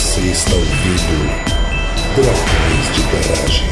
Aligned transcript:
Você 0.00 0.22
está 0.22 0.54
ouvindo 0.54 1.28
Dragões 2.16 2.86
de 2.94 3.02
Garagem. 3.12 3.68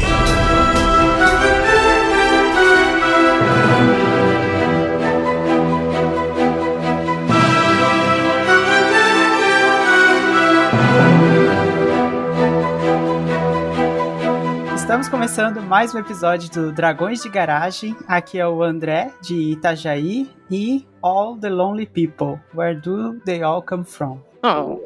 Estamos 14.75 15.09
começando 15.09 15.63
mais 15.63 15.95
um 15.95 15.97
episódio 15.97 16.51
do 16.51 16.71
Dragões 16.71 17.23
de 17.23 17.29
Garagem. 17.29 17.97
Aqui 18.07 18.37
é 18.39 18.47
o 18.47 18.61
André, 18.61 19.11
de 19.19 19.53
Itajaí, 19.53 20.29
e 20.49 20.87
All 21.01 21.35
the 21.37 21.49
Lonely 21.49 21.87
People. 21.87 22.39
Where 22.53 22.79
do 22.79 23.19
they 23.25 23.41
all 23.41 23.63
come 23.63 23.83
from? 23.83 24.28
Oh, 24.41 24.79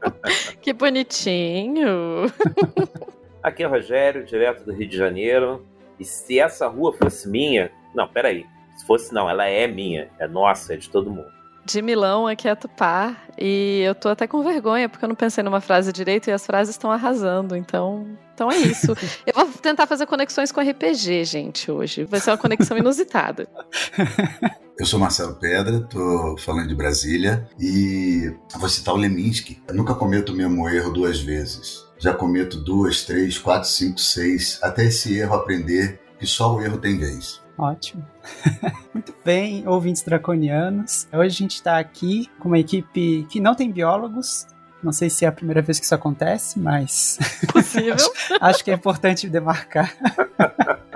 que 0.62 0.72
bonitinho. 0.72 2.32
Aqui 3.42 3.64
é 3.64 3.66
Rogério, 3.66 4.24
direto 4.24 4.64
do 4.64 4.72
Rio 4.72 4.88
de 4.88 4.96
Janeiro. 4.96 5.66
E 5.98 6.04
se 6.04 6.38
essa 6.38 6.68
rua 6.68 6.92
fosse 6.92 7.28
minha. 7.28 7.70
Não, 7.94 8.06
peraí. 8.06 8.46
Se 8.76 8.86
fosse, 8.86 9.12
não, 9.12 9.28
ela 9.28 9.46
é 9.46 9.66
minha. 9.66 10.08
É 10.18 10.28
nossa, 10.28 10.74
é 10.74 10.76
de 10.76 10.88
todo 10.88 11.10
mundo. 11.10 11.30
De 11.64 11.80
Milão, 11.80 12.26
aqui 12.26 12.48
é 12.48 12.54
Tupá. 12.54 13.16
E 13.38 13.82
eu 13.84 13.94
tô 13.94 14.08
até 14.08 14.26
com 14.26 14.42
vergonha, 14.42 14.88
porque 14.88 15.04
eu 15.04 15.08
não 15.08 15.16
pensei 15.16 15.42
numa 15.42 15.60
frase 15.60 15.92
direito 15.92 16.28
e 16.28 16.32
as 16.32 16.44
frases 16.44 16.74
estão 16.74 16.90
arrasando. 16.90 17.56
Então, 17.56 18.06
então 18.34 18.50
é 18.50 18.58
isso. 18.58 18.92
eu 19.26 19.34
vou 19.34 19.48
tentar 19.60 19.86
fazer 19.86 20.06
conexões 20.06 20.50
com 20.50 20.60
RPG, 20.60 21.24
gente, 21.24 21.70
hoje. 21.70 22.04
Vai 22.04 22.20
ser 22.20 22.30
uma 22.30 22.38
conexão 22.38 22.76
inusitada. 22.76 23.48
Eu 24.78 24.86
sou 24.86 24.98
Marcelo 24.98 25.34
Pedra, 25.34 25.80
tô 25.80 26.34
falando 26.38 26.66
de 26.66 26.74
Brasília 26.74 27.46
e 27.60 28.34
vou 28.56 28.68
citar 28.68 28.94
o 28.94 28.96
Leminski. 28.96 29.62
Eu 29.68 29.74
nunca 29.74 29.94
cometo 29.94 30.32
o 30.32 30.34
mesmo 30.34 30.68
erro 30.68 30.90
duas 30.90 31.20
vezes. 31.20 31.84
Já 31.98 32.14
cometo 32.14 32.56
duas, 32.56 33.04
três, 33.04 33.38
quatro, 33.38 33.68
cinco, 33.68 34.00
seis, 34.00 34.58
até 34.62 34.86
esse 34.86 35.16
erro 35.16 35.34
aprender 35.34 36.00
que 36.18 36.26
só 36.26 36.56
o 36.56 36.62
erro 36.62 36.78
tem 36.78 36.98
vez. 36.98 37.41
Ótimo. 37.56 38.04
Muito 38.92 39.14
bem, 39.24 39.66
ouvintes 39.66 40.02
draconianos. 40.02 41.06
Hoje 41.12 41.26
a 41.26 41.38
gente 41.38 41.54
está 41.54 41.78
aqui 41.78 42.30
com 42.38 42.48
uma 42.48 42.58
equipe 42.58 43.26
que 43.28 43.40
não 43.40 43.54
tem 43.54 43.70
biólogos. 43.70 44.46
Não 44.82 44.92
sei 44.92 45.08
se 45.08 45.24
é 45.24 45.28
a 45.28 45.32
primeira 45.32 45.62
vez 45.62 45.78
que 45.78 45.84
isso 45.84 45.94
acontece, 45.94 46.58
mas. 46.58 47.18
Possível. 47.52 47.94
acho, 47.94 48.10
acho 48.40 48.64
que 48.64 48.70
é 48.70 48.74
importante 48.74 49.28
demarcar. 49.28 49.94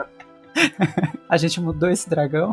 a 1.28 1.36
gente 1.36 1.60
mudou 1.60 1.88
esse 1.88 2.08
dragão. 2.08 2.52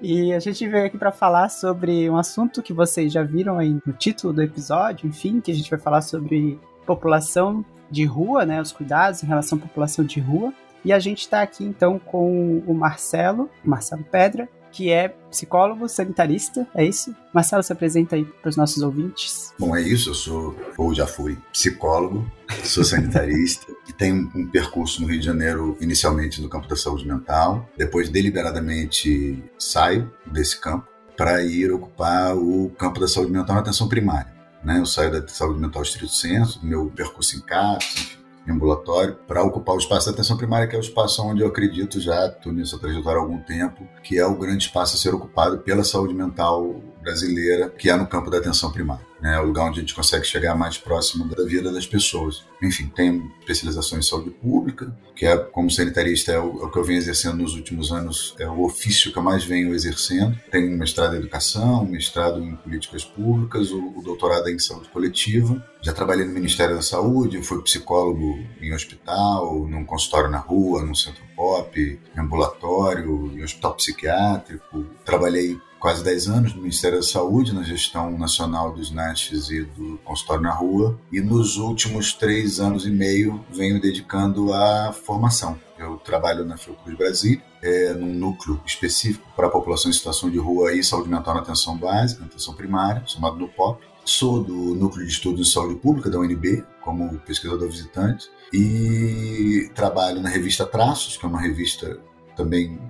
E 0.00 0.32
a 0.32 0.38
gente 0.38 0.66
veio 0.68 0.86
aqui 0.86 0.96
para 0.96 1.10
falar 1.10 1.48
sobre 1.48 2.08
um 2.08 2.16
assunto 2.16 2.62
que 2.62 2.72
vocês 2.72 3.12
já 3.12 3.22
viram 3.22 3.58
aí 3.58 3.76
no 3.84 3.92
título 3.92 4.32
do 4.32 4.42
episódio, 4.42 5.08
enfim, 5.08 5.40
que 5.40 5.50
a 5.50 5.54
gente 5.54 5.68
vai 5.68 5.78
falar 5.78 6.02
sobre 6.02 6.60
população 6.86 7.64
de 7.90 8.04
rua, 8.04 8.44
né, 8.46 8.60
os 8.60 8.70
cuidados 8.70 9.22
em 9.22 9.26
relação 9.26 9.58
à 9.58 9.60
população 9.62 10.04
de 10.04 10.20
rua. 10.20 10.52
E 10.84 10.92
a 10.92 10.98
gente 10.98 11.20
está 11.20 11.42
aqui 11.42 11.64
então 11.64 11.98
com 11.98 12.62
o 12.66 12.74
Marcelo, 12.74 13.50
Marcelo 13.64 14.04
Pedra, 14.04 14.48
que 14.70 14.90
é 14.90 15.08
psicólogo 15.08 15.88
sanitarista, 15.88 16.66
é 16.74 16.84
isso? 16.84 17.14
Marcelo, 17.32 17.62
se 17.62 17.72
apresenta 17.72 18.16
aí 18.16 18.24
para 18.24 18.48
os 18.48 18.56
nossos 18.56 18.82
ouvintes. 18.82 19.52
Bom, 19.58 19.74
é 19.74 19.82
isso, 19.82 20.10
eu 20.10 20.14
sou, 20.14 20.56
ou 20.76 20.94
já 20.94 21.06
fui, 21.06 21.36
psicólogo, 21.52 22.30
sou 22.64 22.84
sanitarista 22.84 23.66
e 23.88 23.92
tenho 23.92 24.30
um 24.34 24.46
percurso 24.46 25.02
no 25.02 25.08
Rio 25.08 25.18
de 25.18 25.26
Janeiro, 25.26 25.76
inicialmente 25.80 26.40
no 26.40 26.48
campo 26.48 26.68
da 26.68 26.76
saúde 26.76 27.06
mental, 27.06 27.68
depois 27.76 28.08
deliberadamente 28.08 29.42
saio 29.58 30.12
desse 30.26 30.60
campo 30.60 30.86
para 31.16 31.42
ir 31.42 31.72
ocupar 31.72 32.36
o 32.36 32.70
campo 32.78 33.00
da 33.00 33.08
saúde 33.08 33.32
mental 33.32 33.56
na 33.56 33.62
atenção 33.62 33.88
primária. 33.88 34.32
Né? 34.62 34.78
Eu 34.78 34.86
saio 34.86 35.10
da 35.10 35.26
saúde 35.26 35.58
mental 35.58 35.82
estrito 35.82 36.12
senso, 36.12 36.64
meu 36.64 36.86
percurso 36.94 37.36
em 37.36 37.40
CAPS, 37.40 37.94
enfim, 37.96 38.17
ambulatório, 38.52 39.16
para 39.26 39.42
ocupar 39.42 39.74
o 39.74 39.78
espaço 39.78 40.06
da 40.06 40.12
atenção 40.12 40.36
primária, 40.36 40.66
que 40.66 40.74
é 40.74 40.78
o 40.78 40.82
espaço 40.82 41.22
onde 41.22 41.42
eu 41.42 41.48
acredito 41.48 42.00
já, 42.00 42.26
estou 42.26 42.52
nessa 42.52 42.78
trajetória 42.78 43.18
há 43.18 43.22
algum 43.22 43.38
tempo, 43.38 43.86
que 44.02 44.18
é 44.18 44.26
o 44.26 44.36
grande 44.36 44.64
espaço 44.64 44.96
a 44.96 44.98
ser 44.98 45.14
ocupado 45.14 45.58
pela 45.58 45.84
saúde 45.84 46.14
mental 46.14 46.80
brasileira, 47.00 47.68
que 47.68 47.90
é 47.90 47.96
no 47.96 48.06
campo 48.06 48.30
da 48.30 48.38
atenção 48.38 48.70
primária. 48.72 49.06
Né, 49.20 49.34
é 49.34 49.40
o 49.40 49.46
lugar 49.46 49.64
onde 49.64 49.78
a 49.78 49.80
gente 49.80 49.94
consegue 49.94 50.24
chegar 50.24 50.54
mais 50.54 50.78
próximo 50.78 51.24
da 51.24 51.44
vida 51.44 51.72
das 51.72 51.86
pessoas. 51.86 52.44
Enfim, 52.62 52.90
tenho 52.94 53.32
especialização 53.40 53.98
em 53.98 54.02
saúde 54.02 54.30
pública, 54.30 54.96
que 55.16 55.26
é 55.26 55.36
como 55.36 55.70
sanitarista 55.70 56.30
é 56.30 56.38
o, 56.38 56.62
é 56.62 56.66
o, 56.66 56.70
que 56.70 56.78
eu 56.78 56.84
venho 56.84 56.98
exercendo 56.98 57.38
nos 57.38 57.54
últimos 57.54 57.90
anos, 57.90 58.36
é 58.38 58.48
o 58.48 58.62
ofício 58.62 59.12
que 59.12 59.18
eu 59.18 59.22
mais 59.22 59.44
venho 59.44 59.74
exercendo. 59.74 60.38
Tenho 60.52 60.72
um 60.72 60.78
mestrado 60.78 61.14
em 61.14 61.18
educação, 61.18 61.82
um 61.82 61.88
mestrado 61.88 62.40
em 62.40 62.54
políticas 62.54 63.04
públicas, 63.04 63.72
o, 63.72 63.98
o 63.98 64.02
doutorado 64.02 64.48
em 64.48 64.58
saúde 64.58 64.88
coletiva. 64.88 65.64
Já 65.82 65.92
trabalhei 65.92 66.24
no 66.24 66.32
Ministério 66.32 66.76
da 66.76 66.82
Saúde, 66.82 67.42
fui 67.42 67.60
psicólogo 67.62 68.38
em 68.60 68.72
hospital, 68.72 69.66
num 69.66 69.84
consultório 69.84 70.30
na 70.30 70.38
rua, 70.38 70.84
num 70.84 70.94
centro 70.94 71.22
pop, 71.34 72.00
em 72.16 72.20
ambulatório, 72.20 73.32
em 73.34 73.42
hospital 73.42 73.74
psiquiátrico. 73.74 74.86
Trabalhei 75.04 75.58
quase 75.78 76.02
10 76.02 76.28
anos 76.28 76.54
no 76.54 76.60
Ministério 76.60 76.98
da 76.98 77.02
Saúde, 77.02 77.54
na 77.54 77.62
gestão 77.62 78.16
nacional 78.18 78.72
dos 78.72 78.90
NASHs 78.90 79.50
e 79.50 79.62
do 79.62 79.98
consultório 80.04 80.42
na 80.42 80.52
rua, 80.52 80.98
e 81.12 81.20
nos 81.20 81.56
últimos 81.56 82.12
três 82.12 82.60
anos 82.60 82.86
e 82.86 82.90
meio 82.90 83.44
venho 83.50 83.80
dedicando 83.80 84.52
à 84.52 84.92
formação. 84.92 85.58
Eu 85.78 85.96
trabalho 85.96 86.44
na 86.44 86.56
Fiocruz 86.56 86.96
Brasil, 86.96 87.40
é, 87.62 87.94
num 87.94 88.12
núcleo 88.12 88.60
específico 88.66 89.26
para 89.36 89.46
a 89.46 89.50
população 89.50 89.90
em 89.90 89.94
situação 89.94 90.28
de 90.28 90.38
rua 90.38 90.72
e 90.72 90.82
saúde 90.82 91.08
mental 91.08 91.34
na 91.34 91.40
atenção 91.40 91.76
básica, 91.76 92.20
na 92.20 92.26
atenção 92.26 92.54
primária, 92.54 93.02
chamado 93.06 93.36
NUPOP. 93.36 93.86
Sou 94.04 94.42
do 94.42 94.74
Núcleo 94.74 95.04
de 95.06 95.12
Estudos 95.12 95.46
de 95.46 95.52
Saúde 95.52 95.76
Pública 95.76 96.08
da 96.08 96.18
UNB, 96.18 96.64
como 96.80 97.18
pesquisador 97.20 97.68
visitante, 97.68 98.30
e 98.52 99.70
trabalho 99.74 100.20
na 100.22 100.30
revista 100.30 100.64
Traços, 100.64 101.16
que 101.16 101.26
é 101.26 101.28
uma 101.28 101.40
revista 101.40 102.00
também 102.34 102.80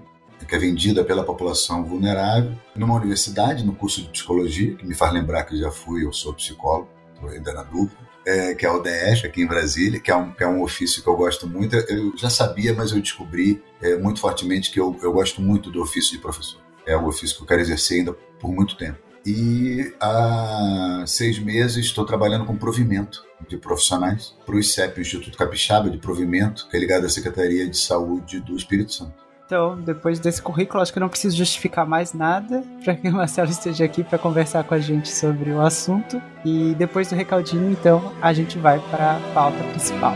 que 0.47 0.54
é 0.54 0.59
vendida 0.59 1.04
pela 1.04 1.25
população 1.25 1.84
vulnerável, 1.84 2.53
numa 2.75 2.94
universidade, 2.94 3.65
no 3.65 3.75
curso 3.75 4.03
de 4.03 4.09
psicologia, 4.09 4.75
que 4.75 4.87
me 4.87 4.94
faz 4.94 5.12
lembrar 5.12 5.44
que 5.44 5.59
já 5.59 5.71
fui, 5.71 6.04
eu 6.04 6.12
sou 6.12 6.32
psicólogo, 6.34 6.88
estou 7.15 7.28
ainda 7.31 7.53
na 7.53 7.62
dúvida, 7.62 7.97
é, 8.26 8.54
que 8.54 8.66
é 8.66 8.71
o 8.71 8.82
DS 8.82 9.25
aqui 9.25 9.43
em 9.43 9.47
Brasília, 9.47 9.99
que 9.99 10.10
é, 10.10 10.16
um, 10.16 10.31
que 10.32 10.44
é 10.44 10.47
um 10.47 10.62
ofício 10.62 11.03
que 11.03 11.09
eu 11.09 11.16
gosto 11.16 11.47
muito. 11.47 11.75
Eu 11.76 12.16
já 12.16 12.28
sabia, 12.28 12.75
mas 12.75 12.93
eu 12.93 13.00
descobri 13.00 13.62
é, 13.81 13.97
muito 13.97 14.21
fortemente 14.21 14.71
que 14.71 14.78
eu, 14.78 14.94
eu 15.03 15.12
gosto 15.12 15.41
muito 15.41 15.71
do 15.71 15.81
ofício 15.81 16.12
de 16.12 16.19
professor. 16.19 16.60
É 16.87 16.97
o 16.97 17.06
ofício 17.06 17.37
que 17.37 17.43
eu 17.43 17.47
quero 17.47 17.62
exercer 17.62 17.99
ainda 17.99 18.12
por 18.12 18.53
muito 18.53 18.76
tempo. 18.76 18.99
E 19.25 19.93
há 20.00 21.05
seis 21.06 21.38
meses 21.38 21.84
estou 21.84 22.05
trabalhando 22.05 22.44
com 22.44 22.56
provimento 22.56 23.25
de 23.49 23.56
profissionais 23.56 24.34
para 24.44 24.55
o 24.55 24.59
ICEP, 24.59 25.00
Instituto 25.00 25.37
Capixaba 25.37 25.91
de 25.91 25.99
Provimento, 25.99 26.69
que 26.70 26.76
é 26.76 26.81
ligado 26.81 27.05
à 27.05 27.09
Secretaria 27.09 27.69
de 27.69 27.76
Saúde 27.76 28.41
do 28.41 28.56
Espírito 28.56 28.93
Santo. 28.93 29.28
Então, 29.49 29.81
depois 29.81 30.21
desse 30.21 30.43
currículo, 30.43 30.83
acho 30.83 30.93
que 30.93 31.01
não 31.01 31.09
preciso 31.09 31.35
justificar 31.35 31.87
mais 31.87 32.13
nada 32.13 32.63
para 32.85 32.95
que 32.95 33.09
o 33.09 33.13
Marcelo 33.15 33.49
esteja 33.49 33.83
aqui 33.83 34.05
para 34.05 34.19
conversar 34.19 34.63
com 34.63 34.75
a 34.75 34.79
gente 34.79 35.09
sobre 35.09 35.51
o 35.53 35.63
assunto. 35.63 36.21
E 36.45 36.75
depois 36.75 37.09
do 37.09 37.17
recaldinho, 37.17 37.71
então, 37.71 38.13
a 38.21 38.35
gente 38.35 38.59
vai 38.59 38.79
para 38.91 39.17
a 39.17 39.21
pauta 39.33 39.65
principal. 39.71 40.15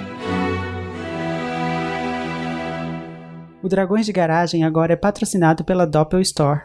O 3.63 3.69
Dragões 3.71 4.05
de 4.05 4.13
Garagem 4.13 4.65
agora 4.65 4.93
é 4.93 4.97
patrocinado 4.97 5.65
pela 5.65 5.87
Doppel 5.87 6.21
Store 6.21 6.65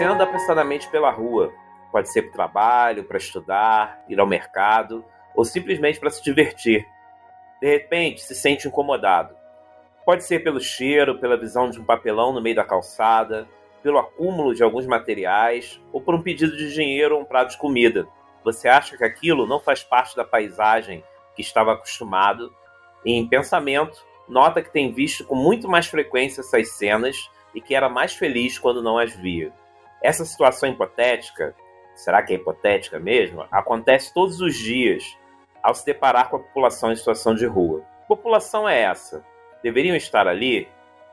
Você 0.00 0.06
anda 0.06 0.24
apressadamente 0.24 0.88
pela 0.88 1.10
rua. 1.10 1.52
Pode 1.92 2.10
ser 2.10 2.22
para 2.22 2.30
o 2.30 2.32
trabalho, 2.32 3.04
para 3.04 3.18
estudar, 3.18 4.02
ir 4.08 4.18
ao 4.18 4.26
mercado 4.26 5.04
ou 5.34 5.44
simplesmente 5.44 6.00
para 6.00 6.08
se 6.08 6.24
divertir. 6.24 6.88
De 7.60 7.68
repente, 7.68 8.22
se 8.22 8.34
sente 8.34 8.66
incomodado. 8.66 9.36
Pode 10.06 10.24
ser 10.24 10.42
pelo 10.42 10.58
cheiro, 10.58 11.20
pela 11.20 11.36
visão 11.36 11.68
de 11.68 11.78
um 11.78 11.84
papelão 11.84 12.32
no 12.32 12.40
meio 12.40 12.56
da 12.56 12.64
calçada, 12.64 13.46
pelo 13.82 13.98
acúmulo 13.98 14.54
de 14.54 14.62
alguns 14.62 14.86
materiais 14.86 15.78
ou 15.92 16.00
por 16.00 16.14
um 16.14 16.22
pedido 16.22 16.56
de 16.56 16.72
dinheiro 16.72 17.16
ou 17.16 17.20
um 17.20 17.26
prato 17.26 17.50
de 17.50 17.58
comida. 17.58 18.08
Você 18.42 18.68
acha 18.68 18.96
que 18.96 19.04
aquilo 19.04 19.46
não 19.46 19.60
faz 19.60 19.82
parte 19.82 20.16
da 20.16 20.24
paisagem 20.24 21.04
que 21.36 21.42
estava 21.42 21.74
acostumado 21.74 22.50
E 23.04 23.12
em 23.12 23.28
pensamento, 23.28 24.02
nota 24.26 24.62
que 24.62 24.72
tem 24.72 24.94
visto 24.94 25.26
com 25.26 25.34
muito 25.34 25.68
mais 25.68 25.86
frequência 25.88 26.40
essas 26.40 26.70
cenas 26.70 27.30
e 27.54 27.60
que 27.60 27.74
era 27.74 27.90
mais 27.90 28.14
feliz 28.14 28.58
quando 28.58 28.82
não 28.82 28.96
as 28.96 29.14
via. 29.14 29.52
Essa 30.02 30.24
situação 30.24 30.68
hipotética, 30.68 31.54
será 31.94 32.22
que 32.22 32.32
é 32.32 32.36
hipotética 32.36 32.98
mesmo? 32.98 33.44
Acontece 33.50 34.12
todos 34.12 34.40
os 34.40 34.56
dias 34.56 35.16
ao 35.62 35.74
se 35.74 35.84
deparar 35.84 36.30
com 36.30 36.36
a 36.36 36.40
população 36.40 36.90
em 36.90 36.96
situação 36.96 37.34
de 37.34 37.46
rua. 37.46 37.80
Que 38.02 38.08
população 38.08 38.68
é 38.68 38.80
essa? 38.80 39.24
Deveriam 39.62 39.94
estar 39.94 40.26
ali? 40.26 40.68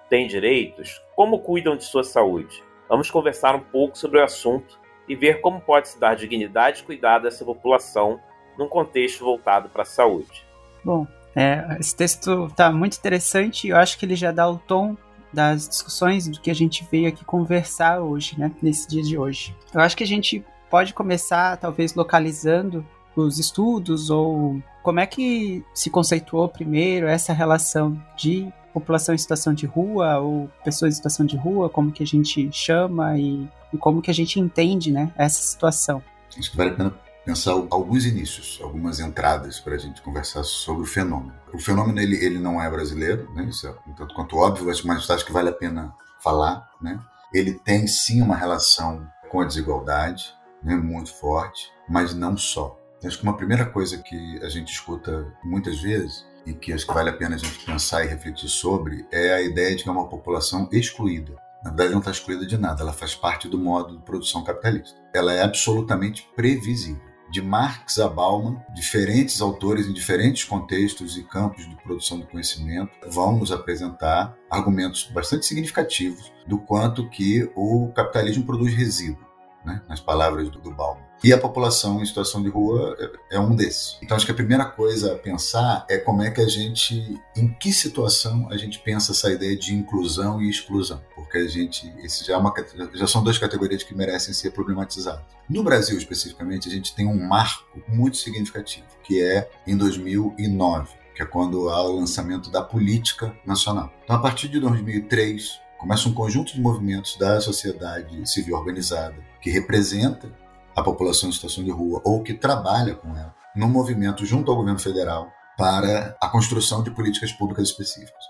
Têm 0.09 0.25
direitos? 0.25 1.01
Como 1.15 1.39
cuidam 1.39 1.75
de 1.75 1.83
sua 1.83 2.03
saúde? 2.03 2.63
Vamos 2.87 3.11
conversar 3.11 3.55
um 3.55 3.59
pouco 3.59 3.97
sobre 3.97 4.19
o 4.19 4.23
assunto 4.23 4.79
e 5.07 5.15
ver 5.15 5.41
como 5.41 5.59
pode 5.59 5.89
se 5.89 5.99
dar 5.99 6.15
dignidade 6.15 6.81
e 6.81 6.83
cuidado 6.85 7.25
a 7.25 7.27
essa 7.27 7.43
população 7.43 8.19
num 8.57 8.69
contexto 8.69 9.23
voltado 9.23 9.69
para 9.69 9.81
a 9.81 9.85
saúde. 9.85 10.45
Bom, 10.83 11.05
é, 11.35 11.77
esse 11.79 11.95
texto 11.95 12.45
está 12.45 12.71
muito 12.71 12.97
interessante 12.97 13.67
e 13.67 13.69
eu 13.71 13.77
acho 13.77 13.97
que 13.97 14.05
ele 14.05 14.15
já 14.15 14.31
dá 14.31 14.49
o 14.49 14.57
tom 14.57 14.95
das 15.31 15.67
discussões 15.67 16.27
do 16.27 16.39
que 16.39 16.49
a 16.49 16.55
gente 16.55 16.87
veio 16.91 17.07
aqui 17.07 17.23
conversar 17.25 18.01
hoje, 18.01 18.37
né, 18.37 18.51
nesse 18.61 18.87
dia 18.87 19.03
de 19.03 19.17
hoje. 19.17 19.55
Eu 19.73 19.81
acho 19.81 19.95
que 19.95 20.03
a 20.03 20.07
gente 20.07 20.43
pode 20.69 20.93
começar, 20.93 21.57
talvez, 21.57 21.93
localizando 21.93 22.85
os 23.15 23.39
estudos 23.39 24.09
ou 24.09 24.61
como 24.83 24.99
é 24.99 25.05
que 25.05 25.63
se 25.73 25.89
conceituou 25.89 26.47
primeiro 26.47 27.07
essa 27.07 27.33
relação 27.33 28.01
de 28.15 28.47
população 28.73 29.15
em 29.15 29.17
situação 29.17 29.53
de 29.53 29.65
rua 29.65 30.19
ou 30.19 30.49
pessoas 30.63 30.93
em 30.93 30.95
situação 30.95 31.25
de 31.25 31.35
rua, 31.35 31.67
como 31.67 31.91
que 31.91 32.03
a 32.03 32.05
gente 32.05 32.49
chama 32.51 33.17
e, 33.17 33.47
e 33.73 33.77
como 33.77 34.01
que 34.01 34.11
a 34.11 34.13
gente 34.13 34.39
entende, 34.39 34.91
né, 34.91 35.11
essa 35.17 35.41
situação. 35.41 36.01
Acho 36.37 36.51
que 36.51 36.57
vale 36.57 36.71
a 36.71 36.73
pena 36.73 37.06
pensar 37.27 37.51
alguns 37.51 38.05
inícios, 38.05 38.57
algumas 38.63 39.01
entradas 39.01 39.59
para 39.59 39.75
a 39.75 39.77
gente 39.77 40.01
conversar 40.01 40.45
sobre 40.45 40.83
o 40.83 40.85
fenômeno. 40.85 41.35
O 41.53 41.59
fenômeno 41.59 41.99
ele, 41.99 42.15
ele 42.23 42.39
não 42.39 42.61
é 42.61 42.69
brasileiro, 42.69 43.29
né? 43.33 43.43
isso 43.43 43.67
é 43.67 43.75
um 43.85 43.93
tanto 43.93 44.15
quanto 44.15 44.37
óbvio, 44.37 44.65
mas 44.85 45.09
acho 45.09 45.25
que 45.25 45.33
vale 45.33 45.49
a 45.49 45.53
pena 45.53 45.93
falar. 46.23 46.71
Né? 46.81 46.97
Ele 47.33 47.53
tem 47.53 47.85
sim 47.85 48.21
uma 48.21 48.33
relação 48.33 49.05
com 49.29 49.41
a 49.41 49.45
desigualdade, 49.45 50.33
né? 50.63 50.77
muito 50.77 51.13
forte, 51.13 51.69
mas 51.89 52.13
não 52.13 52.37
só. 52.37 52.79
Acho 53.03 53.17
que 53.17 53.23
uma 53.23 53.35
primeira 53.35 53.65
coisa 53.65 53.97
que 53.97 54.39
a 54.41 54.47
gente 54.47 54.71
escuta 54.71 55.27
muitas 55.43 55.81
vezes 55.81 56.25
e 56.45 56.53
que 56.53 56.71
acho 56.71 56.87
que 56.87 56.93
vale 56.93 57.09
a 57.09 57.17
pena 57.17 57.35
a 57.35 57.37
gente 57.37 57.59
pensar 57.65 58.05
e 58.05 58.07
refletir 58.07 58.47
sobre 58.47 59.05
é 59.11 59.33
a 59.33 59.41
ideia 59.41 59.75
de 59.75 59.83
que 59.83 59.89
é 59.89 59.91
uma 59.91 60.07
população 60.07 60.69
excluída. 60.71 61.35
Na 61.61 61.71
verdade, 61.71 61.91
não 61.91 61.99
está 61.99 62.11
excluída 62.11 62.45
de 62.45 62.57
nada, 62.57 62.83
ela 62.83 62.93
faz 62.93 63.15
parte 63.15 63.49
do 63.49 63.59
modo 63.59 63.97
de 63.97 64.03
produção 64.03 64.45
capitalista. 64.45 64.97
Ela 65.13 65.33
é 65.33 65.43
absolutamente 65.43 66.25
previsível 66.33 67.06
de 67.29 67.41
Marx 67.41 67.99
a 67.99 68.07
Bauman, 68.07 68.61
diferentes 68.73 69.41
autores 69.41 69.87
em 69.87 69.93
diferentes 69.93 70.43
contextos 70.43 71.17
e 71.17 71.23
campos 71.23 71.67
de 71.67 71.75
produção 71.75 72.19
do 72.19 72.27
conhecimento 72.27 72.91
vão 73.09 73.37
nos 73.37 73.51
apresentar 73.51 74.35
argumentos 74.49 75.09
bastante 75.13 75.45
significativos 75.45 76.31
do 76.47 76.57
quanto 76.57 77.09
que 77.09 77.49
o 77.55 77.91
capitalismo 77.93 78.45
produz 78.45 78.73
resíduo, 78.73 79.26
né, 79.67 79.81
nas 79.87 79.99
palavras 79.99 80.49
do, 80.49 80.59
do 80.59 80.71
Bauman. 80.71 81.05
E 81.23 81.33
a 81.33 81.37
população 81.37 82.01
em 82.01 82.05
situação 82.05 82.41
de 82.41 82.47
rua 82.47 82.95
é, 83.31 83.35
é 83.35 83.39
um 83.39 83.55
desses. 83.55 83.97
Então 84.01 84.15
acho 84.15 84.25
que 84.25 84.31
a 84.31 84.35
primeira 84.35 84.65
coisa 84.65 85.13
a 85.13 85.17
pensar 85.17 85.85
é 85.89 85.97
como 85.97 86.21
é 86.21 86.31
que 86.31 86.39
a 86.39 86.47
gente, 86.47 87.19
em 87.35 87.47
que 87.59 87.73
situação 87.73 88.47
a 88.49 88.55
gente 88.55 88.79
pensa 88.79 89.11
essa 89.11 89.31
ideia 89.31 89.57
de 89.57 89.73
inclusão 89.75 90.41
e 90.41 90.49
exclusão, 90.49 91.01
porque 91.15 91.39
a 91.39 91.47
gente, 91.47 91.91
esse 92.03 92.23
já, 92.25 92.35
é 92.35 92.37
uma, 92.37 92.53
já 92.93 93.07
são 93.07 93.23
duas 93.23 93.37
categorias 93.37 93.83
que 93.83 93.95
merecem 93.95 94.33
ser 94.33 94.51
problematizadas. 94.51 95.25
No 95.49 95.63
Brasil 95.63 95.97
especificamente 95.97 96.69
a 96.69 96.71
gente 96.71 96.95
tem 96.95 97.07
um 97.07 97.27
marco 97.27 97.81
muito 97.87 98.17
significativo, 98.17 98.85
que 99.03 99.21
é 99.21 99.49
em 99.65 99.75
2009, 99.75 100.93
que 101.15 101.23
é 101.23 101.25
quando 101.25 101.69
há 101.69 101.81
o 101.81 101.99
lançamento 101.99 102.49
da 102.51 102.61
política 102.61 103.35
nacional. 103.45 103.91
Então 104.03 104.15
a 104.15 104.19
partir 104.19 104.47
de 104.47 104.59
2003 104.59 105.66
começa 105.77 106.09
um 106.09 106.13
conjunto 106.13 106.53
de 106.53 106.61
movimentos 106.61 107.17
da 107.17 107.39
sociedade 107.39 108.27
civil 108.29 108.55
organizada 108.55 109.15
que 109.41 109.49
representa 109.49 110.31
a 110.75 110.83
população 110.83 111.29
em 111.29 111.31
situação 111.31 111.63
de 111.63 111.71
rua 111.71 112.01
ou 112.03 112.21
que 112.21 112.33
trabalha 112.33 112.95
com 112.95 113.15
ela, 113.15 113.33
num 113.55 113.69
movimento 113.69 114.25
junto 114.25 114.51
ao 114.51 114.57
governo 114.57 114.79
federal 114.79 115.31
para 115.57 116.15
a 116.21 116.29
construção 116.29 116.83
de 116.83 116.91
políticas 116.91 117.31
públicas 117.31 117.69
específicas. 117.69 118.23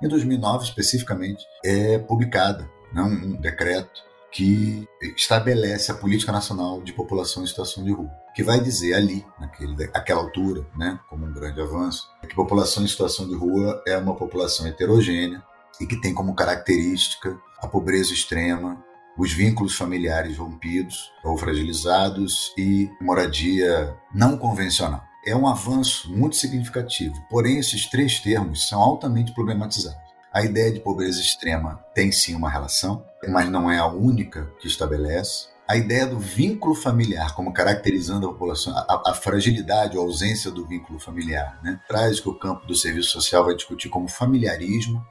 Em 0.00 0.06
2009, 0.08 0.64
especificamente, 0.64 1.44
é 1.64 1.98
publicada 1.98 2.68
né, 2.92 3.02
um 3.02 3.40
decreto 3.40 4.06
que 4.30 4.86
estabelece 5.16 5.90
a 5.90 5.94
política 5.94 6.30
nacional 6.30 6.82
de 6.82 6.92
população 6.92 7.42
em 7.42 7.46
situação 7.46 7.82
de 7.82 7.90
rua, 7.90 8.10
que 8.34 8.44
vai 8.44 8.60
dizer 8.60 8.94
ali, 8.94 9.24
naquele, 9.40 9.74
naquela 9.88 10.20
altura, 10.20 10.64
né, 10.76 11.00
como 11.08 11.26
um 11.26 11.32
grande 11.32 11.60
avanço, 11.60 12.08
que 12.28 12.34
população 12.34 12.84
em 12.84 12.88
situação 12.88 13.26
de 13.26 13.34
rua 13.34 13.82
é 13.86 13.96
uma 13.96 14.14
população 14.14 14.66
heterogênea 14.66 15.42
e 15.80 15.86
que 15.86 16.00
tem 16.00 16.14
como 16.14 16.34
característica 16.34 17.38
a 17.60 17.66
pobreza 17.66 18.12
extrema, 18.12 18.82
os 19.18 19.32
vínculos 19.32 19.74
familiares 19.74 20.36
rompidos 20.36 21.10
ou 21.24 21.36
fragilizados 21.36 22.52
e 22.56 22.88
moradia 23.00 23.96
não 24.14 24.38
convencional. 24.38 25.02
É 25.26 25.34
um 25.34 25.46
avanço 25.46 26.10
muito 26.10 26.36
significativo, 26.36 27.14
porém, 27.28 27.58
esses 27.58 27.86
três 27.86 28.20
termos 28.20 28.68
são 28.68 28.80
altamente 28.80 29.34
problematizados. 29.34 30.08
A 30.32 30.44
ideia 30.44 30.70
de 30.70 30.80
pobreza 30.80 31.20
extrema 31.20 31.84
tem 31.94 32.12
sim 32.12 32.34
uma 32.34 32.48
relação, 32.48 33.04
mas 33.26 33.50
não 33.50 33.70
é 33.70 33.78
a 33.78 33.86
única 33.86 34.48
que 34.60 34.68
estabelece. 34.68 35.48
A 35.66 35.76
ideia 35.76 36.06
do 36.06 36.18
vínculo 36.18 36.74
familiar, 36.74 37.34
como 37.34 37.52
caracterizando 37.52 38.26
a 38.26 38.32
população, 38.32 38.72
a, 38.74 39.02
a 39.06 39.14
fragilidade 39.14 39.98
ou 39.98 40.04
ausência 40.04 40.50
do 40.50 40.64
vínculo 40.64 40.98
familiar, 40.98 41.58
né? 41.62 41.80
traz 41.88 42.20
que 42.20 42.28
o 42.28 42.38
campo 42.38 42.66
do 42.66 42.74
serviço 42.74 43.10
social 43.10 43.44
vai 43.44 43.54
discutir 43.54 43.88
como 43.88 44.08
familiarismo, 44.08 45.04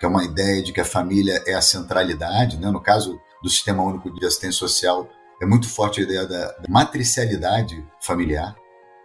que 0.00 0.06
é 0.06 0.08
uma 0.08 0.24
ideia 0.24 0.62
de 0.62 0.72
que 0.72 0.80
a 0.80 0.84
família 0.84 1.44
é 1.46 1.52
a 1.52 1.60
centralidade, 1.60 2.56
né? 2.56 2.70
no 2.70 2.80
caso 2.80 3.20
do 3.42 3.50
Sistema 3.50 3.82
Único 3.82 4.10
de 4.10 4.24
Assistência 4.24 4.58
Social, 4.58 5.06
é 5.40 5.44
muito 5.44 5.68
forte 5.68 6.00
a 6.00 6.04
ideia 6.04 6.26
da, 6.26 6.46
da 6.52 6.68
matricialidade 6.70 7.86
familiar, 8.00 8.56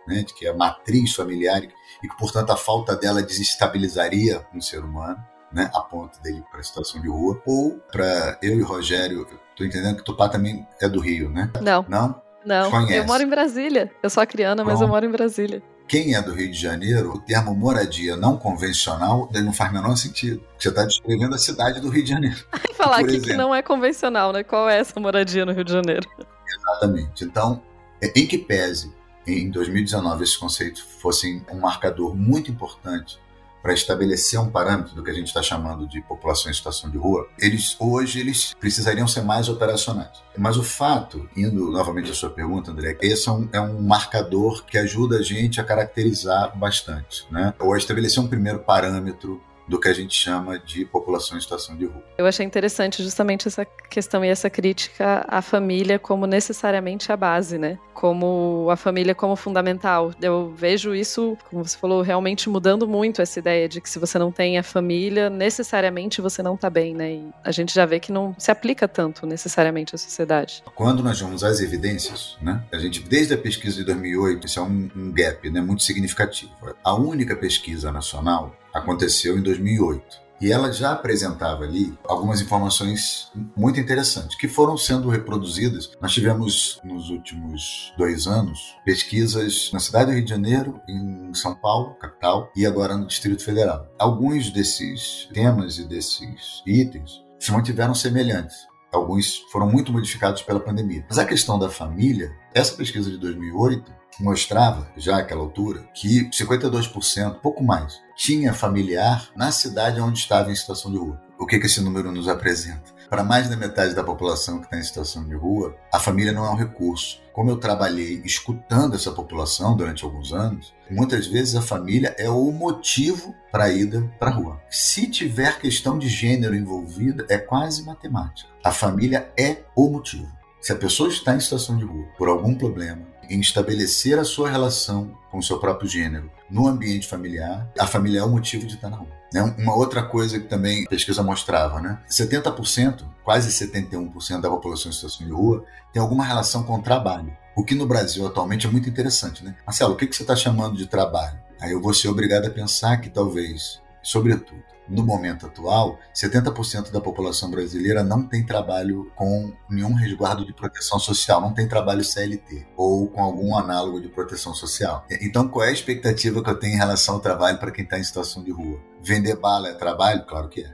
né? 0.07 0.23
de 0.23 0.33
que 0.33 0.47
é 0.47 0.51
a 0.51 0.55
matriz 0.55 1.13
familiar 1.13 1.61
e 1.61 2.07
que, 2.07 2.17
portanto, 2.17 2.51
a 2.51 2.55
falta 2.55 2.95
dela 2.95 3.21
desestabilizaria 3.21 4.47
um 4.55 4.61
ser 4.61 4.79
humano. 4.79 5.21
Né, 5.53 5.69
a 5.73 5.79
ponto 5.79 6.21
dele 6.21 6.43
para 6.51 6.59
a 6.59 6.63
situação 6.63 6.99
de 6.99 7.07
rua, 7.07 7.41
ou 7.45 7.79
para 7.89 8.37
eu 8.41 8.59
e 8.59 8.61
Rogério, 8.61 9.25
estou 9.51 9.65
entendendo 9.65 9.95
que 9.95 10.03
Tupá 10.03 10.27
também 10.27 10.67
é 10.81 10.89
do 10.89 10.99
Rio, 10.99 11.29
né? 11.29 11.49
Não. 11.61 11.85
Não? 11.87 12.21
Não, 12.43 12.69
Conhece. 12.69 12.95
eu 12.95 13.05
moro 13.05 13.23
em 13.23 13.29
Brasília. 13.29 13.89
Eu 14.03 14.09
sou 14.09 14.21
a 14.21 14.25
criana, 14.25 14.65
mas 14.65 14.81
eu 14.81 14.87
moro 14.87 15.05
em 15.05 15.11
Brasília 15.11 15.63
quem 15.87 16.15
é 16.15 16.21
do 16.21 16.33
Rio 16.33 16.51
de 16.51 16.59
Janeiro, 16.59 17.13
o 17.13 17.19
termo 17.19 17.55
moradia 17.55 18.15
não 18.15 18.37
convencional 18.37 19.29
não 19.33 19.53
faz 19.53 19.71
menor 19.71 19.95
sentido. 19.95 20.43
Você 20.57 20.69
está 20.69 20.83
descrevendo 20.83 21.35
a 21.35 21.37
cidade 21.37 21.79
do 21.79 21.89
Rio 21.89 22.03
de 22.03 22.09
Janeiro. 22.09 22.43
falar 22.75 22.97
aqui 22.97 23.11
exemplo. 23.11 23.27
que 23.27 23.33
não 23.33 23.53
é 23.53 23.61
convencional, 23.61 24.33
né? 24.33 24.43
Qual 24.43 24.69
é 24.69 24.79
essa 24.79 24.99
moradia 24.99 25.45
no 25.45 25.53
Rio 25.53 25.63
de 25.63 25.71
Janeiro? 25.71 26.09
Exatamente. 26.47 27.23
Então, 27.23 27.61
é, 28.01 28.11
em 28.19 28.25
que 28.25 28.37
pese 28.37 28.93
em 29.27 29.49
2019 29.49 30.23
esses 30.23 30.37
conceitos 30.37 30.81
fossem 30.81 31.45
um 31.51 31.59
marcador 31.59 32.15
muito 32.15 32.51
importante 32.51 33.19
para 33.65 33.73
estabelecer 33.73 34.39
um 34.39 34.47
parâmetro 34.47 34.93
do 34.93 35.03
que 35.03 35.09
a 35.09 35.13
gente 35.13 35.25
está 35.25 35.41
chamando 35.41 35.87
de 35.87 35.99
população 35.99 36.51
em 36.51 36.53
situação 36.53 36.87
de 36.87 36.99
rua, 36.99 37.27
eles 37.39 37.75
hoje 37.79 38.19
eles 38.19 38.53
precisariam 38.59 39.07
ser 39.07 39.23
mais 39.23 39.49
operacionais. 39.49 40.21
Mas 40.37 40.55
o 40.55 40.61
fato, 40.61 41.27
indo 41.35 41.71
novamente 41.71 42.11
à 42.11 42.13
sua 42.13 42.29
pergunta, 42.29 42.69
André, 42.69 42.95
esse 43.01 43.27
é 43.27 43.31
um, 43.31 43.49
é 43.51 43.59
um 43.59 43.81
marcador 43.81 44.63
que 44.65 44.77
ajuda 44.77 45.17
a 45.17 45.23
gente 45.23 45.59
a 45.59 45.63
caracterizar 45.63 46.55
bastante, 46.55 47.25
né? 47.31 47.55
ou 47.57 47.73
a 47.73 47.77
estabelecer 47.79 48.21
um 48.21 48.27
primeiro 48.27 48.59
parâmetro 48.59 49.41
do 49.67 49.79
que 49.79 49.87
a 49.87 49.93
gente 49.93 50.15
chama 50.15 50.59
de 50.59 50.85
população 50.85 51.37
em 51.37 51.41
situação 51.41 51.75
de 51.75 51.85
rua. 51.85 52.03
Eu 52.17 52.25
achei 52.25 52.45
interessante 52.45 53.03
justamente 53.03 53.47
essa 53.47 53.65
questão 53.89 54.23
e 54.23 54.29
essa 54.29 54.49
crítica 54.49 55.25
à 55.27 55.41
família 55.41 55.97
como 55.97 56.25
necessariamente 56.25 57.11
a 57.11 57.17
base, 57.17 57.57
né? 57.57 57.79
Como 57.93 58.67
a 58.69 58.75
família 58.75 59.15
como 59.15 59.35
fundamental. 59.35 60.13
Eu 60.21 60.53
vejo 60.55 60.93
isso, 60.93 61.37
como 61.49 61.65
você 61.65 61.77
falou, 61.77 62.01
realmente 62.01 62.49
mudando 62.49 62.87
muito 62.87 63.21
essa 63.21 63.39
ideia 63.39 63.67
de 63.67 63.81
que 63.81 63.89
se 63.89 63.97
você 63.97 64.19
não 64.19 64.31
tem 64.31 64.57
a 64.57 64.63
família, 64.63 65.29
necessariamente 65.29 66.21
você 66.21 66.43
não 66.43 66.55
está 66.55 66.69
bem, 66.69 66.93
né? 66.93 67.13
E 67.13 67.29
a 67.43 67.51
gente 67.51 67.73
já 67.73 67.85
vê 67.85 67.99
que 67.99 68.11
não 68.11 68.35
se 68.37 68.51
aplica 68.51 68.87
tanto 68.87 69.25
necessariamente 69.25 69.95
à 69.95 69.97
sociedade. 69.97 70.63
Quando 70.75 71.01
nós 71.01 71.19
vamos 71.19 71.43
às 71.43 71.59
evidências, 71.59 72.37
né? 72.41 72.63
A 72.71 72.77
gente 72.77 73.01
desde 73.01 73.33
a 73.33 73.37
pesquisa 73.37 73.77
de 73.77 73.83
2008, 73.85 74.45
isso 74.45 74.59
é 74.59 74.63
um, 74.63 74.89
um 74.95 75.11
gap, 75.11 75.49
né, 75.49 75.61
muito 75.61 75.83
significativo. 75.83 76.51
A 76.83 76.95
única 76.95 77.35
pesquisa 77.35 77.91
nacional 77.91 78.55
aconteceu 78.75 79.37
em 79.37 79.41
2008. 79.41 80.25
E 80.41 80.51
ela 80.51 80.71
já 80.71 80.91
apresentava 80.91 81.63
ali 81.63 81.97
algumas 82.03 82.41
informações 82.41 83.31
muito 83.55 83.79
interessantes, 83.79 84.37
que 84.37 84.49
foram 84.49 84.77
sendo 84.77 85.09
reproduzidas. 85.09 85.91
Nós 86.01 86.11
tivemos, 86.11 86.79
nos 86.83 87.09
últimos 87.09 87.93
dois 87.97 88.27
anos, 88.27 88.75
pesquisas 88.83 89.71
na 89.71 89.79
cidade 89.79 90.07
do 90.07 90.15
Rio 90.15 90.25
de 90.25 90.29
Janeiro, 90.29 90.81
em 90.89 91.33
São 91.33 91.55
Paulo, 91.55 91.95
capital, 91.95 92.51
e 92.53 92.65
agora 92.65 92.97
no 92.97 93.07
Distrito 93.07 93.45
Federal. 93.45 93.87
Alguns 93.97 94.51
desses 94.51 95.29
temas 95.33 95.77
e 95.77 95.87
desses 95.87 96.61
itens 96.67 97.23
se 97.39 97.51
mantiveram 97.53 97.95
semelhantes. 97.95 98.57
Alguns 98.91 99.41
foram 99.51 99.69
muito 99.69 99.91
modificados 99.91 100.41
pela 100.41 100.59
pandemia. 100.59 101.05
Mas 101.07 101.17
a 101.17 101.25
questão 101.25 101.57
da 101.57 101.69
família, 101.69 102.31
essa 102.53 102.75
pesquisa 102.75 103.09
de 103.09 103.17
2008, 103.17 103.91
mostrava, 104.19 104.87
já 104.97 105.17
àquela 105.17 105.41
altura, 105.41 105.81
que 105.93 106.29
52%, 106.29 107.39
pouco 107.41 107.63
mais, 107.63 107.99
tinha 108.15 108.53
familiar 108.53 109.29
na 109.35 109.51
cidade 109.51 109.99
onde 109.99 110.19
estava 110.19 110.51
em 110.51 110.55
situação 110.55 110.91
de 110.91 110.97
rua. 110.97 111.21
O 111.37 111.45
que, 111.45 111.59
que 111.59 111.65
esse 111.65 111.81
número 111.81 112.11
nos 112.11 112.29
apresenta? 112.29 112.95
Para 113.09 113.23
mais 113.23 113.49
da 113.49 113.57
metade 113.57 113.93
da 113.93 114.03
população 114.03 114.59
que 114.59 114.65
está 114.65 114.77
em 114.77 114.83
situação 114.83 115.27
de 115.27 115.35
rua, 115.35 115.75
a 115.91 115.99
família 115.99 116.31
não 116.31 116.45
é 116.45 116.49
um 116.49 116.55
recurso. 116.55 117.21
Como 117.33 117.49
eu 117.49 117.57
trabalhei 117.57 118.21
escutando 118.23 118.95
essa 118.95 119.11
população 119.11 119.75
durante 119.75 120.05
alguns 120.05 120.31
anos, 120.31 120.73
muitas 120.89 121.27
vezes 121.27 121.55
a 121.55 121.61
família 121.61 122.15
é 122.17 122.29
o 122.29 122.51
motivo 122.51 123.35
para 123.51 123.65
a 123.65 123.69
ida 123.69 124.09
para 124.17 124.29
a 124.29 124.33
rua. 124.33 124.61
Se 124.69 125.07
tiver 125.07 125.59
questão 125.59 125.99
de 125.99 126.07
gênero 126.07 126.55
envolvida, 126.55 127.25
é 127.29 127.37
quase 127.37 127.83
matemática. 127.83 128.49
A 128.63 128.71
família 128.71 129.29
é 129.37 129.57
o 129.75 129.89
motivo. 129.89 130.31
Se 130.61 130.71
a 130.71 130.75
pessoa 130.75 131.09
está 131.09 131.35
em 131.35 131.39
situação 131.39 131.77
de 131.77 131.83
rua 131.83 132.07
por 132.17 132.27
algum 132.27 132.55
problema, 132.55 133.05
em 133.29 133.39
estabelecer 133.39 134.19
a 134.19 134.23
sua 134.23 134.49
relação 134.49 135.17
com 135.31 135.37
o 135.37 135.43
seu 135.43 135.59
próprio 135.59 135.89
gênero 135.89 136.31
no 136.49 136.67
ambiente 136.67 137.07
familiar, 137.07 137.69
a 137.79 137.87
família 137.87 138.19
é 138.19 138.23
o 138.23 138.29
motivo 138.29 138.65
de 138.65 138.75
estar 138.75 138.89
na 138.89 138.97
rua. 138.97 139.09
Né? 139.33 139.41
Uma 139.57 139.75
outra 139.75 140.03
coisa 140.03 140.39
que 140.39 140.47
também 140.47 140.85
a 140.85 140.89
pesquisa 140.89 141.23
mostrava, 141.23 141.81
né? 141.81 141.99
70%, 142.09 143.03
quase 143.23 143.49
71% 143.49 144.39
da 144.41 144.49
população 144.49 144.89
em 144.89 144.93
situação 144.93 145.25
de 145.25 145.33
rua 145.33 145.65
tem 145.91 146.01
alguma 146.01 146.23
relação 146.23 146.63
com 146.63 146.75
o 146.75 146.81
trabalho. 146.81 147.35
O 147.55 147.63
que 147.63 147.73
no 147.73 147.85
Brasil 147.85 148.25
atualmente 148.25 148.67
é 148.67 148.69
muito 148.69 148.89
interessante, 148.89 149.43
né? 149.43 149.55
Marcelo, 149.65 149.93
o 149.93 149.97
que 149.97 150.05
você 150.05 150.23
está 150.23 150.35
chamando 150.35 150.77
de 150.77 150.85
trabalho? 150.87 151.39
Aí 151.59 151.71
eu 151.71 151.81
vou 151.81 151.93
ser 151.93 152.09
obrigado 152.09 152.45
a 152.45 152.49
pensar 152.49 152.97
que 152.97 153.09
talvez, 153.09 153.81
sobretudo, 154.03 154.61
no 154.87 155.03
momento 155.03 155.45
atual, 155.45 155.99
70% 156.13 156.91
da 156.91 157.01
população 157.01 157.49
brasileira 157.49 158.03
não 158.03 158.23
tem 158.23 158.45
trabalho 158.45 159.11
com 159.15 159.53
nenhum 159.69 159.93
resguardo 159.93 160.45
de 160.45 160.53
proteção 160.53 160.99
social, 160.99 161.41
não 161.41 161.53
tem 161.53 161.67
trabalho 161.67 162.03
CLT 162.03 162.67
ou 162.75 163.07
com 163.07 163.21
algum 163.21 163.57
análogo 163.57 163.99
de 163.99 164.07
proteção 164.07 164.53
social. 164.53 165.05
Então, 165.21 165.47
qual 165.47 165.65
é 165.65 165.69
a 165.69 165.73
expectativa 165.73 166.43
que 166.43 166.49
eu 166.49 166.59
tenho 166.59 166.75
em 166.75 166.77
relação 166.77 167.15
ao 167.15 167.21
trabalho 167.21 167.57
para 167.57 167.71
quem 167.71 167.83
está 167.83 167.97
em 167.97 168.03
situação 168.03 168.43
de 168.43 168.51
rua? 168.51 168.79
Vender 169.01 169.35
bala 169.35 169.69
é 169.69 169.73
trabalho? 169.73 170.25
Claro 170.25 170.49
que 170.49 170.61
é. 170.61 170.73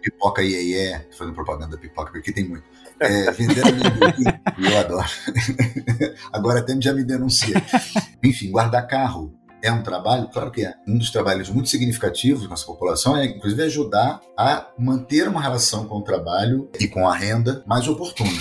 Pipoca 0.00 0.42
iê, 0.42 1.00
fazendo 1.16 1.34
propaganda 1.34 1.76
da 1.76 1.78
pipoca, 1.80 2.12
porque 2.12 2.32
tem 2.32 2.48
muito. 2.48 2.64
É, 3.00 3.30
vender 3.32 3.62
amendoim, 3.66 4.70
eu 4.70 4.78
adoro. 4.78 5.08
Agora 6.32 6.60
até 6.60 6.80
já 6.80 6.92
me 6.92 7.02
denuncia. 7.02 7.56
Enfim, 8.22 8.50
guardar 8.50 8.86
carro 8.86 9.34
é 9.64 9.72
um 9.72 9.82
trabalho? 9.82 10.28
Claro 10.28 10.50
que 10.50 10.64
é. 10.64 10.74
Um 10.86 10.98
dos 10.98 11.10
trabalhos 11.10 11.48
muito 11.48 11.70
significativos 11.70 12.48
nossa 12.48 12.66
população 12.66 13.16
é, 13.16 13.24
inclusive, 13.24 13.62
ajudar 13.62 14.20
a 14.36 14.68
manter 14.78 15.26
uma 15.26 15.40
relação 15.40 15.86
com 15.86 15.96
o 15.96 16.02
trabalho 16.02 16.68
e 16.78 16.86
com 16.86 17.08
a 17.08 17.16
renda 17.16 17.64
mais 17.66 17.88
oportuna. 17.88 18.38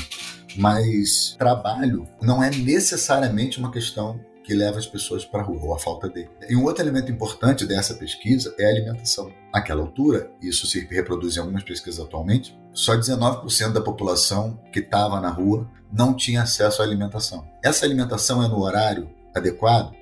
Mas 0.58 1.36
trabalho 1.40 2.08
não 2.22 2.44
é 2.44 2.50
necessariamente 2.52 3.58
uma 3.58 3.72
questão 3.72 4.20
que 4.44 4.54
leva 4.54 4.78
as 4.78 4.86
pessoas 4.86 5.24
para 5.24 5.42
a 5.42 5.46
rua, 5.46 5.62
ou 5.64 5.74
a 5.74 5.80
falta 5.80 6.10
dele. 6.10 6.30
E 6.50 6.56
um 6.56 6.66
outro 6.66 6.84
elemento 6.84 7.10
importante 7.10 7.66
dessa 7.66 7.94
pesquisa 7.94 8.54
é 8.60 8.66
a 8.66 8.70
alimentação. 8.70 9.32
Naquela 9.54 9.82
altura, 9.82 10.30
isso 10.42 10.68
se 10.68 10.86
reproduz 10.86 11.38
em 11.38 11.40
algumas 11.40 11.64
pesquisas 11.64 12.04
atualmente, 12.04 12.60
só 12.74 12.94
19% 12.98 13.72
da 13.72 13.80
população 13.80 14.60
que 14.74 14.80
estava 14.80 15.22
na 15.22 15.30
rua 15.30 15.66
não 15.90 16.14
tinha 16.14 16.42
acesso 16.42 16.82
à 16.82 16.86
alimentação. 16.86 17.48
Essa 17.64 17.86
alimentação 17.86 18.44
é 18.44 18.48
no 18.50 18.62
horário 18.62 19.10
adequado? 19.34 19.94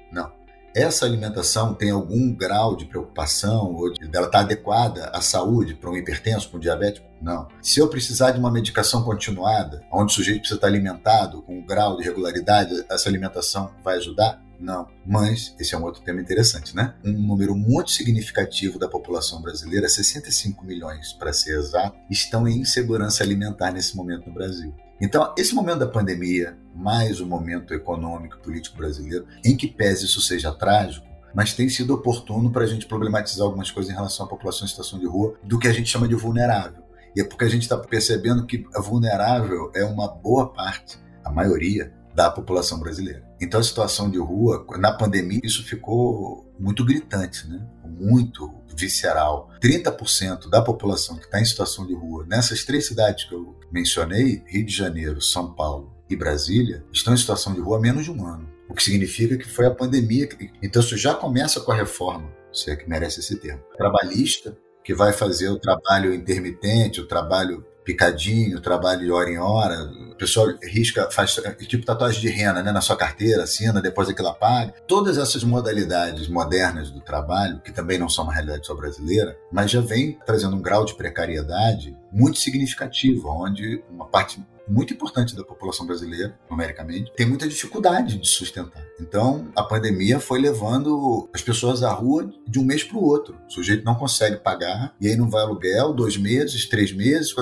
Essa 0.74 1.06
alimentação 1.06 1.74
tem 1.74 1.92
algum 1.92 2.34
grau 2.34 2.76
de 2.76 2.86
preocupação 2.86 3.74
ou 3.74 3.92
de, 3.92 4.08
dela 4.08 4.28
estar 4.28 4.40
tá 4.40 4.46
adequada 4.46 5.10
à 5.10 5.22
saúde 5.22 5.76
para 5.76 5.90
um 5.90 5.98
hipertenso, 5.98 6.50
para 6.50 6.58
um 6.58 6.62
diabético? 6.62 7.08
Não. 7.22 7.48
Se 7.62 7.80
eu 7.80 7.88
precisar 7.88 8.32
de 8.32 8.40
uma 8.40 8.52
medicação 8.52 9.04
continuada, 9.04 9.84
onde 9.92 10.12
o 10.12 10.16
sujeito 10.16 10.40
precisa 10.40 10.58
estar 10.58 10.68
alimentado 10.68 11.42
com 11.44 11.60
um 11.60 11.66
grau 11.66 11.98
de 11.98 12.04
regularidade, 12.04 12.86
essa 12.90 13.10
alimentação 13.10 13.72
vai 13.84 13.98
ajudar? 13.98 14.42
Não. 14.60 14.88
Mas, 15.06 15.56
esse 15.60 15.74
é 15.74 15.78
um 15.78 15.84
outro 15.84 16.04
tema 16.04 16.22
interessante, 16.22 16.76
né? 16.76 16.94
Um 17.04 17.14
número 17.14 17.56
muito 17.56 17.92
significativo 17.92 18.78
da 18.78 18.88
população 18.88 19.42
brasileira, 19.42 19.90
65 19.90 20.64
milhões 20.64 21.14
para 21.14 21.34
ser 21.34 21.58
exato, 21.58 21.98
estão 22.10 22.48
em 22.48 22.60
insegurança 22.60 23.24
alimentar 23.24 23.72
nesse 23.72 23.96
momento 23.96 24.28
no 24.28 24.34
Brasil. 24.34 24.74
Então, 25.02 25.34
esse 25.36 25.56
momento 25.56 25.80
da 25.80 25.88
pandemia, 25.88 26.56
mais 26.76 27.20
o 27.20 27.26
momento 27.26 27.74
econômico 27.74 28.38
e 28.38 28.44
político 28.44 28.78
brasileiro, 28.78 29.26
em 29.44 29.58
que 29.58 29.68
pese 29.68 30.06
isso 30.06 30.22
seja 30.22 30.52
trágico, 30.52 31.08
mas 31.34 31.54
tem 31.54 31.68
sido 31.70 31.94
oportuno 31.94 32.52
para 32.52 32.64
a 32.64 32.68
gente 32.68 32.86
problematizar 32.86 33.46
algumas 33.46 33.72
coisas 33.72 33.92
em 33.92 33.96
relação 33.96 34.26
à 34.26 34.30
população 34.30 34.66
em 34.66 34.70
situação 34.70 35.00
de 35.00 35.08
rua, 35.08 35.36
do 35.44 35.58
que 35.58 35.68
a 35.68 35.74
gente 35.74 35.90
chama 35.90 36.08
de 36.08 36.14
vulnerável. 36.14 36.84
E 37.16 37.22
é 37.22 37.24
porque 37.24 37.46
a 37.46 37.50
gente 37.50 37.64
está 37.64 37.78
percebendo 37.78 38.46
que 38.46 38.66
a 38.76 38.82
vulnerável 38.82 39.72
é 39.74 39.84
uma 39.84 40.08
boa 40.08 40.54
parte, 40.54 41.00
a 41.24 41.32
maioria, 41.32 41.92
da 42.14 42.30
população 42.30 42.80
brasileira. 42.80 43.24
Então 43.40 43.60
a 43.60 43.64
situação 43.64 44.10
de 44.12 44.20
rua, 44.20 44.66
na 44.78 44.92
pandemia, 44.92 45.40
isso 45.44 45.64
ficou 45.64 46.46
muito 46.60 46.86
gritante, 46.86 47.48
né? 47.48 47.66
muito 47.86 48.54
visceral. 48.82 49.50
30% 49.62 50.50
da 50.50 50.62
população 50.62 51.18
que 51.18 51.26
está 51.26 51.40
em 51.40 51.46
situação 51.46 51.86
de 51.86 51.94
rua, 51.94 52.26
nessas 52.28 52.64
três 52.64 52.88
cidades 52.88 53.26
que 53.26 53.34
eu 53.34 53.58
mencionei, 53.72 54.44
Rio 54.48 54.66
de 54.66 54.76
Janeiro, 54.76 55.22
São 55.22 55.54
Paulo 55.54 55.94
e 56.10 56.16
Brasília, 56.16 56.84
estão 56.92 57.14
em 57.14 57.18
situação 57.18 57.54
de 57.54 57.62
rua 57.62 57.78
há 57.78 57.82
menos 57.82 58.04
de 58.04 58.12
um 58.12 58.26
ano. 58.26 58.50
O 58.68 58.74
que 58.74 58.84
significa 58.84 59.38
que 59.38 59.48
foi 59.48 59.66
a 59.66 59.72
pandemia. 59.72 60.30
Então 60.62 60.82
isso 60.82 60.98
já 60.98 61.14
começa 61.14 61.60
com 61.60 61.72
a 61.72 61.76
reforma, 61.76 62.30
se 62.54 62.72
é 62.72 62.76
que 62.76 62.90
merece 62.90 63.20
esse 63.20 63.38
termo. 63.38 63.62
Trabalhista, 63.78 64.58
que 64.84 64.94
vai 64.94 65.14
fazer 65.14 65.50
o 65.50 65.60
trabalho 65.60 66.14
intermitente, 66.14 67.02
o 67.02 67.08
trabalho 67.08 67.66
picadinho, 67.84 68.62
trabalho 68.62 69.02
de 69.02 69.12
hora 69.12 69.30
em 69.30 69.38
hora. 69.38 69.84
O 70.12 70.16
pessoal 70.16 70.48
risca, 70.62 71.10
faz 71.12 71.40
tipo 71.68 71.86
tatuagem 71.86 72.22
de 72.22 72.30
rena 72.30 72.62
né, 72.62 72.72
na 72.72 72.82
sua 72.82 72.96
carteira, 72.96 73.44
assina, 73.44 73.82
depois 73.82 74.10
aquilo 74.10 74.28
apaga. 74.28 74.74
Todas 74.88 75.18
essas 75.18 75.44
modalidades 75.44 76.28
modernas 76.28 76.92
do 76.92 77.02
trabalho, 77.02 77.60
que 77.60 77.72
também 77.72 77.98
não 77.98 78.10
são 78.10 78.24
uma 78.24 78.34
realidade 78.34 78.66
só 78.66 78.76
brasileira, 78.76 79.36
mas 79.52 79.72
já 79.72 79.82
vem 79.82 80.18
trazendo 80.26 80.56
um 80.56 80.62
grau 80.62 80.86
de 80.86 80.96
precariedade 80.96 81.96
muito 82.12 82.40
significativo, 82.40 83.30
onde 83.30 83.84
uma 83.90 84.06
parte 84.06 84.42
muito 84.72 84.94
importante 84.94 85.36
da 85.36 85.44
população 85.44 85.86
brasileira, 85.86 86.40
numericamente, 86.50 87.12
tem 87.16 87.28
muita 87.28 87.48
dificuldade 87.48 88.18
de 88.18 88.28
sustentar. 88.28 88.84
Então, 89.00 89.50
a 89.54 89.64
pandemia 89.64 90.20
foi 90.20 90.40
levando 90.40 91.30
as 91.34 91.42
pessoas 91.42 91.84
à 91.84 91.92
rua 91.92 92.32
de 92.48 92.58
um 92.58 92.64
mês 92.64 92.84
para 92.84 92.98
o 92.98 93.04
outro. 93.04 93.38
O 93.48 93.52
sujeito 93.52 93.84
não 93.84 93.96
consegue 93.96 94.38
pagar, 94.38 94.96
e 95.00 95.08
aí 95.08 95.18
não 95.18 95.30
vai 95.30 95.44
aluguel, 95.44 95.94
dois 95.94 96.16
meses, 96.16 96.66
três 96.68 96.94
meses, 96.94 97.36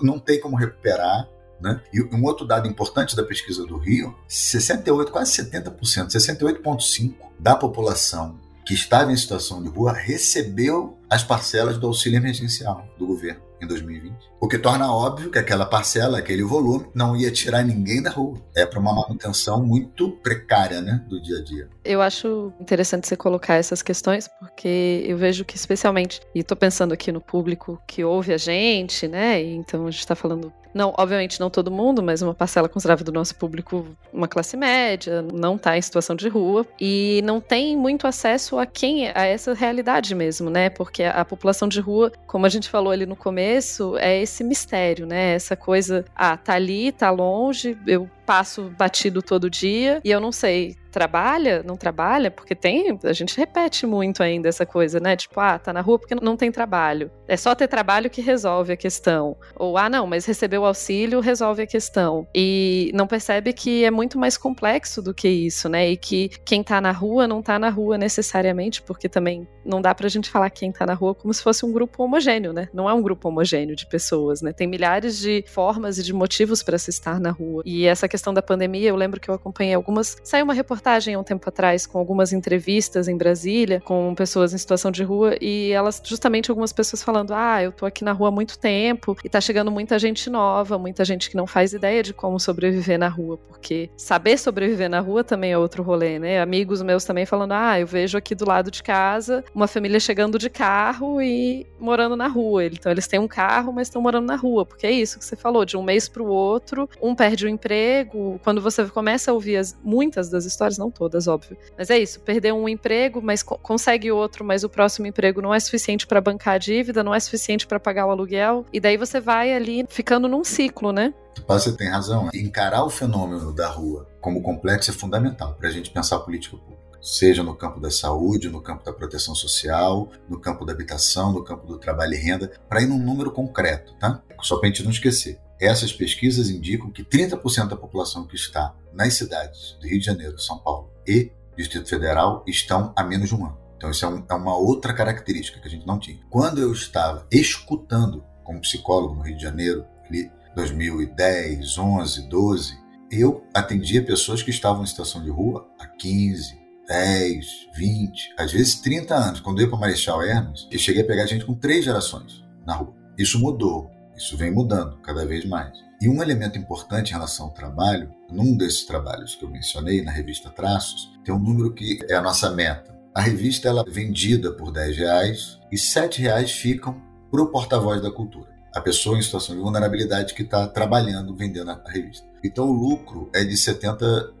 não 0.00 0.18
tem 0.18 0.38
como 0.38 0.56
recuperar. 0.56 1.28
Né? 1.60 1.80
E 1.92 2.00
um 2.14 2.24
outro 2.24 2.46
dado 2.46 2.68
importante 2.68 3.16
da 3.16 3.24
pesquisa 3.24 3.66
do 3.66 3.76
Rio, 3.76 4.16
68, 4.28 5.10
quase 5.10 5.32
70%, 5.32 6.08
68,5% 6.08 7.14
da 7.38 7.56
população 7.56 8.38
que 8.64 8.74
estava 8.74 9.12
em 9.12 9.16
situação 9.16 9.62
de 9.62 9.68
rua 9.68 9.92
recebeu 9.92 10.98
as 11.08 11.22
parcelas 11.22 11.78
do 11.78 11.86
auxílio 11.86 12.16
emergencial 12.18 12.86
do 12.98 13.06
governo 13.06 13.50
em 13.60 13.66
2020. 13.66 14.14
O 14.40 14.48
que 14.48 14.58
torna 14.58 14.92
óbvio 14.92 15.30
que 15.30 15.38
aquela 15.38 15.66
parcela, 15.66 16.18
aquele 16.18 16.42
volume, 16.42 16.86
não 16.94 17.16
ia 17.16 17.30
tirar 17.30 17.62
ninguém 17.62 18.02
da 18.02 18.10
rua. 18.10 18.38
É 18.56 18.64
para 18.64 18.80
uma 18.80 18.94
manutenção 18.94 19.62
muito 19.62 20.12
precária 20.22 20.80
né, 20.80 21.04
do 21.08 21.20
dia 21.20 21.38
a 21.38 21.44
dia. 21.44 21.68
Eu 21.84 22.00
acho 22.00 22.52
interessante 22.58 23.06
você 23.06 23.16
colocar 23.16 23.56
essas 23.56 23.82
questões, 23.82 24.28
porque 24.38 25.04
eu 25.06 25.16
vejo 25.16 25.44
que, 25.44 25.56
especialmente, 25.56 26.20
e 26.34 26.40
estou 26.40 26.56
pensando 26.56 26.94
aqui 26.94 27.12
no 27.12 27.20
público 27.20 27.80
que 27.86 28.02
ouve 28.02 28.32
a 28.32 28.38
gente, 28.38 29.06
né? 29.06 29.42
Então 29.42 29.86
a 29.86 29.90
gente 29.90 30.00
está 30.00 30.14
falando 30.14 30.52
não, 30.74 30.94
obviamente 30.96 31.40
não 31.40 31.50
todo 31.50 31.70
mundo, 31.70 32.02
mas 32.02 32.22
uma 32.22 32.34
parcela 32.34 32.68
considerável 32.68 33.04
do 33.04 33.12
nosso 33.12 33.34
público, 33.34 33.86
uma 34.12 34.28
classe 34.28 34.56
média, 34.56 35.22
não 35.22 35.56
está 35.56 35.76
em 35.76 35.82
situação 35.82 36.14
de 36.14 36.28
rua 36.28 36.66
e 36.80 37.20
não 37.24 37.40
tem 37.40 37.76
muito 37.76 38.06
acesso 38.06 38.58
a 38.58 38.66
quem 38.66 39.08
a 39.08 39.24
essa 39.24 39.54
realidade 39.54 40.14
mesmo, 40.14 40.50
né? 40.50 40.70
Porque 40.70 41.02
a 41.02 41.24
população 41.24 41.68
de 41.68 41.80
rua, 41.80 42.12
como 42.26 42.46
a 42.46 42.48
gente 42.48 42.68
falou 42.68 42.92
ali 42.92 43.06
no 43.06 43.16
começo, 43.16 43.96
é 43.98 44.20
esse 44.20 44.44
mistério, 44.44 45.06
né? 45.06 45.34
Essa 45.34 45.56
coisa, 45.56 46.04
ah, 46.14 46.36
tá 46.36 46.54
ali, 46.54 46.92
tá 46.92 47.10
longe, 47.10 47.76
eu 47.86 48.08
passo 48.30 48.70
batido 48.78 49.20
todo 49.20 49.50
dia 49.50 50.00
e 50.04 50.10
eu 50.12 50.20
não 50.20 50.30
sei 50.30 50.76
trabalha, 50.90 51.62
não 51.62 51.76
trabalha, 51.76 52.30
porque 52.30 52.54
tem, 52.54 52.98
a 53.04 53.12
gente 53.12 53.36
repete 53.36 53.86
muito 53.86 54.22
ainda 54.22 54.48
essa 54.48 54.66
coisa, 54.66 55.00
né? 55.00 55.16
Tipo, 55.16 55.40
ah, 55.40 55.58
tá 55.58 55.72
na 55.72 55.80
rua 55.80 55.98
porque 55.98 56.14
não 56.14 56.36
tem 56.36 56.50
trabalho. 56.50 57.10
É 57.26 57.36
só 57.36 57.54
ter 57.54 57.68
trabalho 57.68 58.10
que 58.10 58.20
resolve 58.20 58.72
a 58.72 58.76
questão. 58.76 59.36
Ou, 59.54 59.78
ah, 59.78 59.88
não, 59.88 60.06
mas 60.06 60.26
receber 60.26 60.58
o 60.58 60.64
auxílio 60.64 61.20
resolve 61.20 61.62
a 61.62 61.66
questão. 61.66 62.26
E 62.34 62.90
não 62.92 63.06
percebe 63.06 63.52
que 63.52 63.84
é 63.84 63.90
muito 63.90 64.18
mais 64.18 64.36
complexo 64.36 65.00
do 65.00 65.14
que 65.14 65.28
isso, 65.28 65.68
né? 65.68 65.90
E 65.90 65.96
que 65.96 66.28
quem 66.44 66.62
tá 66.62 66.80
na 66.80 66.92
rua 66.92 67.26
não 67.26 67.40
tá 67.40 67.58
na 67.58 67.70
rua 67.70 67.96
necessariamente, 67.96 68.82
porque 68.82 69.08
também 69.08 69.46
não 69.64 69.80
dá 69.80 69.94
pra 69.94 70.08
gente 70.08 70.28
falar 70.28 70.50
quem 70.50 70.72
tá 70.72 70.84
na 70.84 70.94
rua 70.94 71.14
como 71.14 71.32
se 71.32 71.42
fosse 71.42 71.64
um 71.64 71.72
grupo 71.72 72.02
homogêneo, 72.02 72.52
né? 72.52 72.68
Não 72.74 72.88
é 72.90 72.92
um 72.92 73.02
grupo 73.02 73.28
homogêneo 73.28 73.76
de 73.76 73.86
pessoas, 73.86 74.42
né? 74.42 74.52
Tem 74.52 74.66
milhares 74.66 75.18
de 75.18 75.44
formas 75.46 75.98
e 75.98 76.02
de 76.02 76.12
motivos 76.12 76.62
para 76.62 76.78
se 76.78 76.90
estar 76.90 77.20
na 77.20 77.30
rua. 77.30 77.62
E 77.64 77.86
essa 77.86 78.08
questão 78.08 78.19
questão 78.20 78.34
da 78.34 78.42
pandemia, 78.42 78.90
eu 78.90 78.96
lembro 78.96 79.18
que 79.18 79.30
eu 79.30 79.34
acompanhei 79.34 79.72
algumas. 79.72 80.18
Saiu 80.22 80.44
uma 80.44 80.52
reportagem 80.52 81.14
há 81.14 81.18
um 81.18 81.24
tempo 81.24 81.48
atrás 81.48 81.86
com 81.86 81.98
algumas 81.98 82.34
entrevistas 82.34 83.08
em 83.08 83.16
Brasília 83.16 83.80
com 83.80 84.14
pessoas 84.14 84.52
em 84.52 84.58
situação 84.58 84.90
de 84.90 85.02
rua 85.02 85.36
e 85.40 85.72
elas, 85.72 86.02
justamente 86.04 86.50
algumas 86.50 86.72
pessoas 86.72 87.02
falando: 87.02 87.32
ah, 87.32 87.62
eu 87.62 87.72
tô 87.72 87.86
aqui 87.86 88.04
na 88.04 88.12
rua 88.12 88.28
há 88.28 88.30
muito 88.30 88.58
tempo 88.58 89.16
e 89.24 89.28
tá 89.28 89.40
chegando 89.40 89.70
muita 89.70 89.98
gente 89.98 90.28
nova, 90.28 90.78
muita 90.78 91.02
gente 91.02 91.30
que 91.30 91.36
não 91.36 91.46
faz 91.46 91.72
ideia 91.72 92.02
de 92.02 92.12
como 92.12 92.38
sobreviver 92.38 92.98
na 92.98 93.08
rua, 93.08 93.38
porque 93.38 93.88
saber 93.96 94.38
sobreviver 94.38 94.90
na 94.90 95.00
rua 95.00 95.24
também 95.24 95.52
é 95.52 95.58
outro 95.58 95.82
rolê, 95.82 96.18
né? 96.18 96.42
Amigos 96.42 96.82
meus 96.82 97.04
também 97.04 97.24
falando: 97.24 97.52
ah, 97.52 97.80
eu 97.80 97.86
vejo 97.86 98.18
aqui 98.18 98.34
do 98.34 98.46
lado 98.46 98.70
de 98.70 98.82
casa 98.82 99.42
uma 99.54 99.66
família 99.66 99.98
chegando 99.98 100.38
de 100.38 100.50
carro 100.50 101.22
e 101.22 101.66
morando 101.78 102.16
na 102.16 102.28
rua. 102.28 102.66
Então 102.66 102.92
eles 102.92 103.08
têm 103.08 103.18
um 103.18 103.28
carro, 103.28 103.72
mas 103.72 103.88
estão 103.88 104.02
morando 104.02 104.26
na 104.26 104.36
rua, 104.36 104.66
porque 104.66 104.86
é 104.86 104.90
isso 104.90 105.18
que 105.18 105.24
você 105.24 105.36
falou, 105.36 105.64
de 105.64 105.76
um 105.76 105.82
mês 105.82 106.06
para 106.06 106.22
o 106.22 106.26
outro, 106.26 106.88
um 107.00 107.14
perde 107.14 107.46
o 107.46 107.48
emprego. 107.48 108.09
Quando 108.42 108.60
você 108.60 108.84
começa 108.86 109.30
a 109.30 109.34
ouvir 109.34 109.56
as, 109.56 109.76
muitas 109.82 110.28
das 110.28 110.44
histórias, 110.44 110.78
não 110.78 110.90
todas, 110.90 111.28
óbvio, 111.28 111.56
mas 111.76 111.90
é 111.90 111.98
isso, 111.98 112.20
perdeu 112.20 112.56
um 112.56 112.68
emprego, 112.68 113.20
mas 113.22 113.42
co 113.42 113.58
consegue 113.58 114.10
outro, 114.10 114.44
mas 114.44 114.64
o 114.64 114.68
próximo 114.68 115.06
emprego 115.06 115.40
não 115.40 115.54
é 115.54 115.60
suficiente 115.60 116.06
para 116.06 116.20
bancar 116.20 116.54
a 116.54 116.58
dívida, 116.58 117.04
não 117.04 117.14
é 117.14 117.20
suficiente 117.20 117.66
para 117.66 117.78
pagar 117.78 118.06
o 118.06 118.10
aluguel, 118.10 118.64
e 118.72 118.80
daí 118.80 118.96
você 118.96 119.20
vai 119.20 119.52
ali 119.52 119.84
ficando 119.88 120.28
num 120.28 120.44
ciclo, 120.44 120.92
né? 120.92 121.14
Você 121.46 121.72
tem 121.72 121.88
razão. 121.88 122.28
Encarar 122.34 122.84
o 122.84 122.90
fenômeno 122.90 123.52
da 123.52 123.68
rua 123.68 124.06
como 124.20 124.42
complexo 124.42 124.90
é 124.90 124.94
fundamental 124.94 125.54
para 125.54 125.68
a 125.68 125.72
gente 125.72 125.90
pensar 125.90 126.16
a 126.16 126.20
política 126.20 126.56
pública 126.56 126.80
seja 127.00 127.42
no 127.42 127.54
campo 127.54 127.80
da 127.80 127.90
saúde, 127.90 128.48
no 128.48 128.60
campo 128.60 128.84
da 128.84 128.92
proteção 128.92 129.34
social, 129.34 130.08
no 130.28 130.38
campo 130.38 130.64
da 130.64 130.72
habitação, 130.72 131.32
no 131.32 131.42
campo 131.42 131.66
do 131.66 131.78
trabalho 131.78 132.14
e 132.14 132.18
renda, 132.18 132.52
para 132.68 132.82
ir 132.82 132.86
num 132.86 132.98
número 132.98 133.30
concreto, 133.30 133.94
tá? 133.94 134.22
Só 134.42 134.58
para 134.58 134.68
a 134.68 134.70
gente 134.70 134.82
não 134.82 134.90
esquecer. 134.90 135.38
Essas 135.60 135.92
pesquisas 135.92 136.48
indicam 136.48 136.90
que 136.90 137.04
30% 137.04 137.68
da 137.68 137.76
população 137.76 138.26
que 138.26 138.34
está 138.34 138.74
nas 138.92 139.14
cidades 139.14 139.76
do 139.80 139.86
Rio 139.86 139.98
de 139.98 140.06
Janeiro, 140.06 140.38
São 140.38 140.58
Paulo 140.58 140.90
e 141.06 141.30
Distrito 141.56 141.88
Federal 141.88 142.42
estão 142.46 142.92
há 142.96 143.04
menos 143.04 143.28
de 143.28 143.34
um 143.34 143.44
ano. 143.44 143.58
Então, 143.76 143.90
isso 143.90 144.04
é, 144.04 144.08
um, 144.08 144.24
é 144.28 144.34
uma 144.34 144.56
outra 144.56 144.92
característica 144.92 145.60
que 145.60 145.68
a 145.68 145.70
gente 145.70 145.86
não 145.86 145.98
tinha. 145.98 146.18
Quando 146.30 146.60
eu 146.60 146.72
estava 146.72 147.26
escutando 147.30 148.24
como 148.44 148.60
psicólogo 148.60 149.14
no 149.14 149.22
Rio 149.22 149.36
de 149.36 149.42
Janeiro, 149.42 149.86
ali 150.06 150.30
2010, 150.54 151.78
11, 151.78 152.28
12, 152.28 152.78
eu 153.10 153.44
atendia 153.54 154.04
pessoas 154.04 154.42
que 154.42 154.50
estavam 154.50 154.82
em 154.82 154.86
situação 154.86 155.22
de 155.22 155.30
rua 155.30 155.68
há 155.78 155.86
15, 155.86 156.58
10, 156.86 157.46
20, 157.74 158.34
às 158.36 158.52
vezes 158.52 158.80
30 158.80 159.14
anos. 159.14 159.40
Quando 159.40 159.58
eu 159.58 159.64
ia 159.64 159.70
para 159.70 159.78
Marechal 159.78 160.22
Hermes, 160.22 160.66
eu 160.70 160.78
cheguei 160.78 161.02
a 161.02 161.06
pegar 161.06 161.26
gente 161.26 161.44
com 161.44 161.54
três 161.54 161.84
gerações 161.84 162.44
na 162.66 162.74
rua. 162.74 162.94
Isso 163.16 163.38
mudou, 163.38 163.90
isso 164.20 164.36
vem 164.36 164.50
mudando 164.50 164.98
cada 164.98 165.24
vez 165.24 165.46
mais. 165.46 165.72
E 166.00 166.08
um 166.08 166.22
elemento 166.22 166.58
importante 166.58 167.10
em 167.10 167.14
relação 167.14 167.46
ao 167.46 167.52
trabalho, 167.52 168.14
num 168.30 168.54
desses 168.54 168.84
trabalhos 168.84 169.34
que 169.34 169.44
eu 169.44 169.50
mencionei 169.50 170.02
na 170.02 170.10
revista 170.10 170.50
Traços, 170.50 171.10
tem 171.24 171.34
um 171.34 171.38
número 171.38 171.72
que 171.72 171.98
é 172.08 172.14
a 172.14 172.22
nossa 172.22 172.50
meta. 172.50 172.94
A 173.14 173.20
revista 173.22 173.68
ela 173.68 173.82
é 173.86 173.90
vendida 173.90 174.52
por 174.52 174.70
10 174.70 174.96
reais 174.96 175.58
e 175.72 175.78
7 175.78 176.20
reais 176.20 176.52
ficam 176.52 177.02
para 177.30 177.42
o 177.42 177.50
porta-voz 177.50 178.00
da 178.02 178.10
cultura. 178.10 178.50
A 178.74 178.80
pessoa 178.80 179.18
em 179.18 179.22
situação 179.22 179.56
de 179.56 179.62
vulnerabilidade 179.62 180.34
que 180.34 180.42
está 180.42 180.66
trabalhando, 180.68 181.34
vendendo 181.34 181.70
a 181.70 181.82
revista. 181.86 182.26
Então 182.44 182.68
o 182.68 182.72
lucro 182.72 183.30
é 183.34 183.42
de 183.42 183.54
70%. 183.54 184.32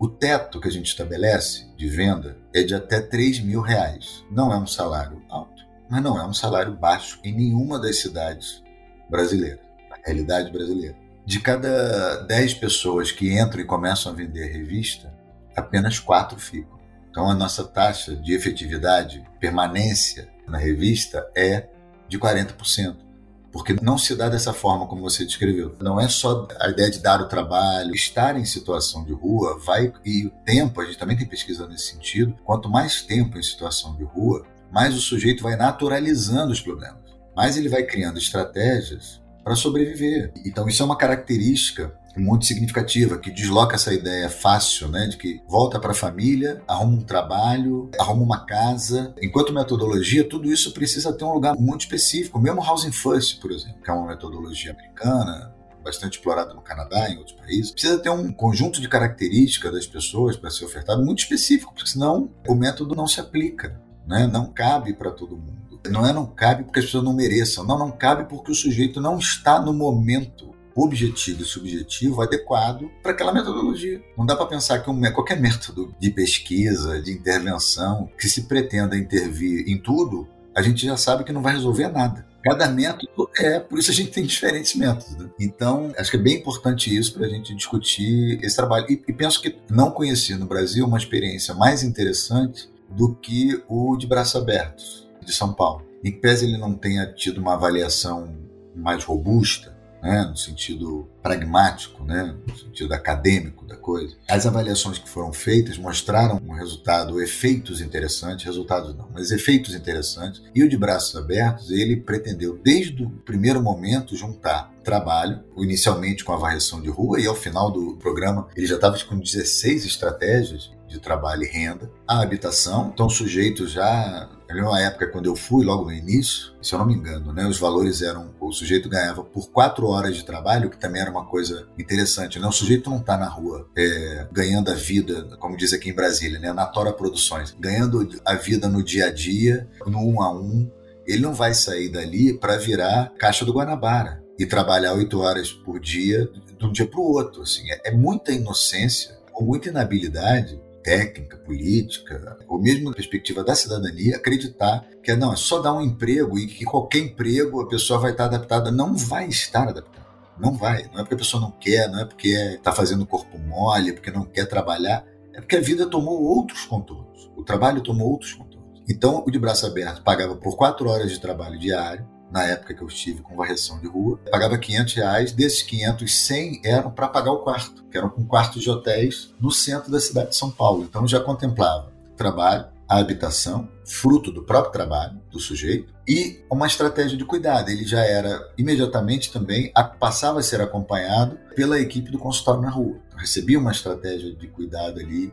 O 0.00 0.08
teto 0.08 0.60
que 0.60 0.68
a 0.68 0.72
gente 0.72 0.86
estabelece 0.86 1.70
de 1.76 1.88
venda 1.88 2.36
é 2.52 2.62
de 2.62 2.74
até 2.74 3.00
3 3.00 3.40
mil 3.40 3.60
reais. 3.60 4.24
Não 4.30 4.52
é 4.52 4.56
um 4.56 4.66
salário 4.66 5.22
alto, 5.28 5.64
mas 5.88 6.02
não 6.02 6.18
é 6.18 6.26
um 6.26 6.34
salário 6.34 6.74
baixo 6.74 7.20
em 7.22 7.34
nenhuma 7.34 7.78
das 7.78 7.98
cidades 7.98 8.62
brasileiras, 9.08 9.60
na 9.90 9.96
realidade 10.04 10.50
brasileira. 10.50 10.96
De 11.24 11.40
cada 11.40 12.22
10 12.22 12.54
pessoas 12.54 13.12
que 13.12 13.38
entram 13.38 13.60
e 13.60 13.64
começam 13.64 14.12
a 14.12 14.14
vender 14.14 14.44
a 14.44 14.52
revista, 14.52 15.12
apenas 15.56 15.98
4 15.98 16.38
ficam. 16.38 16.78
Então 17.10 17.30
a 17.30 17.34
nossa 17.34 17.64
taxa 17.64 18.16
de 18.16 18.34
efetividade, 18.34 19.24
permanência 19.40 20.28
na 20.46 20.58
revista 20.58 21.28
é 21.36 21.68
de 22.08 22.18
40% 22.18 23.08
porque 23.52 23.74
não 23.82 23.96
se 23.96 24.14
dá 24.14 24.28
dessa 24.28 24.52
forma 24.52 24.86
como 24.86 25.02
você 25.02 25.24
descreveu. 25.24 25.74
Não 25.80 26.00
é 26.00 26.08
só 26.08 26.46
a 26.60 26.68
ideia 26.68 26.90
de 26.90 27.00
dar 27.00 27.20
o 27.20 27.28
trabalho, 27.28 27.94
estar 27.94 28.36
em 28.38 28.44
situação 28.44 29.04
de 29.04 29.12
rua, 29.12 29.58
vai 29.58 29.92
e 30.04 30.26
o 30.26 30.30
tempo, 30.44 30.80
a 30.80 30.84
gente 30.84 30.98
também 30.98 31.16
tem 31.16 31.26
pesquisa 31.26 31.66
nesse 31.66 31.92
sentido. 31.92 32.36
Quanto 32.44 32.68
mais 32.68 33.02
tempo 33.02 33.38
em 33.38 33.42
situação 33.42 33.96
de 33.96 34.04
rua, 34.04 34.44
mais 34.70 34.94
o 34.94 35.00
sujeito 35.00 35.42
vai 35.42 35.56
naturalizando 35.56 36.52
os 36.52 36.60
problemas, 36.60 37.07
mais 37.38 37.56
ele 37.56 37.68
vai 37.68 37.84
criando 37.84 38.18
estratégias 38.18 39.22
para 39.44 39.54
sobreviver. 39.54 40.32
Então 40.44 40.66
isso 40.66 40.82
é 40.82 40.84
uma 40.84 40.98
característica 40.98 41.96
muito 42.16 42.44
significativa, 42.44 43.16
que 43.16 43.30
desloca 43.30 43.76
essa 43.76 43.94
ideia 43.94 44.28
fácil, 44.28 44.88
né, 44.88 45.06
de 45.06 45.16
que 45.16 45.40
volta 45.48 45.78
para 45.78 45.92
a 45.92 45.94
família, 45.94 46.60
arruma 46.66 46.94
um 46.94 47.00
trabalho, 47.00 47.88
arruma 47.96 48.24
uma 48.24 48.44
casa. 48.44 49.14
Enquanto 49.22 49.52
metodologia, 49.52 50.28
tudo 50.28 50.50
isso 50.50 50.72
precisa 50.72 51.12
ter 51.12 51.24
um 51.24 51.32
lugar 51.32 51.54
muito 51.54 51.82
específico. 51.82 52.40
Mesmo 52.40 52.60
Housing 52.60 52.90
First, 52.90 53.40
por 53.40 53.52
exemplo, 53.52 53.80
que 53.84 53.88
é 53.88 53.94
uma 53.94 54.08
metodologia 54.08 54.72
americana, 54.72 55.54
bastante 55.84 56.14
explorada 56.18 56.52
no 56.54 56.60
Canadá 56.60 57.08
e 57.08 57.12
em 57.12 57.18
outros 57.18 57.36
países, 57.36 57.70
precisa 57.70 58.00
ter 58.00 58.10
um 58.10 58.32
conjunto 58.32 58.80
de 58.80 58.88
características 58.88 59.72
das 59.72 59.86
pessoas 59.86 60.36
para 60.36 60.50
ser 60.50 60.64
ofertado 60.64 61.04
muito 61.04 61.20
específico, 61.20 61.72
porque 61.72 61.88
senão 61.88 62.32
o 62.48 62.54
método 62.56 62.96
não 62.96 63.06
se 63.06 63.20
aplica, 63.20 63.80
né? 64.08 64.26
não 64.26 64.52
cabe 64.52 64.92
para 64.92 65.12
todo 65.12 65.36
mundo. 65.36 65.57
Não 65.88 66.06
é 66.06 66.12
não 66.12 66.26
cabe 66.26 66.64
porque 66.64 66.80
as 66.80 66.86
pessoas 66.86 67.04
não 67.04 67.12
mereçam, 67.12 67.64
não, 67.64 67.78
não 67.78 67.90
cabe 67.90 68.24
porque 68.24 68.50
o 68.50 68.54
sujeito 68.54 69.00
não 69.00 69.18
está 69.18 69.60
no 69.60 69.72
momento 69.72 70.48
objetivo 70.74 71.42
e 71.42 71.44
subjetivo 71.44 72.22
adequado 72.22 72.88
para 73.02 73.12
aquela 73.12 73.32
metodologia. 73.32 74.00
Não 74.16 74.24
dá 74.24 74.36
para 74.36 74.46
pensar 74.46 74.78
que 74.78 74.90
um, 74.90 75.00
qualquer 75.12 75.40
método 75.40 75.94
de 75.98 76.10
pesquisa, 76.10 77.02
de 77.02 77.12
intervenção, 77.12 78.08
que 78.18 78.28
se 78.28 78.42
pretenda 78.42 78.96
intervir 78.96 79.68
em 79.68 79.78
tudo, 79.78 80.28
a 80.54 80.62
gente 80.62 80.86
já 80.86 80.96
sabe 80.96 81.24
que 81.24 81.32
não 81.32 81.42
vai 81.42 81.54
resolver 81.54 81.88
nada. 81.88 82.26
Cada 82.42 82.68
método 82.68 83.28
é, 83.38 83.58
por 83.58 83.78
isso 83.78 83.90
a 83.90 83.94
gente 83.94 84.10
tem 84.10 84.24
diferentes 84.24 84.74
métodos. 84.74 85.16
Né? 85.16 85.28
Então, 85.40 85.92
acho 85.98 86.10
que 86.10 86.16
é 86.16 86.20
bem 86.20 86.36
importante 86.36 86.96
isso 86.96 87.12
para 87.14 87.26
a 87.26 87.28
gente 87.28 87.54
discutir 87.54 88.38
esse 88.42 88.56
trabalho. 88.56 88.86
E, 88.88 89.02
e 89.08 89.12
penso 89.12 89.42
que 89.42 89.56
não 89.68 89.90
conheci 89.90 90.34
no 90.34 90.46
Brasil 90.46 90.86
uma 90.86 90.98
experiência 90.98 91.54
mais 91.54 91.82
interessante 91.82 92.70
do 92.88 93.14
que 93.14 93.62
o 93.68 93.96
de 93.96 94.06
Braços 94.06 94.40
Abertos, 94.40 95.07
de 95.28 95.34
São 95.34 95.52
Paulo. 95.52 95.86
Em 96.02 96.10
que 96.10 96.18
pese 96.18 96.46
ele 96.46 96.56
não 96.56 96.74
tenha 96.74 97.06
tido 97.12 97.38
uma 97.38 97.54
avaliação 97.54 98.34
mais 98.74 99.04
robusta, 99.04 99.76
né, 100.00 100.24
no 100.30 100.36
sentido 100.36 101.08
pragmático, 101.20 102.04
né, 102.04 102.34
no 102.46 102.56
sentido 102.56 102.94
acadêmico 102.94 103.66
da 103.66 103.76
coisa. 103.76 104.14
As 104.28 104.46
avaliações 104.46 104.96
que 104.96 105.08
foram 105.08 105.32
feitas 105.32 105.76
mostraram 105.76 106.40
um 106.46 106.52
resultado, 106.52 107.20
efeitos 107.20 107.80
interessantes, 107.80 108.44
resultados 108.44 108.94
não, 108.96 109.08
mas 109.12 109.32
efeitos 109.32 109.74
interessantes. 109.74 110.40
E 110.54 110.62
o 110.62 110.68
de 110.68 110.76
braços 110.76 111.16
abertos, 111.16 111.72
ele 111.72 111.96
pretendeu 111.96 112.56
desde 112.62 113.02
o 113.02 113.10
primeiro 113.10 113.60
momento 113.60 114.16
juntar 114.16 114.72
trabalho, 114.84 115.40
inicialmente 115.56 116.24
com 116.24 116.32
a 116.32 116.36
varreção 116.36 116.80
de 116.80 116.88
rua, 116.88 117.20
e 117.20 117.26
ao 117.26 117.34
final 117.34 117.70
do 117.70 117.96
programa 117.96 118.48
ele 118.56 118.66
já 118.66 118.76
estava 118.76 118.96
com 119.04 119.18
16 119.18 119.84
estratégias 119.84 120.70
de 120.86 121.00
trabalho 121.00 121.42
e 121.42 121.48
renda, 121.48 121.90
a 122.06 122.22
habitação, 122.22 122.90
então 122.94 123.10
sujeitos 123.10 123.72
já 123.72 124.30
era 124.48 124.66
uma 124.66 124.80
época 124.80 125.06
quando 125.08 125.26
eu 125.26 125.36
fui, 125.36 125.64
logo 125.64 125.84
no 125.84 125.92
início, 125.92 126.52
se 126.62 126.74
eu 126.74 126.78
não 126.78 126.86
me 126.86 126.94
engano, 126.94 127.32
né, 127.34 127.46
os 127.46 127.58
valores 127.58 128.00
eram: 128.00 128.34
o 128.40 128.50
sujeito 128.50 128.88
ganhava 128.88 129.22
por 129.22 129.50
quatro 129.50 129.86
horas 129.86 130.16
de 130.16 130.24
trabalho, 130.24 130.70
que 130.70 130.78
também 130.78 131.02
era 131.02 131.10
uma 131.10 131.26
coisa 131.26 131.68
interessante. 131.78 132.38
Né? 132.38 132.46
O 132.46 132.52
sujeito 132.52 132.88
não 132.88 132.98
está 132.98 133.16
na 133.18 133.28
rua 133.28 133.68
é, 133.76 134.26
ganhando 134.32 134.70
a 134.70 134.74
vida, 134.74 135.36
como 135.38 135.56
diz 135.56 135.74
aqui 135.74 135.90
em 135.90 135.94
Brasília, 135.94 136.38
né, 136.38 136.52
na 136.52 136.64
Tora 136.64 136.92
Produções, 136.92 137.54
ganhando 137.58 138.08
a 138.24 138.34
vida 138.34 138.68
no 138.68 138.82
dia 138.82 139.06
a 139.06 139.12
dia, 139.12 139.68
no 139.86 139.98
um 139.98 140.22
a 140.22 140.32
um. 140.32 140.70
Ele 141.06 141.22
não 141.22 141.34
vai 141.34 141.54
sair 141.54 141.90
dali 141.90 142.34
para 142.34 142.56
virar 142.56 143.12
caixa 143.18 143.44
do 143.44 143.52
Guanabara 143.52 144.22
e 144.38 144.46
trabalhar 144.46 144.94
oito 144.94 145.20
horas 145.20 145.50
por 145.50 145.80
dia 145.80 146.28
de 146.58 146.66
um 146.66 146.72
dia 146.72 146.86
para 146.86 147.00
o 147.00 147.12
outro. 147.12 147.42
Assim, 147.42 147.70
é, 147.70 147.88
é 147.88 147.90
muita 147.90 148.32
inocência 148.32 149.18
ou 149.34 149.46
muita 149.46 149.68
inabilidade 149.68 150.60
técnica, 150.82 151.36
política, 151.38 152.38
ou 152.48 152.60
mesmo 152.60 152.88
na 152.88 152.96
perspectiva 152.96 153.44
da 153.44 153.54
cidadania, 153.54 154.16
acreditar 154.16 154.86
que 155.02 155.14
não, 155.14 155.32
é 155.32 155.36
só 155.36 155.60
dar 155.60 155.72
um 155.72 155.80
emprego 155.80 156.38
e 156.38 156.46
que 156.46 156.64
qualquer 156.64 156.98
emprego 156.98 157.60
a 157.60 157.68
pessoa 157.68 157.98
vai 157.98 158.12
estar 158.12 158.26
adaptada. 158.26 158.70
Não 158.70 158.94
vai 158.96 159.28
estar 159.28 159.68
adaptada. 159.68 160.06
Não 160.38 160.54
vai. 160.54 160.84
Não 160.92 161.00
é 161.00 161.02
porque 161.02 161.14
a 161.14 161.18
pessoa 161.18 161.40
não 161.40 161.50
quer, 161.50 161.90
não 161.90 162.00
é 162.00 162.04
porque 162.04 162.28
está 162.28 162.72
fazendo 162.72 163.06
corpo 163.06 163.38
mole, 163.38 163.90
é 163.90 163.92
porque 163.92 164.10
não 164.10 164.24
quer 164.24 164.46
trabalhar. 164.46 165.04
É 165.34 165.40
porque 165.40 165.56
a 165.56 165.60
vida 165.60 165.86
tomou 165.86 166.22
outros 166.22 166.64
contornos. 166.64 167.30
O 167.36 167.42
trabalho 167.42 167.80
tomou 167.80 168.10
outros 168.10 168.32
contornos. 168.32 168.82
Então, 168.88 169.22
o 169.26 169.30
de 169.30 169.38
braço 169.38 169.66
aberto 169.66 170.02
pagava 170.02 170.34
por 170.36 170.56
quatro 170.56 170.88
horas 170.88 171.10
de 171.10 171.20
trabalho 171.20 171.58
diário, 171.58 172.06
na 172.30 172.44
época 172.44 172.74
que 172.74 172.82
eu 172.82 172.88
estive 172.88 173.22
com 173.22 173.36
varreção 173.36 173.80
de 173.80 173.86
rua, 173.86 174.18
pagava 174.30 174.58
500 174.58 174.94
reais, 174.94 175.32
desses 175.32 175.62
500, 175.62 176.14
100 176.14 176.60
eram 176.64 176.90
para 176.90 177.08
pagar 177.08 177.32
o 177.32 177.38
quarto, 177.38 177.84
que 177.90 177.96
eram 177.96 178.10
com 178.10 178.24
quartos 178.24 178.62
de 178.62 178.70
hotéis 178.70 179.34
no 179.40 179.50
centro 179.50 179.90
da 179.90 180.00
cidade 180.00 180.30
de 180.30 180.36
São 180.36 180.50
Paulo. 180.50 180.84
Então 180.84 181.06
já 181.06 181.20
contemplava 181.20 181.92
trabalho, 182.16 182.66
a 182.88 182.98
habitação, 182.98 183.68
fruto 183.84 184.32
do 184.32 184.42
próprio 184.42 184.72
trabalho 184.72 185.20
do 185.30 185.38
sujeito, 185.38 185.92
e 186.06 186.42
uma 186.50 186.66
estratégia 186.66 187.18
de 187.18 187.24
cuidado. 187.24 187.68
Ele 187.68 187.84
já 187.84 188.00
era 188.00 188.50
imediatamente 188.56 189.30
também, 189.30 189.70
passava 190.00 190.40
a 190.40 190.42
ser 190.42 190.60
acompanhado 190.60 191.38
pela 191.54 191.78
equipe 191.78 192.10
do 192.10 192.18
consultório 192.18 192.62
na 192.62 192.70
rua. 192.70 192.98
Então, 193.06 193.18
recebia 193.18 193.58
uma 193.58 193.72
estratégia 193.72 194.34
de 194.34 194.48
cuidado 194.48 195.00
ali 195.00 195.32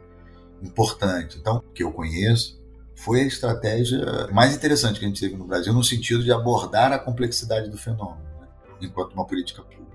importante. 0.61 1.37
Então, 1.39 1.63
que 1.73 1.81
eu 1.81 1.93
conheço, 1.93 2.61
foi 2.95 3.21
a 3.21 3.23
estratégia 3.25 4.27
mais 4.31 4.55
interessante 4.55 4.99
que 4.99 5.05
a 5.05 5.07
gente 5.07 5.19
teve 5.19 5.35
no 5.35 5.45
Brasil, 5.45 5.73
no 5.73 5.83
sentido 5.83 6.23
de 6.23 6.31
abordar 6.31 6.91
a 6.93 6.99
complexidade 6.99 7.69
do 7.69 7.77
fenômeno, 7.77 8.23
né? 8.39 8.47
enquanto 8.81 9.13
uma 9.13 9.25
política 9.25 9.61
pública. 9.61 9.85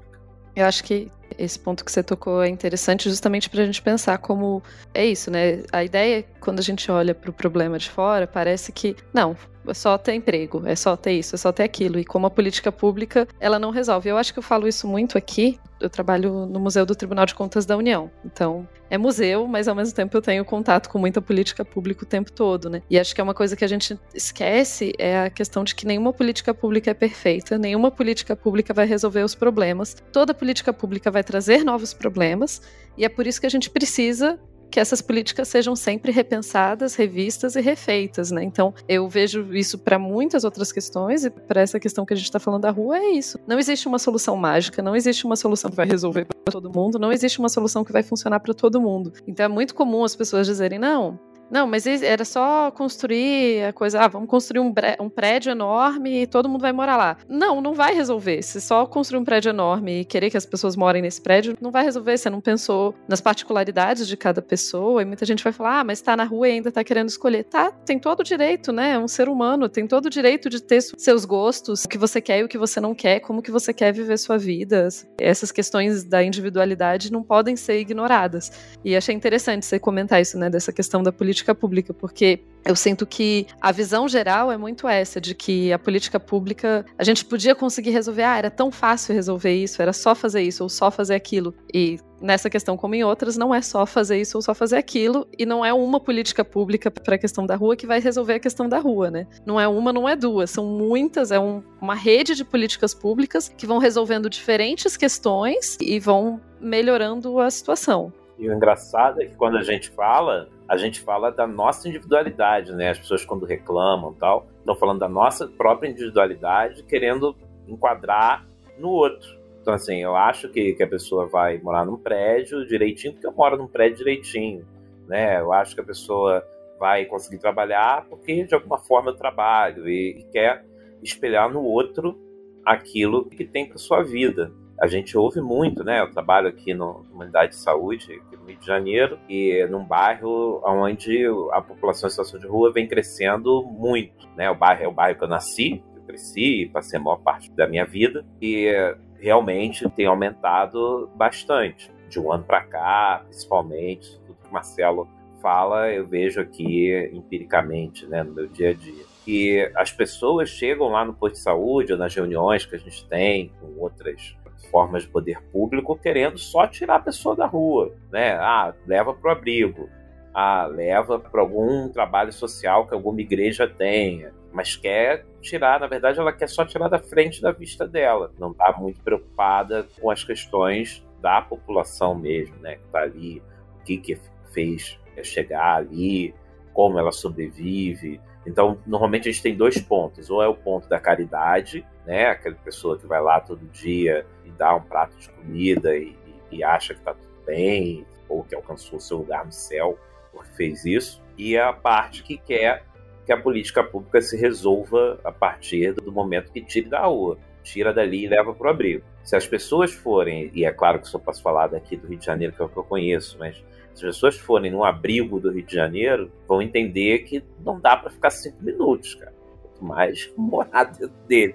Eu 0.55 0.67
acho 0.67 0.85
que 0.85 1.11
esse 1.39 1.59
ponto 1.59 1.85
que 1.85 1.91
você 1.91 2.03
tocou 2.03 2.43
é 2.43 2.49
interessante 2.49 3.09
justamente 3.09 3.49
para 3.49 3.63
a 3.63 3.67
gente 3.67 3.81
pensar 3.81 4.19
como 4.19 4.63
é 4.93 5.07
isso, 5.07 5.31
né? 5.31 5.63
A 5.73 5.85
ideia, 5.85 6.25
quando 6.41 6.59
a 6.59 6.63
gente 6.63 6.91
olha 6.91 7.15
para 7.15 7.31
o 7.31 7.33
problema 7.33 7.79
de 7.79 7.89
fora, 7.89 8.27
parece 8.27 8.73
que, 8.73 8.97
não, 9.13 9.37
é 9.67 9.75
só 9.75 9.99
ter 9.99 10.15
emprego, 10.15 10.63
é 10.67 10.75
só 10.75 10.97
ter 10.97 11.13
isso, 11.13 11.35
é 11.35 11.39
só 11.39 11.53
ter 11.53 11.63
aquilo. 11.63 11.99
E 11.99 12.05
como 12.05 12.27
a 12.27 12.31
política 12.31 12.73
pública, 12.73 13.27
ela 13.39 13.59
não 13.59 13.71
resolve. 13.71 14.09
Eu 14.09 14.17
acho 14.17 14.33
que 14.33 14.39
eu 14.39 14.43
falo 14.43 14.67
isso 14.67 14.87
muito 14.87 15.17
aqui. 15.19 15.59
Eu 15.81 15.89
trabalho 15.89 16.47
no 16.47 16.61
Museu 16.61 16.85
do 16.85 16.95
Tribunal 16.95 17.27
de 17.27 17.35
Contas 17.35 17.65
da 17.65 17.77
União. 17.77 18.11
Então, 18.25 18.69
é 18.91 18.99
museu, 18.99 19.47
mas 19.47 19.69
ao 19.69 19.75
mesmo 19.75 19.95
tempo 19.95 20.17
eu 20.17 20.21
tenho 20.21 20.45
contato 20.45 20.89
com 20.91 20.99
muita 20.99 21.23
política 21.23 21.65
pública 21.65 22.03
o 22.03 22.07
tempo 22.07 22.31
todo, 22.33 22.69
né? 22.69 22.83
E 22.91 22.99
acho 22.99 23.15
que 23.15 23.21
é 23.21 23.25
uma 23.25 23.33
coisa 23.33 23.57
que 23.57 23.65
a 23.65 23.69
gente 23.69 23.97
esquece 24.13 24.93
é 24.99 25.21
a 25.21 25.31
questão 25.31 25.63
de 25.63 25.75
que 25.75 25.87
nenhuma 25.87 26.13
política 26.13 26.53
pública 26.53 26.91
é 26.91 26.95
perfeita, 26.95 27.57
nenhuma 27.57 27.91
política 27.91 28.35
pública 28.35 28.75
vai 28.75 28.87
resolver 28.87 29.23
os 29.23 29.35
problemas. 29.35 29.97
Toda 30.13 30.35
política 30.35 30.73
pública 30.73 31.11
vai 31.11 31.23
trazer 31.23 31.65
novos 31.65 31.95
problemas, 31.95 32.61
e 32.99 33.05
é 33.05 33.09
por 33.09 33.27
isso 33.27 33.41
que 33.41 33.47
a 33.47 33.51
gente 33.51 33.71
precisa 33.71 34.39
que 34.71 34.81
essas 34.81 35.03
políticas 35.03 35.49
sejam 35.49 35.75
sempre 35.75 36.13
repensadas, 36.13 36.95
revistas 36.95 37.57
e 37.57 37.61
refeitas, 37.61 38.31
né? 38.31 38.43
Então, 38.43 38.73
eu 38.89 39.09
vejo 39.09 39.55
isso 39.55 39.79
para 39.79 39.99
muitas 39.99 40.45
outras 40.45 40.73
questões 40.73 41.25
e 41.25 41.31
para 41.31 41.61
essa 41.61 41.81
questão 41.81 42.07
que 42.07 42.15
a 42.15 42.17
gente 42.17 42.27
está 42.27 42.39
falando 42.39 42.63
da 42.63 42.71
rua 42.71 42.99
é 42.99 43.11
isso. 43.11 43.39
Não 43.47 43.59
existe 43.59 43.89
uma 43.89 43.99
solução 43.99 44.37
mágica, 44.37 44.83
não 44.83 44.95
existe 44.95 45.25
uma 45.25 45.37
solução 45.37 45.71
que 45.71 45.77
vai 45.77 45.87
resolver 45.87 46.25
para 46.25 46.53
todo 46.53 46.71
mundo, 46.73 46.99
não 46.99 47.13
existe 47.13 47.39
uma 47.39 47.49
solução 47.49 47.85
que 47.85 47.93
vai 47.93 48.03
funcionar 48.03 48.41
para 48.41 48.55
todo 48.55 48.81
mundo. 48.81 49.13
Então, 49.27 49.45
é 49.45 49.49
muito 49.49 49.75
comum 49.75 50.05
as 50.05 50.15
pessoas 50.15 50.47
dizerem 50.47 50.79
não, 50.79 51.19
não, 51.51 51.67
mas 51.67 51.85
era 51.87 52.25
só 52.25 52.71
construir 52.71 53.65
a 53.65 53.73
coisa. 53.73 54.01
Ah, 54.01 54.09
vamos 54.09 54.29
construir 54.29 54.61
um, 54.61 54.73
um, 55.01 55.09
prédio 55.09 55.51
enorme 55.51 56.23
e 56.23 56.27
todo 56.27 56.49
mundo 56.49 56.61
vai 56.61 56.73
morar 56.73 56.97
lá. 56.97 57.17
Não, 57.29 57.61
não 57.61 57.75
vai 57.75 57.93
resolver. 57.93 58.41
Se 58.43 58.61
só 58.61 58.87
construir 58.87 59.21
um 59.21 59.25
prédio 59.25 59.51
enorme 59.51 60.01
e 60.01 60.05
querer 60.05 60.31
que 60.31 60.37
as 60.37 60.47
pessoas 60.47 60.77
morem 60.77 61.03
nesse 61.03 61.21
prédio, 61.21 61.57
não 61.61 61.73
vai 61.73 61.83
resolver. 61.83 62.17
Você 62.17 62.31
não 62.31 62.41
pensou 62.41 62.95
nas 63.09 63.21
particularidades 63.21 64.07
de 64.07 64.17
cada 64.17 64.41
pessoa. 64.41 65.03
E 65.03 65.05
muita 65.05 65.27
gente 65.27 65.43
vai 65.43 65.53
falar: 65.53 65.81
ah, 65.81 65.85
mas 65.85 66.01
tá 66.01 66.17
na 66.17 66.25
rua 66.25 66.49
e 66.49 66.53
ainda 66.53 66.71
tá 66.71 66.85
querendo 66.85 67.09
escolher. 67.09 67.45
Tá, 67.45 67.73
tem 67.73 67.99
todo 67.99 68.21
o 68.21 68.25
direito, 68.25 68.73
né? 68.73 68.93
É 68.93 68.99
um 68.99 69.09
ser 69.09 69.29
humano, 69.29 69.69
tem 69.69 69.87
todo 69.87 70.07
o 70.07 70.11
direito 70.11 70.49
de 70.49 70.63
ter 70.63 70.81
seus 70.81 71.25
gostos, 71.25 71.85
o 71.85 71.89
que 71.89 71.99
você 71.99 72.21
quer 72.21 72.41
e 72.41 72.45
o 72.45 72.49
que 72.49 72.59
você 72.59 72.81
não 72.81 72.95
quer, 72.95 73.21
como 73.21 73.43
que 73.43 73.51
você 73.51 73.73
quer 73.73 73.93
viver 73.93 74.19
sua 74.19 74.39
vida. 74.39 74.89
Essas 75.19 75.51
questões 75.51 76.05
da 76.05 76.23
individualidade 76.23 77.11
não 77.11 77.25
podem 77.25 77.57
ser 77.57 77.81
ignoradas. 77.81 78.53
E 78.85 78.97
achei 78.97 79.15
interessante 79.15 79.67
você 79.67 79.79
comentar 79.81 80.23
isso, 80.23 80.39
né? 80.39 80.49
Dessa 80.49 80.73
questão 80.73 81.03
da 81.03 81.11
política 81.11 81.40
política 81.41 81.55
pública, 81.55 81.95
porque 81.95 82.41
eu 82.65 82.77
sinto 82.77 83.07
que 83.07 83.47
a 83.61 83.73
visão 83.73 84.07
geral 84.07 84.53
é 84.53 84.57
muito 84.57 84.87
essa, 84.87 85.21
de 85.21 85.35
que 85.35 85.73
a 85.73 85.79
política 85.79 86.21
pública, 86.21 86.85
a 86.99 87.05
gente 87.05 87.25
podia 87.25 87.55
conseguir 87.55 87.91
resolver, 87.91 88.23
ah, 88.23 88.37
era 88.37 88.51
tão 88.51 88.71
fácil 88.71 89.15
resolver 89.15 89.53
isso, 89.53 89.81
era 89.81 89.93
só 89.93 90.15
fazer 90.15 90.43
isso 90.43 90.63
ou 90.63 90.69
só 90.69 90.91
fazer 90.91 91.15
aquilo. 91.15 91.55
E 91.73 91.99
nessa 92.21 92.51
questão, 92.51 92.77
como 92.77 92.95
em 92.95 93.03
outras, 93.03 93.37
não 93.37 93.55
é 93.55 93.63
só 93.63 93.87
fazer 93.87 94.21
isso 94.21 94.37
ou 94.37 94.43
só 94.43 94.55
fazer 94.55 94.77
aquilo, 94.77 95.27
e 95.39 95.47
não 95.47 95.65
é 95.65 95.73
uma 95.73 95.99
política 95.99 96.45
pública 96.45 96.91
para 96.91 97.15
a 97.15 97.19
questão 97.19 97.47
da 97.47 97.57
rua 97.57 97.77
que 97.77 97.87
vai 97.87 97.99
resolver 97.99 98.35
a 98.35 98.41
questão 98.41 98.69
da 98.69 98.79
rua, 98.79 99.11
né? 99.11 99.27
Não 99.47 99.59
é 99.59 99.67
uma, 99.67 99.93
não 99.93 100.07
é 100.07 100.15
duas, 100.15 100.51
são 100.51 100.67
muitas, 100.67 101.33
é 101.33 101.41
um, 101.41 101.63
uma 101.81 101.95
rede 101.95 102.35
de 102.35 102.45
políticas 102.45 102.93
públicas 102.93 103.49
que 103.49 103.67
vão 103.67 103.79
resolvendo 103.79 104.29
diferentes 104.29 104.99
questões 104.99 105.79
e 105.81 105.99
vão 105.99 106.41
melhorando 106.61 107.41
a 107.41 107.51
situação. 107.51 108.13
E 108.41 108.49
o 108.49 108.55
engraçado 108.55 109.21
é 109.21 109.27
que 109.27 109.35
quando 109.35 109.59
a 109.59 109.63
gente 109.63 109.91
fala, 109.91 110.49
a 110.71 110.77
gente 110.77 111.01
fala 111.01 111.33
da 111.33 111.49
nossa 111.49 111.89
individualidade, 111.89 112.73
né? 112.73 112.91
As 112.91 112.99
pessoas 113.01 113.25
quando 113.25 113.45
reclamam 113.45 114.15
tal, 114.15 114.47
estão 114.61 114.77
falando 114.77 115.01
da 115.01 115.09
nossa 115.09 115.49
própria 115.49 115.89
individualidade, 115.89 116.85
querendo 116.85 117.35
enquadrar 117.67 118.47
no 118.79 118.89
outro. 118.89 119.37
Então, 119.61 119.75
assim, 119.75 119.97
eu 119.97 120.15
acho 120.15 120.49
que, 120.49 120.75
que 120.75 120.83
a 120.85 120.87
pessoa 120.87 121.27
vai 121.27 121.59
morar 121.59 121.85
num 121.85 121.97
prédio 121.97 122.65
direitinho, 122.65 123.15
porque 123.15 123.27
eu 123.27 123.33
moro 123.33 123.57
num 123.57 123.67
prédio 123.67 123.99
direitinho, 123.99 124.65
né? 125.09 125.41
Eu 125.41 125.53
acho 125.53 125.75
que 125.75 125.81
a 125.81 125.85
pessoa 125.85 126.47
vai 126.79 127.05
conseguir 127.05 127.39
trabalhar 127.39 128.07
porque, 128.09 128.45
de 128.45 128.55
alguma 128.55 128.79
forma, 128.79 129.11
eu 129.11 129.17
trabalho 129.17 129.89
e, 129.89 130.21
e 130.21 130.23
quer 130.31 130.65
espelhar 131.03 131.53
no 131.53 131.65
outro 131.65 132.17
aquilo 132.65 133.29
que 133.29 133.45
tem 133.45 133.67
para 133.67 133.77
sua 133.77 134.05
vida 134.05 134.53
a 134.81 134.87
gente 134.87 135.17
ouve 135.17 135.41
muito, 135.43 135.85
né? 135.85 136.01
Eu 136.01 136.11
trabalho 136.11 136.49
aqui 136.49 136.73
numa 136.73 137.05
unidade 137.13 137.53
de 137.53 137.59
saúde, 137.59 138.15
aqui 138.15 138.37
no 138.37 138.47
Rio 138.47 138.59
de 138.59 138.67
Janeiro, 138.67 139.19
e 139.29 139.67
num 139.71 139.85
bairro 139.85 140.63
onde 140.65 141.27
a 141.53 141.61
população 141.61 142.09
em 142.09 142.11
situação 142.11 142.41
de 142.41 142.47
rua 142.47 142.73
vem 142.73 142.89
crescendo 142.89 143.63
muito, 143.63 144.27
né? 144.37 144.51
O 144.51 144.55
bairro 144.55 144.85
é 144.85 144.89
o 144.89 144.93
bairro 144.93 145.19
que 145.19 145.25
eu 145.25 145.29
nasci, 145.29 145.83
eu 145.95 146.03
cresci, 146.03 146.71
passei 146.73 146.99
a 146.99 147.03
maior 147.03 147.19
parte 147.19 147.53
da 147.53 147.69
minha 147.69 147.85
vida, 147.85 148.25
e 148.41 148.73
realmente 149.19 149.89
tem 149.91 150.07
aumentado 150.07 151.11
bastante. 151.15 151.93
De 152.09 152.19
um 152.19 152.33
ano 152.33 152.43
para 152.43 152.63
cá, 152.63 153.23
principalmente, 153.27 154.19
tudo 154.27 154.39
que 154.43 154.49
o 154.49 154.53
Marcelo 154.53 155.07
fala, 155.43 155.93
eu 155.93 156.07
vejo 156.07 156.41
aqui 156.41 157.11
empiricamente, 157.13 158.07
né, 158.07 158.23
no 158.23 158.33
meu 158.33 158.47
dia 158.49 158.71
a 158.71 158.75
dia. 158.75 159.05
E 159.27 159.71
as 159.77 159.93
pessoas 159.93 160.49
chegam 160.49 160.89
lá 160.89 161.05
no 161.05 161.15
posto 161.15 161.35
de 161.35 161.41
saúde 161.41 161.93
ou 161.93 161.99
nas 161.99 162.15
reuniões 162.15 162.65
que 162.67 162.75
a 162.75 162.79
gente 162.79 163.07
tem 163.07 163.53
com 163.61 163.81
outras 163.81 164.37
formas 164.69 165.03
de 165.03 165.09
poder 165.09 165.41
público 165.53 165.97
querendo 165.97 166.39
só 166.39 166.67
tirar 166.67 166.97
a 166.97 167.01
pessoa 167.01 167.35
da 167.35 167.47
rua, 167.47 167.95
né? 168.11 168.33
Ah, 168.35 168.75
leva 168.87 169.15
para 169.15 169.29
o 169.29 169.33
abrigo, 169.33 169.89
ah, 170.35 170.67
leva 170.67 171.19
para 171.19 171.41
algum 171.41 171.89
trabalho 171.89 172.33
social 172.33 172.87
que 172.87 172.95
alguma 172.95 173.21
igreja 173.21 173.67
tenha, 173.67 174.33
mas 174.53 174.77
quer 174.77 175.25
tirar, 175.41 175.81
na 175.81 175.87
verdade, 175.87 176.19
ela 176.19 176.33
quer 176.33 176.49
só 176.49 176.65
tirar 176.65 176.89
da 176.89 176.99
frente 176.99 177.41
da 177.41 177.53
vista 177.53 177.87
dela, 177.87 178.33
não 178.39 178.51
está 178.51 178.73
muito 178.79 179.01
preocupada 179.03 179.87
com 180.01 180.11
as 180.11 180.23
questões 180.23 181.05
da 181.21 181.41
população 181.43 182.15
mesmo, 182.15 182.57
né? 182.57 182.77
Que 182.77 182.85
está 182.85 183.01
ali, 183.01 183.43
o 183.81 183.85
que, 183.85 183.97
que 183.97 184.19
fez 184.53 184.99
chegar 185.23 185.77
ali, 185.77 186.35
como 186.73 186.99
ela 186.99 187.13
sobrevive. 187.13 188.21
Então, 188.47 188.79
normalmente 188.87 189.29
a 189.29 189.33
gente 189.33 189.43
tem 189.43 189.57
dois 189.57 189.79
pontos. 189.81 190.31
Ou 190.31 190.43
é 190.43 190.49
o 190.49 190.55
ponto 190.55 190.89
da 190.89 190.99
caridade, 190.99 191.85
né? 192.07 192.27
Aquela 192.27 192.57
pessoa 192.57 192.99
que 192.99 193.07
vai 193.07 193.21
lá 193.21 193.41
todo 193.41 193.65
dia 193.67 194.27
dá 194.61 194.75
um 194.75 194.83
prato 194.83 195.17
de 195.17 195.31
comida 195.31 195.97
e, 195.97 196.15
e 196.51 196.63
acha 196.63 196.93
que 196.93 197.01
está 197.01 197.15
tudo 197.15 197.47
bem, 197.47 198.07
ou 198.29 198.45
que 198.45 198.55
alcançou 198.55 199.01
seu 199.01 199.17
lugar 199.17 199.47
no 199.47 199.53
céu 199.53 199.99
porque 200.31 200.51
fez 200.53 200.85
isso, 200.85 201.23
e 201.37 201.57
a 201.57 201.73
parte 201.73 202.23
que 202.23 202.37
quer 202.37 202.85
que 203.25 203.33
a 203.33 203.41
política 203.41 203.83
pública 203.83 204.21
se 204.21 204.37
resolva 204.37 205.19
a 205.25 205.33
partir 205.33 205.95
do 205.95 206.13
momento 206.13 206.53
que 206.53 206.63
tire 206.63 206.89
da 206.89 207.07
rua, 207.07 207.39
tira 207.63 207.93
dali 207.93 208.25
e 208.25 208.29
leva 208.29 208.53
para 208.53 208.67
o 208.67 208.71
abrigo. 208.71 209.05
Se 209.25 209.35
as 209.35 209.47
pessoas 209.47 209.93
forem, 209.93 210.51
e 210.55 210.65
é 210.65 210.73
claro 210.73 211.01
que 211.01 211.09
só 211.09 211.19
posso 211.19 211.43
falar 211.43 211.69
daqui 211.69 211.97
do 211.97 212.07
Rio 212.07 212.19
de 212.19 212.27
Janeiro, 212.27 212.55
que 212.55 212.63
é 212.63 212.65
o 212.65 212.69
que 212.69 212.77
eu 212.77 212.85
conheço, 212.85 213.37
mas 213.39 213.57
se 213.95 214.07
as 214.07 214.15
pessoas 214.15 214.39
forem 214.39 214.71
no 214.71 214.85
abrigo 214.85 215.41
do 215.41 215.51
Rio 215.51 215.65
de 215.65 215.75
Janeiro, 215.75 216.31
vão 216.47 216.63
entender 216.63 217.21
que 217.21 217.43
não 217.65 217.79
dá 217.81 217.97
para 217.97 218.11
ficar 218.11 218.31
cinco 218.31 218.63
minutos, 218.63 219.15
cara. 219.15 219.33
Quanto 219.63 219.85
mais 219.85 220.33
morar 220.37 220.85
dentro 220.85 221.17
dele. 221.27 221.55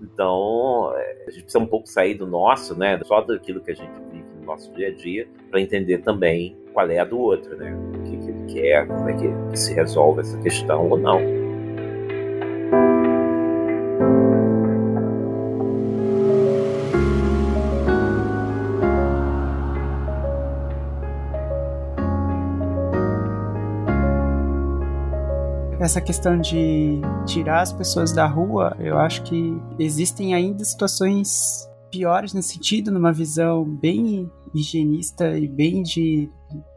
Então, 0.00 0.92
é, 0.96 1.24
a 1.26 1.30
gente 1.30 1.42
precisa 1.42 1.62
um 1.62 1.66
pouco 1.66 1.88
sair 1.88 2.14
do 2.14 2.26
nosso, 2.26 2.78
né? 2.78 3.00
Só 3.04 3.20
daquilo 3.20 3.60
que 3.60 3.70
a 3.70 3.74
gente 3.74 3.92
vive 4.10 4.24
no 4.40 4.46
nosso 4.46 4.72
dia 4.72 4.88
a 4.88 4.92
dia, 4.92 5.26
para 5.50 5.60
entender 5.60 5.98
também 5.98 6.56
qual 6.72 6.88
é 6.90 6.98
a 6.98 7.04
do 7.04 7.18
outro, 7.18 7.56
né? 7.56 7.74
O 7.94 8.02
que, 8.02 8.16
que 8.18 8.30
ele 8.30 8.52
quer, 8.52 8.86
como 8.86 9.08
é 9.08 9.14
que, 9.14 9.28
que 9.50 9.58
se 9.58 9.74
resolve 9.74 10.20
essa 10.20 10.38
questão 10.40 10.88
ou 10.90 10.98
não. 10.98 11.18
Essa 25.86 26.00
questão 26.00 26.36
de 26.36 27.00
tirar 27.24 27.60
as 27.60 27.72
pessoas 27.72 28.12
da 28.12 28.26
rua, 28.26 28.76
eu 28.80 28.98
acho 28.98 29.22
que 29.22 29.56
existem 29.78 30.34
ainda 30.34 30.64
situações 30.64 31.70
piores 31.92 32.34
nesse 32.34 32.54
sentido, 32.54 32.90
numa 32.90 33.12
visão 33.12 33.64
bem 33.64 34.28
higienista 34.52 35.38
e 35.38 35.46
bem 35.46 35.84
de 35.84 36.28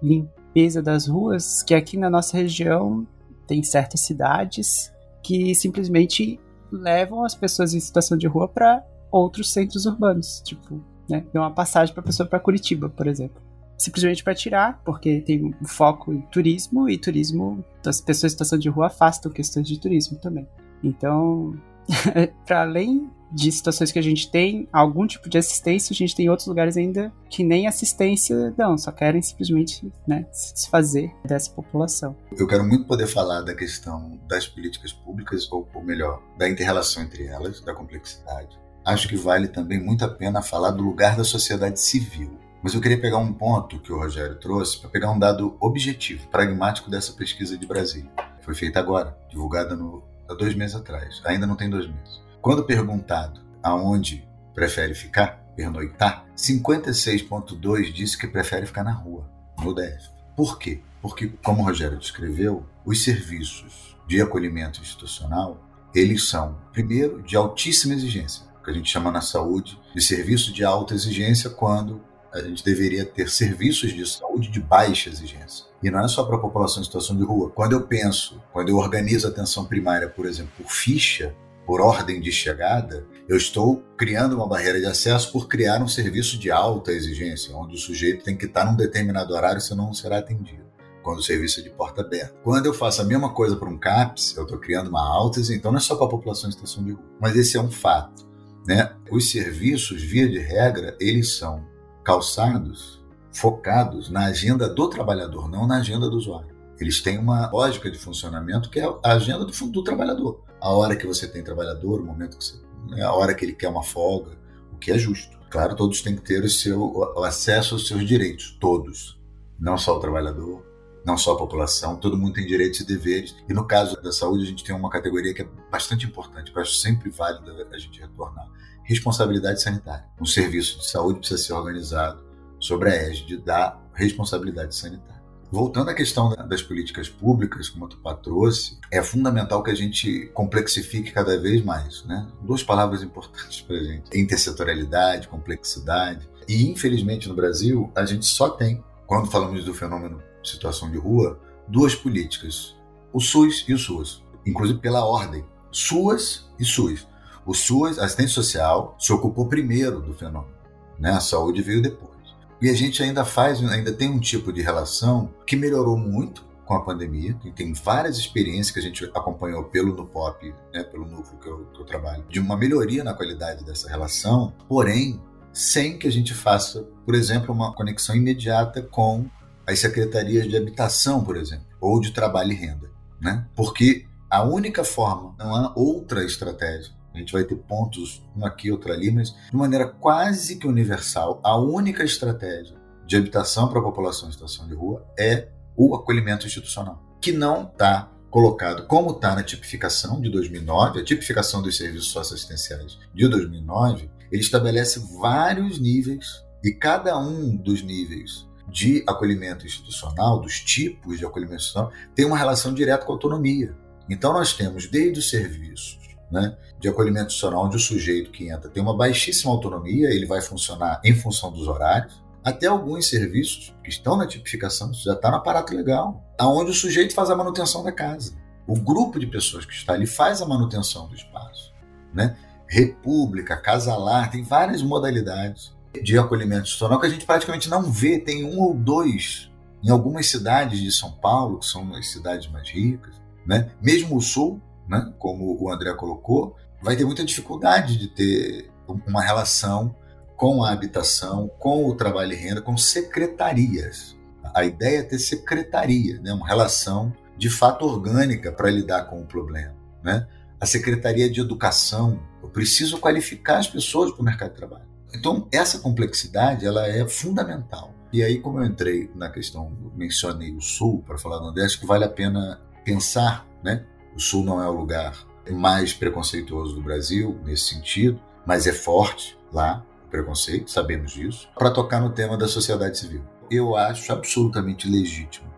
limpeza 0.02 0.80
das 0.80 1.08
ruas, 1.08 1.64
que 1.64 1.74
aqui 1.74 1.98
na 1.98 2.08
nossa 2.08 2.38
região 2.38 3.06
tem 3.48 3.64
certas 3.64 4.02
cidades 4.02 4.94
que 5.24 5.56
simplesmente 5.56 6.40
levam 6.72 7.26
as 7.26 7.34
pessoas 7.34 7.74
em 7.74 7.80
situação 7.80 8.16
de 8.16 8.28
rua 8.28 8.48
para 8.48 8.86
outros 9.12 9.52
centros 9.52 9.88
urbanos, 9.88 10.40
tipo, 10.46 10.84
né, 11.10 11.26
dão 11.34 11.42
uma 11.42 11.52
passagem 11.52 11.96
para 11.96 12.04
pessoa 12.04 12.30
para 12.30 12.40
Curitiba, 12.40 12.90
por 12.90 13.08
exemplo. 13.08 13.42
Simplesmente 13.80 14.24
para 14.24 14.36
tirar, 14.36 14.82
porque 14.84 15.22
tem 15.22 15.46
um 15.46 15.66
foco 15.66 16.14
em 16.14 16.22
turismo 16.24 16.90
e 16.90 16.98
turismo, 16.98 17.64
as 17.86 18.02
pessoas 18.02 18.32
em 18.32 18.34
situação 18.34 18.60
de 18.60 18.70
rua 18.70 18.88
afastam 18.88 19.32
questões 19.32 19.68
de 19.68 19.80
turismo 19.80 20.20
também. 20.20 20.48
Então, 20.84 21.56
para 22.46 22.62
além 22.62 23.10
de 23.32 23.52
situações 23.52 23.92
que 23.92 24.00
a 24.00 24.02
gente 24.02 24.30
tem 24.30 24.68
algum 24.74 25.06
tipo 25.06 25.30
de 25.30 25.38
assistência, 25.38 25.94
a 25.94 25.96
gente 25.96 26.16
tem 26.16 26.30
outros 26.30 26.48
lugares 26.48 26.76
ainda 26.76 27.14
que 27.30 27.44
nem 27.44 27.68
assistência 27.68 28.52
dão, 28.58 28.78
só 28.78 28.92
querem 28.92 29.22
simplesmente 29.22 29.92
né, 30.08 30.26
se 30.32 30.54
desfazer 30.54 31.12
dessa 31.24 31.52
população. 31.52 32.16
Eu 32.36 32.48
quero 32.48 32.64
muito 32.64 32.86
poder 32.86 33.08
falar 33.08 33.42
da 33.42 33.56
questão 33.56 34.20
das 34.28 34.48
políticas 34.48 34.92
públicas, 34.92 35.50
ou, 35.52 35.68
ou 35.74 35.84
melhor, 35.84 36.22
da 36.38 36.50
interrelação 36.50 37.04
entre 37.04 37.28
elas, 37.28 37.62
da 37.62 37.74
complexidade. 37.74 38.60
Acho 38.84 39.08
que 39.08 39.16
vale 39.16 39.48
também 39.48 39.80
muito 39.80 40.04
a 40.04 40.08
pena 40.08 40.42
falar 40.42 40.72
do 40.72 40.84
lugar 40.84 41.16
da 41.16 41.24
sociedade 41.24 41.80
civil. 41.80 42.32
Mas 42.62 42.74
eu 42.74 42.82
queria 42.82 43.00
pegar 43.00 43.18
um 43.18 43.32
ponto 43.32 43.80
que 43.80 43.92
o 43.92 43.98
Rogério 43.98 44.36
trouxe 44.36 44.80
para 44.80 44.90
pegar 44.90 45.12
um 45.12 45.20
dado 45.20 45.56
objetivo, 45.60 46.28
pragmático 46.28 46.90
dessa 46.92 47.14
pesquisa 47.14 47.58
de 47.58 47.66
Brasília. 47.66 48.12
Foi 48.42 48.54
feita 48.54 48.80
agora, 48.80 49.18
divulgada 49.30 49.76
no, 49.76 50.04
há 50.28 50.34
dois 50.34 50.54
meses 50.54 50.76
atrás. 50.76 51.22
Ainda 51.26 51.48
não 51.48 51.56
tem 51.56 51.70
dois 51.70 51.88
meses. 51.88 52.22
Quando 52.42 52.66
perguntado 52.66 53.42
aonde 53.64 54.28
prefere 54.54 54.94
ficar, 54.94 55.42
pernoitar, 55.56 56.26
56,2 56.36 57.94
disse 57.94 58.18
que 58.18 58.28
prefere 58.28 58.66
ficar 58.66 58.84
na 58.84 58.94
rua, 58.94 59.30
no 59.64 59.74
DF. 59.74 60.10
Por 60.36 60.58
quê? 60.58 60.82
Porque, 61.02 61.28
como 61.44 61.62
o 61.62 61.66
Rogério 61.66 61.98
descreveu, 61.98 62.66
os 62.86 63.04
serviços 63.04 63.96
de 64.08 64.22
acolhimento 64.22 64.82
institucional, 64.82 65.64
eles 65.94 66.28
são, 66.28 66.58
primeiro, 66.74 67.22
de 67.22 67.36
altíssima 67.36 67.94
exigência, 67.94 68.44
que 68.64 68.70
a 68.70 68.74
gente 68.74 68.90
chama 68.90 69.12
na 69.12 69.22
saúde 69.22 69.80
de 69.96 70.02
serviço 70.02 70.52
de 70.52 70.64
alta 70.66 70.94
exigência, 70.94 71.50
quando 71.50 72.02
a 72.34 72.42
gente 72.42 72.64
deveria 72.64 73.06
ter 73.06 73.30
serviços 73.30 73.92
de 73.92 74.06
saúde 74.06 74.50
de 74.50 74.60
baixa 74.60 75.10
exigência. 75.10 75.66
E 75.82 75.90
não 75.90 76.04
é 76.04 76.08
só 76.08 76.24
para 76.24 76.36
a 76.36 76.40
população 76.40 76.82
em 76.82 76.86
situação 76.86 77.16
de 77.16 77.24
rua. 77.24 77.50
Quando 77.50 77.74
eu 77.74 77.82
penso, 77.82 78.42
quando 78.52 78.70
eu 78.70 78.78
organizo 78.78 79.28
a 79.28 79.30
atenção 79.30 79.66
primária, 79.66 80.10
por 80.10 80.26
exemplo, 80.26 80.52
por 80.58 80.70
ficha, 80.70 81.36
por 81.66 81.82
ordem 81.82 82.20
de 82.20 82.32
chegada, 82.32 83.06
eu 83.28 83.38
estou 83.38 83.84
criando 83.96 84.36
uma 84.36 84.48
barreira 84.48 84.80
de 84.80 84.88
acesso 84.88 85.32
por 85.32 85.48
criar 85.48 85.82
um 85.82 85.88
serviço 85.88 86.38
de 86.38 86.50
alta 86.50 86.92
exigência, 86.92 87.56
onde 87.56 87.76
o 87.76 87.78
sujeito 87.78 88.24
tem 88.24 88.36
que 88.36 88.46
estar 88.46 88.66
num 88.66 88.76
determinado 88.76 89.34
horário, 89.34 89.62
senão 89.62 89.86
não 89.86 89.94
será 89.94 90.18
atendido. 90.18 90.68
Quando 91.04 91.20
o 91.20 91.24
serviço 91.24 91.60
é 91.60 91.64
de 91.64 91.70
porta 91.70 92.02
aberta. 92.02 92.36
Quando 92.44 92.66
eu 92.66 92.74
faço 92.74 93.02
a 93.02 93.06
mesma 93.06 93.34
coisa 93.34 93.56
para 93.56 93.70
um 93.70 93.78
CAPS, 93.78 94.36
eu 94.36 94.44
estou 94.44 94.58
criando 94.58 94.90
uma 94.90 95.08
alta. 95.08 95.40
Então 95.54 95.72
não 95.72 95.78
é 95.78 95.82
só 95.82 95.96
para 95.96 96.08
a 96.08 96.10
população 96.10 96.50
em 96.50 96.52
situação 96.52 96.84
de 96.84 96.92
rua. 96.92 97.06
Mas 97.22 97.36
esse 97.36 97.56
é 97.56 97.62
um 97.62 97.72
fato. 97.72 98.28
Né? 98.68 98.92
Os 99.10 99.32
serviços, 99.32 100.02
via 100.02 100.28
de 100.28 100.40
regra, 100.40 100.98
eles 101.00 101.38
são 101.38 101.66
calçados, 102.04 103.04
focados 103.32 104.10
na 104.10 104.26
agenda 104.26 104.68
do 104.68 104.90
trabalhador, 104.90 105.50
não 105.50 105.68
na 105.68 105.78
agenda 105.78 106.10
do 106.10 106.18
usuário. 106.18 106.56
Eles 106.80 107.02
têm 107.02 107.18
uma 107.18 107.50
lógica 107.52 107.92
de 107.92 107.98
funcionamento 107.98 108.70
que 108.70 108.80
é 108.80 108.86
a 109.04 109.14
agenda 109.14 109.46
do, 109.46 109.68
do 109.68 109.84
trabalhador 109.84 110.44
a 110.62 110.72
hora 110.72 110.96
que 110.96 111.08
você 111.08 111.28
tem 111.28 111.44
trabalhador, 111.44 112.02
o 112.02 112.06
momento 112.06 112.38
que 112.38 112.44
você, 112.44 112.60
né, 112.90 113.02
a 113.02 113.14
hora 113.14 113.34
que 113.34 113.46
ele 113.46 113.54
quer 113.54 113.70
uma 113.70 113.84
folga, 113.84 114.38
o 114.74 114.78
que 114.78 114.92
é 114.92 114.98
justo. 114.98 115.38
Claro, 115.50 115.76
todos 115.76 116.02
têm 116.02 116.16
que 116.16 116.22
ter 116.22 116.44
o 116.44 116.50
seu 116.50 116.80
o 116.80 117.24
acesso 117.24 117.76
aos 117.76 117.88
seus 117.88 118.06
direitos, 118.06 118.58
todos, 118.60 119.20
não 119.60 119.78
só 119.78 119.98
o 119.98 120.00
trabalhador, 120.00 120.64
não 121.04 121.18
só 121.18 121.34
a 121.34 121.38
população, 121.38 121.96
todo 121.96 122.18
mundo 122.18 122.34
tem 122.34 122.46
direitos 122.46 122.82
e 122.82 122.86
deveres. 122.86 123.36
E 123.48 123.54
no 123.54 123.66
caso 123.66 124.00
da 124.02 124.12
saúde, 124.12 124.44
a 124.44 124.48
gente 124.48 124.64
tem 124.64 124.76
uma 124.76 124.90
categoria 124.90 125.34
que 125.34 125.42
é 125.42 125.48
bastante 125.72 126.06
importante, 126.06 126.52
que 126.52 126.58
eu 126.58 126.62
acho 126.62 126.76
sempre 126.76 127.10
válido 127.10 127.52
a 127.72 127.78
gente 127.78 128.00
retornar: 128.00 128.48
responsabilidade 128.90 129.62
sanitária. 129.62 130.04
Um 130.20 130.26
serviço 130.26 130.80
de 130.80 130.90
saúde 130.90 131.20
precisa 131.20 131.40
ser 131.40 131.54
organizado 131.54 132.24
sobre 132.60 132.90
a 132.90 132.96
égide 132.96 133.38
da 133.38 133.80
responsabilidade 133.94 134.76
sanitária. 134.76 135.20
Voltando 135.52 135.90
à 135.90 135.94
questão 135.94 136.30
das 136.48 136.64
políticas 136.64 137.08
públicas, 137.08 137.70
como 137.70 137.86
a 137.86 137.88
Tupá 137.88 138.16
trouxe, 138.16 138.80
é 138.92 139.02
fundamental 139.04 139.62
que 139.62 139.70
a 139.70 139.76
gente 139.76 140.28
complexifique 140.34 141.12
cada 141.12 141.40
vez 141.40 141.64
mais. 141.64 142.04
Né? 142.06 142.28
Duas 142.42 142.64
palavras 142.64 143.04
importantes 143.04 143.62
para 143.62 143.76
a 143.76 143.84
gente: 143.84 144.18
intersetorialidade, 144.18 145.28
complexidade. 145.28 146.28
E, 146.48 146.68
infelizmente, 146.68 147.30
no 147.30 147.36
Brasil, 147.36 147.92
a 147.96 148.06
gente 148.06 148.26
só 148.26 148.50
tem, 148.50 148.84
quando 149.06 149.30
falamos 149.30 149.64
do 149.64 149.74
fenômeno 149.74 150.22
situação 150.44 150.90
de 150.90 150.98
rua, 150.98 151.40
duas 151.68 151.94
políticas: 151.94 152.76
o 153.14 153.20
SUS 153.20 153.66
e 153.68 153.74
o 153.74 153.78
SUS, 153.78 154.24
inclusive 154.46 154.80
pela 154.80 155.06
ordem. 155.06 155.46
SUAS 155.72 156.48
e 156.60 156.66
SUS. 156.66 157.08
O 157.50 157.54
SUS, 157.56 157.98
a 157.98 158.06
assistência 158.06 158.36
social, 158.36 158.96
se 159.00 159.12
ocupou 159.12 159.48
primeiro 159.48 160.00
do 160.00 160.14
fenômeno. 160.14 160.54
Né? 161.00 161.10
A 161.10 161.20
saúde 161.20 161.64
veio 161.64 161.82
depois. 161.82 162.14
E 162.62 162.70
a 162.70 162.76
gente 162.76 163.02
ainda 163.02 163.26
faz, 163.26 163.60
ainda 163.64 163.92
tem 163.92 164.08
um 164.08 164.20
tipo 164.20 164.54
de 164.54 164.62
relação 164.62 165.34
que 165.48 165.56
melhorou 165.56 165.98
muito 165.98 166.46
com 166.64 166.76
a 166.76 166.84
pandemia. 166.86 167.36
Tem 167.56 167.74
várias 167.74 168.20
experiências 168.20 168.70
que 168.70 168.78
a 168.78 168.84
gente 168.84 169.04
acompanhou 169.16 169.64
pelo 169.64 169.96
NUPOP, 169.96 170.54
né, 170.72 170.84
pelo 170.84 171.08
núcleo 171.08 171.40
que 171.40 171.50
eu, 171.50 171.66
que 171.74 171.82
eu 171.82 171.86
trabalho, 171.88 172.24
de 172.30 172.40
uma 172.40 172.56
melhoria 172.56 173.04
na 173.04 173.16
qualidade 173.16 173.66
dessa 173.66 173.90
relação, 173.90 174.54
porém, 174.68 175.20
sem 175.52 175.98
que 175.98 176.08
a 176.08 176.12
gente 176.12 176.36
faça, 176.36 176.88
por 177.04 177.16
exemplo, 177.16 177.52
uma 177.52 177.74
conexão 177.74 178.16
imediata 178.16 178.84
com 178.84 179.26
as 179.66 179.80
secretarias 179.80 180.48
de 180.48 180.56
habitação, 180.56 181.24
por 181.24 181.36
exemplo, 181.36 181.66
ou 181.82 182.00
de 182.00 182.12
trabalho 182.12 182.52
e 182.52 182.56
renda. 182.56 182.92
Né? 183.20 183.44
Porque 183.56 184.06
a 184.30 184.44
única 184.44 184.84
forma, 184.84 185.34
não 185.40 185.56
há 185.56 185.74
outra 185.76 186.24
estratégia 186.24 186.99
a 187.20 187.22
gente 187.22 187.34
vai 187.34 187.44
ter 187.44 187.56
pontos, 187.56 188.24
um 188.36 188.46
aqui, 188.46 188.72
outro 188.72 188.92
ali, 188.92 189.12
mas 189.12 189.32
de 189.32 189.56
maneira 189.56 189.88
quase 189.88 190.58
que 190.58 190.68
universal, 190.68 191.40
a 191.44 191.58
única 191.58 192.04
estratégia 192.04 192.76
de 193.06 193.16
habitação 193.16 193.68
para 193.68 193.80
a 193.80 193.84
população 193.84 194.30
em 194.30 194.32
situação 194.32 194.68
de 194.68 194.74
rua 194.74 195.06
é 195.18 195.50
o 195.76 195.96
acolhimento 195.96 196.46
institucional, 196.46 197.02
que 197.22 197.32
não 197.32 197.64
está 197.64 198.12
colocado 198.30 198.86
como 198.86 199.12
está 199.12 199.36
na 199.36 199.44
tipificação 199.44 200.22
de 200.22 200.30
2009, 200.30 201.00
a 201.00 201.04
tipificação 201.04 201.62
dos 201.62 201.78
serviços 201.78 202.12
socioassistenciais 202.12 203.00
de 203.14 203.28
2009, 203.28 204.10
ele 204.32 204.42
estabelece 204.42 205.02
vários 205.20 205.80
níveis 205.80 206.44
e 206.64 206.72
cada 206.72 207.18
um 207.18 207.56
dos 207.56 207.82
níveis 207.82 208.48
de 208.68 209.04
acolhimento 209.08 209.66
institucional, 209.66 210.40
dos 210.40 210.60
tipos 210.60 211.18
de 211.18 211.26
acolhimento 211.26 211.62
institucional, 211.62 211.92
tem 212.14 212.26
uma 212.26 212.38
relação 212.38 212.74
direta 212.74 213.06
com 213.06 213.12
a 213.12 213.16
autonomia. 213.16 213.76
Então 214.10 214.34
nós 214.34 214.54
temos 214.54 214.88
desde 214.88 215.20
o 215.20 215.24
serviço 215.24 215.98
né, 216.32 216.56
de 216.80 216.88
acolhimento 216.88 217.28
institucional, 217.28 217.66
onde 217.66 217.76
o 217.76 217.80
sujeito 217.80 218.32
que 218.32 218.50
entra 218.50 218.70
tem 218.70 218.82
uma 218.82 218.96
baixíssima 218.96 219.52
autonomia, 219.52 220.10
ele 220.10 220.26
vai 220.26 220.42
funcionar 220.42 221.02
em 221.04 221.14
função 221.14 221.52
dos 221.52 221.68
horários, 221.68 222.22
até 222.44 222.68
alguns 222.68 223.08
serviços 223.10 223.76
que 223.84 223.90
estão 223.90 224.16
na 224.16 224.26
tipificação, 224.26 224.92
isso 224.92 225.04
já 225.04 225.14
está 225.14 225.30
no 225.30 225.38
aparato 225.38 225.76
legal, 225.76 226.24
aonde 226.38 226.72
o 226.72 226.74
sujeito 226.74 227.14
faz 227.14 227.30
a 227.30 227.36
manutenção 227.36 227.84
da 227.84 227.92
casa. 227.92 228.34
O 228.66 228.80
grupo 228.80 229.20
de 229.20 229.28
pessoas 229.28 229.66
que 229.66 229.74
está 229.74 229.94
ali 229.94 230.06
faz 230.06 230.42
a 230.42 230.46
manutenção 230.46 231.08
do 231.08 231.16
espaço. 231.16 231.74
Né? 232.14 232.38
República, 232.68 233.58
casalar, 233.58 234.32
tem 234.32 234.44
várias 234.44 234.82
modalidades 234.82 235.76
de 236.02 236.18
acolhimento 236.18 236.64
institucional 236.64 237.00
que 237.00 237.08
a 237.08 237.10
gente 237.10 237.26
praticamente 237.26 237.70
não 237.70 237.84
vê, 237.84 238.20
tem 238.20 238.44
um 238.46 238.60
ou 238.60 238.74
dois 238.74 239.50
em 239.84 239.90
algumas 239.90 240.28
cidades 240.28 240.80
de 240.80 240.92
São 240.92 241.12
Paulo, 241.12 241.60
que 241.60 241.66
são 241.66 241.94
as 241.96 242.12
cidades 242.12 242.50
mais 242.52 242.70
ricas, 242.70 243.16
né? 243.46 243.72
mesmo 243.82 244.18
o 244.18 244.22
Sul, 244.22 244.62
né, 244.90 245.14
como 245.20 245.56
o 245.62 245.72
André 245.72 245.94
colocou, 245.94 246.56
vai 246.82 246.96
ter 246.96 247.06
muita 247.06 247.24
dificuldade 247.24 247.98
de 247.98 248.08
ter 248.08 248.72
uma 249.08 249.22
relação 249.22 249.96
com 250.36 250.64
a 250.64 250.72
habitação, 250.72 251.50
com 251.60 251.86
o 251.86 251.96
trabalho 251.96 252.34
e 252.34 252.36
renda, 252.36 252.62
com 252.62 252.76
secretarias. 252.76 254.18
A 254.54 254.66
ideia 254.66 255.00
é 255.00 255.04
ter 255.04 255.20
secretaria, 255.20 256.20
né, 256.22 256.34
uma 256.34 256.48
relação 256.48 257.14
de 257.38 257.50
fato 257.50 257.86
orgânica 257.86 258.52
para 258.52 258.72
lidar 258.72 259.04
com 259.04 259.22
o 259.22 259.26
problema. 259.26 259.76
Né? 260.04 260.28
A 260.60 260.66
Secretaria 260.66 261.30
de 261.30 261.40
Educação, 261.40 262.20
eu 262.42 262.50
preciso 262.50 262.98
qualificar 262.98 263.60
as 263.60 263.68
pessoas 263.68 264.12
para 264.12 264.22
o 264.22 264.26
mercado 264.26 264.50
de 264.50 264.58
trabalho. 264.58 264.90
Então, 265.14 265.48
essa 265.52 265.80
complexidade 265.80 266.66
ela 266.66 266.88
é 266.88 267.08
fundamental. 267.08 267.94
E 268.12 268.24
aí, 268.24 268.40
como 268.40 268.60
eu 268.60 268.66
entrei 268.66 269.10
na 269.16 269.30
questão, 269.30 269.72
mencionei 269.96 270.52
o 270.52 270.62
Sul 270.62 271.04
para 271.06 271.18
falar 271.18 271.38
do 271.38 271.46
Nordeste, 271.46 271.80
que 271.80 271.86
vale 271.86 272.04
a 272.04 272.10
pena 272.10 272.60
pensar 272.84 273.48
né, 273.64 273.86
o 274.16 274.20
Sul 274.20 274.44
não 274.44 274.62
é 274.62 274.68
o 274.68 274.74
lugar 274.74 275.26
mais 275.50 275.94
preconceituoso 275.94 276.76
do 276.76 276.82
Brasil 276.82 277.40
nesse 277.44 277.74
sentido, 277.74 278.22
mas 278.46 278.68
é 278.68 278.74
forte 278.74 279.38
lá 279.52 279.84
o 280.06 280.10
preconceito, 280.10 280.70
sabemos 280.70 281.12
disso. 281.12 281.50
Para 281.56 281.72
tocar 281.72 282.00
no 282.00 282.12
tema 282.12 282.38
da 282.38 282.48
sociedade 282.48 282.98
civil, 282.98 283.24
eu 283.50 283.76
acho 283.76 284.12
absolutamente 284.12 284.88
legítimo, 284.90 285.52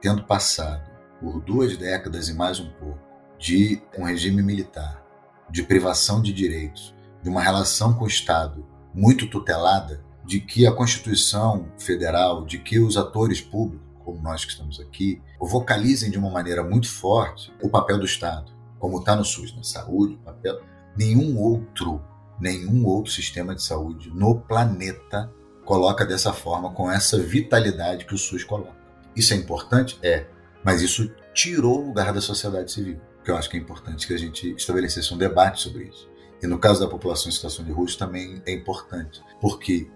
tendo 0.00 0.24
passado 0.24 0.90
por 1.20 1.40
duas 1.40 1.76
décadas 1.76 2.28
e 2.28 2.34
mais 2.34 2.58
um 2.58 2.70
pouco 2.70 2.98
de 3.38 3.80
um 3.96 4.04
regime 4.04 4.42
militar, 4.42 5.02
de 5.48 5.62
privação 5.62 6.20
de 6.20 6.32
direitos, 6.32 6.94
de 7.22 7.28
uma 7.28 7.42
relação 7.42 7.94
com 7.94 8.04
o 8.04 8.08
Estado 8.08 8.66
muito 8.92 9.26
tutelada, 9.28 10.02
de 10.24 10.40
que 10.40 10.66
a 10.66 10.72
Constituição 10.72 11.70
Federal, 11.78 12.44
de 12.44 12.58
que 12.58 12.78
os 12.78 12.96
atores 12.96 13.40
públicos 13.40 13.90
como 14.10 14.20
nós 14.20 14.44
que 14.44 14.50
estamos 14.50 14.80
aqui, 14.80 15.22
vocalizem 15.46 16.10
de 16.10 16.18
uma 16.18 16.30
maneira 16.30 16.62
muito 16.62 16.88
forte 16.88 17.52
o 17.62 17.68
papel 17.68 17.98
do 17.98 18.04
Estado, 18.04 18.52
como 18.78 18.98
está 18.98 19.16
no 19.16 19.24
SUS, 19.24 19.54
na 19.56 19.62
saúde, 19.62 20.18
papel. 20.24 20.60
Nenhum 20.96 21.38
outro, 21.38 22.02
nenhum 22.38 22.84
outro 22.86 23.12
sistema 23.12 23.54
de 23.54 23.62
saúde 23.62 24.10
no 24.14 24.40
planeta 24.40 25.32
coloca 25.64 26.04
dessa 26.04 26.32
forma, 26.32 26.72
com 26.72 26.90
essa 26.90 27.18
vitalidade 27.18 28.04
que 28.04 28.14
o 28.14 28.18
SUS 28.18 28.44
coloca. 28.44 28.76
Isso 29.14 29.32
é 29.34 29.36
importante? 29.36 29.98
É. 30.02 30.26
Mas 30.64 30.82
isso 30.82 31.10
tirou 31.32 31.82
o 31.82 31.86
lugar 31.88 32.12
da 32.12 32.20
sociedade 32.20 32.72
civil. 32.72 33.00
Que 33.24 33.30
eu 33.30 33.36
acho 33.36 33.48
que 33.48 33.56
é 33.56 33.60
importante 33.60 34.06
que 34.06 34.14
a 34.14 34.18
gente 34.18 34.52
estabelecesse 34.54 35.12
um 35.12 35.18
debate 35.18 35.60
sobre 35.60 35.84
isso. 35.84 36.08
E 36.42 36.46
no 36.46 36.58
caso 36.58 36.80
da 36.80 36.88
população 36.88 37.28
em 37.28 37.32
situação 37.32 37.64
de 37.64 37.70
rua, 37.70 37.86
isso 37.86 37.98
também 37.98 38.42
é 38.46 38.52
importante. 38.52 39.22
Porque 39.40 39.88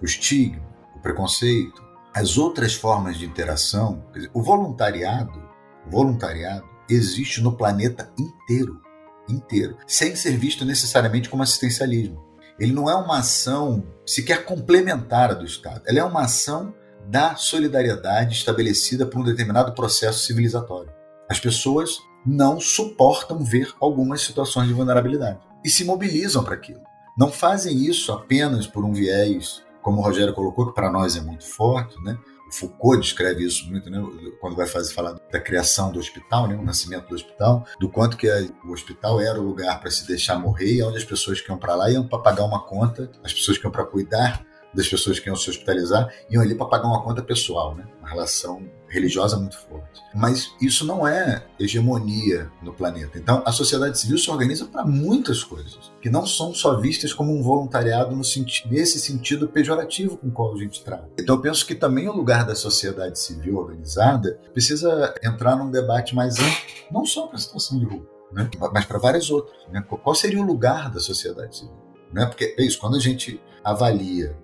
o 0.00 0.04
estigma, 0.04 0.62
o 0.96 1.00
preconceito, 1.00 1.82
as 2.14 2.36
outras 2.36 2.74
formas 2.74 3.16
de 3.16 3.24
interação, 3.24 4.04
dizer, 4.12 4.30
o 4.34 4.42
voluntariado, 4.42 5.42
o 5.86 5.90
voluntariado 5.90 6.64
existe 6.88 7.40
no 7.40 7.56
planeta 7.56 8.12
inteiro, 8.18 8.80
inteiro, 9.28 9.76
sem 9.86 10.14
ser 10.14 10.36
visto 10.36 10.64
necessariamente 10.64 11.30
como 11.30 11.42
assistencialismo. 11.42 12.22
Ele 12.58 12.72
não 12.72 12.88
é 12.88 12.94
uma 12.94 13.18
ação 13.18 13.82
sequer 14.06 14.44
complementar 14.44 15.34
do 15.34 15.44
Estado. 15.44 15.82
Ela 15.86 16.00
é 16.00 16.04
uma 16.04 16.22
ação 16.22 16.74
da 17.08 17.34
solidariedade 17.34 18.34
estabelecida 18.34 19.06
por 19.06 19.20
um 19.20 19.24
determinado 19.24 19.72
processo 19.72 20.20
civilizatório. 20.20 20.92
As 21.28 21.40
pessoas 21.40 21.98
não 22.26 22.60
suportam 22.60 23.42
ver 23.42 23.72
algumas 23.80 24.20
situações 24.22 24.68
de 24.68 24.74
vulnerabilidade 24.74 25.40
e 25.64 25.70
se 25.70 25.84
mobilizam 25.84 26.44
para 26.44 26.54
aquilo. 26.54 26.82
Não 27.16 27.32
fazem 27.32 27.76
isso 27.84 28.12
apenas 28.12 28.66
por 28.66 28.84
um 28.84 28.92
viés, 28.92 29.62
como 29.82 30.00
o 30.00 30.04
Rogério 30.04 30.34
colocou, 30.34 30.68
que 30.68 30.74
para 30.74 30.90
nós 30.90 31.16
é 31.16 31.20
muito 31.20 31.44
forte, 31.46 32.00
né? 32.02 32.18
Foucault 32.52 33.00
descreve 33.00 33.44
isso 33.44 33.66
muito, 33.70 33.88
né, 33.88 33.98
quando 34.38 34.54
vai 34.54 34.66
fazer 34.66 34.92
falar 34.92 35.14
da 35.32 35.40
criação 35.40 35.90
do 35.90 35.98
hospital, 35.98 36.46
né, 36.46 36.54
o 36.54 36.62
nascimento 36.62 37.08
do 37.08 37.14
hospital, 37.14 37.66
do 37.80 37.88
quanto 37.88 38.16
que 38.16 38.28
a, 38.28 38.46
o 38.64 38.72
hospital 38.72 39.20
era 39.20 39.40
o 39.40 39.42
lugar 39.42 39.80
para 39.80 39.90
se 39.90 40.06
deixar 40.06 40.38
morrer, 40.38 40.74
e 40.74 40.82
onde 40.82 40.98
as 40.98 41.04
pessoas 41.04 41.40
que 41.40 41.50
iam 41.50 41.58
para 41.58 41.74
lá 41.74 41.90
iam 41.90 42.06
para 42.06 42.18
pagar 42.18 42.44
uma 42.44 42.62
conta, 42.62 43.10
as 43.24 43.32
pessoas 43.32 43.56
que 43.56 43.66
iam 43.66 43.72
para 43.72 43.86
cuidar 43.86 44.44
das 44.74 44.88
pessoas 44.88 45.18
que 45.18 45.28
iam 45.28 45.36
se 45.36 45.48
hospitalizar 45.50 46.12
iam 46.30 46.42
ali 46.42 46.54
para 46.54 46.66
pagar 46.66 46.88
uma 46.88 47.02
conta 47.02 47.22
pessoal, 47.22 47.74
né? 47.74 47.86
Uma 47.98 48.08
relação 48.08 48.66
religiosa 48.92 49.38
muito 49.38 49.58
forte. 49.58 50.02
Mas 50.14 50.52
isso 50.60 50.84
não 50.84 51.08
é 51.08 51.46
hegemonia 51.58 52.50
no 52.62 52.74
planeta. 52.74 53.18
Então, 53.18 53.42
a 53.46 53.50
sociedade 53.50 53.98
civil 53.98 54.18
se 54.18 54.30
organiza 54.30 54.66
para 54.66 54.84
muitas 54.84 55.42
coisas, 55.42 55.90
que 56.00 56.10
não 56.10 56.26
são 56.26 56.54
só 56.54 56.78
vistas 56.78 57.14
como 57.14 57.34
um 57.34 57.42
voluntariado 57.42 58.14
no 58.14 58.22
senti 58.22 58.68
nesse 58.70 59.00
sentido 59.00 59.48
pejorativo 59.48 60.18
com 60.18 60.28
o 60.28 60.30
qual 60.30 60.54
a 60.54 60.58
gente 60.58 60.84
trata. 60.84 61.08
Então, 61.18 61.36
eu 61.36 61.40
penso 61.40 61.66
que 61.66 61.74
também 61.74 62.06
o 62.06 62.12
lugar 62.12 62.44
da 62.44 62.54
sociedade 62.54 63.18
civil 63.18 63.56
organizada 63.56 64.38
precisa 64.52 65.14
entrar 65.24 65.56
num 65.56 65.70
debate 65.70 66.14
mais 66.14 66.38
amplo, 66.38 66.52
não 66.90 67.06
só 67.06 67.26
para 67.26 67.36
a 67.36 67.40
situação 67.40 67.78
de 67.78 67.86
rua, 67.86 68.06
né? 68.30 68.50
mas 68.72 68.84
para 68.84 68.98
várias 68.98 69.30
outras. 69.30 69.56
Né? 69.72 69.82
Qual 69.82 70.14
seria 70.14 70.40
o 70.40 70.44
lugar 70.44 70.90
da 70.90 71.00
sociedade 71.00 71.56
civil? 71.56 71.74
Né? 72.12 72.26
Porque 72.26 72.54
é 72.58 72.62
isso, 72.62 72.78
quando 72.78 72.96
a 72.96 73.00
gente 73.00 73.40
avalia 73.64 74.36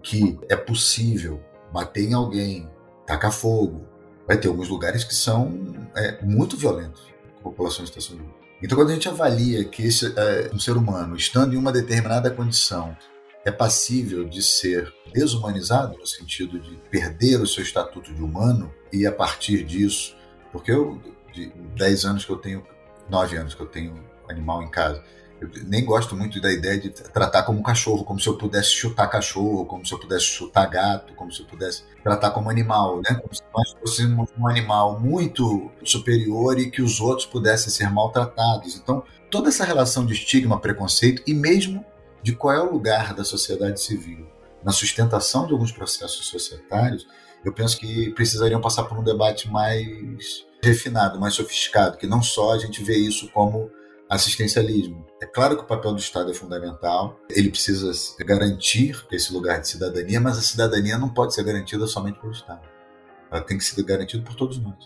que 0.00 0.38
é 0.48 0.54
possível 0.54 1.40
bater 1.72 2.08
em 2.08 2.14
alguém, 2.14 2.70
tacar 3.06 3.32
fogo. 3.32 3.86
Vai 4.26 4.36
ter 4.36 4.48
alguns 4.48 4.68
lugares 4.68 5.04
que 5.04 5.14
são 5.14 5.74
é, 5.94 6.22
muito 6.22 6.56
violentos 6.56 7.02
com 7.42 7.48
a 7.48 7.52
população 7.52 7.84
em 7.84 7.86
situação 7.86 8.16
de 8.16 8.22
rua. 8.22 8.34
Então, 8.62 8.76
quando 8.76 8.90
a 8.90 8.94
gente 8.94 9.08
avalia 9.08 9.64
que 9.64 9.84
esse, 9.84 10.12
é, 10.16 10.50
um 10.52 10.58
ser 10.58 10.76
humano, 10.76 11.14
estando 11.14 11.54
em 11.54 11.58
uma 11.58 11.70
determinada 11.70 12.30
condição, 12.30 12.96
é 13.44 13.52
passível 13.52 14.24
de 14.24 14.42
ser 14.42 14.92
desumanizado, 15.14 15.96
no 15.96 16.06
sentido 16.06 16.58
de 16.58 16.76
perder 16.90 17.40
o 17.40 17.46
seu 17.46 17.62
estatuto 17.62 18.12
de 18.12 18.22
humano, 18.22 18.74
e 18.92 19.06
a 19.06 19.12
partir 19.12 19.62
disso, 19.62 20.16
porque 20.50 20.72
eu, 20.72 21.00
de 21.32 21.52
10 21.76 22.04
anos 22.06 22.24
que 22.24 22.32
eu 22.32 22.36
tenho, 22.36 22.66
9 23.08 23.36
anos 23.36 23.54
que 23.54 23.60
eu 23.60 23.66
tenho 23.66 24.02
animal 24.28 24.62
em 24.62 24.70
casa, 24.70 25.04
eu 25.40 25.50
nem 25.66 25.84
gosto 25.84 26.16
muito 26.16 26.40
da 26.40 26.50
ideia 26.50 26.80
de 26.80 26.90
tratar 26.90 27.42
como 27.42 27.62
cachorro, 27.62 28.04
como 28.04 28.18
se 28.18 28.26
eu 28.26 28.38
pudesse 28.38 28.70
chutar 28.70 29.06
cachorro, 29.08 29.66
como 29.66 29.84
se 29.84 29.92
eu 29.92 29.98
pudesse 29.98 30.24
chutar 30.24 30.66
gato, 30.66 31.14
como 31.14 31.30
se 31.30 31.40
eu 31.40 31.46
pudesse 31.46 31.82
tratar 32.02 32.30
como 32.30 32.48
animal, 32.48 33.02
né? 33.02 33.14
Como 33.20 33.34
se 33.34 33.42
nós 33.54 33.74
fôssemos 33.78 34.30
um 34.38 34.48
animal 34.48 34.98
muito 34.98 35.70
superior 35.84 36.58
e 36.58 36.70
que 36.70 36.80
os 36.80 37.00
outros 37.00 37.26
pudessem 37.26 37.70
ser 37.70 37.90
maltratados. 37.90 38.76
Então, 38.76 39.02
toda 39.30 39.50
essa 39.50 39.64
relação 39.64 40.06
de 40.06 40.14
estigma, 40.14 40.58
preconceito 40.58 41.22
e 41.26 41.34
mesmo 41.34 41.84
de 42.22 42.34
qual 42.34 42.54
é 42.54 42.60
o 42.60 42.72
lugar 42.72 43.14
da 43.14 43.24
sociedade 43.24 43.80
civil 43.80 44.26
na 44.64 44.72
sustentação 44.72 45.46
de 45.46 45.52
alguns 45.52 45.70
processos 45.70 46.26
societários, 46.26 47.06
eu 47.44 47.52
penso 47.52 47.78
que 47.78 48.10
precisariam 48.10 48.60
passar 48.60 48.84
por 48.84 48.98
um 48.98 49.04
debate 49.04 49.48
mais 49.48 50.44
refinado, 50.62 51.20
mais 51.20 51.34
sofisticado, 51.34 51.98
que 51.98 52.06
não 52.06 52.22
só 52.22 52.54
a 52.54 52.58
gente 52.58 52.82
vê 52.82 52.96
isso 52.96 53.30
como 53.32 53.70
assistencialismo. 54.08 55.04
É 55.20 55.26
claro 55.26 55.56
que 55.56 55.62
o 55.62 55.66
papel 55.66 55.92
do 55.92 55.98
Estado 55.98 56.30
é 56.30 56.34
fundamental, 56.34 57.18
ele 57.30 57.50
precisa 57.50 57.90
garantir 58.24 59.04
esse 59.10 59.32
lugar 59.32 59.60
de 59.60 59.68
cidadania, 59.68 60.20
mas 60.20 60.38
a 60.38 60.42
cidadania 60.42 60.98
não 60.98 61.08
pode 61.08 61.34
ser 61.34 61.42
garantida 61.42 61.86
somente 61.86 62.20
pelo 62.20 62.32
Estado. 62.32 62.62
Ela 63.30 63.40
tem 63.40 63.58
que 63.58 63.64
ser 63.64 63.82
garantida 63.82 64.22
por 64.22 64.34
todos 64.34 64.58
nós. 64.58 64.76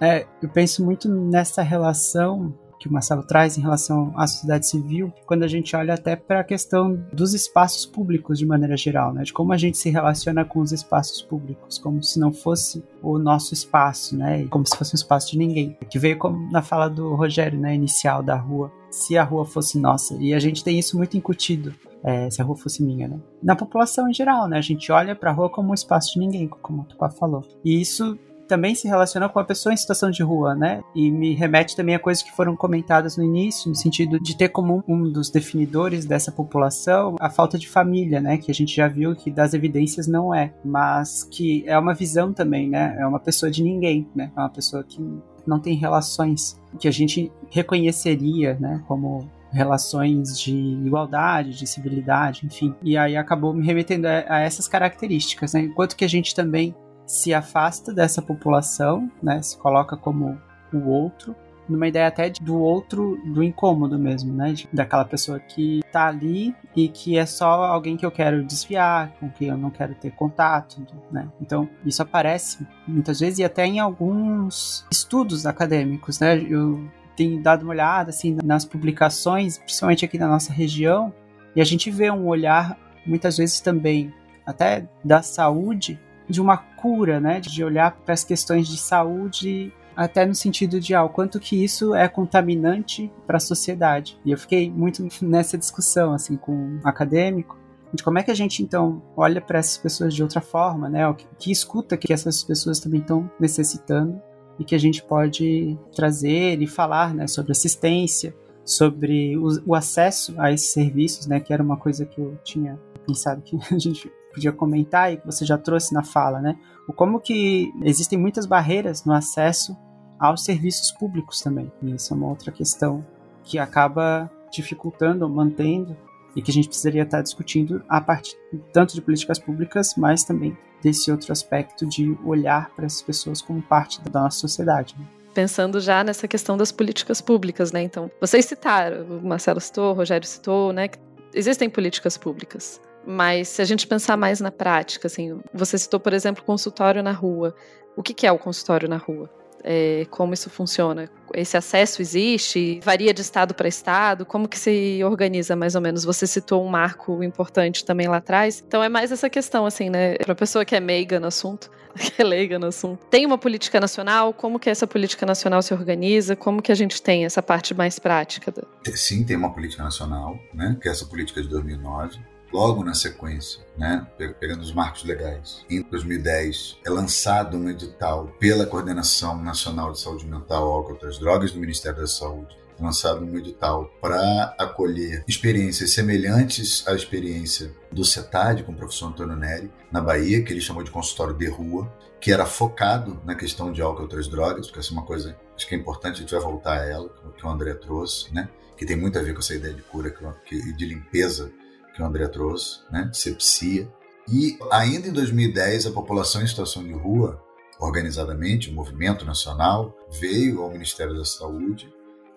É, 0.00 0.26
eu 0.42 0.48
penso 0.48 0.84
muito 0.84 1.08
nessa 1.08 1.62
relação 1.62 2.54
que 2.78 2.88
o 2.88 2.92
Marcelo 2.92 3.22
traz 3.22 3.56
em 3.56 3.62
relação 3.62 4.12
à 4.16 4.26
sociedade 4.26 4.66
civil, 4.66 5.12
quando 5.24 5.42
a 5.42 5.48
gente 5.48 5.74
olha 5.74 5.94
até 5.94 6.16
para 6.16 6.40
a 6.40 6.44
questão 6.44 7.00
dos 7.12 7.34
espaços 7.34 7.86
públicos 7.86 8.38
de 8.38 8.46
maneira 8.46 8.76
geral, 8.76 9.12
né? 9.12 9.22
De 9.22 9.32
como 9.32 9.52
a 9.52 9.56
gente 9.56 9.78
se 9.78 9.90
relaciona 9.90 10.44
com 10.44 10.60
os 10.60 10.72
espaços 10.72 11.22
públicos, 11.22 11.78
como 11.78 12.02
se 12.02 12.18
não 12.18 12.32
fosse 12.32 12.84
o 13.02 13.18
nosso 13.18 13.54
espaço, 13.54 14.16
né? 14.16 14.46
Como 14.48 14.66
se 14.66 14.76
fosse 14.76 14.94
um 14.94 14.96
espaço 14.98 15.32
de 15.32 15.38
ninguém. 15.38 15.76
Que 15.88 15.98
veio 15.98 16.18
como 16.18 16.50
na 16.50 16.62
fala 16.62 16.88
do 16.88 17.14
Rogério, 17.14 17.58
né? 17.58 17.74
Inicial 17.74 18.22
da 18.22 18.36
rua. 18.36 18.72
Se 18.90 19.16
a 19.16 19.24
rua 19.24 19.44
fosse 19.44 19.78
nossa. 19.78 20.14
E 20.20 20.32
a 20.32 20.38
gente 20.38 20.64
tem 20.64 20.78
isso 20.78 20.96
muito 20.96 21.16
incutido. 21.16 21.74
É, 22.04 22.30
se 22.30 22.40
a 22.40 22.44
rua 22.44 22.56
fosse 22.56 22.84
minha, 22.84 23.08
né? 23.08 23.18
Na 23.42 23.56
população 23.56 24.08
em 24.08 24.14
geral, 24.14 24.46
né? 24.46 24.58
A 24.58 24.62
gente 24.62 24.92
olha 24.92 25.16
para 25.16 25.30
a 25.30 25.32
rua 25.32 25.50
como 25.50 25.70
um 25.70 25.74
espaço 25.74 26.14
de 26.14 26.20
ninguém, 26.20 26.46
como 26.46 26.82
o 26.82 26.84
Tupá 26.84 27.10
falou. 27.10 27.42
E 27.64 27.80
isso 27.80 28.16
também 28.46 28.74
se 28.74 28.88
relaciona 28.88 29.28
com 29.28 29.38
a 29.38 29.44
pessoa 29.44 29.72
em 29.72 29.76
situação 29.76 30.10
de 30.10 30.22
rua, 30.22 30.54
né? 30.54 30.82
E 30.94 31.10
me 31.10 31.34
remete 31.34 31.76
também 31.76 31.94
a 31.94 31.98
coisas 31.98 32.22
que 32.22 32.32
foram 32.32 32.56
comentadas 32.56 33.16
no 33.16 33.24
início, 33.24 33.68
no 33.68 33.74
sentido 33.74 34.18
de 34.20 34.36
ter 34.36 34.48
como 34.48 34.82
um 34.86 35.10
dos 35.10 35.30
definidores 35.30 36.04
dessa 36.04 36.32
população 36.32 37.16
a 37.20 37.28
falta 37.28 37.58
de 37.58 37.68
família, 37.68 38.20
né? 38.20 38.36
Que 38.38 38.50
a 38.50 38.54
gente 38.54 38.74
já 38.74 38.88
viu 38.88 39.14
que 39.14 39.30
das 39.30 39.54
evidências 39.54 40.06
não 40.06 40.34
é, 40.34 40.52
mas 40.64 41.24
que 41.24 41.64
é 41.66 41.78
uma 41.78 41.94
visão 41.94 42.32
também, 42.32 42.68
né? 42.68 42.96
É 42.98 43.06
uma 43.06 43.20
pessoa 43.20 43.50
de 43.50 43.62
ninguém, 43.62 44.08
né? 44.14 44.30
É 44.36 44.40
uma 44.40 44.50
pessoa 44.50 44.82
que 44.82 45.00
não 45.46 45.60
tem 45.60 45.76
relações 45.76 46.60
que 46.78 46.88
a 46.88 46.90
gente 46.90 47.30
reconheceria, 47.50 48.56
né? 48.60 48.82
Como 48.86 49.30
relações 49.52 50.38
de 50.38 50.54
igualdade, 50.54 51.56
de 51.56 51.66
civilidade, 51.66 52.44
enfim. 52.44 52.74
E 52.82 52.96
aí 52.96 53.16
acabou 53.16 53.54
me 53.54 53.64
remetendo 53.64 54.06
a, 54.06 54.24
a 54.28 54.40
essas 54.40 54.68
características, 54.68 55.54
né? 55.54 55.60
Enquanto 55.60 55.96
que 55.96 56.04
a 56.04 56.08
gente 56.08 56.34
também 56.34 56.74
se 57.06 57.32
afasta 57.32 57.92
dessa 57.92 58.20
população, 58.20 59.10
né? 59.22 59.40
Se 59.40 59.56
coloca 59.56 59.96
como 59.96 60.38
o 60.72 60.88
outro, 60.88 61.34
numa 61.68 61.88
ideia 61.88 62.06
até 62.06 62.30
do 62.30 62.58
outro, 62.58 63.20
do 63.32 63.42
incômodo 63.42 63.98
mesmo, 63.98 64.32
né? 64.32 64.54
Daquela 64.72 65.04
pessoa 65.04 65.38
que 65.38 65.80
tá 65.92 66.06
ali 66.06 66.54
e 66.74 66.88
que 66.88 67.18
é 67.18 67.26
só 67.26 67.64
alguém 67.64 67.96
que 67.96 68.06
eu 68.06 68.10
quero 68.10 68.44
desviar, 68.44 69.12
com 69.18 69.28
quem 69.30 69.48
eu 69.48 69.56
não 69.56 69.70
quero 69.70 69.94
ter 69.94 70.10
contato, 70.12 70.84
né? 71.10 71.28
Então, 71.40 71.68
isso 71.84 72.02
aparece 72.02 72.66
muitas 72.86 73.20
vezes 73.20 73.38
e 73.38 73.44
até 73.44 73.66
em 73.66 73.78
alguns 73.78 74.86
estudos 74.90 75.46
acadêmicos, 75.46 76.20
né? 76.20 76.38
Eu 76.38 76.88
tenho 77.16 77.42
dado 77.42 77.62
uma 77.62 77.70
olhada, 77.70 78.10
assim, 78.10 78.36
nas 78.44 78.64
publicações, 78.64 79.58
principalmente 79.58 80.04
aqui 80.04 80.18
na 80.18 80.28
nossa 80.28 80.52
região, 80.52 81.12
e 81.54 81.60
a 81.60 81.64
gente 81.64 81.90
vê 81.90 82.10
um 82.10 82.26
olhar, 82.26 82.78
muitas 83.06 83.38
vezes 83.38 83.60
também, 83.60 84.12
até 84.44 84.86
da 85.02 85.22
saúde, 85.22 85.98
de 86.28 86.40
uma 86.40 86.56
cura, 86.56 87.20
né? 87.20 87.40
De 87.40 87.62
olhar 87.64 87.92
para 87.92 88.14
as 88.14 88.24
questões 88.24 88.68
de 88.68 88.76
saúde 88.76 89.72
até 89.96 90.26
no 90.26 90.34
sentido 90.34 90.78
de 90.78 90.94
ah, 90.94 91.02
o 91.04 91.08
quanto 91.08 91.40
que 91.40 91.64
isso 91.64 91.94
é 91.94 92.06
contaminante 92.06 93.10
para 93.26 93.38
a 93.38 93.40
sociedade. 93.40 94.18
E 94.24 94.30
eu 94.30 94.38
fiquei 94.38 94.70
muito 94.70 95.06
nessa 95.24 95.56
discussão 95.56 96.12
assim 96.12 96.36
com 96.36 96.52
um 96.52 96.80
acadêmico 96.84 97.56
de 97.94 98.02
como 98.02 98.18
é 98.18 98.22
que 98.22 98.30
a 98.30 98.34
gente 98.34 98.62
então 98.62 99.02
olha 99.16 99.40
para 99.40 99.58
essas 99.58 99.78
pessoas 99.78 100.12
de 100.12 100.22
outra 100.22 100.40
forma, 100.40 100.88
né? 100.88 101.12
Que, 101.14 101.26
que 101.38 101.52
escuta 101.52 101.96
que 101.96 102.12
essas 102.12 102.42
pessoas 102.42 102.78
também 102.78 103.00
estão 103.00 103.30
necessitando 103.40 104.20
e 104.58 104.64
que 104.64 104.74
a 104.74 104.78
gente 104.78 105.02
pode 105.02 105.78
trazer 105.94 106.60
e 106.60 106.66
falar, 106.66 107.14
né, 107.14 107.26
sobre 107.26 107.52
assistência, 107.52 108.34
sobre 108.64 109.36
o, 109.36 109.48
o 109.66 109.74
acesso 109.74 110.34
a 110.38 110.50
esses 110.50 110.72
serviços, 110.72 111.26
né, 111.26 111.40
que 111.40 111.52
era 111.52 111.62
uma 111.62 111.76
coisa 111.76 112.06
que 112.06 112.20
eu 112.20 112.38
tinha 112.42 112.78
pensado 113.06 113.42
que 113.42 113.56
a 113.72 113.78
gente 113.78 114.10
podia 114.36 114.52
comentar 114.52 115.10
e 115.10 115.16
que 115.16 115.24
você 115.24 115.46
já 115.46 115.56
trouxe 115.56 115.94
na 115.94 116.04
fala, 116.04 116.40
né? 116.40 116.58
O 116.86 116.92
como 116.92 117.18
que 117.18 117.72
existem 117.82 118.18
muitas 118.18 118.44
barreiras 118.44 119.02
no 119.04 119.14
acesso 119.14 119.74
aos 120.18 120.44
serviços 120.44 120.92
públicos 120.92 121.40
também. 121.40 121.72
E 121.82 121.94
isso 121.94 122.12
é 122.12 122.16
uma 122.16 122.28
outra 122.28 122.52
questão 122.52 123.04
que 123.42 123.58
acaba 123.58 124.30
dificultando, 124.52 125.28
mantendo 125.28 125.96
e 126.36 126.42
que 126.42 126.50
a 126.50 126.54
gente 126.54 126.68
precisaria 126.68 127.02
estar 127.02 127.22
discutindo 127.22 127.82
a 127.88 127.98
partir 127.98 128.36
tanto 128.74 128.94
de 128.94 129.00
políticas 129.00 129.38
públicas, 129.38 129.94
mas 129.96 130.22
também 130.22 130.56
desse 130.82 131.10
outro 131.10 131.32
aspecto 131.32 131.86
de 131.86 132.16
olhar 132.22 132.68
para 132.76 132.84
essas 132.84 133.00
pessoas 133.00 133.40
como 133.40 133.62
parte 133.62 134.02
da 134.02 134.20
nossa 134.20 134.38
sociedade. 134.38 134.94
Né? 134.98 135.06
Pensando 135.32 135.80
já 135.80 136.04
nessa 136.04 136.28
questão 136.28 136.58
das 136.58 136.70
políticas 136.70 137.22
públicas, 137.22 137.72
né? 137.72 137.82
Então, 137.82 138.10
vocês 138.20 138.44
citaram, 138.44 139.02
o 139.18 139.26
Marcelo 139.26 139.60
citou, 139.60 139.92
o 139.92 139.94
Rogério 139.94 140.26
citou, 140.26 140.72
né? 140.72 140.88
Que 140.88 140.98
existem 141.34 141.70
políticas 141.70 142.18
públicas 142.18 142.80
Mas 143.06 143.48
se 143.48 143.62
a 143.62 143.64
gente 143.64 143.86
pensar 143.86 144.16
mais 144.16 144.40
na 144.40 144.50
prática, 144.50 145.06
assim, 145.06 145.40
você 145.54 145.78
citou, 145.78 146.00
por 146.00 146.12
exemplo, 146.12 146.42
consultório 146.42 147.02
na 147.02 147.12
rua. 147.12 147.54
O 147.96 148.02
que, 148.02 148.26
é 148.26 148.32
o 148.32 148.38
consultório 148.38 148.88
na 148.88 148.96
rua? 148.96 149.30
É, 149.62 150.06
como 150.10 150.34
isso 150.34 150.50
funciona? 150.50 151.08
Esse 151.32 151.56
acesso 151.56 152.02
existe? 152.02 152.80
Varia 152.82 153.14
de 153.14 153.22
estado 153.22 153.54
para 153.54 153.68
estado? 153.68 154.26
Como 154.26 154.48
que 154.48 154.58
se 154.58 155.00
organiza 155.04 155.56
mais 155.56 155.74
ou 155.74 155.80
menos? 155.80 156.04
Você 156.04 156.26
citou 156.26 156.64
um 156.64 156.68
marco 156.68 157.22
importante 157.22 157.84
também 157.84 158.08
lá 158.08 158.18
atrás. 158.18 158.62
Então 158.66 158.82
é 158.82 158.88
mais 158.88 159.10
essa 159.12 159.30
questão, 159.30 159.64
assim, 159.64 159.88
né? 159.88 160.16
Para 160.18 160.34
pessoa 160.34 160.64
que 160.64 160.74
é 160.76 160.80
meiga 160.80 161.18
no 161.18 161.28
assunto, 161.28 161.70
que 161.96 162.20
é 162.20 162.24
leiga 162.24 162.58
no 162.58 162.66
assunto. 162.66 163.06
Tem 163.06 163.24
uma 163.24 163.38
política 163.38 163.80
nacional? 163.80 164.32
Como 164.32 164.58
que 164.58 164.68
essa 164.68 164.86
política 164.86 165.24
nacional 165.24 165.62
se 165.62 165.72
organiza? 165.72 166.36
Como 166.36 166.60
que 166.60 166.70
a 166.70 166.76
gente 166.76 167.00
tem 167.00 167.24
essa 167.24 167.42
parte 167.42 167.72
mais 167.72 167.98
prática? 167.98 168.52
Sim, 168.94 169.24
tem 169.24 169.36
uma 169.36 169.52
política 169.52 169.82
nacional, 169.82 170.38
né? 170.52 170.76
Que 170.80 170.88
é 170.88 170.92
essa 170.92 171.06
política 171.06 171.40
de 171.40 171.48
2009 171.48 172.35
logo 172.52 172.84
na 172.84 172.94
sequência, 172.94 173.60
né, 173.76 174.06
pegando 174.40 174.62
os 174.62 174.72
marcos 174.72 175.04
legais. 175.04 175.64
Em 175.68 175.82
2010 175.82 176.78
é 176.84 176.90
lançado 176.90 177.56
um 177.56 177.68
edital 177.68 178.28
pela 178.38 178.66
Coordenação 178.66 179.42
Nacional 179.42 179.92
de 179.92 180.00
Saúde 180.00 180.26
Mental, 180.26 180.70
Álcool 180.70 180.90
e 180.90 180.92
Outras 180.92 181.18
Drogas 181.18 181.52
do 181.52 181.60
Ministério 181.60 182.00
da 182.00 182.06
Saúde, 182.06 182.56
lançado 182.78 183.24
um 183.24 183.36
edital 183.36 183.90
para 184.00 184.54
acolher 184.58 185.24
experiências 185.26 185.92
semelhantes 185.92 186.86
à 186.86 186.94
experiência 186.94 187.72
do 187.90 188.04
CETAD 188.04 188.64
com 188.64 188.72
o 188.72 188.76
professor 188.76 189.08
Antônio 189.08 189.36
Neri, 189.36 189.70
na 189.90 190.00
Bahia, 190.00 190.42
que 190.42 190.52
ele 190.52 190.60
chamou 190.60 190.82
de 190.82 190.90
consultório 190.90 191.34
de 191.34 191.48
rua, 191.48 191.90
que 192.20 192.32
era 192.32 192.44
focado 192.44 193.20
na 193.24 193.34
questão 193.34 193.72
de 193.72 193.80
álcool 193.80 194.00
e 194.00 194.02
outras 194.02 194.28
drogas, 194.28 194.66
porque 194.66 194.80
essa 194.80 194.90
é 194.90 194.92
uma 194.92 195.04
coisa 195.04 195.36
acho 195.56 195.66
que 195.66 195.74
é 195.74 195.78
importante, 195.78 196.16
a 196.16 196.20
gente 196.20 196.34
vai 196.34 196.40
voltar 196.40 196.80
a 196.80 196.84
ela, 196.84 197.08
que 197.36 197.46
o 197.46 197.48
André 197.48 197.74
trouxe, 197.74 198.32
né? 198.32 198.48
que 198.76 198.84
tem 198.84 198.96
muito 198.96 199.18
a 199.18 199.22
ver 199.22 199.32
com 199.32 199.40
essa 199.40 199.54
ideia 199.54 199.72
de 199.72 199.82
cura 199.82 200.14
e 200.52 200.72
de 200.72 200.86
limpeza 200.86 201.50
que 201.96 202.02
o 202.02 202.06
André 202.06 202.28
trouxe, 202.28 202.80
né? 202.92 203.10
sepsia. 203.12 203.90
E 204.28 204.58
ainda 204.70 205.08
em 205.08 205.12
2010, 205.12 205.86
a 205.86 205.90
população 205.90 206.42
em 206.42 206.46
situação 206.46 206.84
de 206.84 206.92
rua, 206.92 207.42
organizadamente, 207.80 208.70
o 208.70 208.74
movimento 208.74 209.24
nacional, 209.24 209.96
veio 210.20 210.62
ao 210.62 210.70
Ministério 210.70 211.16
da 211.16 211.24
Saúde 211.24 211.90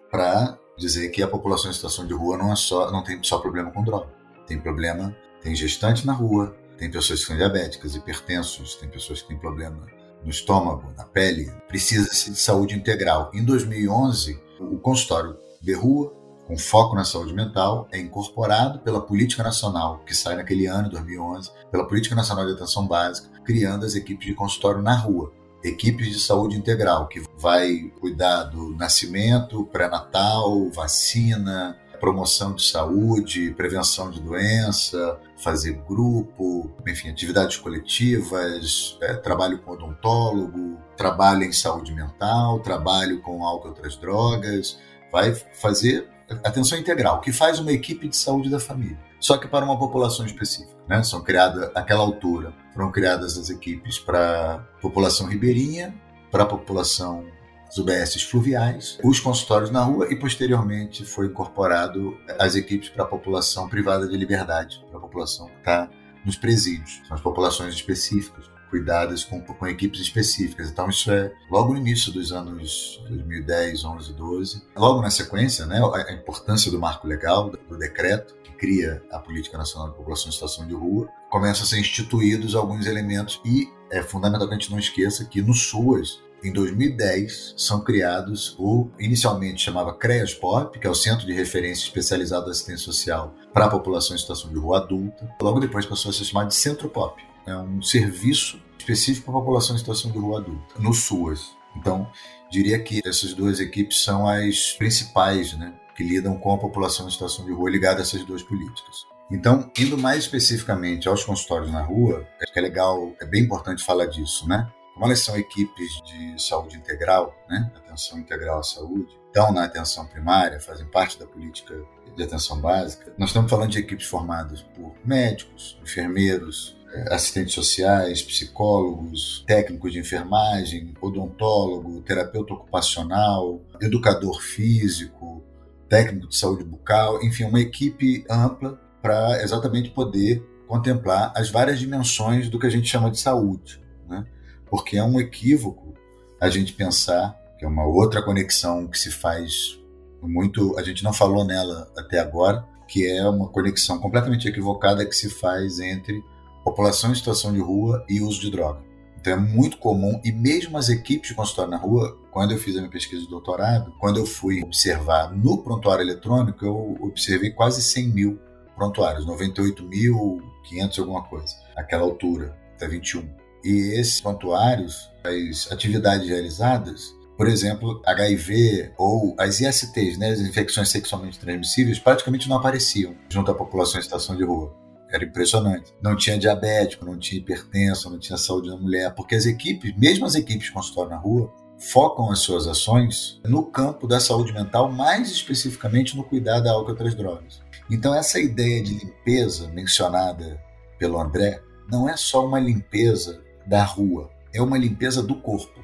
para 0.09 0.57
dizer 0.77 1.09
que 1.09 1.21
a 1.21 1.27
população 1.27 1.69
em 1.69 1.73
situação 1.73 2.07
de 2.07 2.13
rua 2.13 2.37
não, 2.37 2.53
é 2.53 2.55
só, 2.55 2.89
não 2.89 3.03
tem 3.03 3.21
só 3.21 3.37
problema 3.39 3.69
com 3.69 3.83
droga. 3.83 4.07
Tem 4.47 4.59
problema, 4.59 5.15
tem 5.41 5.53
gestante 5.53 6.07
na 6.07 6.13
rua, 6.13 6.55
tem 6.77 6.89
pessoas 6.89 7.19
que 7.19 7.25
são 7.25 7.35
diabéticas, 7.35 7.95
hipertensos, 7.95 8.75
tem 8.75 8.87
pessoas 8.87 9.21
que 9.21 9.27
têm 9.27 9.37
problema 9.37 9.85
no 10.23 10.29
estômago, 10.29 10.93
na 10.97 11.03
pele. 11.03 11.51
Precisa-se 11.67 12.31
de 12.31 12.39
saúde 12.39 12.75
integral. 12.75 13.29
Em 13.33 13.43
2011, 13.43 14.41
o 14.59 14.77
consultório 14.77 15.37
de 15.61 15.73
rua 15.73 16.18
com 16.49 16.57
foco 16.57 16.95
na 16.95 17.05
saúde 17.05 17.31
mental, 17.31 17.87
é 17.91 17.99
incorporado 17.99 18.79
pela 18.79 18.99
Política 18.99 19.43
Nacional, 19.43 19.99
que 20.03 20.15
sai 20.15 20.35
naquele 20.35 20.65
ano, 20.65 20.89
2011, 20.89 21.51
pela 21.71 21.87
Política 21.87 22.15
Nacional 22.15 22.47
de 22.47 22.53
Atenção 22.53 22.87
Básica, 22.87 23.29
criando 23.45 23.85
as 23.85 23.93
equipes 23.93 24.25
de 24.25 24.33
consultório 24.33 24.81
na 24.81 24.95
rua. 24.95 25.31
Equipes 25.63 26.07
de 26.07 26.19
saúde 26.19 26.57
integral, 26.57 27.07
que 27.07 27.21
vai 27.37 27.91
cuidar 27.99 28.45
do 28.45 28.75
nascimento, 28.75 29.63
pré-natal, 29.65 30.71
vacina, 30.71 31.77
promoção 31.99 32.55
de 32.55 32.65
saúde, 32.65 33.51
prevenção 33.51 34.09
de 34.09 34.19
doença, 34.19 35.19
fazer 35.37 35.73
grupo, 35.87 36.71
enfim, 36.87 37.09
atividades 37.09 37.57
coletivas, 37.57 38.97
é, 39.03 39.13
trabalho 39.13 39.59
com 39.59 39.73
odontólogo, 39.73 40.79
trabalho 40.97 41.43
em 41.43 41.51
saúde 41.51 41.93
mental, 41.93 42.59
trabalho 42.61 43.21
com 43.21 43.45
álcool 43.45 43.67
e 43.67 43.69
outras 43.69 43.95
drogas, 43.97 44.79
vai 45.11 45.35
fazer 45.35 46.09
atenção 46.43 46.77
integral, 46.77 47.21
que 47.21 47.31
faz 47.31 47.59
uma 47.59 47.71
equipe 47.71 48.07
de 48.07 48.15
saúde 48.15 48.49
da 48.49 48.59
família, 48.59 48.97
só 49.19 49.37
que 49.37 49.47
para 49.47 49.65
uma 49.65 49.77
população 49.77 50.25
específica. 50.25 50.77
Né? 50.87 51.03
São 51.03 51.21
criadas, 51.21 51.71
àquela 51.75 52.01
altura, 52.01 52.53
foram 52.73 52.91
criadas 52.91 53.37
as 53.37 53.49
equipes 53.49 53.99
para 53.99 54.65
população 54.81 55.27
ribeirinha, 55.27 55.93
para 56.31 56.43
a 56.43 56.45
população 56.45 57.25
dos 57.67 57.77
UBS 57.77 58.23
fluviais, 58.23 58.97
os 59.03 59.19
consultórios 59.19 59.69
na 59.69 59.83
rua 59.83 60.11
e 60.11 60.15
posteriormente 60.15 61.05
foi 61.05 61.27
incorporado 61.27 62.17
as 62.39 62.55
equipes 62.55 62.89
para 62.89 63.03
a 63.03 63.07
população 63.07 63.69
privada 63.69 64.07
de 64.07 64.17
liberdade, 64.17 64.83
para 64.89 64.97
a 64.97 65.01
população 65.01 65.47
que 65.47 65.57
está 65.57 65.89
nos 66.25 66.35
presídios, 66.35 67.01
são 67.07 67.15
as 67.15 67.21
populações 67.21 67.73
específicas 67.73 68.49
cuidadas 68.69 69.23
com, 69.23 69.41
com 69.41 69.67
equipes 69.67 69.99
específicas. 69.99 70.69
Então, 70.69 70.89
isso 70.89 71.11
é 71.11 71.31
logo 71.49 71.73
no 71.73 71.79
início 71.79 72.11
dos 72.11 72.31
anos 72.31 73.03
2010, 73.07 73.83
11, 73.83 74.13
12. 74.13 74.63
Logo 74.75 75.01
na 75.01 75.09
sequência, 75.09 75.65
né, 75.65 75.79
a 76.07 76.13
importância 76.13 76.71
do 76.71 76.79
marco 76.79 77.07
legal, 77.07 77.49
do 77.49 77.77
decreto, 77.77 78.35
que 78.43 78.51
cria 78.53 79.03
a 79.11 79.19
Política 79.19 79.57
Nacional 79.57 79.89
de 79.89 79.97
População 79.97 80.29
em 80.29 80.31
Situação 80.33 80.67
de 80.67 80.73
Rua, 80.73 81.09
começam 81.29 81.63
a 81.63 81.67
ser 81.67 81.79
instituídos 81.79 82.55
alguns 82.55 82.85
elementos 82.85 83.41
e 83.45 83.67
é 83.91 84.01
fundamental 84.01 84.47
que 84.47 84.53
a 84.53 84.57
gente 84.57 84.71
não 84.71 84.79
esqueça 84.79 85.25
que 85.25 85.41
no 85.41 85.53
SUAS, 85.53 86.21
em 86.43 86.53
2010, 86.53 87.55
são 87.57 87.83
criados 87.83 88.55
o 88.57 88.89
inicialmente 88.97 89.61
chamava 89.61 89.93
CREAS 89.93 90.33
POP, 90.33 90.79
que 90.79 90.87
é 90.87 90.89
o 90.89 90.95
Centro 90.95 91.25
de 91.25 91.33
Referência 91.33 91.83
Especializado 91.83 92.45
de 92.45 92.51
Assistência 92.51 92.85
Social 92.85 93.35
para 93.53 93.65
a 93.65 93.69
População 93.69 94.15
em 94.15 94.19
Situação 94.19 94.49
de 94.49 94.57
Rua 94.57 94.77
Adulta. 94.77 95.29
Logo 95.41 95.59
depois 95.59 95.85
passou 95.85 96.11
a 96.11 96.13
ser 96.13 96.23
chamado 96.23 96.47
de 96.47 96.55
Centro 96.55 96.87
POP, 96.87 97.21
é 97.49 97.57
um 97.57 97.81
serviço 97.81 98.61
específico 98.77 99.25
para 99.25 99.39
a 99.39 99.41
população 99.41 99.75
em 99.75 99.79
situação 99.79 100.11
de 100.11 100.17
rua 100.17 100.39
adulta, 100.39 100.75
no 100.79 100.93
SUAS. 100.93 101.55
Então, 101.75 102.09
diria 102.51 102.79
que 102.79 103.01
essas 103.05 103.33
duas 103.33 103.59
equipes 103.59 104.03
são 104.03 104.27
as 104.27 104.73
principais, 104.73 105.53
né, 105.53 105.73
que 105.95 106.03
lidam 106.03 106.37
com 106.37 106.53
a 106.53 106.57
população 106.57 107.07
em 107.07 107.11
situação 107.11 107.45
de 107.45 107.51
rua 107.51 107.69
ligada 107.69 107.99
a 107.99 108.01
essas 108.01 108.23
duas 108.23 108.41
políticas. 108.41 109.05
Então, 109.31 109.71
indo 109.77 109.97
mais 109.97 110.23
especificamente 110.23 111.07
aos 111.07 111.23
consultórios 111.23 111.71
na 111.71 111.83
rua, 111.83 112.27
acho 112.41 112.51
que 112.51 112.59
é 112.59 112.61
legal, 112.61 113.13
é 113.21 113.25
bem 113.25 113.43
importante 113.43 113.83
falar 113.83 114.07
disso, 114.07 114.47
né? 114.47 114.67
Como 114.93 115.05
elas 115.05 115.19
são 115.19 115.37
equipes 115.37 116.01
de 116.03 116.41
saúde 116.41 116.77
integral, 116.77 117.35
né? 117.47 117.71
Atenção 117.75 118.17
integral 118.17 118.59
à 118.59 118.63
saúde, 118.63 119.07
estão 119.27 119.51
na 119.53 119.65
atenção 119.65 120.07
primária, 120.07 120.59
fazem 120.59 120.87
parte 120.87 121.19
da 121.19 121.27
política 121.27 121.75
de 122.15 122.23
atenção 122.23 122.59
básica. 122.59 123.13
Nós 123.17 123.29
estamos 123.29 123.49
falando 123.49 123.69
de 123.69 123.79
equipes 123.79 124.07
formadas 124.07 124.61
por 124.61 124.93
médicos, 125.05 125.77
enfermeiros, 125.83 126.75
assistentes 127.09 127.53
sociais, 127.53 128.21
psicólogos, 128.21 129.43
técnicos 129.47 129.91
de 129.91 129.99
enfermagem, 129.99 130.93
odontólogo, 131.01 132.01
terapeuta 132.01 132.53
ocupacional, 132.53 133.61
educador 133.81 134.41
físico, 134.41 135.43
técnico 135.87 136.27
de 136.27 136.37
saúde 136.37 136.63
bucal, 136.63 137.21
enfim, 137.23 137.45
uma 137.45 137.59
equipe 137.59 138.25
ampla 138.29 138.79
para 139.01 139.41
exatamente 139.43 139.89
poder 139.89 140.43
contemplar 140.67 141.33
as 141.35 141.49
várias 141.49 141.79
dimensões 141.79 142.49
do 142.49 142.59
que 142.59 142.67
a 142.67 142.69
gente 142.69 142.87
chama 142.87 143.09
de 143.09 143.19
saúde, 143.19 143.81
né? 144.07 144.25
Porque 144.69 144.97
é 144.97 145.03
um 145.03 145.19
equívoco 145.19 145.93
a 146.39 146.49
gente 146.49 146.73
pensar 146.73 147.35
que 147.57 147.65
é 147.65 147.67
uma 147.67 147.85
outra 147.85 148.21
conexão 148.21 148.87
que 148.87 148.97
se 148.97 149.11
faz 149.11 149.79
muito, 150.21 150.77
a 150.77 150.83
gente 150.83 151.03
não 151.03 151.11
falou 151.11 151.43
nela 151.43 151.91
até 151.97 152.19
agora, 152.19 152.63
que 152.87 153.05
é 153.05 153.27
uma 153.27 153.47
conexão 153.49 153.99
completamente 153.99 154.47
equivocada 154.47 155.05
que 155.05 155.15
se 155.15 155.29
faz 155.29 155.79
entre 155.79 156.23
população 156.69 157.11
em 157.11 157.15
situação 157.15 157.53
de 157.53 157.59
rua 157.59 158.05
e 158.07 158.21
uso 158.21 158.39
de 158.39 158.51
droga. 158.51 158.81
Então 159.19 159.33
é 159.33 159.35
muito 159.35 159.77
comum, 159.77 160.19
e 160.23 160.31
mesmo 160.31 160.77
as 160.77 160.87
equipes 160.89 161.29
de 161.29 161.35
consultório 161.35 161.71
na 161.71 161.77
rua, 161.77 162.17
quando 162.31 162.51
eu 162.51 162.57
fiz 162.57 162.75
a 162.75 162.79
minha 162.79 162.91
pesquisa 162.91 163.21
de 163.21 163.29
doutorado, 163.29 163.93
quando 163.99 164.17
eu 164.17 164.25
fui 164.25 164.63
observar 164.63 165.35
no 165.35 165.57
prontuário 165.61 166.03
eletrônico, 166.03 166.65
eu 166.65 166.97
observei 167.01 167.51
quase 167.51 167.81
100 167.81 168.07
mil 168.09 168.39
prontuários, 168.75 169.25
98.500 169.25 170.99
alguma 170.99 171.23
coisa, 171.23 171.53
aquela 171.75 172.03
altura, 172.03 172.57
até 172.75 172.87
21. 172.87 173.29
E 173.63 173.99
esses 173.99 174.21
prontuários, 174.21 175.09
as 175.21 175.69
atividades 175.69 176.29
realizadas, 176.29 177.13
por 177.37 177.47
exemplo, 177.47 178.01
HIV 178.05 178.93
ou 178.97 179.35
as 179.37 179.59
ISTs, 179.59 180.17
né, 180.17 180.29
as 180.29 180.39
infecções 180.39 180.89
sexualmente 180.89 181.39
transmissíveis, 181.39 181.99
praticamente 181.99 182.47
não 182.47 182.57
apareciam 182.57 183.15
junto 183.29 183.51
à 183.51 183.53
população 183.53 183.99
em 183.99 184.03
situação 184.03 184.35
de 184.35 184.43
rua. 184.43 184.73
Era 185.11 185.25
impressionante. 185.25 185.93
Não 186.01 186.15
tinha 186.15 186.37
diabético, 186.37 187.05
não 187.05 187.17
tinha 187.17 187.39
hipertenso, 187.39 188.09
não 188.09 188.19
tinha 188.19 188.37
saúde 188.37 188.69
da 188.69 188.77
mulher, 188.77 189.13
porque 189.15 189.35
as 189.35 189.45
equipes, 189.45 189.95
mesmo 189.97 190.25
as 190.25 190.35
equipes 190.35 190.67
de 190.67 190.71
consultório 190.71 191.09
na 191.09 191.17
rua, 191.17 191.51
focam 191.79 192.29
as 192.31 192.39
suas 192.39 192.67
ações 192.67 193.39
no 193.45 193.63
campo 193.63 194.07
da 194.07 194.19
saúde 194.19 194.53
mental, 194.53 194.91
mais 194.91 195.31
especificamente 195.31 196.15
no 196.15 196.23
cuidado 196.23 196.67
a 196.67 196.71
álcool 196.71 196.89
e 196.89 196.91
outras 196.91 197.15
drogas. 197.15 197.61
Então, 197.89 198.13
essa 198.13 198.39
ideia 198.39 198.83
de 198.83 198.93
limpeza 198.93 199.67
mencionada 199.69 200.61
pelo 200.99 201.19
André 201.19 201.61
não 201.89 202.07
é 202.07 202.15
só 202.15 202.45
uma 202.45 202.59
limpeza 202.59 203.41
da 203.65 203.83
rua, 203.83 204.29
é 204.53 204.61
uma 204.61 204.77
limpeza 204.77 205.23
do 205.23 205.35
corpo. 205.35 205.79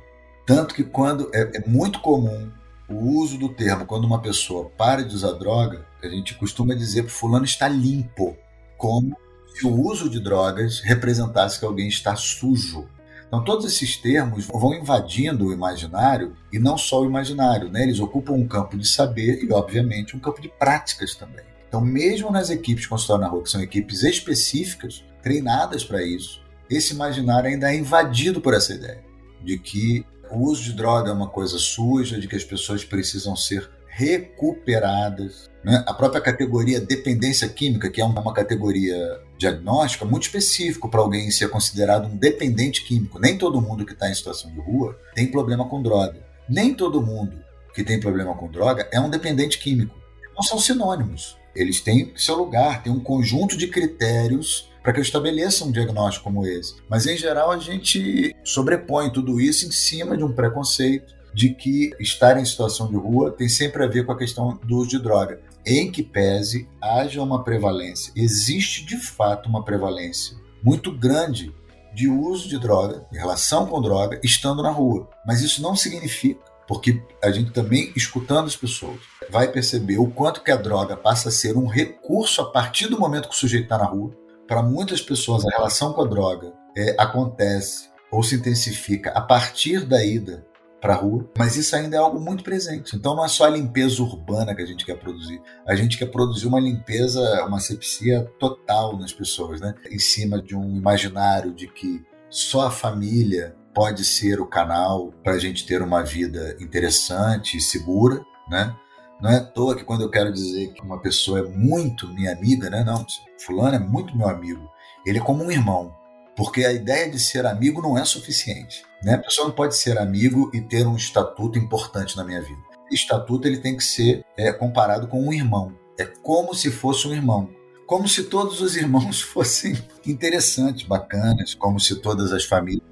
Tanto 0.45 0.75
que 0.75 0.83
quando 0.83 1.31
é, 1.33 1.57
é 1.57 1.67
muito 1.67 1.99
comum 1.99 2.51
o 2.87 3.19
uso 3.19 3.39
do 3.39 3.49
termo 3.49 3.85
quando 3.85 4.05
uma 4.05 4.21
pessoa 4.21 4.69
para 4.77 5.03
de 5.03 5.15
usar 5.15 5.31
droga, 5.31 5.87
a 6.03 6.07
gente 6.07 6.35
costuma 6.35 6.75
dizer 6.75 7.05
que 7.05 7.11
fulano 7.11 7.45
está 7.45 7.67
limpo 7.67 8.37
como 8.77 9.15
se 9.53 9.65
o 9.65 9.73
uso 9.73 10.09
de 10.09 10.19
drogas 10.19 10.79
representasse 10.79 11.59
que 11.59 11.65
alguém 11.65 11.87
está 11.87 12.15
sujo. 12.15 12.87
Então, 13.27 13.43
todos 13.43 13.65
esses 13.65 13.97
termos 13.97 14.45
vão 14.45 14.73
invadindo 14.73 15.47
o 15.47 15.53
imaginário 15.53 16.35
e 16.51 16.59
não 16.59 16.77
só 16.77 17.01
o 17.01 17.05
imaginário, 17.05 17.69
né? 17.69 17.83
eles 17.83 17.99
ocupam 17.99 18.33
um 18.33 18.47
campo 18.47 18.77
de 18.77 18.87
saber 18.87 19.43
e, 19.43 19.51
obviamente, 19.51 20.15
um 20.15 20.19
campo 20.19 20.41
de 20.41 20.49
práticas 20.49 21.15
também. 21.15 21.43
Então, 21.67 21.81
mesmo 21.81 22.31
nas 22.31 22.49
equipes 22.49 22.85
consultório 22.85 23.23
na 23.23 23.29
rua, 23.29 23.43
que 23.43 23.49
são 23.49 23.61
equipes 23.61 24.03
específicas, 24.03 25.03
treinadas 25.21 25.83
para 25.83 26.03
isso, 26.03 26.41
esse 26.69 26.93
imaginário 26.93 27.49
ainda 27.49 27.73
é 27.73 27.77
invadido 27.77 28.39
por 28.39 28.53
essa 28.53 28.73
ideia 28.73 29.03
de 29.43 29.57
que 29.59 30.05
o 30.31 30.39
uso 30.39 30.63
de 30.63 30.73
droga 30.73 31.09
é 31.09 31.13
uma 31.13 31.29
coisa 31.29 31.57
suja, 31.57 32.19
de 32.19 32.27
que 32.27 32.35
as 32.35 32.43
pessoas 32.43 32.83
precisam 32.83 33.35
ser 33.35 33.69
recuperadas. 33.87 35.49
Né? 35.65 35.83
A 35.87 35.93
própria 35.95 36.21
categoria 36.21 36.79
dependência 36.79 37.49
química, 37.49 37.89
que 37.89 37.99
é 37.99 38.05
uma 38.05 38.31
categoria 38.31 39.19
diagnóstica 39.35 40.05
muito 40.05 40.23
específico 40.23 40.87
para 40.87 40.99
alguém 40.99 41.31
ser 41.31 41.49
considerado 41.49 42.05
um 42.05 42.15
dependente 42.15 42.83
químico. 42.83 43.17
Nem 43.19 43.35
todo 43.35 43.59
mundo 43.59 43.83
que 43.83 43.93
está 43.93 44.07
em 44.07 44.13
situação 44.13 44.51
de 44.51 44.59
rua 44.59 44.95
tem 45.15 45.25
problema 45.25 45.67
com 45.67 45.81
droga. 45.81 46.23
Nem 46.47 46.75
todo 46.75 47.01
mundo 47.01 47.43
que 47.73 47.83
tem 47.83 47.99
problema 47.99 48.35
com 48.35 48.47
droga 48.47 48.87
é 48.91 48.99
um 48.99 49.09
dependente 49.09 49.57
químico. 49.57 49.95
Não 50.35 50.43
são 50.43 50.59
sinônimos. 50.59 51.35
Eles 51.55 51.81
têm 51.81 52.13
seu 52.15 52.35
lugar, 52.35 52.83
têm 52.83 52.93
um 52.93 52.99
conjunto 52.99 53.57
de 53.57 53.67
critérios 53.67 54.69
para 54.83 54.93
que 54.93 54.99
eu 54.99 55.03
estabeleça 55.03 55.65
um 55.65 55.71
diagnóstico 55.71 56.25
como 56.25 56.45
esse. 56.45 56.75
Mas, 56.87 57.07
em 57.07 57.17
geral, 57.17 57.49
a 57.49 57.57
gente 57.57 58.35
sobrepõe 58.43 59.09
tudo 59.09 59.41
isso 59.41 59.65
em 59.65 59.71
cima 59.71 60.15
de 60.15 60.23
um 60.23 60.31
preconceito 60.31 61.15
de 61.35 61.49
que 61.49 61.91
estar 61.99 62.39
em 62.39 62.45
situação 62.45 62.87
de 62.87 62.95
rua 62.95 63.29
tem 63.29 63.49
sempre 63.49 63.83
a 63.83 63.87
ver 63.87 64.05
com 64.05 64.13
a 64.13 64.17
questão 64.17 64.57
do 64.63 64.77
uso 64.77 64.91
de 64.91 64.99
droga. 64.99 65.41
Em 65.65 65.91
que 65.91 66.03
pese 66.03 66.69
haja 66.79 67.21
uma 67.23 67.43
prevalência, 67.43 68.13
existe 68.15 68.85
de 68.85 68.97
fato 68.97 69.49
uma 69.49 69.65
prevalência 69.65 70.37
muito 70.63 70.91
grande 70.91 71.53
de 71.93 72.07
uso 72.07 72.47
de 72.47 72.59
droga, 72.59 73.05
em 73.11 73.17
relação 73.17 73.65
com 73.65 73.81
droga, 73.81 74.19
estando 74.23 74.61
na 74.61 74.69
rua. 74.69 75.09
Mas 75.25 75.41
isso 75.41 75.61
não 75.61 75.75
significa, 75.75 76.41
porque 76.67 77.01
a 77.23 77.31
gente 77.31 77.51
também, 77.51 77.91
escutando 77.95 78.47
as 78.47 78.55
pessoas, 78.55 78.99
vai 79.29 79.47
perceber 79.47 79.97
o 79.97 80.11
quanto 80.11 80.43
que 80.43 80.51
a 80.51 80.55
droga 80.55 80.95
passa 80.95 81.29
a 81.29 81.31
ser 81.31 81.57
um 81.57 81.65
recurso 81.65 82.41
a 82.41 82.51
partir 82.51 82.87
do 82.87 82.99
momento 82.99 83.29
que 83.29 83.35
o 83.35 83.37
sujeito 83.37 83.63
está 83.63 83.77
na 83.77 83.85
rua, 83.85 84.15
para 84.47 84.61
muitas 84.61 85.01
pessoas, 85.01 85.45
a 85.45 85.49
relação 85.49 85.93
com 85.93 86.01
a 86.01 86.07
droga 86.07 86.53
é, 86.77 86.95
acontece 86.99 87.89
ou 88.11 88.21
se 88.21 88.35
intensifica 88.35 89.09
a 89.11 89.21
partir 89.21 89.85
da 89.85 90.03
ida 90.05 90.45
para 90.85 90.93
a 90.93 90.97
rua, 90.97 91.27
mas 91.35 91.55
isso 91.55 91.75
ainda 91.75 91.95
é 91.95 91.99
algo 91.99 92.19
muito 92.19 92.43
presente. 92.43 92.95
Então 92.95 93.15
não 93.15 93.25
é 93.25 93.27
só 93.27 93.45
a 93.45 93.49
limpeza 93.49 94.03
urbana 94.03 94.53
que 94.53 94.61
a 94.61 94.65
gente 94.67 94.85
quer 94.85 94.95
produzir, 94.95 95.41
a 95.67 95.73
gente 95.73 95.97
quer 95.97 96.05
produzir 96.05 96.45
uma 96.45 96.59
limpeza, 96.59 97.43
uma 97.43 97.59
sepsia 97.59 98.31
total 98.37 98.95
nas 98.95 99.11
pessoas, 99.11 99.59
né? 99.59 99.73
Em 99.89 99.97
cima 99.97 100.39
de 100.39 100.55
um 100.55 100.77
imaginário 100.77 101.55
de 101.55 101.67
que 101.67 102.05
só 102.29 102.67
a 102.67 102.71
família 102.71 103.55
pode 103.73 104.05
ser 104.05 104.39
o 104.39 104.45
canal 104.45 105.11
para 105.23 105.33
a 105.33 105.39
gente 105.39 105.65
ter 105.65 105.81
uma 105.81 106.03
vida 106.03 106.55
interessante 106.59 107.57
e 107.57 107.61
segura, 107.61 108.23
né? 108.47 108.75
Não 109.19 109.31
é 109.31 109.37
à 109.37 109.43
toa 109.43 109.75
que 109.75 109.83
quando 109.83 110.01
eu 110.01 110.09
quero 110.11 110.31
dizer 110.31 110.71
que 110.73 110.83
uma 110.83 111.01
pessoa 111.01 111.39
é 111.39 111.43
muito 111.43 112.07
minha 112.09 112.31
amiga, 112.31 112.69
né? 112.69 112.83
Não, 112.83 113.03
fulano 113.39 113.75
é 113.75 113.79
muito 113.79 114.15
meu 114.15 114.29
amigo. 114.29 114.69
Ele 115.03 115.17
é 115.17 115.21
como 115.21 115.43
um 115.43 115.49
irmão. 115.49 115.95
Porque 116.35 116.65
a 116.65 116.73
ideia 116.73 117.09
de 117.09 117.19
ser 117.19 117.45
amigo 117.45 117.81
não 117.81 117.97
é 117.97 118.03
suficiente. 118.03 118.83
Né? 119.01 119.13
A 119.15 119.19
pessoa 119.19 119.47
não 119.47 119.55
pode 119.55 119.75
ser 119.75 119.97
amigo 119.97 120.51
e 120.53 120.61
ter 120.61 120.85
um 120.85 120.95
estatuto 120.95 121.57
importante 121.57 122.17
na 122.17 122.23
minha 122.23 122.41
vida. 122.41 122.61
Estatuto 122.91 123.47
ele 123.47 123.57
tem 123.57 123.75
que 123.77 123.83
ser 123.83 124.23
é, 124.37 124.51
comparado 124.51 125.07
com 125.07 125.21
um 125.21 125.33
irmão. 125.33 125.73
É 125.97 126.05
como 126.05 126.53
se 126.53 126.69
fosse 126.69 127.07
um 127.07 127.13
irmão. 127.13 127.49
Como 127.85 128.07
se 128.07 128.23
todos 128.23 128.61
os 128.61 128.75
irmãos 128.75 129.21
fossem 129.23 129.77
interessantes, 130.05 130.85
bacanas, 130.85 131.53
como 131.53 131.79
se 131.79 131.95
todas 132.01 132.33
as 132.33 132.43
famílias. 132.43 132.83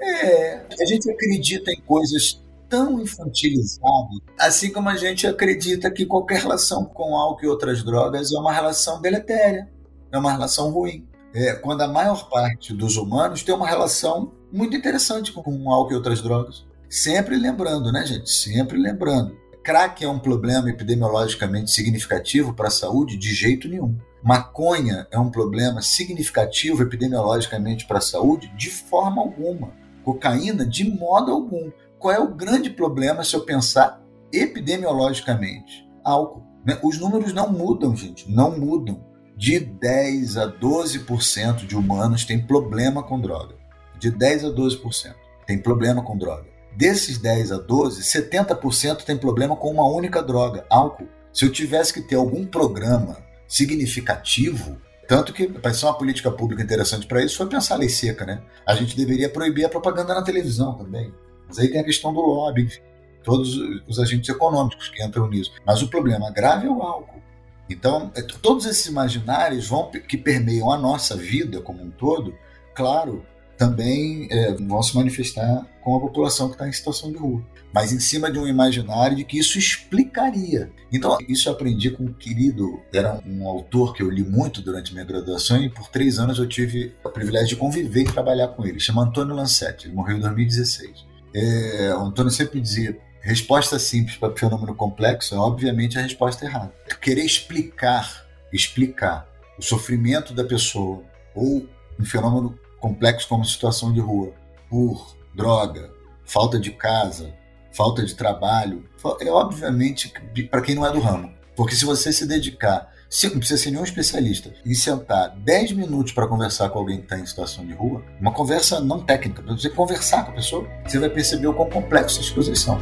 É, 0.00 0.66
a 0.80 0.84
gente 0.86 1.10
acredita 1.10 1.72
em 1.72 1.80
coisas 1.80 2.44
tão 2.68 3.00
infantilizado, 3.00 4.22
assim 4.38 4.72
como 4.72 4.88
a 4.88 4.96
gente 4.96 5.26
acredita 5.26 5.90
que 5.90 6.04
qualquer 6.04 6.40
relação 6.40 6.84
com 6.84 7.16
álcool 7.16 7.44
e 7.44 7.48
outras 7.48 7.82
drogas 7.82 8.32
é 8.32 8.38
uma 8.38 8.52
relação 8.52 9.00
deletéria, 9.00 9.70
é 10.10 10.18
uma 10.18 10.32
relação 10.32 10.70
ruim. 10.70 11.06
É, 11.34 11.54
quando 11.54 11.82
a 11.82 11.88
maior 11.88 12.28
parte 12.28 12.72
dos 12.72 12.96
humanos 12.96 13.42
tem 13.42 13.54
uma 13.54 13.66
relação 13.66 14.32
muito 14.52 14.76
interessante 14.76 15.32
com 15.32 15.70
álcool 15.70 15.92
e 15.92 15.96
outras 15.96 16.22
drogas. 16.22 16.64
Sempre 16.88 17.36
lembrando, 17.36 17.90
né, 17.90 18.06
gente? 18.06 18.30
Sempre 18.30 18.78
lembrando. 18.78 19.36
Crack 19.64 20.04
é 20.04 20.08
um 20.08 20.18
problema 20.18 20.70
epidemiologicamente 20.70 21.70
significativo 21.70 22.54
para 22.54 22.68
a 22.68 22.70
saúde? 22.70 23.16
De 23.16 23.34
jeito 23.34 23.68
nenhum. 23.68 23.96
Maconha 24.22 25.06
é 25.10 25.18
um 25.18 25.30
problema 25.30 25.82
significativo 25.82 26.82
epidemiologicamente 26.82 27.86
para 27.86 27.98
a 27.98 28.02
saúde? 28.02 28.52
De 28.56 28.70
forma 28.70 29.20
alguma. 29.20 29.72
Cocaína? 30.04 30.64
De 30.64 30.84
modo 30.84 31.32
algum 31.32 31.72
qual 32.04 32.14
é 32.14 32.20
o 32.20 32.34
grande 32.34 32.68
problema 32.68 33.24
se 33.24 33.34
eu 33.34 33.46
pensar 33.46 33.98
epidemiologicamente? 34.30 35.88
Álcool. 36.04 36.42
Né? 36.62 36.78
Os 36.82 36.98
números 36.98 37.32
não 37.32 37.50
mudam, 37.50 37.96
gente, 37.96 38.30
não 38.30 38.58
mudam. 38.58 39.02
De 39.36 39.58
10 39.58 40.36
a 40.36 40.46
12% 40.46 41.66
de 41.66 41.76
humanos 41.76 42.24
têm 42.24 42.46
problema 42.46 43.02
com 43.02 43.20
droga. 43.20 43.56
De 43.98 44.10
10 44.10 44.44
a 44.44 44.48
12% 44.48 45.14
tem 45.46 45.58
problema 45.58 46.02
com 46.02 46.16
droga. 46.16 46.46
Desses 46.76 47.18
10 47.18 47.52
a 47.52 47.58
12, 47.58 48.02
70% 48.02 49.04
tem 49.04 49.16
problema 49.16 49.56
com 49.56 49.70
uma 49.70 49.86
única 49.86 50.22
droga, 50.22 50.64
álcool. 50.70 51.08
Se 51.32 51.44
eu 51.44 51.52
tivesse 51.52 51.92
que 51.92 52.02
ter 52.02 52.16
algum 52.16 52.46
programa 52.46 53.18
significativo, 53.46 54.76
tanto 55.06 55.32
que 55.32 55.46
para 55.48 55.74
ser 55.74 55.86
uma 55.86 55.98
política 55.98 56.30
pública 56.30 56.62
interessante 56.62 57.06
para 57.06 57.22
isso 57.22 57.36
foi 57.36 57.46
pensar 57.46 57.74
a 57.74 57.78
lei 57.78 57.88
seca, 57.88 58.24
né? 58.24 58.42
A 58.66 58.74
gente 58.74 58.96
deveria 58.96 59.28
proibir 59.28 59.64
a 59.64 59.68
propaganda 59.68 60.14
na 60.14 60.22
televisão 60.22 60.74
também. 60.74 61.12
Mas 61.46 61.58
aí 61.58 61.68
tem 61.68 61.80
a 61.80 61.84
questão 61.84 62.12
do 62.12 62.20
lobby, 62.20 62.62
enfim, 62.62 62.80
todos 63.22 63.56
os 63.86 63.98
agentes 63.98 64.28
econômicos 64.28 64.88
que 64.88 65.04
entram 65.04 65.28
nisso. 65.28 65.52
Mas 65.66 65.82
o 65.82 65.88
problema 65.88 66.30
grave 66.30 66.66
é 66.66 66.70
o 66.70 66.82
álcool. 66.82 67.22
Então, 67.68 68.10
é, 68.14 68.22
todos 68.22 68.66
esses 68.66 68.86
imaginários 68.86 69.66
vão, 69.66 69.90
que 69.90 70.16
permeiam 70.16 70.70
a 70.70 70.78
nossa 70.78 71.16
vida 71.16 71.60
como 71.60 71.82
um 71.82 71.90
todo, 71.90 72.34
claro, 72.74 73.24
também 73.56 74.28
é, 74.30 74.52
vão 74.52 74.82
se 74.82 74.94
manifestar 74.94 75.66
com 75.80 75.96
a 75.96 76.00
população 76.00 76.48
que 76.48 76.54
está 76.54 76.68
em 76.68 76.72
situação 76.72 77.10
de 77.10 77.18
rua. 77.18 77.42
Mas 77.72 77.92
em 77.92 78.00
cima 78.00 78.30
de 78.30 78.38
um 78.38 78.46
imaginário 78.46 79.16
de 79.16 79.24
que 79.24 79.38
isso 79.38 79.58
explicaria. 79.58 80.70
Então, 80.92 81.16
isso 81.28 81.48
eu 81.48 81.52
aprendi 81.52 81.90
com 81.90 82.04
um 82.04 82.12
querido, 82.12 82.80
era 82.92 83.20
um 83.26 83.46
autor 83.46 83.94
que 83.94 84.02
eu 84.02 84.10
li 84.10 84.22
muito 84.22 84.60
durante 84.60 84.92
minha 84.92 85.04
graduação 85.04 85.62
e 85.62 85.68
por 85.70 85.88
três 85.88 86.18
anos 86.18 86.38
eu 86.38 86.48
tive 86.48 86.94
o 87.04 87.10
privilégio 87.10 87.48
de 87.48 87.56
conviver 87.56 88.02
e 88.02 88.12
trabalhar 88.12 88.48
com 88.48 88.64
ele. 88.64 88.78
Chama 88.78 89.04
Antônio 89.04 89.34
Lancetti, 89.34 89.86
ele 89.86 89.94
morreu 89.94 90.16
em 90.16 90.20
2016 90.20 91.14
é, 91.34 91.92
o 91.94 92.02
Antônio 92.02 92.30
sempre 92.30 92.60
dizia: 92.60 92.96
resposta 93.24 93.78
simples 93.78 94.16
para 94.16 94.36
fenômeno 94.36 94.74
complexo 94.74 95.34
é 95.34 95.38
obviamente 95.38 95.98
a 95.98 96.02
resposta 96.02 96.44
errada. 96.44 96.72
Querer 97.00 97.24
explicar, 97.24 98.26
explicar 98.52 99.26
o 99.58 99.62
sofrimento 99.62 100.34
da 100.34 100.44
pessoa 100.44 101.02
ou 101.34 101.66
um 101.98 102.04
fenômeno 102.04 102.58
complexo 102.78 103.28
como 103.28 103.44
situação 103.44 103.92
de 103.92 104.00
rua 104.00 104.32
por 104.68 105.16
droga, 105.34 105.90
falta 106.24 106.58
de 106.58 106.70
casa, 106.70 107.34
falta 107.72 108.04
de 108.04 108.14
trabalho, 108.14 108.84
é 109.20 109.30
obviamente 109.30 110.12
para 110.50 110.60
quem 110.60 110.74
não 110.74 110.86
é 110.86 110.92
do 110.92 111.00
ramo. 111.00 111.32
Porque 111.56 111.74
se 111.74 111.84
você 111.84 112.12
se 112.12 112.26
dedicar 112.26 112.92
se, 113.14 113.28
não 113.28 113.38
precisa 113.38 113.62
ser 113.62 113.70
nenhum 113.70 113.84
especialista. 113.84 114.52
E 114.66 114.74
sentar 114.74 115.36
10 115.36 115.70
minutos 115.72 116.12
para 116.12 116.26
conversar 116.26 116.68
com 116.70 116.80
alguém 116.80 116.98
que 116.98 117.04
está 117.04 117.16
em 117.16 117.24
situação 117.24 117.64
de 117.64 117.72
rua, 117.72 118.02
uma 118.20 118.32
conversa 118.32 118.80
não 118.80 119.04
técnica, 119.04 119.40
para 119.40 119.56
você 119.56 119.70
conversar 119.70 120.24
com 120.24 120.32
a 120.32 120.34
pessoa, 120.34 120.68
você 120.84 120.98
vai 120.98 121.08
perceber 121.08 121.46
o 121.46 121.54
quão 121.54 121.70
complexo 121.70 122.18
as 122.18 122.30
coisas 122.30 122.58
são. 122.58 122.76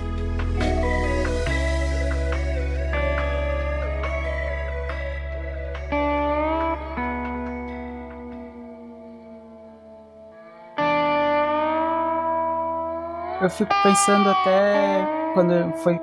Eu 13.42 13.50
fico 13.50 13.74
pensando 13.82 14.28
até 14.28 15.04
quando 15.34 15.72
foi, 15.78 15.98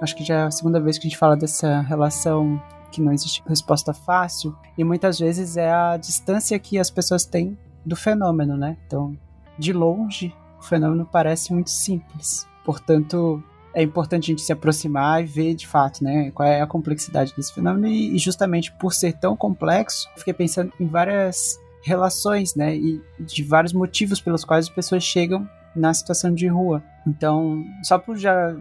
acho 0.00 0.16
que 0.16 0.24
já 0.24 0.34
é 0.34 0.42
a 0.42 0.50
segunda 0.50 0.80
vez 0.80 0.98
que 0.98 1.06
a 1.06 1.08
gente 1.08 1.16
fala 1.16 1.36
dessa 1.36 1.82
relação 1.82 2.60
que 2.90 3.00
não 3.00 3.12
existe 3.12 3.44
resposta 3.46 3.94
fácil, 3.94 4.56
e 4.76 4.82
muitas 4.82 5.16
vezes 5.20 5.56
é 5.56 5.70
a 5.70 5.96
distância 5.96 6.58
que 6.58 6.80
as 6.80 6.90
pessoas 6.90 7.24
têm 7.24 7.56
do 7.86 7.94
fenômeno, 7.94 8.56
né? 8.56 8.76
Então, 8.88 9.16
de 9.56 9.72
longe, 9.72 10.34
o 10.58 10.64
fenômeno 10.64 11.06
parece 11.06 11.52
muito 11.52 11.70
simples. 11.70 12.48
Portanto, 12.64 13.40
é 13.72 13.84
importante 13.84 14.24
a 14.24 14.26
gente 14.32 14.42
se 14.42 14.52
aproximar 14.52 15.22
e 15.22 15.26
ver 15.26 15.54
de 15.54 15.68
fato, 15.68 16.02
né, 16.02 16.32
qual 16.32 16.48
é 16.48 16.60
a 16.60 16.66
complexidade 16.66 17.32
desse 17.36 17.54
fenômeno 17.54 17.86
e, 17.86 18.18
justamente 18.18 18.72
por 18.72 18.92
ser 18.92 19.12
tão 19.12 19.36
complexo, 19.36 20.08
fiquei 20.16 20.34
pensando 20.34 20.72
em 20.80 20.88
várias 20.88 21.56
relações, 21.84 22.56
né, 22.56 22.74
e 22.74 23.00
de 23.20 23.44
vários 23.44 23.72
motivos 23.72 24.20
pelos 24.20 24.44
quais 24.44 24.66
as 24.66 24.74
pessoas 24.74 25.04
chegam 25.04 25.48
na 25.74 25.92
situação 25.94 26.32
de 26.34 26.46
rua. 26.46 26.82
Então, 27.06 27.64
só 27.82 27.98
por 27.98 28.16
já 28.16 28.54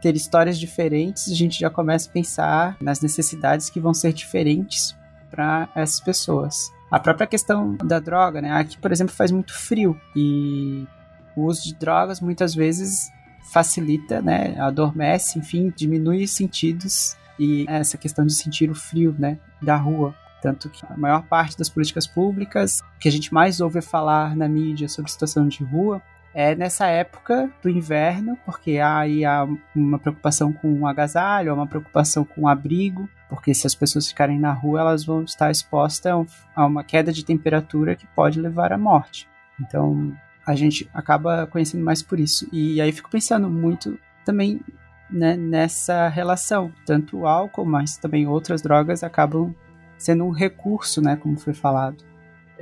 ter 0.00 0.14
histórias 0.16 0.58
diferentes, 0.58 1.30
a 1.30 1.34
gente 1.34 1.58
já 1.58 1.70
começa 1.70 2.08
a 2.08 2.12
pensar 2.12 2.76
nas 2.80 3.00
necessidades 3.00 3.70
que 3.70 3.80
vão 3.80 3.94
ser 3.94 4.12
diferentes 4.12 4.94
para 5.30 5.68
essas 5.74 6.00
pessoas. 6.00 6.70
A 6.90 7.00
própria 7.00 7.26
questão 7.26 7.76
da 7.76 7.98
droga, 7.98 8.40
né? 8.40 8.52
Aqui, 8.52 8.78
por 8.78 8.92
exemplo, 8.92 9.14
faz 9.14 9.30
muito 9.30 9.52
frio 9.52 9.98
e 10.14 10.86
o 11.34 11.44
uso 11.46 11.64
de 11.64 11.74
drogas 11.74 12.20
muitas 12.20 12.54
vezes 12.54 13.10
facilita, 13.52 14.20
né? 14.22 14.58
Adormece, 14.60 15.38
enfim, 15.38 15.72
diminui 15.74 16.24
os 16.24 16.30
sentidos 16.30 17.16
e 17.38 17.64
essa 17.68 17.98
questão 17.98 18.24
de 18.24 18.34
sentir 18.34 18.70
o 18.70 18.74
frio, 18.74 19.14
né, 19.18 19.38
da 19.60 19.76
rua. 19.76 20.14
Tanto 20.40 20.68
que 20.68 20.84
a 20.86 20.96
maior 20.96 21.22
parte 21.22 21.56
das 21.56 21.68
políticas 21.68 22.06
públicas 22.06 22.82
que 23.00 23.08
a 23.08 23.12
gente 23.12 23.32
mais 23.32 23.60
ouve 23.60 23.80
falar 23.80 24.36
na 24.36 24.46
mídia 24.46 24.88
sobre 24.88 25.10
situação 25.10 25.48
de 25.48 25.64
rua 25.64 26.02
é 26.34 26.54
nessa 26.54 26.86
época 26.86 27.48
do 27.62 27.70
inverno, 27.70 28.36
porque 28.44 28.78
aí 28.78 29.24
há 29.24 29.46
uma 29.74 29.98
preocupação 29.98 30.52
com 30.52 30.80
o 30.80 30.86
agasalho, 30.86 31.52
há 31.52 31.54
uma 31.54 31.66
preocupação 31.66 32.24
com 32.24 32.42
o 32.42 32.48
abrigo, 32.48 33.08
porque 33.28 33.54
se 33.54 33.66
as 33.66 33.74
pessoas 33.74 34.08
ficarem 34.08 34.38
na 34.38 34.52
rua, 34.52 34.80
elas 34.80 35.04
vão 35.04 35.22
estar 35.22 35.50
expostas 35.50 36.44
a 36.54 36.66
uma 36.66 36.82
queda 36.82 37.12
de 37.12 37.24
temperatura 37.24 37.94
que 37.94 38.06
pode 38.08 38.40
levar 38.40 38.72
à 38.72 38.78
morte. 38.78 39.28
Então, 39.60 40.12
a 40.44 40.54
gente 40.54 40.90
acaba 40.92 41.46
conhecendo 41.46 41.84
mais 41.84 42.02
por 42.02 42.18
isso. 42.18 42.48
E 42.52 42.80
aí 42.80 42.92
fico 42.92 43.10
pensando 43.10 43.48
muito 43.48 43.98
também 44.24 44.60
né, 45.08 45.36
nessa 45.36 46.08
relação. 46.08 46.72
Tanto 46.84 47.18
o 47.18 47.26
álcool, 47.26 47.64
mas 47.64 47.96
também 47.96 48.26
outras 48.26 48.60
drogas 48.60 49.02
acabam 49.02 49.54
sendo 49.96 50.24
um 50.24 50.30
recurso, 50.30 51.00
né, 51.00 51.16
como 51.16 51.38
foi 51.38 51.54
falado. 51.54 52.04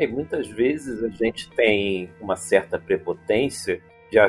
Muitas 0.09 0.49
vezes 0.49 1.03
a 1.03 1.09
gente 1.09 1.51
tem 1.51 2.11
uma 2.21 2.37
certa 2.37 2.79
prepotência, 2.79 3.83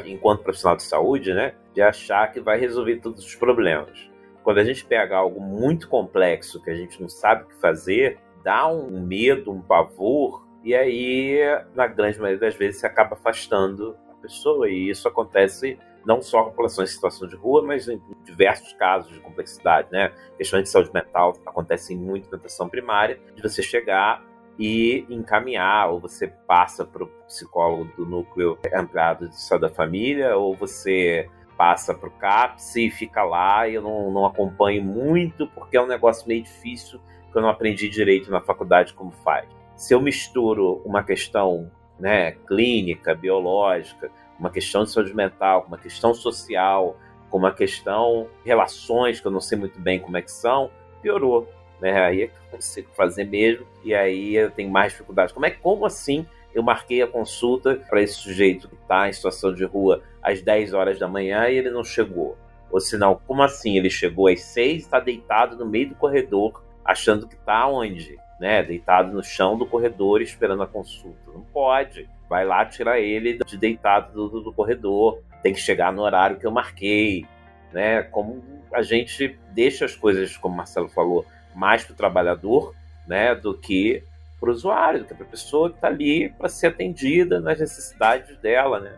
enquanto 0.06 0.44
profissional 0.44 0.78
de 0.78 0.84
saúde, 0.84 1.34
né, 1.34 1.56
de 1.74 1.82
achar 1.82 2.32
que 2.32 2.40
vai 2.40 2.60
resolver 2.60 2.98
todos 2.98 3.26
os 3.26 3.36
problemas. 3.36 4.10
Quando 4.44 4.60
a 4.60 4.64
gente 4.64 4.86
pega 4.86 5.18
algo 5.18 5.40
muito 5.40 5.88
complexo 5.88 6.62
que 6.62 6.70
a 6.70 6.76
gente 6.76 7.02
não 7.02 7.10
sabe 7.10 7.44
o 7.44 7.48
que 7.48 7.56
fazer, 7.60 8.20
dá 8.44 8.68
um 8.68 9.02
medo, 9.06 9.52
um 9.52 9.62
pavor, 9.62 10.46
e 10.64 10.74
aí, 10.74 11.40
na 11.76 11.88
grande 11.88 12.20
maioria 12.20 12.40
das 12.40 12.56
vezes, 12.56 12.80
se 12.80 12.86
acaba 12.86 13.16
afastando 13.16 13.98
a 14.10 14.14
pessoa. 14.22 14.70
E 14.70 14.90
isso 14.90 15.08
acontece 15.08 15.78
não 16.06 16.22
só 16.22 16.44
com 16.44 16.50
populações 16.52 16.90
em 16.90 16.94
situação 16.94 17.28
de 17.28 17.36
rua, 17.36 17.62
mas 17.62 17.88
em 17.88 18.02
diversos 18.24 18.72
casos 18.74 19.12
de 19.12 19.20
complexidade, 19.20 19.90
né? 19.92 20.14
Questões 20.38 20.64
de 20.64 20.70
saúde 20.70 20.92
mental 20.94 21.34
acontecem 21.46 21.98
muito 21.98 22.30
na 22.32 22.38
atenção 22.38 22.70
primária, 22.70 23.20
de 23.36 23.42
você 23.42 23.62
chegar 23.62 24.24
e 24.58 25.06
encaminhar, 25.10 25.90
ou 25.90 26.00
você 26.00 26.28
passa 26.28 26.86
para 26.86 27.04
o 27.04 27.08
psicólogo 27.28 27.86
do 27.96 28.06
núcleo 28.06 28.58
ampliado 28.74 29.30
de 29.30 29.40
saúde 29.40 29.68
da 29.68 29.74
família, 29.74 30.36
ou 30.38 30.56
você 30.56 31.30
passa 31.58 31.94
para 31.94 32.10
o 32.10 32.12
CAPS 32.12 32.76
e 32.76 32.90
fica 32.90 33.24
lá, 33.24 33.68
eu 33.70 33.82
não, 33.82 34.12
não 34.12 34.26
acompanho 34.26 34.84
muito, 34.84 35.48
porque 35.48 35.78
é 35.78 35.82
um 35.82 35.88
negócio 35.88 36.28
meio 36.28 36.44
difícil, 36.44 37.00
que 37.32 37.38
eu 37.38 37.42
não 37.42 37.50
aprendi 37.50 37.90
direito 37.90 38.32
na 38.32 38.42
faculdade 38.42 38.94
como 38.94 39.12
faz. 39.24 39.48
Se 39.76 39.94
eu 39.94 40.02
misturo 40.02 40.82
uma 40.86 41.04
questão 41.04 41.72
né, 42.00 42.32
clínica, 42.48 43.16
biológica, 43.16 44.12
uma 44.38 44.50
questão 44.50 44.84
de 44.84 44.92
saúde 44.92 45.16
mental, 45.16 45.66
uma 45.68 45.78
questão 45.78 46.14
social, 46.14 46.98
com 47.30 47.38
uma 47.38 47.52
questão 47.52 48.28
relações, 48.46 49.20
que 49.20 49.28
eu 49.28 49.32
não 49.32 49.42
sei 49.42 49.58
muito 49.58 49.80
bem 49.80 50.00
como 50.00 50.18
é 50.18 50.22
que 50.22 50.32
são, 50.32 50.70
piorou 51.02 51.48
né? 51.84 52.02
Aí 52.02 52.22
é 52.22 52.28
que 52.28 52.34
eu 52.34 52.52
consigo 52.52 52.88
fazer 52.96 53.26
mesmo, 53.26 53.68
e 53.84 53.94
aí 53.94 54.36
eu 54.38 54.50
tenho 54.50 54.72
mais 54.72 54.94
dificuldade. 54.94 55.34
Como 55.34 55.46
é 55.46 55.52
como 55.52 55.86
assim 55.86 56.26
eu 56.56 56.64
marquei 56.64 57.02
a 57.02 57.08
consulta 57.08 57.76
para 57.90 58.02
esse 58.02 58.14
sujeito 58.14 58.70
que 58.70 58.76
está 58.76 59.10
em 59.10 59.12
situação 59.12 59.54
de 59.54 59.66
rua 59.66 60.02
às 60.22 60.42
10 60.42 60.74
horas 60.74 60.98
da 60.98 61.10
manhã 61.10 61.50
e 61.50 61.58
ele 61.58 61.70
não 61.70 61.84
chegou? 61.84 62.38
Ou 62.72 62.80
senão, 62.80 63.20
como 63.28 63.44
assim? 63.44 63.78
Ele 63.78 63.90
chegou 63.90 64.30
às 64.30 64.42
6 64.44 64.72
e 64.72 64.78
está 64.78 64.98
deitado 64.98 65.58
no 65.58 65.66
meio 65.66 65.90
do 65.90 65.96
corredor, 65.96 66.64
achando 66.86 67.28
que 67.28 67.36
está 67.36 67.68
onde? 67.68 68.18
Né? 68.40 68.64
Deitado 68.64 69.12
no 69.12 69.22
chão 69.22 69.58
do 69.58 69.66
corredor 69.66 70.22
esperando 70.22 70.64
a 70.64 70.68
consulta. 70.68 71.32
Não 71.34 71.42
pode. 71.42 72.08
Vai 72.30 72.46
lá 72.46 72.66
tirar 72.66 72.98
ele 72.98 73.40
de 73.46 73.58
deitado 73.58 74.14
do, 74.14 74.30
do, 74.30 74.42
do 74.42 74.54
corredor. 74.54 75.20
Tem 75.42 75.54
que 75.54 75.60
chegar 75.60 75.92
no 75.92 76.02
horário 76.02 76.38
que 76.38 76.48
eu 76.48 76.52
marquei. 76.52 77.26
Né? 77.74 78.04
Como 78.04 78.42
a 78.72 78.82
gente 78.82 79.38
deixa 79.52 79.84
as 79.84 79.96
coisas, 79.98 80.38
como 80.38 80.54
o 80.54 80.58
Marcelo 80.58 80.88
falou, 80.88 81.26
mais 81.56 81.84
para 81.84 81.94
o 81.94 81.98
trabalhador 81.98 82.74
né, 83.08 83.36
do 83.36 83.54
que 83.54 84.04
para 84.40 84.50
o 84.50 84.54
usuário, 84.54 85.00
do 85.00 85.06
que 85.06 85.14
para 85.14 85.26
a 85.26 85.30
pessoa 85.30 85.70
que 85.70 85.76
está 85.76 85.88
ali 85.88 86.30
para 86.30 86.50
ser 86.50 86.68
atendida 86.68 87.40
nas 87.40 87.60
necessidades 87.60 88.38
dela. 88.38 88.80
Né? 88.80 88.94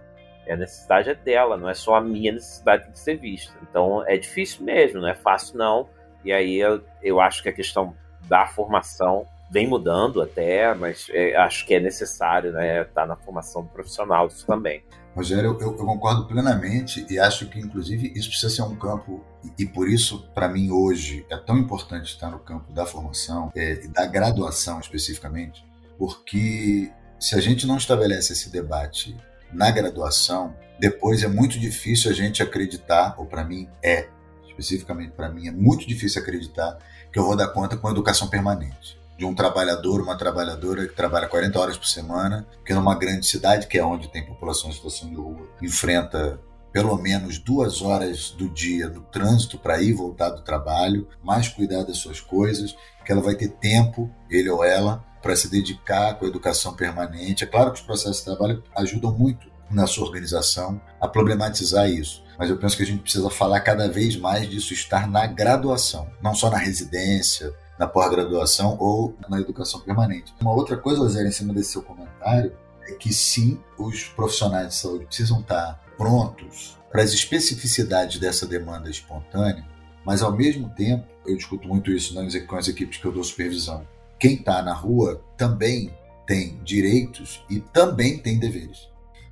E 0.47 0.51
a 0.51 0.55
necessidade 0.55 1.09
é 1.09 1.15
dela, 1.15 1.57
não 1.57 1.69
é 1.69 1.73
só 1.73 1.95
a 1.95 2.01
minha 2.01 2.31
necessidade 2.31 2.89
de 2.91 2.99
ser 2.99 3.17
vista. 3.17 3.53
Então 3.61 4.03
é 4.07 4.17
difícil 4.17 4.63
mesmo, 4.63 5.01
não 5.01 5.07
é 5.07 5.15
fácil 5.15 5.57
não. 5.57 5.89
E 6.23 6.33
aí 6.33 6.55
eu, 6.57 6.81
eu 7.03 7.19
acho 7.19 7.43
que 7.43 7.49
a 7.49 7.53
questão 7.53 7.95
da 8.27 8.47
formação 8.47 9.27
vem 9.49 9.67
mudando 9.67 10.21
até, 10.21 10.73
mas 10.73 11.07
é, 11.11 11.35
acho 11.35 11.65
que 11.65 11.75
é 11.75 11.79
necessário 11.79 12.51
né, 12.51 12.81
estar 12.81 13.01
tá 13.01 13.05
na 13.05 13.15
formação 13.15 13.63
do 13.63 13.69
profissional 13.69 14.27
isso 14.27 14.45
também. 14.45 14.83
Rogério, 15.15 15.57
eu, 15.61 15.71
eu, 15.71 15.73
concordo 15.75 16.25
plenamente 16.25 17.05
e 17.09 17.17
acho 17.17 17.47
que, 17.47 17.57
inclusive, 17.57 18.11
isso 18.13 18.27
precisa 18.27 18.53
ser 18.53 18.63
um 18.63 18.75
campo, 18.75 19.23
e, 19.41 19.63
e 19.63 19.65
por 19.65 19.89
isso, 19.89 20.27
para 20.33 20.49
mim, 20.49 20.69
hoje, 20.69 21.25
é 21.29 21.37
tão 21.37 21.57
importante 21.57 22.11
estar 22.11 22.29
no 22.29 22.39
campo 22.39 22.73
da 22.73 22.85
formação 22.85 23.49
é, 23.55 23.85
e 23.85 23.87
da 23.87 24.05
graduação 24.05 24.77
especificamente, 24.77 25.65
porque 25.97 26.91
se 27.17 27.33
a 27.33 27.39
gente 27.39 27.65
não 27.65 27.77
estabelece 27.77 28.33
esse 28.33 28.49
debate 28.49 29.15
na 29.53 29.71
graduação, 29.71 30.53
depois 30.77 31.23
é 31.23 31.29
muito 31.29 31.57
difícil 31.57 32.11
a 32.11 32.13
gente 32.13 32.43
acreditar, 32.43 33.15
ou 33.17 33.25
para 33.25 33.45
mim 33.45 33.69
é, 33.81 34.09
especificamente 34.45 35.11
para 35.11 35.29
mim, 35.29 35.47
é 35.47 35.51
muito 35.51 35.87
difícil 35.87 36.21
acreditar 36.21 36.77
que 37.09 37.17
eu 37.17 37.23
vou 37.23 37.37
dar 37.37 37.47
conta 37.47 37.77
com 37.77 37.87
a 37.87 37.91
educação 37.91 38.27
permanente 38.27 38.99
de 39.17 39.25
um 39.25 39.33
trabalhador, 39.33 40.01
uma 40.01 40.17
trabalhadora 40.17 40.87
que 40.87 40.95
trabalha 40.95 41.27
40 41.27 41.59
horas 41.59 41.77
por 41.77 41.87
semana, 41.87 42.45
que 42.65 42.73
numa 42.73 42.95
grande 42.95 43.25
cidade, 43.27 43.67
que 43.67 43.77
é 43.77 43.83
onde 43.83 44.09
tem 44.09 44.25
população 44.25 44.69
em 44.69 44.73
situação 44.73 45.09
de 45.09 45.15
rua, 45.15 45.47
enfrenta 45.61 46.39
pelo 46.71 46.97
menos 46.97 47.39
duas 47.39 47.81
horas 47.81 48.31
do 48.31 48.49
dia 48.49 48.89
no 48.89 48.99
trânsito 49.01 49.57
para 49.57 49.81
ir 49.81 49.93
voltar 49.93 50.29
do 50.31 50.41
trabalho, 50.41 51.07
mais 51.23 51.47
cuidar 51.47 51.83
das 51.83 51.97
suas 51.97 52.19
coisas, 52.19 52.75
que 53.05 53.11
ela 53.13 53.21
vai 53.21 53.35
ter 53.35 53.47
tempo, 53.47 54.11
ele 54.29 54.49
ou 54.49 54.61
ela, 54.61 55.01
para 55.21 55.35
se 55.37 55.49
dedicar 55.49 56.15
com 56.15 56.25
a 56.25 56.27
educação 56.27 56.75
permanente. 56.75 57.45
É 57.45 57.47
claro 57.47 57.71
que 57.71 57.79
os 57.79 57.85
processos 57.85 58.17
de 58.17 58.25
trabalho 58.25 58.61
ajudam 58.75 59.11
muito 59.11 59.49
na 59.71 59.87
sua 59.87 60.05
organização 60.05 60.81
a 60.99 61.07
problematizar 61.07 61.89
isso. 61.89 62.23
Mas 62.37 62.49
eu 62.49 62.57
penso 62.57 62.75
que 62.75 62.83
a 62.83 62.85
gente 62.85 63.01
precisa 63.01 63.29
falar 63.29 63.61
cada 63.61 63.87
vez 63.87 64.17
mais 64.17 64.49
disso 64.49 64.73
estar 64.73 65.07
na 65.07 65.25
graduação, 65.25 66.09
não 66.21 66.35
só 66.35 66.49
na 66.49 66.57
residência, 66.57 67.53
na 67.77 67.87
pós-graduação 67.87 68.77
ou 68.79 69.15
na 69.29 69.39
educação 69.39 69.79
permanente. 69.81 70.33
Uma 70.39 70.53
outra 70.53 70.77
coisa, 70.77 71.07
Zé, 71.07 71.27
em 71.27 71.31
cima 71.31 71.53
desse 71.53 71.71
seu 71.71 71.81
comentário, 71.81 72.53
é 72.87 72.93
que 72.93 73.13
sim, 73.13 73.59
os 73.77 74.03
profissionais 74.03 74.69
de 74.69 74.75
saúde 74.75 75.05
precisam 75.05 75.39
estar 75.39 75.79
prontos 75.97 76.77
para 76.91 77.01
as 77.01 77.11
especificidades 77.11 78.19
dessa 78.19 78.45
demanda 78.45 78.89
espontânea, 78.89 79.65
mas 80.05 80.21
ao 80.21 80.31
mesmo 80.31 80.69
tempo, 80.69 81.05
eu 81.25 81.35
discuto 81.35 81.67
muito 81.67 81.91
isso 81.91 82.13
com 82.47 82.55
as 82.55 82.67
equipes 82.67 82.99
que 82.99 83.05
eu 83.05 83.11
dou 83.11 83.23
supervisão. 83.23 83.85
Quem 84.19 84.35
está 84.35 84.61
na 84.61 84.73
rua 84.73 85.21
também 85.35 85.91
tem 86.25 86.59
direitos 86.63 87.43
e 87.49 87.59
também 87.59 88.17
tem 88.17 88.39
deveres. 88.39 88.87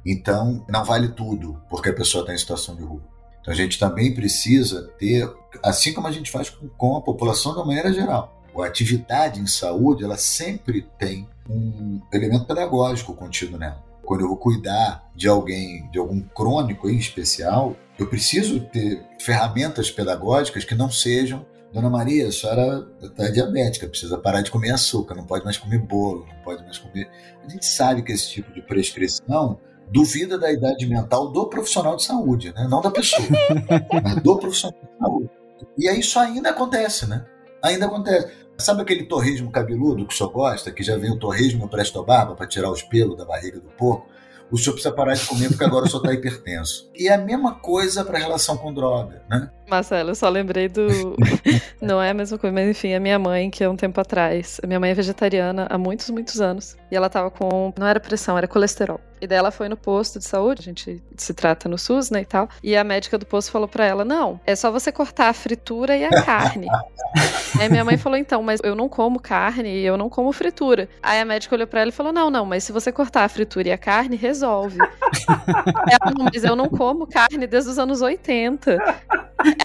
Então, 0.06 0.66
não 0.68 0.84
vale 0.84 1.10
tudo 1.10 1.62
porque 1.70 1.89
a 1.89 1.94
pessoa 1.94 2.24
está 2.24 2.34
em 2.34 2.38
situação 2.38 2.76
de 2.76 2.84
rua. 2.84 3.02
Então, 3.39 3.54
a 3.54 3.58
gente 3.58 3.80
também 3.80 4.14
precisa 4.14 4.89
ter, 4.98 5.32
assim 5.64 5.94
como 5.94 6.08
a 6.08 6.12
gente 6.12 6.32
faz 6.32 6.50
com, 6.50 6.68
com 6.70 6.98
a 6.98 7.02
população 7.02 7.56
da 7.56 7.64
maneira 7.64 7.94
geral, 7.94 8.33
a 8.62 8.68
atividade 8.68 9.39
em 9.39 9.47
saúde, 9.47 10.04
ela 10.04 10.18
sempre 10.18 10.88
tem 10.99 11.28
um 11.49 11.99
elemento 12.12 12.45
pedagógico 12.45 13.14
contido 13.14 13.58
nela. 13.58 13.84
Quando 14.04 14.22
eu 14.22 14.28
vou 14.28 14.38
cuidar 14.38 15.10
de 15.16 15.28
alguém, 15.28 15.89
de 15.89 15.97
algum 15.97 16.22
crônico 16.22 16.89
em 16.89 16.97
especial, 16.97 17.76
eu 17.97 18.08
preciso 18.08 18.60
ter 18.60 19.01
ferramentas 19.20 19.89
pedagógicas 19.89 20.66
que 20.66 20.76
não 20.76 20.89
sejam 20.91 21.45
Dona 21.74 21.89
Maria, 21.89 22.28
a 22.28 22.32
senhora 22.32 22.88
está 23.01 23.30
diabética, 23.30 23.88
precisa 23.88 24.16
parar 24.20 24.41
de 24.41 24.51
comer 24.51 24.70
açúcar, 24.70 25.16
não 25.16 25.26
pode 25.26 25.43
mais 25.43 25.58
comer 25.58 25.80
bolo, 25.80 26.24
não 26.28 26.43
pode 26.43 26.64
mais 26.64 26.78
comer. 26.78 27.10
A 27.43 27.49
gente 27.49 27.66
sabe 27.66 28.04
que 28.04 28.12
esse 28.12 28.30
tipo 28.30 28.54
de 28.54 28.62
prescrição 28.62 29.60
duvida 29.89 30.38
da 30.38 30.51
idade 30.51 30.86
mental 30.86 31.32
do 31.32 31.49
profissional 31.49 31.95
de 31.95 32.04
saúde, 32.04 32.54
né? 32.54 32.68
não 32.70 32.80
da 32.80 32.91
pessoa, 32.91 33.28
mas 34.04 34.22
do 34.22 34.38
profissional 34.38 34.80
de 34.80 34.99
saúde. 34.99 35.30
E 35.76 35.89
aí 35.89 35.99
isso 35.99 36.20
ainda 36.20 36.51
acontece, 36.51 37.08
né? 37.08 37.26
Ainda 37.64 37.86
acontece. 37.86 38.32
Sabe 38.57 38.82
aquele 38.82 39.05
torresmo 39.05 39.51
cabeludo 39.51 40.05
que 40.05 40.14
o 40.14 40.18
senhor 40.18 40.30
gosta, 40.30 40.72
que 40.72 40.84
já 40.84 40.97
vem 40.97 41.11
o 41.11 41.18
torresmo 41.18 41.68
presto 41.68 42.03
barba 42.03 42.36
para 42.36 42.45
tirar 42.45 42.70
os 42.70 42.84
pelos 42.84 43.18
da 43.18 43.26
barriga 43.26 43.59
do 43.59 43.70
porco? 43.70 44.07
O 44.51 44.57
senhor 44.57 44.74
precisa 44.74 44.93
parar 44.93 45.16
de 45.16 45.26
comer 45.26 45.49
porque 45.49 45.64
agora 45.64 45.86
o 45.86 45.89
senhor 45.89 46.03
está 46.03 46.14
hipertenso. 46.14 46.91
E 46.93 47.07
é 47.07 47.16
a 47.16 47.18
mesma 47.18 47.55
coisa 47.55 48.05
para 48.05 48.20
a 48.20 48.22
relação 48.22 48.55
com 48.55 48.72
droga, 48.72 49.24
né? 49.28 49.49
Marcelo, 49.74 50.11
eu 50.11 50.15
só 50.15 50.30
lembrei 50.30 50.69
do. 50.69 51.15
Não 51.82 51.99
é 51.99 52.11
a 52.11 52.13
mesma 52.13 52.38
coisa, 52.38 52.53
mas 52.53 52.69
enfim, 52.69 52.93
a 52.93 52.99
minha 52.99 53.17
mãe, 53.17 53.49
que 53.49 53.63
há 53.63 53.69
um 53.69 53.76
tempo 53.76 53.99
atrás. 53.99 54.59
A 54.63 54.67
minha 54.67 54.80
mãe 54.80 54.91
é 54.91 54.93
vegetariana 54.93 55.65
há 55.67 55.78
muitos, 55.80 56.11
muitos 56.11 56.39
anos. 56.39 56.78
E 56.91 56.95
ela 56.95 57.09
tava 57.09 57.32
com. 57.32 57.74
Não 57.76 57.88
era 57.88 57.99
pressão, 57.99 58.38
era 58.38 58.47
colesterol. 58.47 59.01
E 59.19 59.26
daí 59.26 59.38
ela 59.38 59.51
foi 59.51 59.69
no 59.69 59.78
posto 59.78 60.19
de 60.19 60.26
saúde, 60.26 60.59
a 60.59 60.63
gente 60.65 61.01
se 61.15 61.34
trata 61.34 61.69
no 61.69 61.78
SUS, 61.78 62.09
né, 62.11 62.21
e 62.21 62.26
tal. 62.26 62.49
E 62.61 62.76
a 62.76 62.84
médica 62.84 63.17
do 63.17 63.26
posto 63.26 63.51
falou 63.51 63.69
para 63.69 63.86
ela: 63.86 64.03
"Não, 64.03 64.39
é 64.45 64.53
só 64.53 64.69
você 64.69 64.91
cortar 64.91 65.30
a 65.30 65.34
fritura 65.34 65.95
e 65.95 66.03
a 66.03 66.09
carne". 66.24 66.67
Aí 67.57 67.69
minha 67.69 67.86
mãe 67.86 67.97
falou: 67.97 68.17
"Então, 68.17 68.43
mas 68.43 68.59
eu 68.63 68.76
não 68.76 68.89
como 68.89 69.21
carne 69.21 69.69
e 69.69 69.86
eu 69.86 69.95
não 69.95 70.09
como 70.09 70.32
fritura". 70.34 70.89
Aí 71.01 71.21
a 71.21 71.26
médica 71.26 71.55
olhou 71.55 71.65
para 71.65 71.80
ela 71.80 71.89
e 71.89 71.93
falou: 71.93 72.11
"Não, 72.11 72.30
não, 72.30 72.45
mas 72.45 72.65
se 72.65 72.74
você 72.74 72.91
cortar 72.91 73.24
a 73.24 73.30
fritura 73.30 73.69
e 73.69 73.71
a 73.71 73.78
carne, 73.78 74.17
resolve". 74.17 74.78
ela, 75.89 76.13
mas 76.34 76.43
eu 76.43 76.55
não 76.55 76.67
como 76.67 77.07
carne 77.07 77.47
desde 77.47 77.71
os 77.71 77.80
anos 77.80 78.01
80. 78.01 78.78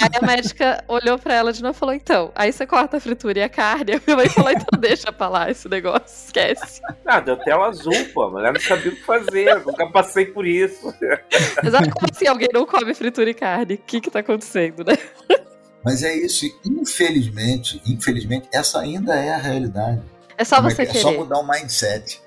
Aí 0.00 0.10
a 0.20 0.26
médica 0.26 0.84
olhou 0.86 1.18
para 1.18 1.34
ela 1.34 1.52
de 1.52 1.62
novo 1.62 1.76
e 1.76 1.78
falou: 1.78 1.94
"Então, 1.94 2.30
aí 2.34 2.52
você 2.52 2.66
corta 2.66 2.96
a 2.96 3.00
fritura 3.00 3.38
e 3.38 3.42
a 3.42 3.48
carne". 3.48 3.94
A 3.94 4.00
minha 4.06 4.16
mãe 4.16 4.28
falou: 4.28 4.50
"Então 4.50 4.66
deixa 4.78 5.12
pra 5.12 5.28
lá 5.28 5.50
esse 5.50 5.68
negócio, 5.68 6.06
esquece". 6.06 6.80
Ah, 7.04 7.20
deu 7.20 7.36
tela 7.36 7.66
azul, 7.66 7.92
pô. 8.14 8.24
A 8.24 8.30
mulher 8.30 8.52
não 8.52 8.60
sabia 8.60 8.92
o 8.92 8.94
que 8.94 9.04
fazer. 9.04 9.48
Eu 9.48 9.64
nunca 9.64 9.86
passei 9.90 10.26
por 10.26 10.46
isso. 10.46 10.94
Exato, 11.64 11.90
como 11.90 12.06
assim 12.10 12.26
alguém 12.26 12.48
não 12.52 12.64
come 12.66 12.94
fritura 12.94 13.30
e 13.30 13.34
carne? 13.34 13.74
O 13.74 13.78
que 13.78 14.00
que 14.00 14.10
tá 14.10 14.20
acontecendo, 14.20 14.84
né? 14.84 14.96
Mas 15.84 16.02
é 16.02 16.14
isso, 16.14 16.44
e 16.44 16.54
infelizmente, 16.66 17.80
infelizmente, 17.86 18.48
essa 18.52 18.80
ainda 18.80 19.14
é 19.14 19.34
a 19.34 19.38
realidade. 19.38 20.02
É 20.36 20.44
só 20.44 20.56
é 20.58 20.62
você 20.62 20.82
é 20.82 20.86
querer. 20.86 21.00
só 21.00 21.12
mudar 21.12 21.38
o 21.38 21.46
mindset. 21.46 22.20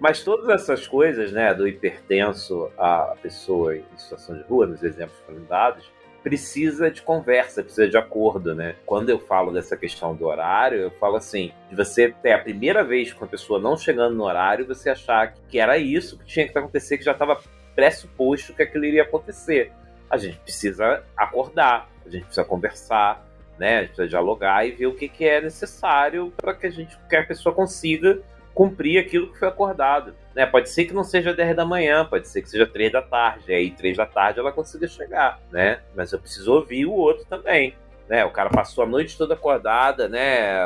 Mas 0.00 0.20
todas 0.22 0.48
essas 0.48 0.88
coisas, 0.88 1.30
né, 1.30 1.54
do 1.54 1.68
hipertenso 1.68 2.70
à 2.76 3.14
pessoa 3.22 3.76
em 3.76 3.84
situação 3.96 4.36
de 4.36 4.42
rua, 4.44 4.66
nos 4.66 4.82
exemplos 4.82 5.16
que 5.18 5.26
foram 5.26 5.44
dados, 5.44 5.84
precisa 6.22 6.90
de 6.90 7.02
conversa, 7.02 7.62
precisa 7.62 7.88
de 7.88 7.96
acordo, 7.96 8.54
né? 8.54 8.76
Quando 8.86 9.10
eu 9.10 9.18
falo 9.18 9.52
dessa 9.52 9.76
questão 9.76 10.14
do 10.14 10.26
horário, 10.26 10.78
eu 10.78 10.90
falo 10.92 11.16
assim, 11.16 11.52
de 11.68 11.76
você 11.76 12.10
ter 12.10 12.32
a 12.32 12.38
primeira 12.38 12.84
vez 12.84 13.12
com 13.12 13.24
a 13.24 13.28
pessoa 13.28 13.58
não 13.58 13.76
chegando 13.76 14.14
no 14.14 14.24
horário, 14.24 14.66
você 14.66 14.90
achar 14.90 15.34
que 15.48 15.58
era 15.58 15.76
isso 15.76 16.18
que 16.18 16.24
tinha 16.24 16.48
que 16.48 16.56
acontecer, 16.56 16.98
que 16.98 17.04
já 17.04 17.12
estava 17.12 17.40
pressuposto 17.74 18.54
que 18.54 18.62
aquilo 18.62 18.84
iria 18.84 19.02
acontecer. 19.02 19.72
A 20.08 20.16
gente 20.16 20.38
precisa 20.38 21.02
acordar, 21.16 21.90
a 22.06 22.08
gente 22.08 22.24
precisa 22.24 22.44
conversar, 22.44 23.26
né? 23.58 23.78
A 23.78 23.80
gente 23.80 23.88
precisa 23.88 24.08
dialogar 24.08 24.66
e 24.66 24.72
ver 24.72 24.86
o 24.86 24.94
que, 24.94 25.08
que 25.08 25.24
é 25.24 25.40
necessário 25.40 26.32
para 26.36 26.54
que 26.54 26.66
a 26.66 26.70
gente, 26.70 26.96
que 27.08 27.16
a 27.16 27.26
pessoa 27.26 27.54
consiga 27.54 28.20
cumprir 28.54 28.98
aquilo 28.98 29.32
que 29.32 29.38
foi 29.38 29.48
acordado. 29.48 30.14
Né? 30.34 30.46
Pode 30.46 30.70
ser 30.70 30.86
que 30.86 30.94
não 30.94 31.04
seja 31.04 31.34
10 31.34 31.56
da 31.56 31.64
manhã, 31.64 32.04
pode 32.04 32.26
ser 32.26 32.42
que 32.42 32.48
seja 32.48 32.66
3 32.66 32.92
da 32.92 33.02
tarde. 33.02 33.52
Aí, 33.52 33.70
3 33.70 33.96
da 33.96 34.06
tarde, 34.06 34.40
ela 34.40 34.52
consiga 34.52 34.88
chegar, 34.88 35.40
né? 35.50 35.80
Mas 35.94 36.12
eu 36.12 36.18
preciso 36.18 36.52
ouvir 36.52 36.86
o 36.86 36.92
outro 36.92 37.24
também. 37.26 37.74
Né? 38.08 38.24
O 38.24 38.30
cara 38.30 38.50
passou 38.50 38.84
a 38.84 38.86
noite 38.86 39.16
toda 39.16 39.34
acordada, 39.34 40.08
né? 40.08 40.58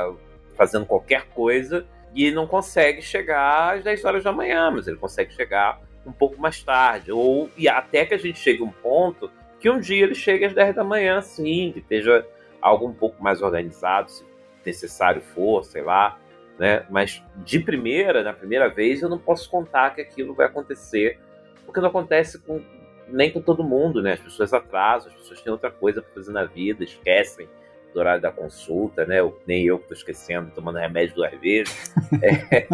Fazendo 0.54 0.86
qualquer 0.86 1.26
coisa 1.28 1.84
e 2.14 2.30
não 2.30 2.46
consegue 2.46 3.02
chegar 3.02 3.76
às 3.76 3.84
10 3.84 4.04
horas 4.04 4.24
da 4.24 4.32
manhã, 4.32 4.70
mas 4.70 4.86
ele 4.86 4.96
consegue 4.96 5.34
chegar 5.34 5.80
um 6.06 6.12
pouco 6.12 6.40
mais 6.40 6.62
tarde. 6.62 7.12
Ou 7.12 7.50
e 7.56 7.68
até 7.68 8.06
que 8.06 8.14
a 8.14 8.18
gente 8.18 8.38
chegue 8.38 8.62
a 8.62 8.64
um 8.64 8.70
ponto 8.70 9.30
que 9.58 9.68
um 9.68 9.80
dia 9.80 10.04
ele 10.04 10.14
chegue 10.14 10.44
às 10.44 10.54
10 10.54 10.76
da 10.76 10.84
manhã, 10.84 11.20
sim, 11.20 11.72
que 11.72 11.80
esteja 11.80 12.26
algo 12.60 12.86
um 12.86 12.92
pouco 12.92 13.22
mais 13.22 13.42
organizado, 13.42 14.10
se 14.10 14.24
necessário 14.64 15.20
for, 15.20 15.64
sei 15.64 15.82
lá 15.82 16.18
né? 16.58 16.86
Mas 16.90 17.22
de 17.36 17.60
primeira, 17.60 18.22
na 18.22 18.32
primeira 18.32 18.68
vez, 18.68 19.02
eu 19.02 19.08
não 19.08 19.18
posso 19.18 19.48
contar 19.50 19.94
que 19.94 20.00
aquilo 20.00 20.34
vai 20.34 20.46
acontecer, 20.46 21.18
porque 21.64 21.80
não 21.80 21.88
acontece 21.88 22.38
com, 22.38 22.62
nem 23.08 23.30
com 23.30 23.40
todo 23.40 23.64
mundo, 23.64 24.02
né? 24.02 24.14
As 24.14 24.20
pessoas 24.20 24.52
atrasam, 24.52 25.10
as 25.12 25.18
pessoas 25.18 25.40
têm 25.40 25.52
outra 25.52 25.70
coisa 25.70 26.00
para 26.00 26.12
fazer 26.12 26.32
na 26.32 26.44
vida, 26.44 26.84
esquecem 26.84 27.48
do 27.92 28.00
horário 28.00 28.20
da 28.20 28.30
consulta, 28.30 29.06
né? 29.06 29.20
Eu, 29.20 29.40
nem 29.46 29.64
eu 29.64 29.78
que 29.78 29.88
tô 29.88 29.94
esquecendo, 29.94 30.50
tomando 30.54 30.78
remédio 30.78 31.14
duas 31.16 31.32
vezes. 31.40 31.74
É, 32.22 32.66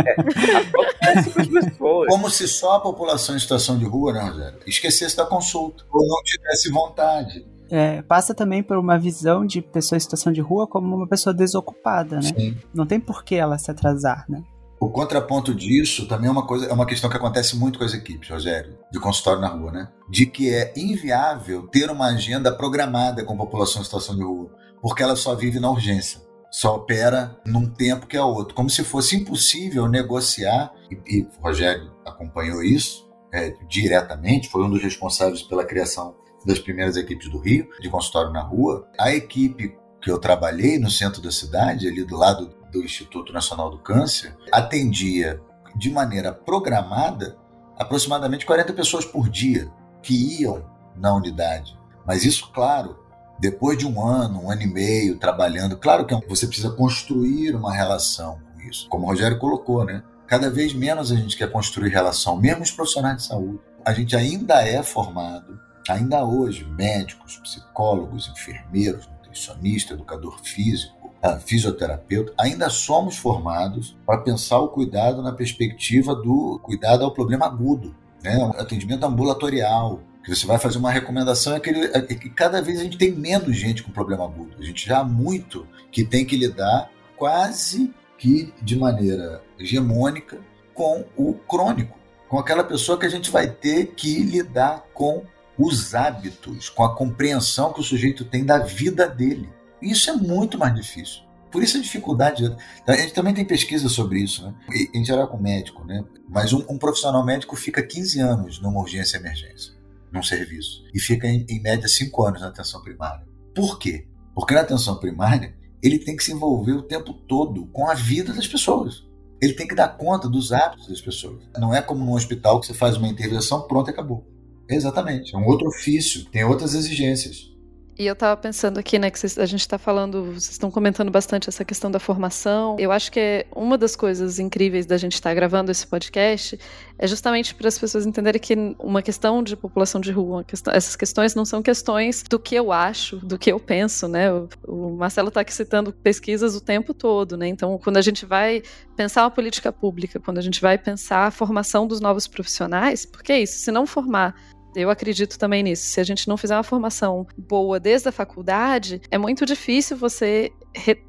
acontece 0.59 1.31
com 1.31 1.41
as 1.41 1.49
pessoas. 1.49 2.09
Como 2.09 2.29
se 2.29 2.47
só 2.47 2.77
a 2.77 2.81
população 2.81 3.35
em 3.35 3.39
situação 3.39 3.79
de 3.79 3.87
rua, 3.87 4.13
né, 4.13 4.21
Rogério, 4.21 4.59
esquecesse 4.67 5.17
da 5.17 5.25
consulta, 5.25 5.85
ou 5.91 6.07
não 6.07 6.23
tivesse 6.23 6.71
vontade. 6.71 7.47
É, 7.71 8.03
passa 8.03 8.35
também 8.35 8.63
por 8.63 8.77
uma 8.77 8.99
visão 8.99 9.47
de 9.47 9.63
pessoa 9.63 9.97
em 9.97 10.01
situação 10.01 10.33
de 10.33 10.41
rua 10.41 10.67
como 10.67 10.95
uma 10.95 11.07
pessoa 11.07 11.33
desocupada, 11.33 12.17
né? 12.17 12.23
Sim. 12.23 12.57
Não 12.75 12.87
tem 12.87 13.01
por 13.01 13.25
que 13.25 13.35
ela 13.35 13.57
se 13.59 13.71
atrasar, 13.71 14.27
né? 14.29 14.43
O 14.83 14.91
contraponto 14.91 15.55
disso 15.55 16.09
também 16.09 16.29
é 16.29 16.33
uma 16.33 16.45
coisa, 16.45 16.67
é 16.67 16.73
uma 16.73 16.85
questão 16.85 17.09
que 17.09 17.17
acontece 17.17 17.57
muito 17.57 17.79
com 17.79 17.85
as 17.85 17.95
equipes, 17.95 18.29
Rogério, 18.29 18.77
de 18.91 18.99
consultório 18.99 19.41
na 19.41 19.47
rua, 19.47 19.71
né? 19.71 19.89
De 20.11 20.27
que 20.27 20.53
é 20.53 20.73
inviável 20.77 21.69
ter 21.69 21.89
uma 21.89 22.07
agenda 22.07 22.51
programada 22.51 23.25
com 23.25 23.35
a 23.35 23.37
população 23.37 23.81
em 23.81 23.85
situação 23.85 24.17
de 24.17 24.25
rua, 24.25 24.51
porque 24.81 25.01
ela 25.01 25.15
só 25.15 25.37
vive 25.37 25.61
na 25.61 25.71
urgência, 25.71 26.21
só 26.51 26.75
opera 26.75 27.41
num 27.47 27.71
tempo 27.71 28.09
que 28.09 28.17
é 28.17 28.23
outro, 28.23 28.57
como 28.57 28.69
se 28.69 28.83
fosse 28.83 29.15
impossível 29.15 29.87
negociar. 29.87 30.73
E, 30.91 30.99
e 31.07 31.23
o 31.23 31.29
Rogério 31.41 31.93
acompanhou 32.05 32.61
isso 32.61 33.09
é, 33.33 33.55
diretamente, 33.69 34.49
foi 34.49 34.65
um 34.65 34.71
dos 34.71 34.83
responsáveis 34.83 35.43
pela 35.43 35.65
criação 35.65 36.17
das 36.45 36.59
primeiras 36.59 36.97
equipes 36.97 37.31
do 37.31 37.39
Rio 37.39 37.69
de 37.81 37.89
consultório 37.89 38.33
na 38.33 38.43
rua. 38.43 38.89
A 38.99 39.13
equipe 39.13 39.77
que 40.01 40.11
eu 40.11 40.19
trabalhei 40.19 40.79
no 40.79 40.91
centro 40.91 41.23
da 41.23 41.31
cidade, 41.31 41.87
ali 41.87 42.05
do 42.05 42.17
lado 42.17 42.51
do 42.71 42.83
Instituto 42.83 43.33
Nacional 43.33 43.71
do 43.71 43.79
Câncer, 43.79 44.37
atendia 44.51 45.41
de 45.77 45.91
maneira 45.91 46.33
programada 46.33 47.37
aproximadamente 47.79 48.47
40 48.47 48.73
pessoas 48.73 49.05
por 49.05 49.29
dia 49.29 49.71
que 50.03 50.41
iam 50.41 50.65
na 50.97 51.15
unidade. 51.15 51.79
Mas 52.05 52.25
isso, 52.25 52.51
claro, 52.53 52.99
depois 53.39 53.79
de 53.79 53.87
um 53.87 54.05
ano, 54.05 54.45
um 54.45 54.51
ano 54.51 54.63
e 54.63 54.67
meio 54.67 55.19
trabalhando, 55.19 55.77
claro 55.77 56.05
que 56.07 56.15
você 56.29 56.47
precisa 56.47 56.71
construir 56.71 57.55
uma 57.55 57.73
relação 57.73 58.39
com 58.55 58.61
isso. 58.61 58.89
Como 58.89 59.05
o 59.05 59.09
Rogério 59.09 59.39
colocou, 59.39 59.85
né? 59.85 60.03
Cada 60.27 60.51
vez 60.51 60.73
menos 60.73 61.13
a 61.13 61.17
gente 61.17 61.37
quer 61.37 61.51
construir 61.51 61.91
relação, 61.91 62.37
mesmo 62.41 62.63
os 62.63 62.71
profissionais 62.71 63.19
de 63.19 63.25
saúde. 63.25 63.61
A 63.85 63.93
gente 63.93 64.17
ainda 64.17 64.63
é 64.63 64.83
formado, 64.83 65.59
ainda 65.89 66.25
hoje, 66.25 66.65
médicos, 66.65 67.39
psicólogos, 67.39 68.29
enfermeiros, 68.29 69.09
nutricionista, 69.09 69.95
educador 69.95 70.39
físico, 70.43 71.13
ah, 71.23 71.39
fisioterapeuta, 71.39 72.33
ainda 72.39 72.69
somos 72.69 73.17
formados 73.17 73.97
para 74.05 74.19
pensar 74.19 74.59
o 74.59 74.69
cuidado 74.69 75.23
na 75.23 75.33
perspectiva 75.33 76.15
do 76.15 76.59
cuidado 76.63 77.05
ao 77.05 77.13
problema 77.13 77.47
agudo, 77.47 77.95
né? 78.23 78.53
Atendimento 78.59 79.05
ambulatorial, 79.05 80.01
que 80.25 80.35
você 80.35 80.47
vai 80.47 80.59
fazer 80.59 80.79
uma 80.79 80.91
recomendação, 80.91 81.55
é 81.55 81.61
que, 81.61 81.71
ele- 81.71 81.91
é 81.93 82.01
que 82.01 82.31
cada 82.31 82.61
vez 82.63 82.79
a 82.81 82.85
gente 82.85 82.99
tem 82.99 83.13
menos 83.13 83.57
gente 83.57 83.83
com 83.83 83.91
problema 83.91 84.25
agudo. 84.25 84.57
A 84.59 84.65
gente 84.65 84.87
já 84.87 84.99
há 85.01 85.05
muito 85.05 85.67
que 85.91 86.05
tem 86.05 86.25
que 86.25 86.37
lidar 86.37 86.91
quase 87.17 87.93
que 88.19 88.53
de 88.63 88.77
maneira 88.77 89.43
hegemônica 89.59 90.39
com 90.75 91.05
o 91.17 91.35
crônico, 91.35 91.99
com 92.29 92.39
aquela 92.39 92.63
pessoa 92.65 92.99
que 92.99 93.07
a 93.07 93.09
gente 93.09 93.31
vai 93.31 93.49
ter 93.49 93.95
que 93.95 94.23
lidar 94.23 94.85
com 94.95 95.23
os 95.67 95.95
hábitos, 95.95 96.69
com 96.69 96.83
a 96.83 96.97
compreensão 96.97 97.73
que 97.73 97.81
o 97.81 97.85
sujeito 97.85 98.25
tem 98.25 98.45
da 98.45 98.59
vida 98.59 99.09
dele. 99.09 99.49
Isso 99.81 100.11
é 100.11 100.15
muito 100.15 100.59
mais 100.59 100.75
difícil. 100.75 101.23
Por 101.51 101.63
isso 101.63 101.77
a 101.77 101.81
dificuldade. 101.81 102.57
A 102.87 102.93
gente 102.95 103.13
também 103.13 103.35
tem 103.35 103.45
pesquisa 103.45 103.89
sobre 103.89 104.21
isso, 104.21 104.45
né? 104.45 104.55
E, 104.71 104.99
Em 104.99 105.05
geral 105.05 105.29
com 105.29 105.37
médico, 105.37 105.85
né? 105.85 106.03
Mas 106.29 106.53
um, 106.53 106.65
um 106.69 106.79
profissional 106.79 107.25
médico 107.25 107.55
fica 107.55 107.83
15 107.83 108.21
anos 108.21 108.61
numa 108.61 108.81
urgência 108.81 109.19
e 109.19 109.21
emergência, 109.21 109.75
num 110.11 110.23
serviço. 110.23 110.83
E 110.95 110.99
fica, 110.99 111.29
em, 111.29 111.45
em 111.49 111.61
média, 111.61 111.87
5 111.87 112.27
anos 112.27 112.41
na 112.41 112.49
atenção 112.49 112.81
primária. 112.83 113.27
Por 113.55 113.79
quê? 113.79 114.09
Porque 114.35 114.55
na 114.55 114.63
atenção 114.63 114.97
primária, 114.97 115.55
ele 115.83 115.99
tem 115.99 116.17
que 116.17 116.25
se 116.25 116.33
envolver 116.33 116.73
o 116.73 116.83
tempo 116.83 117.13
todo 117.13 117.67
com 117.67 117.89
a 117.89 117.95
vida 117.95 118.33
das 118.33 118.47
pessoas. 118.49 119.05
Ele 119.43 119.53
tem 119.53 119.67
que 119.67 119.75
dar 119.75 119.89
conta 119.89 120.29
dos 120.29 120.53
hábitos 120.53 120.87
das 120.87 121.01
pessoas. 121.01 121.43
Não 121.59 121.75
é 121.75 121.83
como 121.83 122.05
num 122.05 122.15
hospital 122.15 122.61
que 122.61 122.67
você 122.67 122.75
faz 122.75 122.97
uma 122.97 123.09
intervenção, 123.09 123.67
pronto, 123.67 123.91
acabou. 123.91 124.25
Exatamente. 124.69 125.35
É 125.35 125.39
um 125.39 125.47
outro 125.47 125.69
ofício, 125.69 126.25
tem 126.27 126.45
outras 126.45 126.75
exigências. 126.75 127.51
E 127.99 128.07
eu 128.07 128.17
tava 128.17 128.41
pensando 128.41 128.79
aqui, 128.79 128.99
né, 128.99 129.11
que 129.11 129.19
vocês- 129.19 129.37
a 129.39 129.45
gente 129.45 129.69
tá 129.69 129.77
falando, 129.77 130.25
vocês 130.25 130.53
estão 130.53 130.71
comentando 130.71 131.11
bastante 131.11 131.51
essa 131.51 131.63
questão 131.63 131.91
da 131.91 132.01
formação. 132.01 132.75
Eu 132.79 132.91
acho 132.91 133.13
que 133.13 133.21
é 133.21 133.47
uma 133.55 133.77
das 133.77 133.95
coisas 133.95 134.39
incríveis 134.39 134.87
da 134.87 134.97
gente 134.97 135.13
estar 135.13 135.33
gravando 135.35 135.71
esse 135.71 135.87
podcast 135.87 136.59
é 136.99 137.07
justamente 137.07 137.55
para 137.55 137.69
as 137.69 137.79
pessoas 137.79 138.07
entenderem 138.07 138.41
que 138.41 138.55
uma 138.79 139.03
questão 139.03 139.43
de 139.43 139.55
população 139.55 140.01
de 140.01 140.11
rua, 140.11 140.43
questão- 140.43 140.73
essas 140.73 140.97
questões 140.97 141.35
não 141.35 141.45
são 141.45 141.63
questões 141.63 142.23
do 142.29 142.39
que 142.39 142.55
eu 142.55 142.73
acho, 142.73 143.17
do 143.19 143.39
que 143.39 143.53
eu 143.53 143.61
penso, 143.61 144.09
né? 144.09 144.33
O, 144.33 144.49
o 144.67 144.97
Marcelo 144.97 145.31
tá 145.31 145.43
aqui 145.43 145.53
citando 145.53 145.93
pesquisas 145.93 146.57
o 146.57 146.63
tempo 146.63 146.95
todo, 146.95 147.37
né? 147.37 147.47
Então, 147.47 147.79
quando 147.79 147.99
a 147.99 148.03
gente 148.03 148.25
vai 148.25 148.63
pensar 148.97 149.23
uma 149.25 149.31
política 149.31 149.71
pública, 149.71 150.19
quando 150.19 150.39
a 150.39 150.43
gente 150.43 150.63
vai 150.63 150.79
pensar 150.79 151.27
a 151.27 151.31
formação 151.31 151.87
dos 151.87 152.01
novos 152.01 152.27
profissionais, 152.27 153.05
porque 153.05 153.33
é 153.33 153.43
isso, 153.43 153.59
se 153.59 153.71
não 153.71 153.87
formar 153.87 154.35
eu 154.75 154.91
acredito 154.91 155.39
também 155.39 155.63
nisso. 155.63 155.85
Se 155.85 156.01
a 156.01 156.05
gente 156.05 156.29
não 156.29 156.37
fizer 156.37 156.57
uma 156.57 156.63
formação 156.63 157.27
boa 157.37 157.79
desde 157.79 158.09
a 158.09 158.13
faculdade, 158.13 159.01
é 159.11 159.19
muito 159.19 159.45
difícil 159.45 159.97
você 159.97 160.53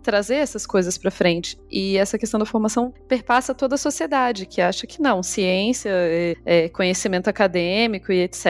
trazer 0.02 0.36
essas 0.36 0.66
coisas 0.66 0.98
para 0.98 1.10
frente. 1.10 1.58
E 1.72 1.98
essa 1.98 2.18
questão 2.18 2.40
da 2.40 2.46
formação 2.46 2.94
perpassa 3.08 3.54
toda 3.54 3.76
a 3.76 3.78
sociedade, 3.78 4.46
que 4.46 4.62
acha 4.62 4.86
que 4.86 5.02
não, 5.02 5.24
ciência, 5.24 5.90
é, 5.92 6.36
é, 6.46 6.70
conhecimento 6.70 7.30
acadêmico 7.30 8.12
e 8.12 8.22
etc. 8.22 8.46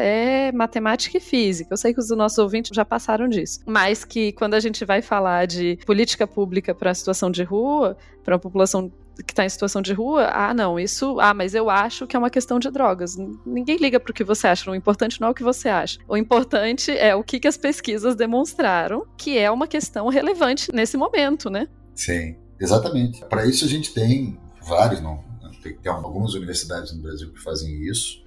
é 0.00 0.52
matemática 0.52 1.18
e 1.18 1.20
física. 1.20 1.72
Eu 1.72 1.76
sei 1.76 1.92
que 1.92 2.00
os 2.00 2.08
nossos 2.10 2.38
ouvintes 2.38 2.74
já 2.74 2.84
passaram 2.84 3.28
disso. 3.28 3.60
Mas 3.66 4.04
que 4.04 4.32
quando 4.32 4.54
a 4.54 4.60
gente 4.60 4.84
vai 4.84 5.02
falar 5.02 5.46
de 5.46 5.78
política 5.86 6.26
pública 6.26 6.74
para 6.74 6.90
a 6.90 6.94
situação 6.94 7.30
de 7.30 7.42
rua, 7.42 7.96
para 8.22 8.36
a 8.36 8.38
população 8.38 8.90
que 9.22 9.32
está 9.32 9.44
em 9.44 9.48
situação 9.48 9.80
de 9.80 9.92
rua, 9.92 10.30
ah, 10.32 10.52
não, 10.52 10.78
isso, 10.78 11.18
ah, 11.20 11.34
mas 11.34 11.54
eu 11.54 11.70
acho 11.70 12.06
que 12.06 12.16
é 12.16 12.18
uma 12.18 12.30
questão 12.30 12.58
de 12.58 12.70
drogas. 12.70 13.16
Ninguém 13.46 13.76
liga 13.76 14.00
para 14.00 14.10
o 14.10 14.14
que 14.14 14.24
você 14.24 14.48
acha, 14.48 14.70
o 14.70 14.74
importante 14.74 15.20
não 15.20 15.28
é 15.28 15.30
o 15.30 15.34
que 15.34 15.42
você 15.42 15.68
acha. 15.68 15.98
O 16.08 16.16
importante 16.16 16.90
é 16.90 17.14
o 17.14 17.22
que, 17.22 17.38
que 17.38 17.48
as 17.48 17.56
pesquisas 17.56 18.16
demonstraram 18.16 19.06
que 19.16 19.38
é 19.38 19.50
uma 19.50 19.66
questão 19.66 20.08
relevante 20.08 20.72
nesse 20.72 20.96
momento, 20.96 21.48
né? 21.50 21.68
Sim, 21.94 22.36
exatamente. 22.60 23.24
Para 23.26 23.46
isso 23.46 23.64
a 23.64 23.68
gente 23.68 23.92
tem 23.92 24.38
vários, 24.62 25.00
não, 25.00 25.22
tem, 25.62 25.76
tem 25.76 25.92
algumas 25.92 26.34
universidades 26.34 26.94
no 26.94 27.02
Brasil 27.02 27.32
que 27.32 27.40
fazem 27.42 27.82
isso, 27.84 28.23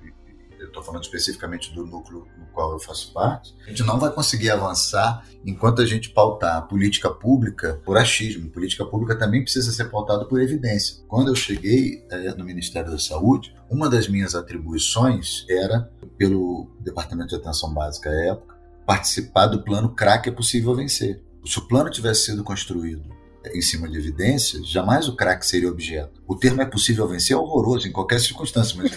eu 0.59 0.67
estou 0.67 0.83
falando 0.83 1.03
especificamente 1.03 1.73
do 1.73 1.85
núcleo 1.85 2.27
no 2.37 2.45
qual 2.47 2.73
eu 2.73 2.79
faço 2.79 3.13
parte, 3.13 3.55
a 3.65 3.69
gente 3.69 3.83
não 3.83 3.99
vai 3.99 4.11
conseguir 4.11 4.49
avançar 4.49 5.25
enquanto 5.45 5.81
a 5.81 5.85
gente 5.85 6.09
pautar 6.09 6.57
a 6.57 6.61
política 6.61 7.09
pública 7.09 7.79
por 7.85 7.97
achismo. 7.97 8.49
Política 8.49 8.85
pública 8.85 9.15
também 9.15 9.43
precisa 9.43 9.71
ser 9.71 9.85
pautada 9.85 10.25
por 10.25 10.41
evidência. 10.41 11.03
Quando 11.07 11.29
eu 11.29 11.35
cheguei 11.35 12.05
é, 12.09 12.33
no 12.33 12.43
Ministério 12.43 12.91
da 12.91 12.99
Saúde, 12.99 13.55
uma 13.69 13.89
das 13.89 14.07
minhas 14.07 14.35
atribuições 14.35 15.45
era, 15.49 15.91
pelo 16.17 16.69
Departamento 16.79 17.29
de 17.29 17.35
Atenção 17.35 17.73
Básica 17.73 18.09
à 18.09 18.25
época, 18.27 18.55
participar 18.85 19.47
do 19.47 19.63
plano 19.63 19.93
CRAC 19.93 20.29
é 20.29 20.31
possível 20.31 20.73
vencer. 20.73 21.21
Se 21.45 21.59
o 21.59 21.67
plano 21.67 21.89
tivesse 21.89 22.25
sido 22.25 22.43
construído 22.43 23.17
em 23.53 23.61
cima 23.61 23.87
de 23.87 23.97
evidências, 23.97 24.67
jamais 24.67 25.07
o 25.07 25.15
crack 25.15 25.45
seria 25.45 25.69
objeto. 25.69 26.21
O 26.27 26.35
termo 26.35 26.61
é 26.61 26.65
possível 26.65 27.07
vencer 27.07 27.35
é 27.35 27.39
horroroso 27.39 27.87
em 27.87 27.91
qualquer 27.91 28.19
circunstância, 28.19 28.75
mas 28.77 28.91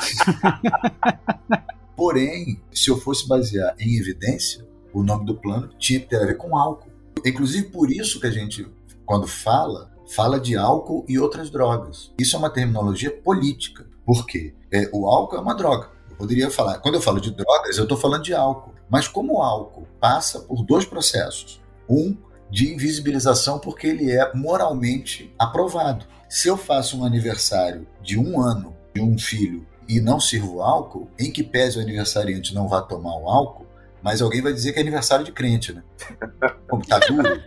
Porém, 1.96 2.60
se 2.72 2.90
eu 2.90 2.96
fosse 2.98 3.28
basear 3.28 3.74
em 3.78 3.98
evidência, 3.98 4.66
o 4.92 5.02
nome 5.02 5.26
do 5.26 5.34
plano 5.34 5.68
tinha 5.78 6.00
que 6.00 6.06
ter 6.06 6.16
a 6.16 6.26
ver 6.26 6.36
com 6.36 6.56
álcool. 6.56 6.90
Inclusive 7.24 7.68
por 7.68 7.90
isso 7.90 8.20
que 8.20 8.26
a 8.26 8.30
gente, 8.30 8.66
quando 9.04 9.26
fala, 9.26 9.90
fala 10.14 10.40
de 10.40 10.56
álcool 10.56 11.04
e 11.08 11.18
outras 11.18 11.50
drogas. 11.50 12.12
Isso 12.18 12.34
é 12.34 12.38
uma 12.38 12.50
terminologia 12.50 13.10
política. 13.10 13.86
Por 14.04 14.26
quê? 14.26 14.54
É, 14.72 14.88
o 14.92 15.06
álcool 15.06 15.36
é 15.36 15.40
uma 15.40 15.54
droga. 15.54 15.90
Eu 16.08 16.16
poderia 16.16 16.50
falar, 16.50 16.78
quando 16.78 16.94
eu 16.94 17.00
falo 17.00 17.20
de 17.20 17.30
drogas, 17.30 17.76
eu 17.76 17.84
estou 17.84 17.98
falando 17.98 18.24
de 18.24 18.34
álcool. 18.34 18.74
Mas 18.88 19.06
como 19.06 19.34
o 19.34 19.42
álcool 19.42 19.86
passa 20.00 20.40
por 20.40 20.64
dois 20.64 20.84
processos. 20.84 21.60
Um, 21.88 22.16
de 22.50 22.72
invisibilização, 22.72 23.58
porque 23.58 23.86
ele 23.86 24.10
é 24.10 24.34
moralmente 24.34 25.32
aprovado. 25.38 26.04
Se 26.28 26.48
eu 26.48 26.56
faço 26.56 26.98
um 26.98 27.04
aniversário 27.04 27.86
de 28.02 28.18
um 28.18 28.40
ano 28.40 28.76
de 28.94 29.00
um 29.00 29.16
filho 29.16 29.66
e 29.90 30.00
não 30.00 30.20
sirvo 30.20 30.62
álcool, 30.62 31.10
em 31.18 31.32
que 31.32 31.42
pese 31.42 31.76
o 31.76 31.82
aniversariante 31.82 32.54
não 32.54 32.68
vá 32.68 32.80
tomar 32.80 33.16
o 33.16 33.28
álcool, 33.28 33.66
mas 34.00 34.22
alguém 34.22 34.40
vai 34.40 34.52
dizer 34.52 34.72
que 34.72 34.78
é 34.78 34.82
aniversário 34.82 35.24
de 35.24 35.32
crente, 35.32 35.72
né? 35.72 35.82
Como 36.70 36.86
tá 36.86 37.00
duro, 37.00 37.42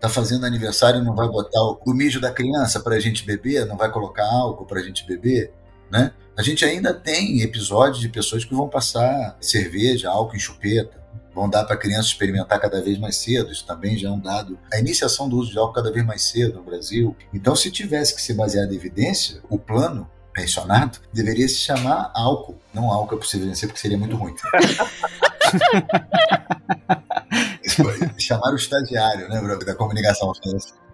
tá 0.00 0.08
fazendo 0.08 0.46
aniversário 0.46 1.00
e 1.00 1.04
não 1.04 1.16
vai 1.16 1.28
botar 1.28 1.60
o 1.60 1.92
mijo 1.92 2.20
da 2.20 2.30
criança 2.30 2.78
para 2.78 2.94
a 2.94 3.00
gente 3.00 3.26
beber, 3.26 3.66
não 3.66 3.76
vai 3.76 3.90
colocar 3.90 4.24
álcool 4.24 4.64
para 4.66 4.78
a 4.78 4.82
gente 4.84 5.04
beber, 5.04 5.52
né? 5.90 6.12
A 6.36 6.42
gente 6.42 6.64
ainda 6.64 6.94
tem 6.94 7.40
episódios 7.42 7.98
de 7.98 8.08
pessoas 8.08 8.44
que 8.44 8.54
vão 8.54 8.68
passar 8.68 9.36
cerveja, 9.40 10.10
álcool 10.10 10.36
em 10.36 10.40
chupeta, 10.40 11.02
vão 11.34 11.50
dar 11.50 11.64
para 11.64 11.74
a 11.74 11.78
criança 11.78 12.08
experimentar 12.08 12.60
cada 12.60 12.80
vez 12.80 12.98
mais 12.98 13.16
cedo, 13.16 13.50
isso 13.50 13.66
também 13.66 13.98
já 13.98 14.08
é 14.08 14.12
um 14.12 14.20
dado. 14.20 14.56
A 14.72 14.78
iniciação 14.78 15.28
do 15.28 15.36
uso 15.36 15.50
de 15.50 15.58
álcool 15.58 15.74
cada 15.74 15.90
vez 15.90 16.06
mais 16.06 16.22
cedo 16.22 16.54
no 16.54 16.62
Brasil. 16.62 17.16
Então, 17.32 17.56
se 17.56 17.68
tivesse 17.70 18.14
que 18.14 18.22
ser 18.22 18.34
baseado 18.34 18.72
em 18.72 18.76
evidência, 18.76 19.42
o 19.50 19.58
plano 19.58 20.08
mencionado 20.36 20.98
deveria 21.12 21.48
se 21.48 21.56
chamar 21.56 22.10
álcool. 22.14 22.56
Não 22.72 22.90
álcool 22.90 23.16
é 23.16 23.18
possível 23.18 23.46
vencer, 23.46 23.68
porque 23.68 23.80
seria 23.80 23.98
muito 23.98 24.16
ruim. 24.16 24.34
chamar 28.18 28.52
o 28.52 28.56
estagiário 28.56 29.28
né, 29.28 29.40
da 29.64 29.74
comunicação. 29.74 30.32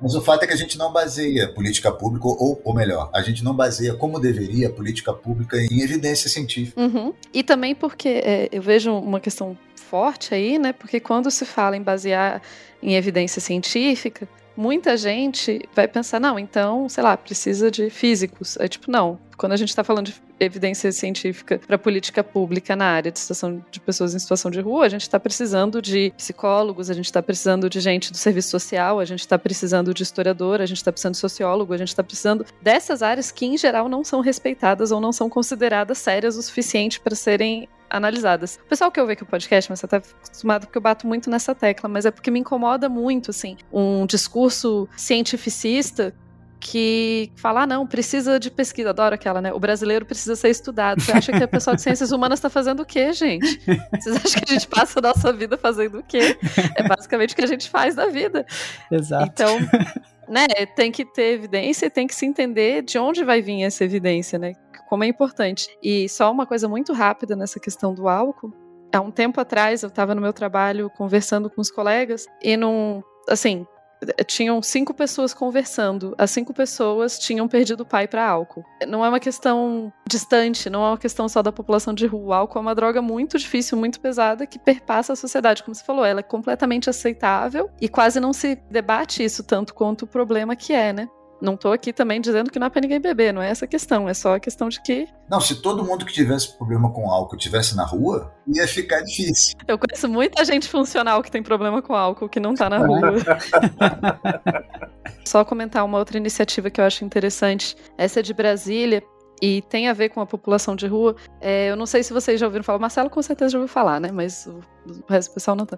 Mas 0.00 0.14
o 0.14 0.22
fato 0.22 0.44
é 0.44 0.46
que 0.46 0.52
a 0.52 0.56
gente 0.56 0.78
não 0.78 0.92
baseia 0.92 1.52
política 1.52 1.92
pública, 1.92 2.26
ou, 2.26 2.60
ou 2.64 2.74
melhor, 2.74 3.10
a 3.14 3.22
gente 3.22 3.44
não 3.44 3.54
baseia 3.54 3.94
como 3.94 4.18
deveria 4.18 4.68
a 4.68 4.72
política 4.72 5.12
pública 5.12 5.56
em 5.58 5.82
evidência 5.82 6.28
científica. 6.28 6.80
Uhum. 6.80 7.12
E 7.32 7.42
também 7.42 7.74
porque 7.74 8.08
é, 8.08 8.48
eu 8.50 8.62
vejo 8.62 8.92
uma 8.92 9.20
questão 9.20 9.56
forte 9.74 10.34
aí, 10.34 10.58
né? 10.58 10.72
Porque 10.72 11.00
quando 11.00 11.30
se 11.30 11.44
fala 11.44 11.76
em 11.76 11.82
basear 11.82 12.40
em 12.82 12.94
evidência 12.94 13.40
científica, 13.40 14.28
muita 14.60 14.94
gente 14.94 15.66
vai 15.74 15.88
pensar, 15.88 16.20
não, 16.20 16.38
então, 16.38 16.86
sei 16.86 17.02
lá, 17.02 17.16
precisa 17.16 17.70
de 17.70 17.88
físicos. 17.88 18.58
É 18.60 18.68
tipo, 18.68 18.90
não. 18.90 19.18
Quando 19.38 19.52
a 19.52 19.56
gente 19.56 19.70
está 19.70 19.82
falando 19.82 20.08
de 20.08 20.14
evidência 20.38 20.92
científica 20.92 21.58
para 21.66 21.78
política 21.78 22.22
pública 22.22 22.76
na 22.76 22.84
área 22.84 23.10
de 23.10 23.18
situação 23.18 23.64
de 23.70 23.80
pessoas 23.80 24.14
em 24.14 24.18
situação 24.18 24.50
de 24.50 24.60
rua, 24.60 24.84
a 24.84 24.88
gente 24.90 25.00
está 25.00 25.18
precisando 25.18 25.80
de 25.80 26.12
psicólogos, 26.14 26.90
a 26.90 26.94
gente 26.94 27.06
está 27.06 27.22
precisando 27.22 27.70
de 27.70 27.80
gente 27.80 28.12
do 28.12 28.18
serviço 28.18 28.50
social, 28.50 29.00
a 29.00 29.04
gente 29.06 29.20
está 29.20 29.38
precisando 29.38 29.94
de 29.94 30.02
historiador, 30.02 30.60
a 30.60 30.66
gente 30.66 30.76
está 30.76 30.92
precisando 30.92 31.14
de 31.14 31.20
sociólogo, 31.20 31.72
a 31.72 31.78
gente 31.78 31.88
está 31.88 32.04
precisando 32.04 32.44
dessas 32.60 33.02
áreas 33.02 33.30
que, 33.30 33.46
em 33.46 33.56
geral, 33.56 33.88
não 33.88 34.04
são 34.04 34.20
respeitadas 34.20 34.92
ou 34.92 35.00
não 35.00 35.10
são 35.12 35.30
consideradas 35.30 35.96
sérias 35.96 36.36
o 36.36 36.42
suficiente 36.42 37.00
para 37.00 37.14
serem 37.14 37.66
analisadas. 37.90 38.58
O 38.64 38.68
pessoal 38.68 38.90
que 38.90 39.00
eu 39.00 39.06
vejo 39.06 39.14
aqui 39.14 39.22
o 39.24 39.26
podcast, 39.26 39.70
mas 39.70 39.80
você 39.80 39.88
tá 39.88 39.96
acostumado 39.96 40.66
porque 40.66 40.78
eu 40.78 40.82
bato 40.82 41.06
muito 41.06 41.28
nessa 41.28 41.54
tecla, 41.54 41.88
mas 41.88 42.06
é 42.06 42.10
porque 42.10 42.30
me 42.30 42.38
incomoda 42.38 42.88
muito, 42.88 43.30
assim, 43.30 43.56
um 43.72 44.06
discurso 44.06 44.88
cientificista 44.96 46.14
que 46.60 47.32
fala, 47.36 47.62
ah, 47.62 47.66
não, 47.66 47.86
precisa 47.86 48.38
de 48.38 48.50
pesquisa, 48.50 48.90
adoro 48.90 49.14
aquela, 49.14 49.40
né? 49.40 49.50
O 49.52 49.58
brasileiro 49.58 50.04
precisa 50.04 50.36
ser 50.36 50.50
estudado. 50.50 51.00
Você 51.00 51.10
acha 51.10 51.32
que 51.32 51.42
a 51.42 51.48
pessoa 51.48 51.74
de 51.74 51.80
ciências 51.80 52.12
humanas 52.12 52.38
está 52.38 52.50
fazendo 52.50 52.80
o 52.80 52.86
quê, 52.86 53.12
gente? 53.14 53.58
Vocês 53.98 54.16
acham 54.16 54.42
que 54.42 54.52
a 54.52 54.52
gente 54.52 54.68
passa 54.68 54.98
a 54.98 55.02
nossa 55.02 55.32
vida 55.32 55.56
fazendo 55.56 55.98
o 55.98 56.02
quê? 56.02 56.36
É 56.76 56.86
basicamente 56.86 57.32
o 57.32 57.36
que 57.36 57.42
a 57.42 57.46
gente 57.46 57.70
faz 57.70 57.94
da 57.94 58.06
vida. 58.06 58.44
Exato. 58.92 59.24
Então, 59.32 59.58
né, 60.28 60.46
tem 60.76 60.92
que 60.92 61.04
ter 61.04 61.32
evidência 61.32 61.86
e 61.86 61.90
tem 61.90 62.06
que 62.06 62.14
se 62.14 62.26
entender 62.26 62.82
de 62.82 62.98
onde 62.98 63.24
vai 63.24 63.40
vir 63.40 63.62
essa 63.62 63.82
evidência, 63.82 64.38
né? 64.38 64.52
Como 64.90 65.04
é 65.04 65.06
importante. 65.06 65.68
E 65.80 66.08
só 66.08 66.30
uma 66.32 66.44
coisa 66.44 66.68
muito 66.68 66.92
rápida 66.92 67.36
nessa 67.36 67.60
questão 67.60 67.94
do 67.94 68.08
álcool. 68.08 68.52
Há 68.92 69.00
um 69.00 69.12
tempo 69.12 69.40
atrás 69.40 69.84
eu 69.84 69.88
estava 69.88 70.16
no 70.16 70.20
meu 70.20 70.32
trabalho 70.32 70.90
conversando 70.90 71.48
com 71.48 71.60
os 71.60 71.70
colegas 71.70 72.26
e 72.42 72.56
num, 72.56 73.00
assim, 73.28 73.64
tinham 74.26 74.60
cinco 74.60 74.92
pessoas 74.92 75.32
conversando. 75.32 76.12
As 76.18 76.32
cinco 76.32 76.52
pessoas 76.52 77.20
tinham 77.20 77.46
perdido 77.46 77.82
o 77.82 77.86
pai 77.86 78.08
para 78.08 78.26
álcool. 78.26 78.64
Não 78.88 79.04
é 79.04 79.08
uma 79.08 79.20
questão 79.20 79.92
distante, 80.08 80.68
não 80.68 80.84
é 80.84 80.88
uma 80.88 80.98
questão 80.98 81.28
só 81.28 81.40
da 81.40 81.52
população 81.52 81.94
de 81.94 82.06
rua. 82.06 82.26
O 82.26 82.32
álcool 82.32 82.58
é 82.58 82.62
uma 82.62 82.74
droga 82.74 83.00
muito 83.00 83.38
difícil, 83.38 83.78
muito 83.78 84.00
pesada 84.00 84.44
que 84.44 84.58
perpassa 84.58 85.12
a 85.12 85.16
sociedade. 85.16 85.62
Como 85.62 85.72
você 85.72 85.84
falou, 85.84 86.04
ela 86.04 86.18
é 86.18 86.24
completamente 86.24 86.90
aceitável 86.90 87.70
e 87.80 87.88
quase 87.88 88.18
não 88.18 88.32
se 88.32 88.56
debate 88.68 89.22
isso 89.22 89.44
tanto 89.44 89.72
quanto 89.72 90.02
o 90.02 90.08
problema 90.08 90.56
que 90.56 90.72
é, 90.72 90.92
né? 90.92 91.08
Não 91.40 91.56
tô 91.56 91.72
aqui 91.72 91.92
também 91.92 92.20
dizendo 92.20 92.50
que 92.50 92.58
não 92.58 92.66
é 92.66 92.70
pra 92.70 92.80
ninguém 92.80 93.00
beber, 93.00 93.32
não 93.32 93.40
é 93.40 93.48
essa 93.48 93.64
a 93.64 93.68
questão, 93.68 94.08
é 94.08 94.14
só 94.14 94.34
a 94.34 94.40
questão 94.40 94.68
de 94.68 94.80
que. 94.82 95.06
Não, 95.28 95.40
se 95.40 95.62
todo 95.62 95.84
mundo 95.84 96.04
que 96.04 96.12
tivesse 96.12 96.56
problema 96.56 96.92
com 96.92 97.10
álcool 97.10 97.36
tivesse 97.36 97.76
na 97.76 97.84
rua, 97.84 98.32
ia 98.46 98.66
ficar 98.68 99.00
difícil. 99.00 99.56
Eu 99.66 99.78
conheço 99.78 100.08
muita 100.08 100.44
gente 100.44 100.68
funcional 100.68 101.22
que 101.22 101.30
tem 101.30 101.42
problema 101.42 101.80
com 101.80 101.94
álcool 101.94 102.28
que 102.28 102.40
não 102.40 102.54
tá 102.54 102.68
na 102.68 102.78
rua. 102.78 103.00
só 105.24 105.44
comentar 105.44 105.84
uma 105.84 105.98
outra 105.98 106.18
iniciativa 106.18 106.70
que 106.70 106.80
eu 106.80 106.84
acho 106.84 107.04
interessante. 107.04 107.76
Essa 107.96 108.20
é 108.20 108.22
de 108.22 108.34
Brasília, 108.34 109.02
e 109.40 109.62
tem 109.62 109.88
a 109.88 109.92
ver 109.92 110.10
com 110.10 110.20
a 110.20 110.26
população 110.26 110.76
de 110.76 110.86
rua. 110.86 111.16
É, 111.40 111.70
eu 111.70 111.76
não 111.76 111.86
sei 111.86 112.02
se 112.02 112.12
vocês 112.12 112.38
já 112.38 112.46
ouviram 112.46 112.62
falar, 112.62 112.78
o 112.78 112.80
Marcelo 112.80 113.08
com 113.08 113.22
certeza 113.22 113.52
já 113.52 113.58
ouviu 113.58 113.72
falar, 113.72 114.00
né? 114.00 114.10
Mas 114.12 114.46
o, 114.46 114.60
o 114.86 115.04
resto 115.08 115.30
do 115.30 115.34
pessoal 115.34 115.56
não 115.56 115.64
tá. 115.64 115.76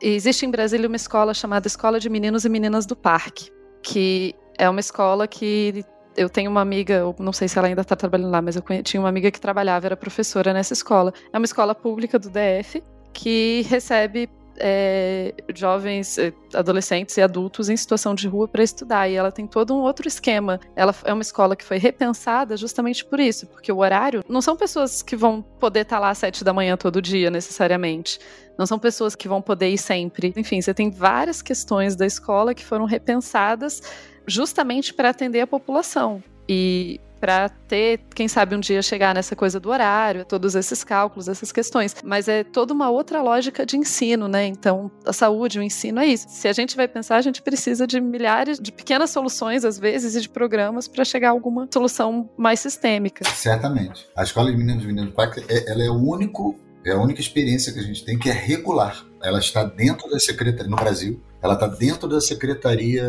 Existe 0.00 0.44
em 0.44 0.50
Brasília 0.50 0.88
uma 0.88 0.96
escola 0.96 1.32
chamada 1.32 1.66
Escola 1.66 2.00
de 2.00 2.10
Meninos 2.10 2.44
e 2.44 2.48
Meninas 2.48 2.86
do 2.86 2.96
Parque, 2.96 3.50
que 3.82 4.34
é 4.58 4.68
uma 4.68 4.80
escola 4.80 5.26
que 5.26 5.84
eu 6.16 6.28
tenho 6.28 6.50
uma 6.50 6.60
amiga, 6.60 7.02
não 7.18 7.32
sei 7.32 7.48
se 7.48 7.58
ela 7.58 7.68
ainda 7.68 7.82
está 7.82 7.96
trabalhando 7.96 8.30
lá, 8.30 8.40
mas 8.40 8.56
eu 8.56 8.62
tinha 8.82 9.00
uma 9.00 9.08
amiga 9.08 9.30
que 9.30 9.40
trabalhava, 9.40 9.86
era 9.86 9.96
professora 9.96 10.52
nessa 10.52 10.72
escola. 10.72 11.12
É 11.32 11.38
uma 11.38 11.44
escola 11.44 11.74
pública 11.74 12.18
do 12.18 12.30
DF 12.30 12.82
que 13.12 13.62
recebe 13.68 14.28
é, 14.56 15.34
jovens, 15.54 16.18
é, 16.18 16.32
adolescentes 16.52 17.16
e 17.16 17.22
adultos 17.22 17.68
em 17.68 17.76
situação 17.76 18.14
de 18.14 18.28
rua 18.28 18.46
para 18.46 18.62
estudar. 18.62 19.08
E 19.08 19.14
ela 19.14 19.32
tem 19.32 19.46
todo 19.46 19.74
um 19.74 19.80
outro 19.80 20.06
esquema. 20.06 20.60
Ela 20.76 20.94
é 21.04 21.12
uma 21.12 21.22
escola 21.22 21.56
que 21.56 21.64
foi 21.64 21.78
repensada 21.78 22.56
justamente 22.56 23.04
por 23.04 23.18
isso, 23.20 23.46
porque 23.46 23.72
o 23.72 23.78
horário 23.78 24.22
não 24.28 24.40
são 24.40 24.56
pessoas 24.56 25.02
que 25.02 25.16
vão 25.16 25.42
poder 25.42 25.80
estar 25.80 25.96
tá 25.96 26.00
lá 26.00 26.10
às 26.10 26.18
sete 26.18 26.44
da 26.44 26.52
manhã 26.52 26.76
todo 26.76 27.02
dia, 27.02 27.30
necessariamente. 27.30 28.18
Não 28.56 28.66
são 28.66 28.78
pessoas 28.78 29.16
que 29.16 29.26
vão 29.26 29.42
poder 29.42 29.68
ir 29.68 29.78
sempre. 29.78 30.32
Enfim, 30.36 30.60
você 30.60 30.72
tem 30.72 30.90
várias 30.90 31.42
questões 31.42 31.96
da 31.96 32.06
escola 32.06 32.54
que 32.54 32.64
foram 32.64 32.84
repensadas 32.84 33.82
justamente 34.26 34.92
para 34.92 35.10
atender 35.10 35.40
a 35.40 35.46
população. 35.46 36.22
E 36.48 37.00
para 37.24 37.48
ter, 37.48 38.00
quem 38.14 38.28
sabe 38.28 38.54
um 38.54 38.60
dia 38.60 38.82
chegar 38.82 39.14
nessa 39.14 39.34
coisa 39.34 39.58
do 39.58 39.70
horário, 39.70 40.26
todos 40.26 40.54
esses 40.54 40.84
cálculos, 40.84 41.26
essas 41.26 41.50
questões. 41.50 41.96
Mas 42.04 42.28
é 42.28 42.44
toda 42.44 42.74
uma 42.74 42.90
outra 42.90 43.22
lógica 43.22 43.64
de 43.64 43.78
ensino, 43.78 44.28
né? 44.28 44.46
Então, 44.46 44.90
a 45.06 45.12
saúde, 45.12 45.58
o 45.58 45.62
ensino 45.62 46.00
é 46.00 46.06
isso. 46.06 46.26
Se 46.28 46.48
a 46.48 46.52
gente 46.52 46.76
vai 46.76 46.86
pensar, 46.86 47.16
a 47.16 47.22
gente 47.22 47.40
precisa 47.40 47.86
de 47.86 47.98
milhares 47.98 48.60
de 48.60 48.70
pequenas 48.70 49.08
soluções, 49.08 49.64
às 49.64 49.78
vezes, 49.78 50.14
e 50.14 50.20
de 50.20 50.28
programas 50.28 50.86
para 50.86 51.02
chegar 51.02 51.28
a 51.28 51.30
alguma 51.30 51.66
solução 51.72 52.28
mais 52.36 52.60
sistêmica. 52.60 53.24
Certamente. 53.24 54.06
A 54.14 54.22
Escola 54.22 54.50
de 54.50 54.58
Meninos 54.58 54.84
e 54.84 54.86
Meninos 54.86 55.08
do 55.08 55.16
Parque, 55.16 55.42
é, 55.48 55.72
ela 55.72 55.82
é 55.82 55.88
o 55.88 55.96
único, 55.96 56.60
é 56.84 56.92
a 56.92 56.98
única 56.98 57.22
experiência 57.22 57.72
que 57.72 57.78
a 57.78 57.82
gente 57.84 58.04
tem 58.04 58.18
que 58.18 58.28
é 58.28 58.34
regular. 58.34 59.02
Ela 59.22 59.38
está 59.38 59.64
dentro 59.64 60.10
da 60.10 60.18
secretaria, 60.18 60.68
no 60.68 60.76
Brasil, 60.76 61.22
Ela 61.44 61.52
está 61.52 61.66
dentro 61.66 62.08
da 62.08 62.22
Secretaria 62.22 63.06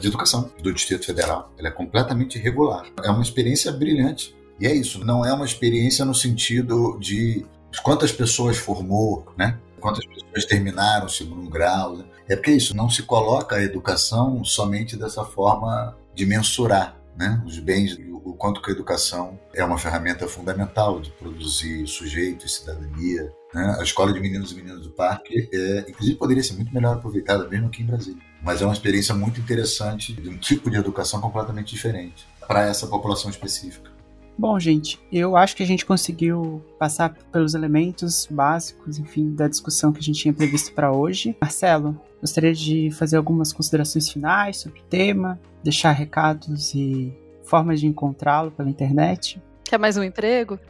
de 0.00 0.08
Educação 0.08 0.50
do 0.60 0.74
Distrito 0.74 1.06
Federal. 1.06 1.52
Ela 1.56 1.68
é 1.68 1.70
completamente 1.70 2.36
irregular. 2.36 2.84
É 3.00 3.08
uma 3.08 3.22
experiência 3.22 3.70
brilhante. 3.70 4.34
E 4.58 4.66
é 4.66 4.74
isso, 4.74 5.04
não 5.04 5.24
é 5.24 5.32
uma 5.32 5.44
experiência 5.44 6.04
no 6.04 6.14
sentido 6.14 6.98
de 6.98 7.46
quantas 7.84 8.10
pessoas 8.10 8.56
formou, 8.56 9.24
né? 9.38 9.56
Quantas 9.78 10.04
pessoas 10.04 10.44
terminaram 10.46 11.06
o 11.06 11.10
segundo 11.10 11.48
grau. 11.48 11.98
Né? 11.98 12.04
É 12.28 12.34
porque 12.34 12.50
isso, 12.50 12.74
não 12.74 12.90
se 12.90 13.04
coloca 13.04 13.54
a 13.54 13.62
educação 13.62 14.42
somente 14.42 14.96
dessa 14.96 15.24
forma 15.24 15.96
de 16.12 16.26
mensurar 16.26 16.96
né? 17.16 17.40
os 17.46 17.60
bens, 17.60 17.96
o 18.26 18.34
quanto 18.34 18.60
que 18.60 18.70
a 18.70 18.74
educação 18.74 19.38
é 19.54 19.64
uma 19.64 19.78
ferramenta 19.78 20.26
fundamental 20.26 21.00
de 21.00 21.12
produzir 21.12 21.86
sujeito 21.86 22.44
e 22.44 22.48
cidadania. 22.48 23.32
Né? 23.54 23.76
A 23.78 23.82
escola 23.84 24.12
de 24.12 24.18
meninos 24.18 24.50
e 24.50 24.56
meninas 24.56 24.82
do 24.82 24.90
parque, 24.90 25.48
é, 25.52 25.86
inclusive, 25.88 26.18
poderia 26.18 26.42
ser 26.42 26.54
muito 26.54 26.74
melhor 26.74 26.96
aproveitada, 26.96 27.48
mesmo 27.48 27.68
aqui 27.68 27.84
em 27.84 27.86
Brasília. 27.86 28.20
Mas 28.42 28.60
é 28.60 28.64
uma 28.64 28.74
experiência 28.74 29.14
muito 29.14 29.40
interessante 29.40 30.12
de 30.12 30.28
um 30.28 30.36
tipo 30.36 30.68
de 30.68 30.76
educação 30.76 31.20
completamente 31.20 31.72
diferente 31.72 32.26
para 32.48 32.62
essa 32.62 32.88
população 32.88 33.30
específica. 33.30 33.92
Bom, 34.36 34.58
gente, 34.58 35.00
eu 35.10 35.36
acho 35.36 35.54
que 35.54 35.62
a 35.62 35.66
gente 35.66 35.86
conseguiu 35.86 36.62
passar 36.80 37.16
pelos 37.32 37.54
elementos 37.54 38.26
básicos, 38.28 38.98
enfim, 38.98 39.34
da 39.34 39.46
discussão 39.46 39.92
que 39.92 40.00
a 40.00 40.02
gente 40.02 40.20
tinha 40.20 40.34
previsto 40.34 40.74
para 40.74 40.92
hoje. 40.92 41.34
Marcelo, 41.40 41.98
gostaria 42.20 42.52
de 42.52 42.90
fazer 42.90 43.16
algumas 43.16 43.52
considerações 43.52 44.10
finais 44.10 44.58
sobre 44.58 44.80
o 44.80 44.84
tema, 44.84 45.40
deixar 45.62 45.92
recados 45.92 46.74
e 46.74 47.16
formas 47.46 47.80
de 47.80 47.86
encontrá-lo 47.86 48.50
pela 48.50 48.68
internet. 48.68 49.40
Quer 49.64 49.78
mais 49.78 49.96
um 49.96 50.02
emprego? 50.02 50.58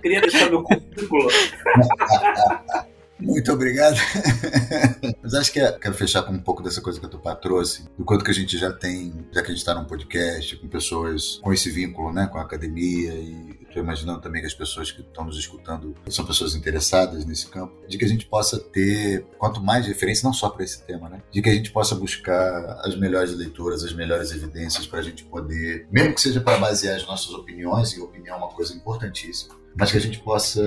Queria 0.00 0.20
deixar 0.20 0.50
meu 0.50 0.62
currículo. 0.62 1.28
Muito 3.20 3.52
obrigado. 3.52 3.96
Mas 5.22 5.34
acho 5.34 5.52
que 5.52 5.60
é, 5.60 5.72
quero 5.72 5.94
fechar 5.94 6.22
com 6.22 6.32
um 6.32 6.38
pouco 6.38 6.62
dessa 6.62 6.80
coisa 6.80 7.00
que 7.00 7.06
a 7.06 7.08
Tupá 7.08 7.34
trouxe, 7.34 7.88
do 7.98 8.04
quanto 8.04 8.24
que 8.24 8.30
a 8.30 8.34
gente 8.34 8.56
já 8.56 8.72
tem, 8.72 9.12
já 9.32 9.42
que 9.42 9.48
a 9.48 9.50
gente 9.50 9.58
está 9.58 9.74
num 9.74 9.84
podcast 9.84 10.56
com 10.56 10.68
pessoas 10.68 11.40
com 11.42 11.52
esse 11.52 11.70
vínculo, 11.70 12.12
né, 12.12 12.28
com 12.30 12.38
a 12.38 12.42
academia 12.42 13.12
e 13.12 13.57
estou 13.68 13.82
imaginando 13.82 14.20
também 14.20 14.40
que 14.40 14.46
as 14.46 14.54
pessoas 14.54 14.90
que 14.90 15.00
estão 15.00 15.24
nos 15.24 15.38
escutando 15.38 15.94
são 16.08 16.24
pessoas 16.24 16.54
interessadas 16.54 17.24
nesse 17.24 17.46
campo, 17.48 17.74
de 17.86 17.96
que 17.96 18.04
a 18.04 18.08
gente 18.08 18.26
possa 18.26 18.58
ter 18.58 19.24
quanto 19.38 19.62
mais 19.62 19.86
referência, 19.86 20.26
não 20.26 20.32
só 20.32 20.48
para 20.48 20.64
esse 20.64 20.82
tema, 20.84 21.08
né, 21.08 21.22
de 21.30 21.40
que 21.40 21.48
a 21.48 21.54
gente 21.54 21.70
possa 21.70 21.94
buscar 21.94 22.80
as 22.84 22.96
melhores 22.98 23.32
leituras, 23.34 23.84
as 23.84 23.92
melhores 23.92 24.32
evidências 24.32 24.86
para 24.86 24.98
a 25.00 25.02
gente 25.02 25.24
poder, 25.24 25.86
mesmo 25.90 26.14
que 26.14 26.20
seja 26.20 26.40
para 26.40 26.58
basear 26.58 26.96
as 26.96 27.06
nossas 27.06 27.32
opiniões, 27.32 27.92
e 27.92 28.00
opinião 28.00 28.36
é 28.36 28.38
uma 28.38 28.48
coisa 28.48 28.74
importantíssima, 28.74 29.54
mas 29.76 29.92
que 29.92 29.96
a 29.96 30.00
gente 30.00 30.18
possa 30.20 30.62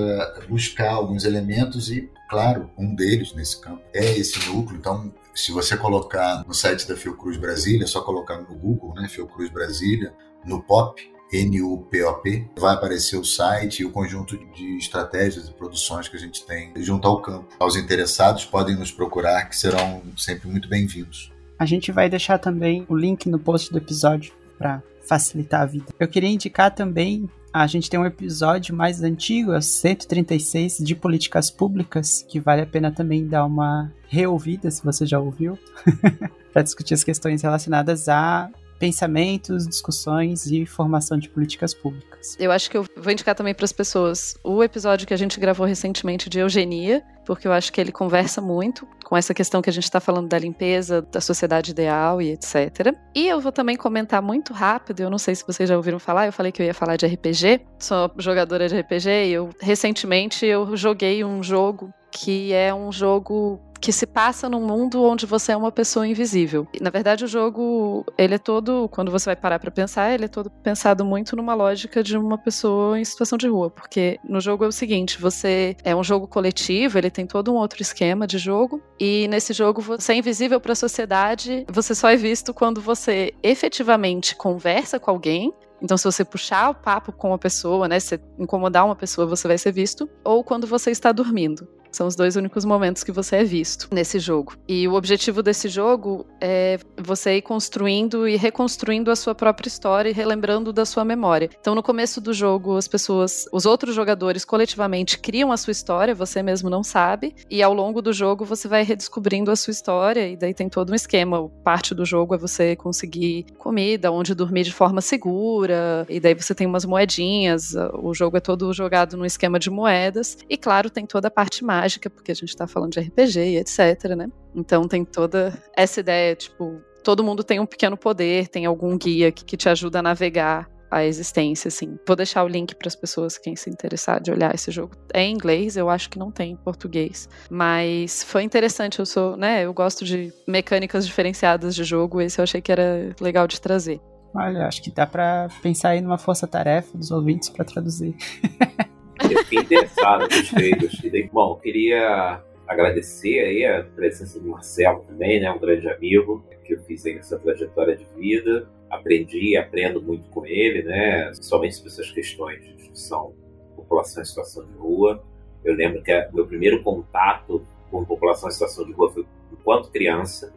buscar 0.48 0.92
alguns 0.92 1.24
elementos 1.24 1.90
e, 1.90 2.10
claro, 2.30 2.70
um 2.78 2.94
deles 2.94 3.34
nesse 3.34 3.60
campo 3.60 3.82
é 3.92 4.16
esse 4.16 4.38
núcleo. 4.48 4.78
Então, 4.78 5.12
se 5.34 5.52
você 5.52 5.76
colocar 5.76 6.44
no 6.46 6.54
site 6.54 6.86
da 6.86 6.96
Fiocruz 6.96 7.36
Brasília, 7.36 7.84
é 7.84 7.86
só 7.86 8.00
colocar 8.02 8.38
no 8.38 8.54
Google, 8.54 8.94
né, 8.94 9.08
Fiocruz 9.08 9.50
Brasília, 9.50 10.14
no 10.44 10.62
POP, 10.62 11.11
N-U-P-O-P, 11.32 12.50
vai 12.58 12.74
aparecer 12.74 13.16
o 13.16 13.24
site 13.24 13.80
e 13.80 13.84
o 13.84 13.90
conjunto 13.90 14.36
de 14.54 14.76
estratégias 14.76 15.48
e 15.48 15.52
produções 15.52 16.08
que 16.08 16.16
a 16.16 16.20
gente 16.20 16.44
tem 16.44 16.72
junto 16.76 17.08
ao 17.08 17.22
campo. 17.22 17.48
Aos 17.58 17.76
interessados 17.76 18.44
podem 18.44 18.76
nos 18.76 18.92
procurar, 18.92 19.48
que 19.48 19.56
serão 19.56 20.02
sempre 20.16 20.48
muito 20.48 20.68
bem-vindos. 20.68 21.32
A 21.58 21.64
gente 21.64 21.90
vai 21.92 22.08
deixar 22.08 22.38
também 22.38 22.84
o 22.88 22.96
link 22.96 23.28
no 23.28 23.38
post 23.38 23.70
do 23.70 23.78
episódio 23.78 24.32
para 24.58 24.82
facilitar 25.06 25.62
a 25.62 25.66
vida. 25.66 25.86
Eu 25.98 26.08
queria 26.08 26.28
indicar 26.28 26.74
também 26.74 27.28
a 27.52 27.66
gente 27.66 27.90
tem 27.90 28.00
um 28.00 28.06
episódio 28.06 28.74
mais 28.74 29.02
antigo, 29.02 29.60
136, 29.60 30.78
de 30.78 30.94
políticas 30.94 31.50
públicas, 31.50 32.24
que 32.26 32.40
vale 32.40 32.62
a 32.62 32.66
pena 32.66 32.90
também 32.90 33.26
dar 33.26 33.44
uma 33.44 33.92
reouvida, 34.08 34.70
se 34.70 34.82
você 34.82 35.04
já 35.04 35.20
ouviu, 35.20 35.58
para 36.50 36.62
discutir 36.62 36.94
as 36.94 37.04
questões 37.04 37.42
relacionadas 37.42 38.08
a 38.08 38.48
pensamentos, 38.82 39.64
discussões 39.64 40.46
e 40.46 40.66
formação 40.66 41.16
de 41.16 41.28
políticas 41.28 41.72
públicas. 41.72 42.36
Eu 42.36 42.50
acho 42.50 42.68
que 42.68 42.76
eu 42.76 42.84
vou 42.96 43.12
indicar 43.12 43.32
também 43.32 43.54
para 43.54 43.64
as 43.64 43.72
pessoas 43.72 44.34
o 44.42 44.60
episódio 44.60 45.06
que 45.06 45.14
a 45.14 45.16
gente 45.16 45.38
gravou 45.38 45.64
recentemente 45.64 46.28
de 46.28 46.40
eugenia, 46.40 47.00
porque 47.24 47.46
eu 47.46 47.52
acho 47.52 47.72
que 47.72 47.80
ele 47.80 47.92
conversa 47.92 48.40
muito 48.40 48.84
com 49.04 49.16
essa 49.16 49.32
questão 49.32 49.62
que 49.62 49.70
a 49.70 49.72
gente 49.72 49.84
está 49.84 50.00
falando 50.00 50.28
da 50.28 50.36
limpeza, 50.36 51.00
da 51.00 51.20
sociedade 51.20 51.70
ideal 51.70 52.20
e 52.20 52.32
etc. 52.32 52.92
E 53.14 53.28
eu 53.28 53.40
vou 53.40 53.52
também 53.52 53.76
comentar 53.76 54.20
muito 54.20 54.52
rápido, 54.52 54.98
eu 54.98 55.08
não 55.08 55.18
sei 55.18 55.36
se 55.36 55.46
vocês 55.46 55.68
já 55.68 55.76
ouviram 55.76 56.00
falar, 56.00 56.26
eu 56.26 56.32
falei 56.32 56.50
que 56.50 56.60
eu 56.60 56.66
ia 56.66 56.74
falar 56.74 56.96
de 56.96 57.06
RPG, 57.06 57.60
sou 57.78 58.10
jogadora 58.18 58.68
de 58.68 58.80
RPG 58.80 59.08
e 59.08 59.32
eu 59.32 59.50
recentemente 59.60 60.44
eu 60.44 60.76
joguei 60.76 61.22
um 61.22 61.40
jogo 61.40 61.94
que 62.10 62.52
é 62.52 62.74
um 62.74 62.90
jogo 62.90 63.60
que 63.82 63.92
se 63.92 64.06
passa 64.06 64.48
num 64.48 64.64
mundo 64.64 65.02
onde 65.02 65.26
você 65.26 65.50
é 65.50 65.56
uma 65.56 65.72
pessoa 65.72 66.06
invisível. 66.06 66.68
Na 66.80 66.88
verdade, 66.88 67.24
o 67.24 67.28
jogo, 67.28 68.06
ele 68.16 68.36
é 68.36 68.38
todo, 68.38 68.88
quando 68.92 69.10
você 69.10 69.26
vai 69.26 69.34
parar 69.34 69.58
para 69.58 69.72
pensar, 69.72 70.14
ele 70.14 70.26
é 70.26 70.28
todo 70.28 70.48
pensado 70.48 71.04
muito 71.04 71.34
numa 71.34 71.52
lógica 71.52 72.00
de 72.00 72.16
uma 72.16 72.38
pessoa 72.38 73.00
em 73.00 73.04
situação 73.04 73.36
de 73.36 73.48
rua, 73.48 73.70
porque 73.70 74.20
no 74.22 74.40
jogo 74.40 74.64
é 74.64 74.68
o 74.68 74.72
seguinte, 74.72 75.20
você 75.20 75.76
é 75.82 75.96
um 75.96 76.04
jogo 76.04 76.28
coletivo, 76.28 76.96
ele 76.96 77.10
tem 77.10 77.26
todo 77.26 77.52
um 77.52 77.56
outro 77.56 77.82
esquema 77.82 78.24
de 78.24 78.38
jogo, 78.38 78.80
e 79.00 79.26
nesse 79.26 79.52
jogo 79.52 79.82
você 79.82 80.12
é 80.12 80.16
invisível 80.16 80.60
para 80.60 80.72
a 80.72 80.76
sociedade, 80.76 81.66
você 81.68 81.92
só 81.92 82.08
é 82.08 82.16
visto 82.16 82.54
quando 82.54 82.80
você 82.80 83.34
efetivamente 83.42 84.36
conversa 84.36 85.00
com 85.00 85.10
alguém 85.10 85.52
então, 85.82 85.96
se 85.96 86.04
você 86.04 86.24
puxar 86.24 86.70
o 86.70 86.74
papo 86.76 87.10
com 87.10 87.30
uma 87.30 87.38
pessoa, 87.38 87.88
né, 87.88 87.98
se 87.98 88.16
incomodar 88.38 88.86
uma 88.86 88.94
pessoa, 88.94 89.26
você 89.26 89.48
vai 89.48 89.58
ser 89.58 89.72
visto, 89.72 90.08
ou 90.22 90.44
quando 90.44 90.64
você 90.64 90.92
está 90.92 91.10
dormindo. 91.10 91.66
São 91.92 92.06
os 92.06 92.16
dois 92.16 92.36
únicos 92.36 92.64
momentos 92.64 93.04
que 93.04 93.12
você 93.12 93.36
é 93.36 93.44
visto 93.44 93.86
nesse 93.92 94.18
jogo. 94.18 94.54
E 94.66 94.88
o 94.88 94.94
objetivo 94.94 95.42
desse 95.42 95.68
jogo 95.68 96.26
é 96.40 96.78
você 96.98 97.36
ir 97.36 97.42
construindo 97.42 98.26
e 98.26 98.34
reconstruindo 98.34 99.10
a 99.10 99.16
sua 99.16 99.34
própria 99.34 99.68
história 99.68 100.08
e 100.08 100.12
relembrando 100.12 100.72
da 100.72 100.86
sua 100.86 101.04
memória. 101.04 101.50
Então, 101.60 101.74
no 101.74 101.82
começo 101.82 102.18
do 102.18 102.32
jogo, 102.32 102.78
as 102.78 102.88
pessoas, 102.88 103.46
os 103.52 103.66
outros 103.66 103.94
jogadores 103.94 104.42
coletivamente 104.42 105.18
criam 105.18 105.52
a 105.52 105.56
sua 105.58 105.70
história, 105.70 106.14
você 106.14 106.42
mesmo 106.42 106.70
não 106.70 106.82
sabe, 106.82 107.34
e 107.50 107.62
ao 107.62 107.74
longo 107.74 108.00
do 108.00 108.12
jogo 108.12 108.46
você 108.46 108.66
vai 108.66 108.82
redescobrindo 108.82 109.50
a 109.50 109.56
sua 109.56 109.70
história, 109.70 110.26
e 110.26 110.34
daí 110.34 110.54
tem 110.54 110.70
todo 110.70 110.92
um 110.92 110.94
esquema. 110.94 111.46
Parte 111.62 111.94
do 111.94 112.06
jogo 112.06 112.34
é 112.34 112.38
você 112.38 112.74
conseguir 112.74 113.44
comida, 113.58 114.10
onde 114.10 114.34
dormir 114.34 114.64
de 114.64 114.72
forma 114.72 115.02
segura, 115.02 116.06
e 116.08 116.18
daí 116.18 116.34
você 116.34 116.54
tem 116.54 116.66
umas 116.66 116.86
moedinhas, 116.86 117.74
o 117.92 118.14
jogo 118.14 118.38
é 118.38 118.40
todo 118.40 118.72
jogado 118.72 119.14
num 119.14 119.26
esquema 119.26 119.58
de 119.58 119.68
moedas, 119.68 120.38
e 120.48 120.56
claro, 120.56 120.88
tem 120.88 121.04
toda 121.04 121.28
a 121.28 121.30
parte 121.30 121.62
mágica 121.62 121.81
mágica, 121.82 122.08
porque 122.08 122.32
a 122.32 122.34
gente 122.34 122.48
está 122.48 122.66
falando 122.66 122.92
de 122.92 123.00
RPG 123.00 123.40
e 123.40 123.56
etc, 123.56 124.14
né? 124.16 124.28
Então 124.54 124.86
tem 124.86 125.04
toda 125.04 125.52
essa 125.76 126.00
ideia, 126.00 126.34
tipo, 126.34 126.80
todo 127.02 127.24
mundo 127.24 127.42
tem 127.42 127.58
um 127.58 127.66
pequeno 127.66 127.96
poder, 127.96 128.48
tem 128.48 128.66
algum 128.66 128.96
guia 128.96 129.32
que, 129.32 129.44
que 129.44 129.56
te 129.56 129.68
ajuda 129.68 129.98
a 129.98 130.02
navegar 130.02 130.70
a 130.90 131.04
existência, 131.04 131.68
assim. 131.68 131.98
Vou 132.06 132.14
deixar 132.14 132.44
o 132.44 132.48
link 132.48 132.74
para 132.74 132.86
as 132.86 132.94
pessoas 132.94 133.38
quem 133.38 133.56
se 133.56 133.70
interessar 133.70 134.20
de 134.20 134.30
olhar 134.30 134.54
esse 134.54 134.70
jogo. 134.70 134.94
É 135.12 135.22
em 135.22 135.32
inglês, 135.32 135.76
eu 135.76 135.88
acho 135.88 136.10
que 136.10 136.18
não 136.18 136.30
tem 136.30 136.52
em 136.52 136.56
português, 136.56 137.28
mas 137.50 138.22
foi 138.22 138.42
interessante. 138.42 138.98
Eu 138.98 139.06
sou, 139.06 139.36
né? 139.36 139.64
Eu 139.64 139.72
gosto 139.72 140.04
de 140.04 140.32
mecânicas 140.46 141.06
diferenciadas 141.06 141.74
de 141.74 141.82
jogo. 141.82 142.20
Esse 142.20 142.40
eu 142.40 142.42
achei 142.42 142.60
que 142.60 142.70
era 142.70 143.14
legal 143.20 143.48
de 143.48 143.58
trazer. 143.58 144.00
Olha, 144.34 144.66
acho 144.66 144.82
que 144.82 144.90
dá 144.90 145.06
para 145.06 145.48
pensar 145.62 145.90
aí 145.90 146.00
numa 146.00 146.18
força-tarefa 146.18 146.96
dos 146.96 147.10
ouvintes 147.10 147.48
para 147.48 147.64
traduzir. 147.64 148.14
Eu 149.30 149.38
fiquei 149.44 149.58
interessado, 149.60 150.28
gostei, 150.28 150.70
gostei. 150.72 151.28
Bom, 151.32 151.56
queria 151.56 152.42
agradecer 152.66 153.40
aí 153.40 153.64
a 153.64 153.82
presença 153.82 154.40
do 154.40 154.48
Marcelo 154.48 155.00
também, 155.00 155.40
né, 155.40 155.50
um 155.50 155.58
grande 155.58 155.88
amigo 155.88 156.44
que 156.64 156.74
eu 156.74 156.82
fiz 156.84 157.04
aí 157.04 157.14
nessa 157.14 157.38
trajetória 157.38 157.96
de 157.96 158.06
vida. 158.16 158.68
Aprendi 158.90 159.52
e 159.52 159.56
aprendo 159.56 160.02
muito 160.02 160.28
com 160.28 160.44
ele, 160.46 160.82
né, 160.82 161.32
somente 161.34 161.76
sobre 161.76 161.90
essas 161.90 162.10
questões 162.10 162.62
de 162.62 162.74
discussão 162.74 163.34
população 163.76 164.22
em 164.22 164.26
situação 164.26 164.64
de 164.64 164.72
rua. 164.72 165.22
Eu 165.64 165.74
lembro 165.74 166.02
que 166.02 166.12
meu 166.32 166.46
primeiro 166.46 166.82
contato 166.82 167.66
com 167.90 168.04
população 168.04 168.48
em 168.48 168.52
situação 168.52 168.84
de 168.86 168.92
rua 168.92 169.12
foi 169.12 169.26
enquanto 169.52 169.90
criança. 169.90 170.52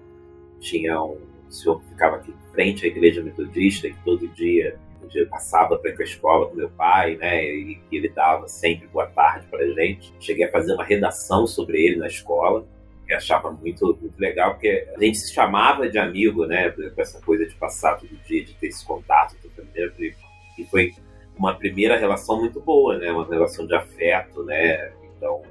Tinha 0.59 1.01
um 1.01 1.20
senhor 1.49 1.82
que 1.82 1.89
ficava 1.89 2.18
aqui 2.18 2.32
em 2.32 2.51
frente 2.53 2.86
à 2.86 2.88
igreja 2.88 3.22
metodista 3.22 3.89
que 3.89 4.03
todo 4.03 4.28
dia 4.30 4.80
passava 5.28 5.78
para 5.78 5.91
ir 5.91 5.93
para 5.93 6.03
a 6.03 6.07
escola 6.07 6.47
com 6.47 6.55
meu 6.55 6.70
pai, 6.70 7.16
né? 7.16 7.45
E, 7.45 7.80
e 7.91 7.97
ele 7.97 8.09
dava 8.09 8.47
sempre 8.47 8.88
boa 8.88 9.07
tarde 9.07 9.47
para 9.49 9.66
gente. 9.68 10.13
Cheguei 10.20 10.45
a 10.45 10.51
fazer 10.51 10.74
uma 10.74 10.84
redação 10.84 11.47
sobre 11.47 11.86
ele 11.86 11.97
na 11.97 12.07
escola 12.07 12.66
que 13.05 13.13
achava 13.13 13.51
muito, 13.51 13.86
muito 14.01 14.20
legal, 14.20 14.53
porque 14.53 14.88
a 14.95 14.99
gente 14.99 15.20
se 15.20 15.32
chamava 15.32 15.88
de 15.88 15.97
amigo, 15.97 16.45
né? 16.45 16.72
Com 16.72 17.01
essa 17.01 17.22
coisa 17.22 17.45
de 17.45 17.53
passar 17.55 17.99
todo 17.99 18.09
dia, 18.26 18.43
de 18.43 18.53
ter 18.55 18.68
esse 18.68 18.84
contato 18.84 19.36
tempo. 19.76 20.18
E 20.57 20.66
foi 20.66 20.93
uma 21.38 21.53
primeira 21.53 21.97
relação 21.97 22.39
muito 22.39 22.61
boa, 22.61 22.97
né? 22.97 23.11
Uma 23.11 23.28
relação 23.28 23.68
de 23.68 23.76
afeto, 23.76 24.43
né? 24.43 24.93
Então, 25.16 25.41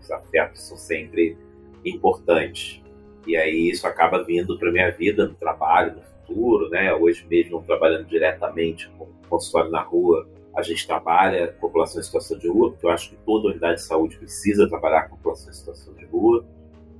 os 0.00 0.10
afetos 0.10 0.62
são 0.62 0.76
sempre 0.76 1.36
importantes. 1.84 2.82
E 3.26 3.36
aí 3.36 3.70
isso 3.70 3.86
acaba 3.86 4.24
vindo 4.24 4.58
para 4.58 4.72
minha 4.72 4.90
vida 4.90 5.26
no 5.26 5.34
trabalho, 5.34 5.96
no 5.96 6.02
futuro, 6.26 6.68
né? 6.68 6.92
Hoje 6.94 7.26
mesmo 7.28 7.62
trabalhando 7.62 8.06
diretamente 8.06 8.88
com 8.98 9.06
consultório 9.28 9.70
na 9.70 9.82
rua, 9.82 10.28
a 10.54 10.62
gente 10.62 10.86
trabalha 10.86 11.48
com 11.48 11.60
população 11.60 12.00
em 12.00 12.04
situação 12.04 12.38
de 12.38 12.48
rua, 12.48 12.70
porque 12.70 12.86
eu 12.86 12.90
acho 12.90 13.10
que 13.10 13.16
toda 13.16 13.48
unidade 13.48 13.76
de 13.76 13.82
saúde 13.82 14.16
precisa 14.16 14.68
trabalhar 14.68 15.08
com 15.08 15.16
população 15.16 15.50
em 15.50 15.54
situação 15.54 15.94
de 15.94 16.04
rua. 16.06 16.44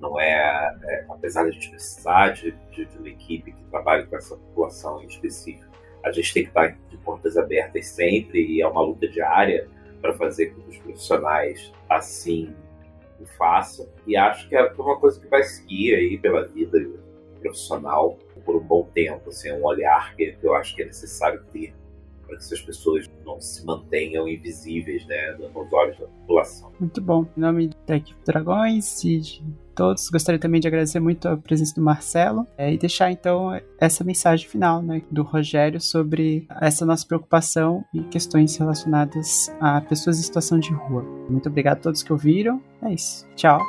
Não 0.01 0.20
é, 0.20 0.77
é 0.85 1.07
apesar 1.09 1.45
de 1.45 1.49
a 1.49 1.53
gente 1.53 1.70
precisar 1.70 2.29
de, 2.31 2.55
de, 2.70 2.85
de, 2.85 2.99
uma 2.99 3.09
equipe 3.09 3.53
que 3.53 3.64
trabalhe 3.64 4.07
com 4.07 4.16
essa 4.16 4.37
população 4.37 5.03
em 5.03 5.07
específico, 5.07 5.64
a 6.05 6.12
gente 6.12 6.35
tem 6.35 6.43
que 6.43 6.51
estar 6.51 6.77
de 6.91 6.97
portas 6.99 7.37
abertas 7.37 7.87
sempre 7.87 8.45
e 8.47 8.61
é 8.61 8.68
uma 8.68 8.83
luta 8.83 9.09
diária 9.09 9.66
para 10.03 10.12
fazer 10.12 10.55
com 10.55 10.61
que 10.62 10.70
os 10.70 10.79
profissionais 10.79 11.72
assim 11.89 12.55
o 13.18 13.24
façam. 13.24 13.89
E 14.07 14.16
acho 14.16 14.49
que 14.49 14.55
é 14.55 14.70
uma 14.72 14.99
coisa 14.99 15.18
que 15.18 15.27
vai 15.27 15.43
seguir 15.43 15.95
aí 15.95 16.18
pela 16.18 16.47
vida 16.47 16.79
profissional 17.41 18.18
por 18.47 18.57
um 18.57 18.61
bom 18.61 18.89
tempo, 18.95 19.29
assim, 19.29 19.49
é 19.49 19.55
um 19.55 19.65
olhar 19.65 20.15
que 20.17 20.39
eu 20.43 20.55
acho 20.55 20.75
que 20.75 20.83
é 20.83 20.87
necessário 20.87 21.43
ter 21.53 21.75
para 22.27 22.37
que 22.37 22.43
essas 22.43 22.61
pessoas 22.61 23.09
não 23.25 23.41
se 23.41 23.65
mantenham 23.65 24.29
invisíveis 24.29 25.07
né, 25.07 25.37
nos 25.39 25.73
olhos 25.73 25.99
da 25.99 26.07
população. 26.07 26.73
Muito 26.79 27.01
bom. 27.01 27.27
Em 27.37 27.41
nome 27.41 27.71
da 27.87 27.97
equipe 27.97 28.19
Dragões 28.25 29.05
e 29.05 29.19
de 29.19 29.45
todos, 29.75 30.09
gostaria 30.09 30.39
também 30.39 30.61
de 30.61 30.67
agradecer 30.67 30.99
muito 30.99 31.29
a 31.29 31.37
presença 31.37 31.75
do 31.75 31.83
Marcelo 31.83 32.47
é, 32.59 32.73
e 32.73 32.79
deixar 32.79 33.11
então 33.13 33.51
essa 33.79 34.03
mensagem 34.03 34.49
final 34.49 34.83
né, 34.83 35.03
do 35.11 35.23
Rogério 35.23 35.81
sobre 35.81 36.47
essa 36.61 36.85
nossa 36.85 37.07
preocupação 37.07 37.85
e 37.95 38.03
questões 38.05 38.57
relacionadas 38.57 39.49
a 39.61 39.81
pessoas 39.81 40.19
em 40.19 40.23
situação 40.23 40.59
de 40.59 40.73
rua. 40.73 41.03
Muito 41.29 41.49
obrigado 41.49 41.79
a 41.79 41.83
todos 41.83 42.03
que 42.03 42.13
ouviram. 42.13 42.61
É 42.83 42.93
isso. 42.93 43.27
Tchau. 43.37 43.61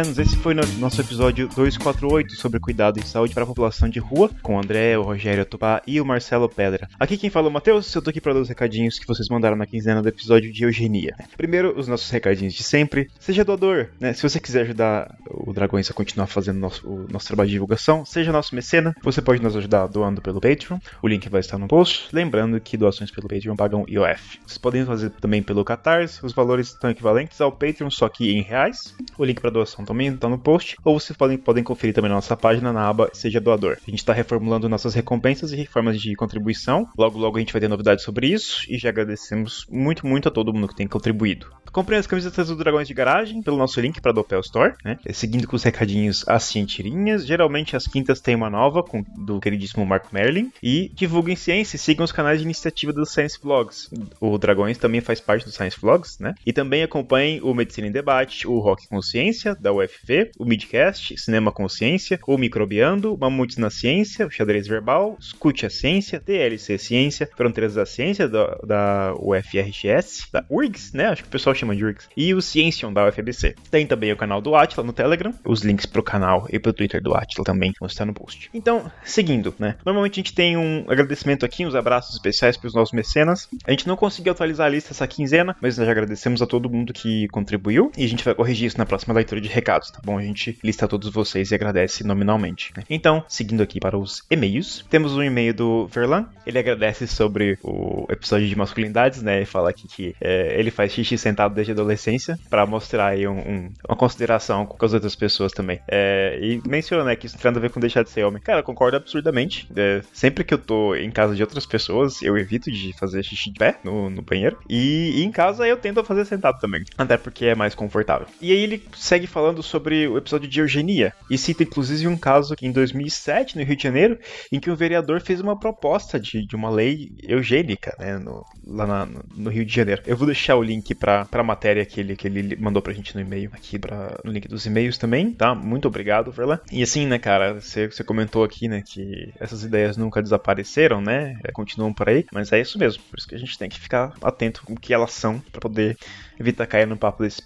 Draconianos, 0.00 0.18
esse 0.18 0.29
foi 0.40 0.54
no 0.54 0.62
nosso 0.78 0.98
episódio 1.02 1.48
248 1.48 2.34
sobre 2.34 2.58
cuidado 2.58 2.98
em 2.98 3.02
saúde 3.02 3.34
para 3.34 3.42
a 3.42 3.46
população 3.46 3.90
de 3.90 3.98
rua, 3.98 4.30
com 4.42 4.56
o 4.56 4.58
André, 4.58 4.96
o 4.96 5.02
Rogério 5.02 5.44
Tupá 5.44 5.82
e 5.86 6.00
o 6.00 6.04
Marcelo 6.04 6.48
Pedra. 6.48 6.88
Aqui 6.98 7.18
quem 7.18 7.28
fala 7.28 7.48
é 7.48 7.50
o 7.50 7.52
Matheus, 7.52 7.94
eu 7.94 8.00
tô 8.00 8.08
aqui 8.08 8.22
para 8.22 8.32
dar 8.32 8.40
os 8.40 8.48
recadinhos 8.48 8.98
que 8.98 9.06
vocês 9.06 9.28
mandaram 9.28 9.54
na 9.54 9.66
quinzena 9.66 10.00
do 10.00 10.08
episódio 10.08 10.50
de 10.50 10.64
eugenia. 10.64 11.14
Primeiro, 11.36 11.78
os 11.78 11.86
nossos 11.86 12.08
recadinhos 12.08 12.54
de 12.54 12.62
sempre. 12.62 13.10
Seja 13.18 13.44
doador, 13.44 13.88
né? 14.00 14.14
Se 14.14 14.22
você 14.22 14.40
quiser 14.40 14.62
ajudar 14.62 15.14
o 15.28 15.52
Dragões 15.52 15.90
a 15.90 15.94
continuar 15.94 16.26
fazendo 16.26 16.58
nosso, 16.58 16.88
o 16.88 17.06
nosso 17.10 17.26
trabalho 17.26 17.48
de 17.48 17.54
divulgação, 17.56 18.06
seja 18.06 18.32
nosso 18.32 18.54
mecena. 18.54 18.94
Você 19.02 19.20
pode 19.20 19.42
nos 19.42 19.54
ajudar 19.54 19.88
doando 19.88 20.22
pelo 20.22 20.40
Patreon. 20.40 20.78
O 21.02 21.08
link 21.08 21.28
vai 21.28 21.40
estar 21.40 21.58
no 21.58 21.68
post. 21.68 22.08
Lembrando 22.14 22.58
que 22.60 22.78
doações 22.78 23.10
pelo 23.10 23.28
Patreon 23.28 23.56
pagam 23.56 23.84
IOF. 23.86 24.40
Vocês 24.46 24.56
podem 24.56 24.86
fazer 24.86 25.10
também 25.10 25.42
pelo 25.42 25.62
Catarse. 25.66 26.24
Os 26.24 26.32
valores 26.32 26.68
estão 26.68 26.88
equivalentes 26.88 27.38
ao 27.42 27.52
Patreon, 27.52 27.90
só 27.90 28.08
que 28.08 28.32
em 28.32 28.40
reais. 28.40 28.96
O 29.18 29.24
link 29.24 29.38
para 29.38 29.50
doação 29.50 29.84
também 29.84 30.08
está 30.08 30.29
no 30.30 30.38
post, 30.38 30.76
ou 30.84 30.98
vocês 30.98 31.16
podem, 31.16 31.36
podem 31.36 31.64
conferir 31.64 31.94
também 31.94 32.08
na 32.08 32.16
nossa 32.16 32.36
página 32.36 32.72
na 32.72 32.88
aba 32.88 33.10
Seja 33.12 33.40
Doador. 33.40 33.76
A 33.86 33.90
gente 33.90 33.98
está 33.98 34.12
reformulando 34.12 34.68
nossas 34.68 34.94
recompensas 34.94 35.52
e 35.52 35.66
formas 35.66 36.00
de 36.00 36.14
contribuição. 36.14 36.88
Logo, 36.96 37.18
logo 37.18 37.36
a 37.36 37.40
gente 37.40 37.52
vai 37.52 37.60
ter 37.60 37.68
novidades 37.68 38.04
sobre 38.04 38.28
isso 38.28 38.64
e 38.68 38.78
já 38.78 38.88
agradecemos 38.88 39.66
muito, 39.70 40.06
muito 40.06 40.28
a 40.28 40.30
todo 40.30 40.52
mundo 40.52 40.68
que 40.68 40.76
tem 40.76 40.86
contribuído. 40.86 41.46
Comprem 41.72 41.98
as 41.98 42.06
camisetas 42.06 42.48
do 42.48 42.56
Dragões 42.56 42.88
de 42.88 42.94
Garagem 42.94 43.42
pelo 43.42 43.56
nosso 43.56 43.80
link 43.80 44.00
para 44.00 44.12
Dopel 44.12 44.40
Store, 44.40 44.74
né? 44.84 44.98
Seguindo 45.12 45.46
com 45.46 45.54
os 45.54 45.62
recadinhos 45.62 46.24
assim 46.26 46.64
tirinhas. 46.64 47.24
Geralmente 47.24 47.76
as 47.76 47.86
quintas 47.86 48.20
tem 48.20 48.34
uma 48.34 48.50
nova 48.50 48.82
com, 48.82 49.04
do 49.16 49.38
queridíssimo 49.38 49.86
Marco 49.86 50.08
Merlin. 50.12 50.50
E 50.60 50.90
divulguem 50.94 51.36
ciência 51.36 51.76
e 51.76 51.78
sigam 51.78 52.04
os 52.04 52.10
canais 52.10 52.40
de 52.40 52.44
iniciativa 52.44 52.92
dos 52.92 53.12
Science 53.12 53.38
Vlogs. 53.40 53.88
O 54.20 54.36
Dragões 54.36 54.78
também 54.78 55.00
faz 55.00 55.20
parte 55.20 55.44
dos 55.44 55.54
Science 55.54 55.78
Vlogs, 55.80 56.18
né? 56.18 56.34
E 56.44 56.52
também 56.52 56.82
acompanhem 56.82 57.40
o 57.40 57.54
Medicina 57.54 57.86
em 57.86 57.92
Debate, 57.92 58.48
o 58.48 58.58
Rock 58.58 58.88
Consciência, 58.88 59.54
da 59.54 59.72
UFV, 59.72 60.19
o 60.38 60.44
Midcast, 60.44 61.16
Cinema 61.18 61.52
Consciência, 61.52 62.18
o 62.26 62.36
Microbiando, 62.36 63.16
Mamutes 63.18 63.56
na 63.56 63.70
Ciência, 63.70 64.26
o 64.26 64.30
Xadrez 64.30 64.66
Verbal, 64.66 65.16
Escute 65.20 65.66
a 65.66 65.70
Ciência, 65.70 66.20
TLC 66.20 66.78
Ciência, 66.78 67.28
Fronteiras 67.36 67.74
da 67.74 67.86
Ciência, 67.86 68.28
da, 68.28 68.58
da 68.64 69.14
UFRGS, 69.18 70.28
da 70.32 70.44
URGS, 70.48 70.92
né? 70.92 71.06
Acho 71.06 71.22
que 71.22 71.28
o 71.28 71.32
pessoal 71.32 71.54
chama 71.54 71.74
de 71.74 71.84
URGS, 71.84 72.08
e 72.16 72.34
o 72.34 72.42
Ciencion 72.42 72.92
da 72.92 73.06
UFBC. 73.06 73.54
Tem 73.70 73.86
também 73.86 74.12
o 74.12 74.16
canal 74.16 74.40
do 74.40 74.54
Atila 74.54 74.84
no 74.84 74.92
Telegram, 74.92 75.34
os 75.44 75.62
links 75.62 75.86
pro 75.86 76.02
canal 76.02 76.46
e 76.50 76.58
pro 76.58 76.72
Twitter 76.72 77.02
do 77.02 77.14
Atila 77.14 77.44
também 77.44 77.72
vão 77.78 77.86
estar 77.86 78.04
no 78.04 78.14
post. 78.14 78.50
Então, 78.52 78.90
seguindo, 79.04 79.54
né? 79.58 79.76
Normalmente 79.84 80.14
a 80.14 80.22
gente 80.22 80.34
tem 80.34 80.56
um 80.56 80.84
agradecimento 80.88 81.44
aqui, 81.44 81.64
uns 81.64 81.74
abraços 81.74 82.14
especiais 82.14 82.56
para 82.56 82.68
os 82.68 82.74
nossos 82.74 82.92
mecenas. 82.92 83.48
A 83.64 83.70
gente 83.70 83.86
não 83.86 83.96
conseguiu 83.96 84.32
atualizar 84.32 84.66
a 84.66 84.70
lista 84.70 84.92
essa 84.92 85.06
quinzena, 85.06 85.56
mas 85.60 85.78
nós 85.78 85.86
já 85.86 85.92
agradecemos 85.92 86.42
a 86.42 86.46
todo 86.46 86.70
mundo 86.70 86.92
que 86.92 87.28
contribuiu 87.28 87.92
e 87.96 88.04
a 88.04 88.08
gente 88.08 88.24
vai 88.24 88.34
corrigir 88.34 88.66
isso 88.66 88.78
na 88.78 88.86
próxima 88.86 89.14
leitura 89.14 89.40
de 89.40 89.48
recados, 89.48 89.90
tá 89.90 90.00
bom? 90.04 90.09
A 90.18 90.22
gente 90.22 90.58
lista 90.62 90.88
todos 90.88 91.08
vocês 91.10 91.50
e 91.50 91.54
agradece 91.54 92.04
nominalmente. 92.04 92.72
Né? 92.76 92.84
Então, 92.88 93.24
seguindo 93.28 93.62
aqui 93.62 93.80
para 93.80 93.96
os 93.96 94.24
e-mails, 94.30 94.84
temos 94.90 95.16
um 95.16 95.22
e-mail 95.22 95.54
do 95.54 95.86
Verlan. 95.86 96.26
Ele 96.46 96.58
agradece 96.58 97.06
sobre 97.06 97.58
o 97.62 98.06
episódio 98.08 98.48
de 98.48 98.56
masculinidades, 98.56 99.22
né? 99.22 99.36
Ele 99.36 99.46
fala 99.46 99.70
aqui 99.70 99.86
que 99.88 100.14
é, 100.20 100.58
ele 100.58 100.70
faz 100.70 100.92
xixi 100.92 101.16
sentado 101.16 101.54
desde 101.54 101.72
a 101.72 101.74
adolescência 101.74 102.38
para 102.48 102.66
mostrar 102.66 103.08
aí 103.08 103.26
um, 103.26 103.38
um, 103.38 103.72
uma 103.88 103.96
consideração 103.96 104.66
com 104.66 104.84
as 104.84 104.92
outras 104.92 105.14
pessoas 105.14 105.52
também. 105.52 105.80
É, 105.88 106.38
e 106.40 106.60
menciona 106.66 107.04
né, 107.04 107.16
que 107.16 107.26
isso 107.26 107.38
tem 107.38 107.50
a 107.50 107.54
ver 107.54 107.70
com 107.70 107.80
deixar 107.80 108.02
de 108.02 108.10
ser 108.10 108.24
homem. 108.24 108.40
Cara, 108.42 108.60
eu 108.60 108.64
concordo 108.64 108.96
absurdamente. 108.96 109.68
É, 109.76 110.02
sempre 110.12 110.44
que 110.44 110.54
eu 110.54 110.58
tô 110.58 110.94
em 110.94 111.10
casa 111.10 111.34
de 111.34 111.42
outras 111.42 111.66
pessoas, 111.66 112.22
eu 112.22 112.36
evito 112.36 112.70
de 112.70 112.92
fazer 112.98 113.22
xixi 113.22 113.50
de 113.50 113.58
pé 113.58 113.76
no, 113.84 114.10
no 114.10 114.22
banheiro. 114.22 114.58
E, 114.68 115.20
e, 115.20 115.24
em 115.24 115.30
casa 115.30 115.66
eu 115.66 115.76
tento 115.76 116.02
fazer 116.04 116.24
sentado 116.24 116.58
também. 116.60 116.84
Até 116.96 117.16
porque 117.16 117.46
é 117.46 117.54
mais 117.54 117.74
confortável. 117.74 118.26
E 118.40 118.52
aí 118.52 118.58
ele 118.58 118.82
segue 118.96 119.26
falando 119.26 119.62
sobre 119.62 119.99
o 120.08 120.18
episódio 120.18 120.48
de 120.48 120.60
eugenia. 120.60 121.12
E 121.30 121.38
cita 121.38 121.62
inclusive 121.62 122.06
um 122.06 122.16
caso 122.16 122.54
em 122.60 122.72
2007, 122.72 123.56
no 123.56 123.64
Rio 123.64 123.76
de 123.76 123.82
Janeiro, 123.82 124.18
em 124.50 124.60
que 124.60 124.70
um 124.70 124.74
vereador 124.74 125.20
fez 125.20 125.40
uma 125.40 125.58
proposta 125.58 126.18
de, 126.18 126.46
de 126.46 126.56
uma 126.56 126.70
lei 126.70 127.12
eugênica, 127.22 127.94
né, 127.98 128.18
no, 128.18 128.44
lá 128.66 128.86
na, 128.86 129.08
no 129.34 129.50
Rio 129.50 129.64
de 129.64 129.74
Janeiro. 129.74 130.02
Eu 130.06 130.16
vou 130.16 130.26
deixar 130.26 130.56
o 130.56 130.62
link 130.62 130.94
para 130.94 131.26
a 131.30 131.42
matéria 131.42 131.84
que 131.84 132.00
ele, 132.00 132.16
que 132.16 132.26
ele 132.26 132.56
mandou 132.56 132.82
pra 132.82 132.92
gente 132.92 133.14
no 133.14 133.20
e-mail 133.20 133.50
aqui, 133.52 133.78
pra, 133.78 134.18
no 134.24 134.32
link 134.32 134.48
dos 134.48 134.66
e-mails 134.66 134.98
também, 134.98 135.32
tá? 135.32 135.54
Muito 135.54 135.88
obrigado, 135.88 136.30
Verlan. 136.30 136.60
E 136.70 136.82
assim, 136.82 137.06
né, 137.06 137.18
cara, 137.18 137.60
você, 137.60 137.86
você 137.86 138.04
comentou 138.04 138.44
aqui, 138.44 138.68
né, 138.68 138.82
que 138.84 139.32
essas 139.38 139.64
ideias 139.64 139.96
nunca 139.96 140.22
desapareceram, 140.22 141.00
né, 141.00 141.38
é, 141.44 141.52
continuam 141.52 141.92
por 141.92 142.08
aí, 142.08 142.24
mas 142.32 142.52
é 142.52 142.60
isso 142.60 142.78
mesmo, 142.78 143.02
por 143.10 143.18
isso 143.18 143.28
que 143.28 143.34
a 143.34 143.38
gente 143.38 143.58
tem 143.58 143.68
que 143.68 143.80
ficar 143.80 144.12
atento 144.22 144.62
com 144.64 144.74
o 144.74 144.80
que 144.80 144.94
elas 144.94 145.12
são 145.12 145.40
para 145.52 145.60
poder 145.60 145.96
evitar 146.38 146.66
cair 146.66 146.86
no 146.86 146.96
papo 146.96 147.22
desse 147.22 147.42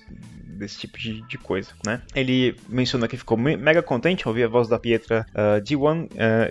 desse 0.64 0.78
tipo 0.78 0.98
de, 0.98 1.22
de, 1.26 1.38
coisa, 1.38 1.70
né? 1.84 2.02
Ele 2.14 2.56
menciona 2.68 3.06
que 3.06 3.16
ficou 3.16 3.36
mega 3.36 3.82
contente 3.82 4.24
ao 4.24 4.30
ouvir 4.30 4.44
a 4.44 4.48
voz 4.48 4.68
da 4.68 4.78
Pietra 4.78 5.26
uh, 5.30 5.60
Diwan, 5.60 6.04
uh, 6.04 6.08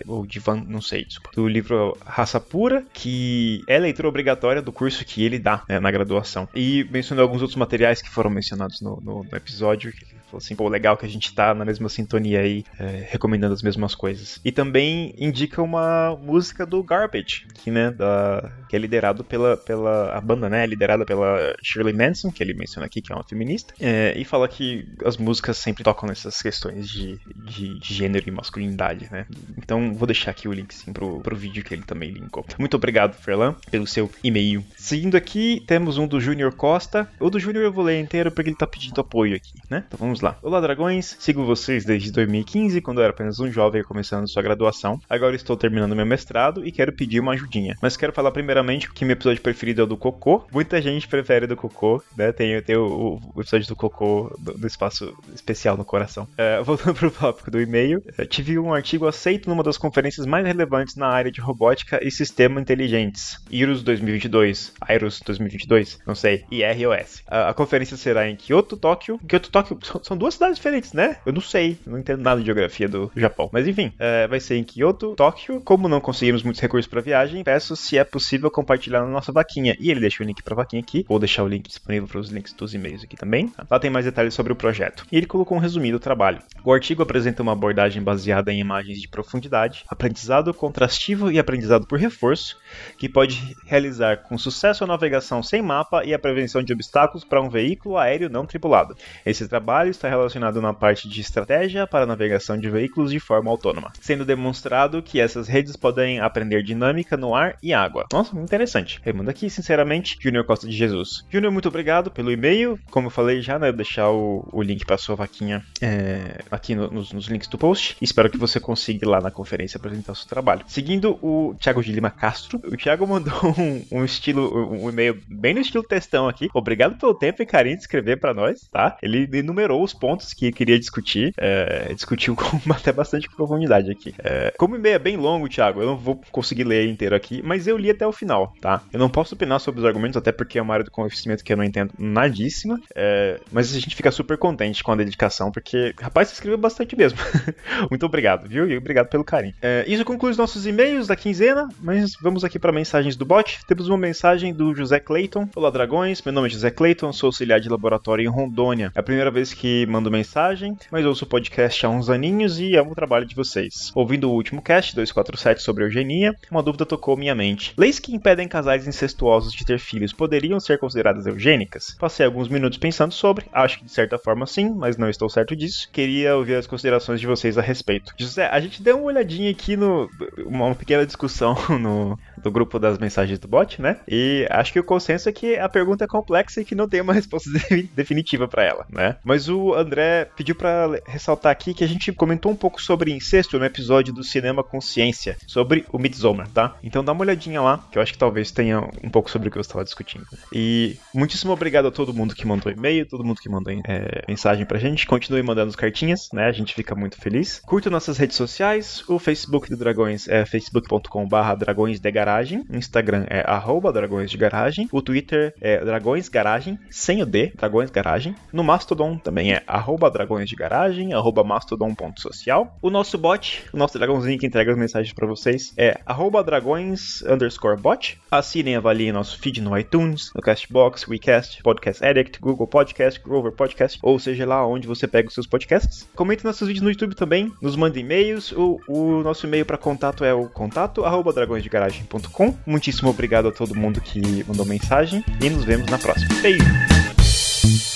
ou 0.07 0.25
Divan, 0.25 0.63
não 0.67 0.81
sei, 0.81 1.03
desculpa, 1.03 1.35
do 1.35 1.47
livro 1.47 1.97
Raça 2.05 2.39
Pura, 2.39 2.85
que 2.93 3.63
é 3.67 3.77
leitura 3.77 4.07
obrigatória 4.07 4.61
do 4.61 4.71
curso 4.71 5.03
que 5.03 5.23
ele 5.23 5.39
dá 5.39 5.63
né, 5.67 5.79
na 5.79 5.91
graduação. 5.91 6.47
E 6.55 6.87
mencionou 6.91 7.23
alguns 7.23 7.41
outros 7.41 7.57
materiais 7.57 8.01
que 8.01 8.09
foram 8.09 8.29
mencionados 8.29 8.81
no, 8.81 9.01
no, 9.01 9.23
no 9.23 9.37
episódio, 9.37 9.91
falou 10.33 10.37
assim, 10.37 10.55
pô, 10.55 10.67
legal 10.67 10.97
que 10.97 11.05
a 11.05 11.09
gente 11.09 11.33
tá 11.33 11.53
na 11.53 11.63
mesma 11.63 11.87
sintonia 11.89 12.41
aí, 12.41 12.63
é, 12.79 13.07
recomendando 13.09 13.53
as 13.53 13.61
mesmas 13.61 13.93
coisas. 13.93 14.39
E 14.43 14.51
também 14.51 15.13
indica 15.17 15.61
uma 15.61 16.17
música 16.21 16.65
do 16.65 16.81
Garbage, 16.81 17.45
que, 17.63 17.69
né, 17.69 17.91
da, 17.91 18.51
que 18.67 18.75
é 18.75 18.79
liderado 18.79 19.23
pela, 19.23 19.55
pela 19.55 20.15
a 20.15 20.21
banda, 20.21 20.49
né, 20.49 20.63
é 20.63 20.67
liderada 20.67 21.05
pela 21.05 21.55
Shirley 21.61 21.93
Manson, 21.93 22.31
que 22.31 22.41
ele 22.41 22.53
menciona 22.53 22.85
aqui, 22.85 23.01
que 23.01 23.11
é 23.11 23.15
uma 23.15 23.23
feminista. 23.23 23.73
É, 23.79 24.13
e 24.17 24.25
fala 24.25 24.47
que 24.47 24.87
as 25.05 25.17
músicas 25.17 25.57
sempre 25.57 25.83
tocam 25.83 26.07
nessas 26.09 26.41
questões 26.41 26.89
de, 26.89 27.19
de, 27.45 27.79
de, 27.79 27.93
gênero 27.93 28.27
e 28.27 28.31
masculinidade, 28.31 29.07
né? 29.11 29.27
Então 29.57 29.93
vou 29.93 30.07
deixar 30.07 30.31
aqui 30.31 30.47
o 30.47 30.53
link 30.53 30.73
sim 30.73 30.91
pro, 30.91 31.19
pro 31.19 31.35
vídeo 31.35 31.63
que 31.63 31.73
ele 31.73 31.83
também 31.83 32.11
linkou. 32.11 32.45
Muito 32.57 32.75
obrigado, 32.75 33.13
Ferlan, 33.13 33.55
pelo 33.69 33.85
seu 33.85 34.09
e-mail. 34.23 34.63
Seguindo 34.75 35.15
aqui, 35.15 35.63
temos 35.67 35.97
um 35.97 36.07
do 36.07 36.19
Júnior 36.19 36.53
Costa. 36.55 37.07
O 37.19 37.29
do 37.29 37.39
Júnior 37.39 37.63
eu 37.63 37.71
vou 37.71 37.83
ler 37.83 37.99
inteiro 37.99 38.31
porque 38.31 38.49
ele 38.49 38.57
tá 38.57 38.65
pedindo 38.65 38.99
apoio 38.99 39.35
aqui, 39.35 39.53
né? 39.69 39.83
Então 39.87 39.99
vamos 39.99 40.21
lá. 40.21 40.22
Lá. 40.23 40.37
Olá, 40.41 40.61
dragões. 40.61 41.17
Sigo 41.19 41.43
vocês 41.43 41.83
desde 41.83 42.09
2015, 42.11 42.79
quando 42.81 42.99
eu 42.99 43.03
era 43.03 43.11
apenas 43.11 43.41
um 43.41 43.51
jovem 43.51 43.83
começando 43.83 44.27
sua 44.27 44.41
graduação. 44.41 44.99
Agora 45.09 45.35
estou 45.35 45.57
terminando 45.57 45.95
meu 45.95 46.05
mestrado 46.05 46.65
e 46.65 46.71
quero 46.71 46.93
pedir 46.93 47.19
uma 47.19 47.33
ajudinha. 47.33 47.75
Mas 47.81 47.97
quero 47.97 48.13
falar 48.13 48.31
primeiramente 48.31 48.89
que 48.89 49.03
meu 49.03 49.13
episódio 49.13 49.41
preferido 49.41 49.81
é 49.81 49.83
o 49.83 49.87
do 49.87 49.97
Cocô. 49.97 50.45
Muita 50.51 50.81
gente 50.81 51.09
prefere 51.09 51.45
do 51.45 51.57
Cocô, 51.57 52.01
né? 52.17 52.31
Tem, 52.31 52.61
tem 52.61 52.77
o, 52.77 53.19
o 53.35 53.41
episódio 53.41 53.67
do 53.67 53.75
Cocô 53.75 54.33
do, 54.39 54.57
do 54.57 54.65
espaço 54.65 55.13
especial 55.33 55.75
no 55.75 55.83
coração. 55.83 56.25
É, 56.37 56.61
voltando 56.63 56.95
pro 56.95 57.11
tópico 57.11 57.51
do 57.51 57.59
e-mail, 57.59 58.01
é, 58.17 58.25
tive 58.25 58.57
um 58.57 58.73
artigo 58.73 59.05
aceito 59.05 59.49
numa 59.49 59.61
das 59.61 59.77
conferências 59.77 60.25
mais 60.25 60.45
relevantes 60.45 60.95
na 60.95 61.07
área 61.07 61.31
de 61.31 61.41
robótica 61.41 61.99
e 62.01 62.09
sistema 62.09 62.61
inteligentes. 62.61 63.37
IRUS 63.51 63.83
2022. 63.83 64.73
IRUS 64.89 65.19
2022? 65.25 65.99
Não 66.07 66.15
sei. 66.15 66.45
IROS. 66.49 67.23
A, 67.27 67.49
a 67.49 67.53
conferência 67.53 67.97
será 67.97 68.29
em 68.29 68.37
Kyoto, 68.37 68.77
Tóquio. 68.77 69.19
Kyoto, 69.27 69.51
Tóquio 69.51 69.77
são, 70.12 70.12
são, 70.13 70.17
duas 70.17 70.35
cidades 70.35 70.57
diferentes, 70.57 70.93
né? 70.93 71.17
Eu 71.25 71.33
não 71.33 71.41
sei. 71.41 71.77
não 71.85 71.97
entendo 71.97 72.21
nada 72.21 72.39
de 72.39 72.45
geografia 72.45 72.87
do 72.87 73.11
Japão. 73.15 73.49
Mas 73.51 73.67
enfim, 73.67 73.91
é, 73.99 74.27
vai 74.27 74.39
ser 74.39 74.55
em 74.55 74.63
Kyoto, 74.63 75.15
Tóquio. 75.15 75.61
Como 75.61 75.89
não 75.89 75.99
conseguimos 75.99 76.43
muitos 76.43 76.61
recursos 76.61 76.89
para 76.89 77.01
viagem, 77.01 77.43
peço 77.43 77.75
se 77.75 77.97
é 77.97 78.03
possível 78.03 78.49
compartilhar 78.49 79.01
na 79.01 79.07
nossa 79.07 79.31
vaquinha. 79.31 79.75
E 79.79 79.91
ele 79.91 79.99
deixa 79.99 80.23
o 80.23 80.25
link 80.25 80.41
pra 80.41 80.55
vaquinha 80.55 80.81
aqui. 80.81 81.05
Vou 81.07 81.19
deixar 81.19 81.43
o 81.43 81.47
link 81.47 81.67
disponível 81.67 82.07
para 82.07 82.19
os 82.19 82.29
links 82.29 82.53
dos 82.53 82.73
e-mails 82.73 83.03
aqui 83.03 83.15
também. 83.15 83.51
Lá 83.69 83.79
tem 83.79 83.89
mais 83.89 84.05
detalhes 84.05 84.33
sobre 84.33 84.53
o 84.53 84.55
projeto. 84.55 85.05
E 85.11 85.17
ele 85.17 85.25
colocou 85.25 85.57
um 85.57 85.61
resumido 85.61 85.97
do 85.97 86.01
trabalho. 86.01 86.41
O 86.63 86.71
artigo 86.71 87.03
apresenta 87.03 87.43
uma 87.43 87.51
abordagem 87.51 88.01
baseada 88.01 88.51
em 88.51 88.59
imagens 88.59 88.99
de 88.99 89.07
profundidade, 89.07 89.83
aprendizado 89.87 90.53
contrastivo 90.53 91.31
e 91.31 91.37
aprendizado 91.37 91.85
por 91.85 91.99
reforço, 91.99 92.57
que 92.97 93.09
pode 93.09 93.55
realizar 93.65 94.17
com 94.17 94.37
sucesso 94.37 94.83
a 94.83 94.87
navegação 94.87 95.43
sem 95.43 95.61
mapa 95.61 96.03
e 96.05 96.13
a 96.13 96.19
prevenção 96.19 96.63
de 96.63 96.73
obstáculos 96.73 97.23
para 97.23 97.41
um 97.41 97.49
veículo 97.49 97.97
aéreo 97.97 98.29
não 98.29 98.45
tripulado. 98.45 98.95
Esse 99.25 99.47
trabalho 99.47 99.93
está 100.03 100.09
relacionado 100.09 100.61
na 100.61 100.73
parte 100.73 101.07
de 101.07 101.21
estratégia 101.21 101.87
para 101.87 102.05
navegação 102.05 102.57
de 102.57 102.69
veículos 102.69 103.11
de 103.11 103.19
forma 103.19 103.49
autônoma, 103.49 103.93
sendo 104.01 104.25
demonstrado 104.25 105.01
que 105.01 105.19
essas 105.19 105.47
redes 105.47 105.77
podem 105.77 106.19
aprender 106.19 106.61
dinâmica 106.61 107.15
no 107.15 107.33
ar 107.33 107.57
e 107.63 107.73
água. 107.73 108.05
Nossa, 108.11 108.37
interessante. 108.37 108.99
Eu 109.05 109.15
mando 109.15 109.29
aqui, 109.29 109.49
sinceramente, 109.49 110.17
Júnior 110.19 110.45
Costa 110.45 110.67
de 110.67 110.75
Jesus. 110.75 111.25
Júnior, 111.29 111.51
muito 111.51 111.69
obrigado 111.69 112.11
pelo 112.11 112.31
e-mail. 112.31 112.77
Como 112.91 113.07
eu 113.07 113.11
falei 113.11 113.41
já, 113.41 113.57
né, 113.57 113.69
eu 113.69 113.73
deixar 113.73 114.09
o, 114.09 114.47
o 114.51 114.61
link 114.61 114.85
para 114.85 114.97
sua 114.97 115.15
vaquinha 115.15 115.63
é, 115.81 116.41
aqui 116.51 116.75
no, 116.75 116.89
nos, 116.91 117.13
nos, 117.13 117.27
links 117.27 117.47
do 117.47 117.57
post. 117.57 117.95
Espero 118.01 118.29
que 118.29 118.37
você 118.37 118.59
consiga 118.59 119.05
ir 119.05 119.09
lá 119.09 119.21
na 119.21 119.31
conferência 119.31 119.77
apresentar 119.77 120.11
o 120.11 120.15
seu 120.15 120.27
trabalho. 120.27 120.65
Seguindo 120.67 121.17
o 121.21 121.55
Thiago 121.59 121.81
de 121.81 121.91
Lima 121.91 122.09
Castro, 122.09 122.59
o 122.65 122.75
Thiago 122.75 123.07
mandou 123.07 123.33
um, 123.57 123.99
um 123.99 124.05
estilo, 124.05 124.69
um 124.69 124.89
e-mail 124.89 125.21
bem 125.27 125.53
no 125.53 125.61
estilo 125.61 125.83
textão 125.83 126.27
aqui. 126.27 126.49
Obrigado 126.53 126.97
pelo 126.97 127.13
tempo 127.13 127.41
e 127.41 127.45
carinho 127.45 127.77
de 127.77 127.83
escrever 127.83 128.19
para 128.19 128.33
nós, 128.33 128.67
tá? 128.67 128.97
Ele 129.01 129.29
enumerou 129.37 129.82
os 129.83 129.93
pontos 129.93 130.33
que 130.33 130.51
queria 130.51 130.79
discutir, 130.79 131.33
é, 131.37 131.93
discutiu 131.93 132.35
com 132.37 132.59
até 132.71 132.91
bastante 132.91 133.29
profundidade 133.29 133.91
aqui. 133.91 134.13
É, 134.19 134.53
como 134.57 134.75
e-mail 134.75 134.95
é 134.95 134.99
bem 134.99 135.17
longo, 135.17 135.49
Thiago, 135.49 135.81
eu 135.81 135.85
não 135.85 135.97
vou 135.97 136.21
conseguir 136.31 136.63
ler 136.63 136.87
inteiro 136.87 137.15
aqui, 137.15 137.41
mas 137.43 137.67
eu 137.67 137.77
li 137.77 137.89
até 137.89 138.05
o 138.05 138.11
final, 138.11 138.53
tá? 138.61 138.81
Eu 138.91 138.99
não 138.99 139.09
posso 139.09 139.35
opinar 139.35 139.59
sobre 139.59 139.81
os 139.81 139.85
argumentos, 139.85 140.17
até 140.17 140.31
porque 140.31 140.57
é 140.57 140.61
uma 140.61 140.73
área 140.73 140.85
do 140.85 140.91
conhecimento 140.91 141.43
que 141.43 141.51
eu 141.51 141.57
não 141.57 141.63
entendo 141.63 141.93
nadíssima, 141.97 142.79
é, 142.95 143.39
mas 143.51 143.75
a 143.75 143.79
gente 143.79 143.95
fica 143.95 144.11
super 144.11 144.37
contente 144.37 144.83
com 144.83 144.91
a 144.91 144.95
dedicação, 144.95 145.51
porque, 145.51 145.93
rapaz, 145.99 146.27
você 146.27 146.35
escreveu 146.35 146.57
bastante 146.57 146.95
mesmo. 146.95 147.19
Muito 147.89 148.05
obrigado, 148.05 148.47
viu? 148.47 148.69
E 148.69 148.77
obrigado 148.77 149.07
pelo 149.07 149.23
carinho. 149.23 149.53
É, 149.61 149.83
isso 149.87 150.05
conclui 150.05 150.31
os 150.31 150.37
nossos 150.37 150.65
e-mails 150.65 151.07
da 151.07 151.15
quinzena, 151.15 151.67
mas 151.81 152.13
vamos 152.21 152.43
aqui 152.43 152.59
para 152.59 152.71
mensagens 152.71 153.15
do 153.15 153.25
bot. 153.25 153.59
Temos 153.67 153.87
uma 153.87 153.97
mensagem 153.97 154.53
do 154.53 154.73
José 154.73 154.99
Clayton. 154.99 155.49
Olá, 155.55 155.69
dragões. 155.69 156.21
Meu 156.21 156.33
nome 156.33 156.47
é 156.47 156.51
José 156.51 156.71
Clayton, 156.71 157.11
sou 157.13 157.27
auxiliar 157.27 157.59
de 157.59 157.69
laboratório 157.69 158.23
em 158.23 158.27
Rondônia. 158.27 158.91
É 158.95 158.99
a 158.99 159.03
primeira 159.03 159.31
vez 159.31 159.53
que 159.53 159.72
mando 159.87 160.11
mensagem, 160.11 160.77
mas 160.91 161.05
ouço 161.05 161.25
o 161.25 161.27
podcast 161.27 161.85
há 161.85 161.89
uns 161.89 162.09
aninhos 162.09 162.59
e 162.59 162.75
amo 162.75 162.91
o 162.91 162.95
trabalho 162.95 163.25
de 163.25 163.35
vocês. 163.35 163.91
Ouvindo 163.95 164.29
o 164.29 164.33
último 164.33 164.61
cast, 164.61 164.95
247, 164.95 165.61
sobre 165.61 165.83
eugenia, 165.83 166.35
uma 166.49 166.63
dúvida 166.63 166.85
tocou 166.85 167.17
minha 167.17 167.35
mente. 167.35 167.73
Leis 167.77 167.99
que 167.99 168.15
impedem 168.15 168.47
casais 168.47 168.87
incestuosos 168.87 169.53
de 169.53 169.65
ter 169.65 169.79
filhos 169.79 170.13
poderiam 170.13 170.59
ser 170.59 170.77
consideradas 170.77 171.25
eugênicas? 171.25 171.95
Passei 171.99 172.25
alguns 172.25 172.47
minutos 172.47 172.77
pensando 172.77 173.13
sobre, 173.13 173.45
acho 173.51 173.79
que 173.79 173.85
de 173.85 173.91
certa 173.91 174.17
forma 174.17 174.45
sim, 174.45 174.69
mas 174.69 174.97
não 174.97 175.09
estou 175.09 175.29
certo 175.29 175.55
disso. 175.55 175.89
Queria 175.91 176.35
ouvir 176.35 176.55
as 176.55 176.67
considerações 176.67 177.19
de 177.19 177.27
vocês 177.27 177.57
a 177.57 177.61
respeito. 177.61 178.13
José, 178.17 178.47
a 178.47 178.59
gente 178.59 178.81
deu 178.81 178.97
uma 178.97 179.05
olhadinha 179.05 179.51
aqui 179.51 179.75
no. 179.75 180.09
uma 180.45 180.73
pequena 180.75 181.05
discussão 181.05 181.55
no, 181.79 182.17
no 182.43 182.51
grupo 182.51 182.79
das 182.79 182.97
mensagens 182.97 183.39
do 183.39 183.47
bot, 183.47 183.81
né? 183.81 183.99
E 184.07 184.47
acho 184.49 184.73
que 184.73 184.79
o 184.79 184.83
consenso 184.83 185.29
é 185.29 185.31
que 185.31 185.57
a 185.57 185.69
pergunta 185.69 186.03
é 186.03 186.07
complexa 186.07 186.61
e 186.61 186.65
que 186.65 186.75
não 186.75 186.87
tem 186.87 187.01
uma 187.01 187.13
resposta 187.13 187.49
definitiva 187.95 188.47
para 188.47 188.63
ela, 188.63 188.85
né? 188.89 189.17
Mas 189.23 189.49
o 189.49 189.73
André 189.73 190.29
pediu 190.35 190.55
para 190.55 191.01
ressaltar 191.05 191.51
aqui 191.51 191.73
que 191.73 191.83
a 191.83 191.87
gente 191.87 192.11
comentou 192.11 192.51
um 192.51 192.55
pouco 192.55 192.81
sobre 192.81 193.11
incesto 193.11 193.57
no 193.57 193.65
episódio 193.65 194.13
do 194.13 194.23
Cinema 194.23 194.63
Consciência, 194.63 195.37
sobre 195.47 195.85
o 195.91 195.99
Midsommar, 195.99 196.47
tá? 196.49 196.75
Então 196.83 197.03
dá 197.03 197.11
uma 197.11 197.21
olhadinha 197.21 197.61
lá, 197.61 197.83
que 197.91 197.97
eu 197.97 198.01
acho 198.01 198.13
que 198.13 198.17
talvez 198.17 198.51
tenha 198.51 198.79
um 199.03 199.09
pouco 199.09 199.29
sobre 199.29 199.47
o 199.47 199.51
que 199.51 199.57
eu 199.57 199.61
estava 199.61 199.83
discutindo. 199.83 200.25
E 200.51 200.97
muitíssimo 201.13 201.51
obrigado 201.51 201.87
a 201.87 201.91
todo 201.91 202.13
mundo 202.13 202.35
que 202.35 202.45
mandou 202.45 202.71
e-mail, 202.71 203.05
todo 203.05 203.23
mundo 203.23 203.39
que 203.41 203.49
mandou 203.49 203.73
é, 203.87 204.23
mensagem 204.27 204.65
pra 204.65 204.79
gente. 204.79 205.05
Continue 205.05 205.43
mandando 205.43 205.69
as 205.69 205.75
cartinhas, 205.75 206.29
né? 206.33 206.45
A 206.45 206.51
gente 206.51 206.73
fica 206.73 206.95
muito 206.95 207.17
feliz. 207.17 207.61
Curta 207.65 207.89
nossas 207.89 208.17
redes 208.17 208.35
sociais. 208.35 209.03
O 209.07 209.19
Facebook 209.19 209.69
do 209.69 209.77
Dragões 209.77 210.27
é 210.27 210.45
facebook.com/barra 210.45 211.55
Dragões 211.55 211.99
de 211.99 212.11
Garagem. 212.33 212.65
O 212.67 212.75
Instagram 212.75 213.25
é 213.29 213.43
arroba 213.45 213.93
Dragões 213.93 214.31
de 214.31 214.37
Garagem. 214.37 214.89
O 214.91 215.01
Twitter 215.01 215.53
é 215.61 215.83
Dragões 215.85 216.27
Garagem, 216.29 216.79
sem 216.89 217.21
o 217.21 217.25
D, 217.25 217.53
Dragões 217.55 217.91
Garagem. 217.91 218.35
No 218.51 218.63
Mastodon 218.63 219.17
também 219.17 219.53
é 219.53 219.61
arroba 219.67 220.09
Dragões 220.09 220.49
de 220.49 220.55
Garagem, 220.55 221.09
mastodon.social. 221.45 222.75
O 222.81 222.89
nosso 222.89 223.17
bot, 223.17 223.63
o 223.71 223.77
nosso 223.77 223.99
dragãozinho 223.99 224.39
que 224.39 224.47
entrega 224.47 224.71
as 224.71 224.77
mensagens 224.77 225.13
para 225.13 225.27
vocês 225.27 225.73
é 225.77 225.99
dragões 226.43 227.21
underscore 227.23 227.79
bot. 227.79 228.19
Assinem 228.31 228.73
e 228.73 228.77
avaliem 228.77 229.11
nosso 229.11 229.37
feed 229.37 229.61
no 229.61 229.77
iTunes, 229.77 230.31
no 230.33 230.41
Castbox, 230.41 231.07
WeCast, 231.07 231.61
Podcast 231.61 232.03
Addict, 232.03 232.39
Google 232.39 232.65
Podcast, 232.65 233.21
Grover 233.21 233.51
Podcast, 233.51 233.99
ou 234.01 234.17
seja 234.17 234.45
lá 234.45 234.65
onde 234.65 234.87
você 234.87 235.07
pega 235.07 235.27
os 235.27 235.33
seus 235.33 235.45
podcasts. 235.45 236.07
Comente 236.15 236.43
nossos 236.43 236.67
vídeos 236.67 236.83
no 236.83 236.89
YouTube 236.89 237.15
também, 237.15 237.51
nos 237.61 237.75
mande 237.75 237.99
e-mails. 237.99 238.51
O, 238.53 238.79
o 238.87 239.21
nosso 239.21 239.45
e-mail 239.45 239.65
para 239.65 239.77
contato 239.77 240.23
é 240.23 240.33
o 240.33 240.49
contato 240.49 241.05
arroba 241.05 241.31
dragõesdegaragem.com 241.31 242.22
gmail.com. 242.23 242.55
Muitíssimo 242.65 243.09
obrigado 243.09 243.47
a 243.47 243.51
todo 243.51 243.75
mundo 243.75 244.01
que 244.01 244.43
mandou 244.47 244.65
mensagem 244.65 245.23
e 245.41 245.49
nos 245.49 245.63
vemos 245.63 245.87
na 245.87 245.97
próxima. 245.97 246.33
Beijo! 246.41 247.92